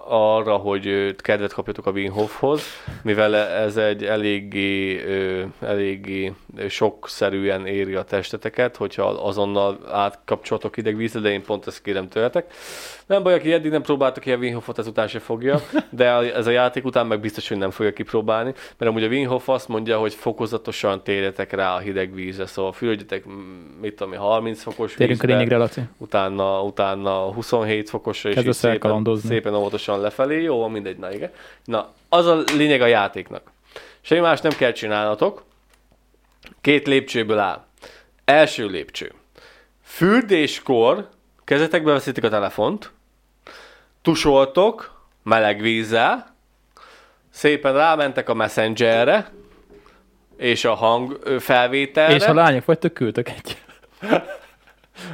arra, 0.07 0.55
hogy 0.55 1.15
kedvet 1.15 1.53
kapjatok 1.53 1.85
a 1.85 1.91
Wim 1.91 2.13
mivel 3.01 3.35
ez 3.35 3.77
egy 3.77 4.05
eléggé, 4.05 5.01
eléggé 5.61 6.33
sokszerűen 6.69 7.67
éri 7.67 7.95
a 7.95 8.03
testeteket, 8.03 8.75
hogyha 8.75 9.03
azonnal 9.03 9.79
átkapcsolatok 9.91 10.77
idegvízre, 10.77 11.19
de 11.19 11.31
én 11.31 11.43
pont 11.43 11.67
ezt 11.67 11.81
kérem 11.81 12.07
tőletek. 12.07 12.53
Nem 13.05 13.23
baj, 13.23 13.33
aki 13.33 13.53
eddig 13.53 13.71
nem 13.71 13.81
próbálta 13.81 14.19
ki 14.19 14.31
a 14.31 14.37
Wim 14.37 14.53
Hofot, 14.53 14.77
ezután 14.77 15.07
se 15.07 15.19
fogja, 15.19 15.61
de 15.89 16.05
ez 16.33 16.47
a 16.47 16.51
játék 16.51 16.85
után 16.85 17.07
meg 17.07 17.19
biztos, 17.19 17.47
hogy 17.47 17.57
nem 17.57 17.71
fogja 17.71 17.93
kipróbálni, 17.93 18.53
mert 18.77 18.91
amúgy 18.91 19.03
a 19.03 19.07
Wim 19.07 19.27
Hof 19.27 19.49
azt 19.49 19.67
mondja, 19.67 19.97
hogy 19.97 20.13
fokozatosan 20.13 21.03
térjetek 21.03 21.51
rá 21.51 21.75
a 21.75 21.79
hideg 21.79 22.13
vízre, 22.13 22.45
szóval 22.45 22.71
fürdjetek, 22.71 23.27
mm, 23.27 23.31
mit 23.81 23.95
tudom, 23.95 24.13
én, 24.13 24.19
30 24.19 24.61
fokos 24.61 24.93
Térjünk 24.93 25.23
a 25.23 25.25
vízbe, 25.25 25.37
lényegre, 25.37 25.57
Laci. 25.57 25.81
utána, 25.97 26.63
utána 26.63 27.33
27 27.33 27.89
fokosra, 27.89 28.29
és 28.29 28.37
így 28.37 28.53
szépen, 28.53 29.17
szépen 29.27 29.55
óvatosan 29.55 29.99
lefelé. 29.99 30.41
Jó, 30.41 30.59
van 30.59 30.71
mindegy, 30.71 30.97
na 30.97 31.13
igen. 31.13 31.29
Na, 31.63 31.93
az 32.09 32.25
a 32.25 32.43
lényeg 32.57 32.81
a 32.81 32.85
játéknak. 32.85 33.51
Semmi 34.01 34.21
más 34.21 34.41
nem 34.41 34.51
kell 34.51 34.71
csinálnatok. 34.71 35.43
Két 36.61 36.87
lépcsőből 36.87 37.37
áll. 37.37 37.65
Első 38.25 38.67
lépcső. 38.67 39.11
Fürdéskor 39.83 41.09
kezetekbe 41.43 41.91
veszitek 41.91 42.23
a 42.23 42.29
telefont, 42.29 42.91
tusoltok 44.05 45.01
meleg 45.23 45.61
vízzel, 45.61 46.35
szépen 47.29 47.73
rámentek 47.73 48.29
a 48.29 48.33
messengerre, 48.33 49.31
és 50.37 50.65
a 50.65 50.73
hang 50.73 51.19
felvételre. 51.39 52.13
És 52.13 52.25
ha 52.25 52.33
lányok 52.33 52.65
vagytok, 52.65 52.93
küldtök 52.93 53.29
egy. 53.29 53.57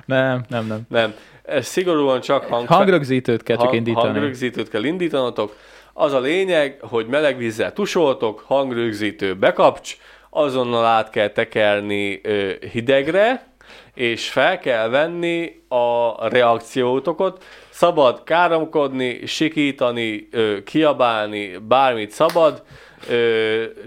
nem, 0.05 0.43
nem, 0.49 0.65
nem. 0.65 0.81
Nem, 0.89 1.13
ez 1.43 1.67
szigorúan 1.67 2.21
csak 2.21 2.45
hang... 2.45 2.67
Hangrögzítőt 2.67 3.43
kell 3.43 3.57
csak 3.57 3.73
indítani. 3.73 4.05
Hangrögzítőt 4.05 4.69
kell 4.69 4.83
indítanatok. 4.83 5.55
Az 5.93 6.13
a 6.13 6.19
lényeg, 6.19 6.77
hogy 6.81 7.07
meleg 7.07 7.37
vízzel 7.37 7.73
tusoltok, 7.73 8.43
hangrögzítő 8.47 9.35
bekapcs, 9.35 9.97
azonnal 10.29 10.85
át 10.85 11.09
kell 11.09 11.29
tekerni 11.29 12.19
ö, 12.23 12.51
hidegre, 12.71 13.51
és 13.93 14.29
fel 14.29 14.59
kell 14.59 14.89
venni 14.89 15.61
a 15.67 16.27
reakciótokat. 16.29 17.43
Szabad 17.81 18.23
káromkodni, 18.23 19.25
sikítani, 19.25 20.29
kiabálni, 20.65 21.57
bármit 21.67 22.11
szabad 22.11 22.63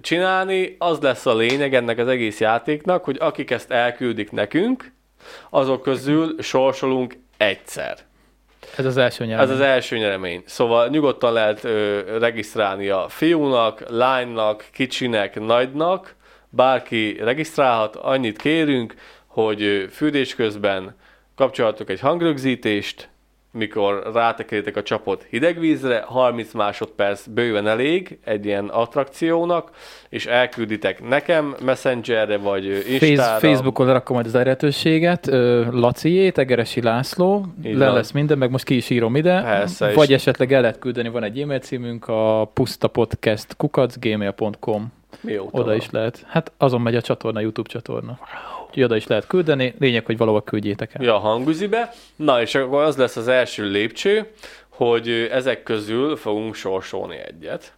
csinálni. 0.00 0.76
Az 0.78 1.00
lesz 1.00 1.26
a 1.26 1.34
lényeg 1.34 1.74
ennek 1.74 1.98
az 1.98 2.08
egész 2.08 2.40
játéknak, 2.40 3.04
hogy 3.04 3.16
akik 3.20 3.50
ezt 3.50 3.70
elküldik 3.70 4.30
nekünk, 4.30 4.92
azok 5.50 5.82
közül 5.82 6.42
sorsolunk 6.42 7.16
egyszer. 7.36 7.98
Ez 8.76 8.84
az 8.84 8.96
első 8.96 9.24
nyelv. 9.24 9.40
Ez 9.40 9.50
az 9.50 9.60
első 9.60 9.96
nyeremény. 9.96 10.42
Szóval 10.46 10.88
nyugodtan 10.88 11.32
lehet 11.32 11.64
ö, 11.64 12.00
regisztrálni 12.18 12.88
a 12.88 13.06
fiúnak, 13.08 13.84
lánynak, 13.88 14.64
kicsinek, 14.72 15.40
nagynak, 15.40 16.14
bárki 16.48 17.16
regisztrálhat, 17.20 17.96
annyit 17.96 18.38
kérünk, 18.38 18.94
hogy 19.26 19.88
fürdés 19.90 20.34
közben 20.34 20.96
kapcsolatok 21.34 21.90
egy 21.90 22.00
hangrögzítést, 22.00 23.08
mikor 23.54 24.10
rátekeritek 24.12 24.76
a 24.76 24.82
csapot 24.82 25.26
hideg 25.30 25.58
vízre, 25.58 26.02
30 26.06 26.52
másodperc 26.52 27.26
bőven 27.26 27.66
elég 27.66 28.18
egy 28.24 28.44
ilyen 28.46 28.64
attrakciónak, 28.68 29.70
és 30.08 30.26
elkülditek 30.26 31.08
nekem 31.08 31.54
Messengerre, 31.64 32.36
vagy 32.36 32.64
Instára. 32.64 33.22
Face, 33.38 33.46
Facebookon 33.46 33.92
rakom 33.92 34.14
majd 34.14 34.26
az 34.26 34.34
elérhetőséget. 34.34 35.26
Ö, 35.26 35.64
Laciét, 35.70 36.38
Egeresi 36.38 36.82
László, 36.82 37.46
Így 37.64 37.76
le 37.76 37.84
van. 37.86 37.94
lesz 37.94 38.10
minden, 38.10 38.38
meg 38.38 38.50
most 38.50 38.64
ki 38.64 38.76
is 38.76 38.90
írom 38.90 39.16
ide. 39.16 39.42
Persze, 39.42 39.92
vagy 39.92 40.12
esetleg 40.12 40.52
el 40.52 40.60
lehet 40.60 40.78
küldeni, 40.78 41.08
van 41.08 41.22
egy 41.22 41.40
e-mail 41.40 41.58
címünk, 41.58 42.08
a 42.08 42.50
pusztapodcast 42.54 43.56
kukacgmail.com. 43.56 44.92
Oda 45.50 45.64
van? 45.64 45.74
is 45.76 45.90
lehet. 45.90 46.24
Hát 46.28 46.52
azon 46.56 46.80
megy 46.80 46.96
a 46.96 47.00
csatorna, 47.00 47.40
YouTube 47.40 47.68
csatorna. 47.68 48.18
Úgyhogy 48.74 48.90
oda 48.90 48.96
is 48.96 49.06
lehet 49.06 49.26
küldeni. 49.26 49.74
Lényeg, 49.78 50.06
hogy 50.06 50.16
valahol 50.16 50.42
küldjétek 50.42 50.94
el. 50.94 51.04
Ja, 51.04 51.18
hangüzibe. 51.18 51.94
Na, 52.16 52.40
és 52.40 52.54
akkor 52.54 52.82
az 52.82 52.96
lesz 52.96 53.16
az 53.16 53.28
első 53.28 53.70
lépcső, 53.70 54.30
hogy 54.68 55.08
ezek 55.10 55.62
közül 55.62 56.16
fogunk 56.16 56.54
sorsolni 56.54 57.16
egyet. 57.16 57.72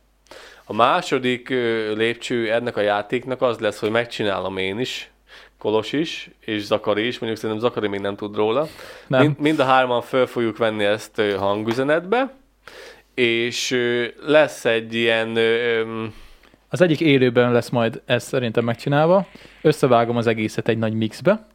A 0.64 0.72
második 0.72 1.48
lépcső 1.94 2.52
ennek 2.52 2.76
a 2.76 2.80
játéknak 2.80 3.42
az 3.42 3.58
lesz, 3.58 3.78
hogy 3.78 3.90
megcsinálom 3.90 4.56
én 4.56 4.78
is, 4.78 5.10
Kolos 5.58 5.92
is, 5.92 6.30
és 6.40 6.64
Zakari 6.64 7.06
is, 7.06 7.18
mondjuk 7.18 7.40
szerintem 7.40 7.68
Zakari 7.68 7.88
még 7.88 8.00
nem 8.00 8.16
tud 8.16 8.36
róla. 8.36 8.68
Nem. 9.06 9.20
Mind, 9.20 9.38
mind 9.38 9.58
a 9.58 9.64
hárman 9.64 10.02
föl 10.02 10.26
fogjuk 10.26 10.56
venni 10.56 10.84
ezt 10.84 11.20
hangüzenetbe, 11.38 12.34
és 13.14 13.76
lesz 14.26 14.64
egy 14.64 14.94
ilyen... 14.94 15.38
Az 16.68 16.80
egyik 16.80 17.00
élőben 17.00 17.52
lesz 17.52 17.68
majd 17.68 18.02
ez 18.04 18.24
szerintem 18.24 18.64
megcsinálva. 18.64 19.26
Összevágom 19.62 20.16
az 20.16 20.26
egészet 20.26 20.68
egy 20.68 20.78
nagy 20.78 20.92
mixbe, 20.92 21.46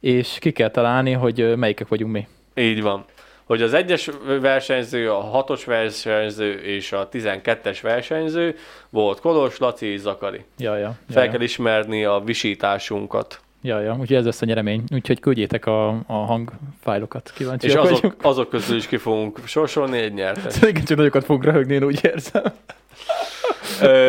és 0.00 0.36
ki 0.40 0.52
kell 0.52 0.70
találni, 0.70 1.12
hogy 1.12 1.56
melyikek 1.56 1.88
vagyunk 1.88 2.12
mi. 2.12 2.26
Így 2.54 2.82
van. 2.82 3.04
hogy 3.44 3.62
az 3.62 3.74
egyes 3.74 4.10
versenyző, 4.40 5.10
a 5.10 5.20
hatos 5.20 5.64
versenyző 5.64 6.52
és 6.52 6.92
a 6.92 7.08
12-es 7.08 7.78
versenyző 7.82 8.56
volt 8.90 9.20
Kolos, 9.20 9.58
Laci 9.58 9.86
és 9.86 10.00
Zakari. 10.00 10.44
Ja, 10.58 10.76
ja. 10.76 10.98
Fel 11.10 11.24
ja, 11.24 11.30
kell 11.30 11.38
ja. 11.38 11.44
ismerni 11.44 12.04
a 12.04 12.22
visításunkat. 12.24 13.40
ja, 13.62 13.80
ja. 13.80 13.96
Úgyhogy 14.00 14.16
ez 14.16 14.24
lesz 14.24 14.42
a 14.42 14.44
nyeremény. 14.44 14.84
Úgyhogy 14.94 15.20
küldjétek 15.20 15.66
a, 15.66 15.88
a 15.88 16.12
hangfájlokat. 16.12 17.32
Kíváncsi 17.34 17.66
És 17.66 17.74
azok, 17.74 18.14
azok 18.22 18.48
közül 18.48 18.76
is 18.76 18.86
ki 18.86 18.96
fogunk 18.96 19.40
sorsolni 19.44 19.98
egy 19.98 20.14
nyertet. 20.14 20.56
Igen, 20.68 20.84
csak 20.84 20.96
nagyokat 20.96 21.24
fog 21.24 21.44
röhögni, 21.44 21.74
én 21.74 21.84
úgy 21.84 22.00
érzem. 22.02 22.42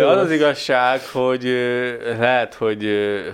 Az 0.03 0.17
az 0.17 0.31
igazság, 0.31 1.01
hogy 1.11 1.43
lehet, 2.19 2.53
hogy, 2.53 2.89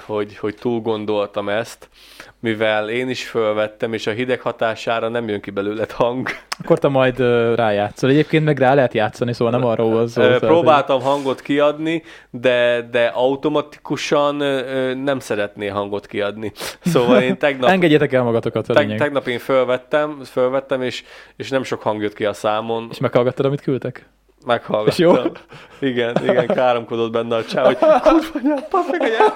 hogy, 0.06 0.38
hogy 0.38 0.56
túl 0.56 0.80
gondoltam 0.80 1.50
ezt, 1.50 1.90
mivel 2.40 2.90
én 2.90 3.10
is 3.10 3.28
fölvettem, 3.28 3.94
és 3.94 4.08
a 4.08 4.12
hideg 4.12 4.41
hatására 4.41 5.08
nem 5.08 5.28
jön 5.28 5.41
ki 5.41 5.52
belőle 5.52 5.86
hang. 5.94 6.30
Akkor 6.64 6.80
te 6.80 6.88
majd 6.88 7.20
uh, 7.20 7.56
rájátszol. 7.56 8.10
Egyébként 8.10 8.45
meg 8.45 8.58
rá 8.58 8.74
lehet 8.74 8.94
játszani, 8.94 9.34
szóval 9.34 9.60
nem 9.60 9.70
arról 9.70 9.90
volt 9.90 10.08
szó. 10.08 10.22
Ö, 10.22 10.26
tehát, 10.26 10.40
Próbáltam 10.40 11.02
hangot 11.02 11.41
kiadni, 11.41 12.04
de, 12.30 12.88
de 12.91 13.06
automatikusan 13.06 14.36
nem 15.04 15.20
szeretné 15.20 15.68
hangot 15.68 16.06
kiadni. 16.06 16.52
Szóval 16.86 17.22
én 17.22 17.38
tegnap, 17.38 17.70
Engedjétek 17.70 18.14
el 18.14 18.24
magatokat 18.24 18.70
a 18.70 18.74
teg, 18.74 18.95
tegnap 18.95 19.28
én 19.28 19.40
fölvettem, 19.40 20.20
fölvettem 20.24 20.82
és, 20.82 21.04
és 21.36 21.50
nem 21.50 21.64
sok 21.64 21.82
hang 21.82 22.02
jött 22.02 22.14
ki 22.14 22.26
a 22.26 22.34
számon. 22.34 22.88
És 22.91 23.00
meghallgattad, 23.00 23.45
amit 23.45 23.62
küldtek? 23.62 24.10
Meghallgattam. 24.45 24.88
És 24.88 24.98
jó? 24.98 25.14
Igen, 25.90 26.15
igen, 26.24 26.48
káromkodott 26.48 27.11
benne 27.11 27.36
a 27.36 27.45
csá, 27.45 27.64
hogy 27.65 27.78
kurva 27.80 28.95
anyád, 28.99 29.34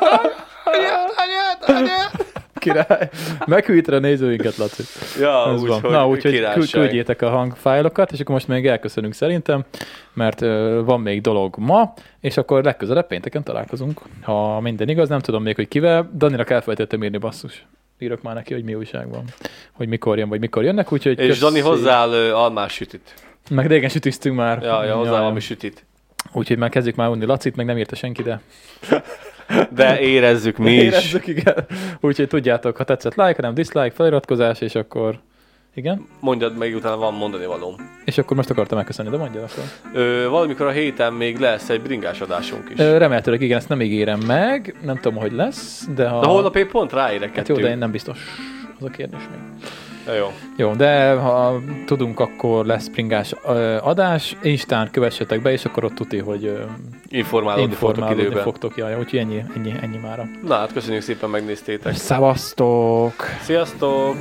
anyád, 0.63 1.09
anyád, 1.15 1.57
anyád. 1.67 2.11
Király. 2.59 3.09
Meghűíted 3.45 3.93
a 3.93 3.99
nézőinket, 3.99 4.55
Laci. 4.57 4.83
Ja, 5.19 5.55
úgyhogy 5.59 5.91
Na, 5.91 6.07
úgyhogy 6.07 6.39
küld- 6.53 6.69
küldjétek 6.69 7.21
a 7.21 7.29
hangfájlokat, 7.29 8.11
és 8.11 8.19
akkor 8.19 8.33
most 8.33 8.47
még 8.47 8.67
elköszönünk 8.67 9.13
szerintem, 9.13 9.63
mert 10.13 10.41
ö, 10.41 10.81
van 10.85 11.01
még 11.01 11.21
dolog 11.21 11.55
ma, 11.57 11.93
és 12.19 12.37
akkor 12.37 12.63
legközelebb 12.63 13.07
pénteken 13.07 13.43
találkozunk. 13.43 14.01
Ha 14.21 14.59
minden 14.59 14.89
igaz, 14.89 15.09
nem 15.09 15.19
tudom 15.19 15.43
még, 15.43 15.55
hogy 15.55 15.67
kivel. 15.67 16.09
Danira 16.13 16.43
elfelejtettem 16.43 17.03
írni 17.03 17.17
basszus. 17.17 17.65
Írok 17.99 18.21
már 18.21 18.35
neki, 18.35 18.53
hogy 18.53 18.63
mi 18.63 18.75
újság 18.75 19.09
van. 19.09 19.23
Hogy 19.71 19.87
mikor 19.87 20.17
jön, 20.17 20.29
vagy 20.29 20.39
mikor 20.39 20.63
jönnek, 20.63 20.91
úgyhogy... 20.91 21.19
És 21.19 21.27
köszi. 21.27 21.39
Dani 21.39 21.59
hozzááll 21.59 22.13
almás 22.33 22.73
sütit. 22.73 23.13
Meg 23.49 23.67
régen 23.67 23.89
sütiztünk 23.89 24.35
már. 24.35 24.61
Ja, 24.63 24.83
ja, 24.83 24.95
hozzá 24.95 25.11
valami 25.11 25.39
sütit. 25.39 25.85
Úgyhogy 26.33 26.57
már 26.57 26.69
kezdjük 26.69 26.95
már 26.95 27.09
unni 27.09 27.25
Lacit, 27.25 27.55
meg 27.55 27.65
nem 27.65 27.77
írta 27.77 27.95
senki, 27.95 28.21
de 28.23 28.41
De 29.71 29.99
érezzük 29.99 30.57
mi 30.57 30.73
is. 30.73 30.81
érezzük, 30.81 31.27
igen. 31.27 31.65
Úgyhogy 31.99 32.27
tudjátok, 32.27 32.77
ha 32.77 32.83
tetszett 32.83 33.15
like, 33.15 33.33
ha 33.35 33.41
nem 33.41 33.53
dislike, 33.53 33.91
feliratkozás, 33.91 34.61
és 34.61 34.75
akkor 34.75 35.19
igen. 35.75 36.05
Mondjad 36.19 36.57
meg, 36.57 36.75
utána 36.75 36.97
van 36.97 37.13
mondani 37.13 37.45
valóm. 37.45 37.75
És 38.05 38.17
akkor 38.17 38.37
most 38.37 38.49
akartam 38.49 38.77
megköszönni, 38.77 39.09
de 39.09 39.17
mondjad 39.17 39.43
akkor. 39.51 39.63
Ö, 40.01 40.27
valamikor 40.29 40.67
a 40.67 40.71
héten 40.71 41.13
még 41.13 41.37
lesz 41.39 41.69
egy 41.69 41.81
bringás 41.81 42.21
adásunk 42.21 42.69
is. 42.69 42.79
Ö, 42.79 42.97
Remélhetőleg 42.97 43.41
igen, 43.41 43.57
ezt 43.57 43.69
nem 43.69 43.81
ígérem 43.81 44.19
meg, 44.19 44.75
nem 44.83 44.95
tudom, 44.95 45.17
hogy 45.19 45.31
lesz, 45.31 45.87
de 45.95 46.07
ha... 46.07 46.19
De 46.19 46.25
holnap 46.27 46.55
épp 46.55 46.71
pont 46.71 46.91
ráérek 46.93 47.35
Hát 47.35 47.47
jó, 47.47 47.55
de 47.55 47.69
én 47.69 47.77
nem 47.77 47.91
biztos. 47.91 48.19
Az 48.79 48.85
a 48.85 48.89
kérdés 48.89 49.21
még. 49.31 49.63
Ja, 50.07 50.13
jó. 50.13 50.31
Jó, 50.57 50.73
de 50.73 51.13
ha 51.13 51.59
tudunk, 51.85 52.19
akkor 52.19 52.65
lesz 52.65 52.85
springás 52.85 53.33
ö, 53.45 53.77
adás. 53.81 54.35
Instán 54.41 54.89
kövessetek 54.91 55.41
be, 55.41 55.51
és 55.51 55.65
akkor 55.65 55.83
ott 55.83 55.95
tuti, 55.95 56.17
hogy 56.17 56.45
ö, 56.45 56.59
Informálódni 57.09 57.73
fogtok 57.73 57.89
informálódni 57.89 58.21
időben. 58.21 58.43
fogtok. 58.43 58.77
Jaj, 58.77 58.95
úgyhogy 58.99 59.19
ennyi, 59.19 59.43
ennyi, 59.55 59.73
ennyi 59.81 59.97
mára. 59.97 60.23
Na 60.43 60.55
hát 60.55 60.73
köszönjük 60.73 61.01
szépen 61.03 61.29
megnéztétek. 61.29 61.95
Szevasztok! 61.95 63.13
Sziasztok! 63.41 64.15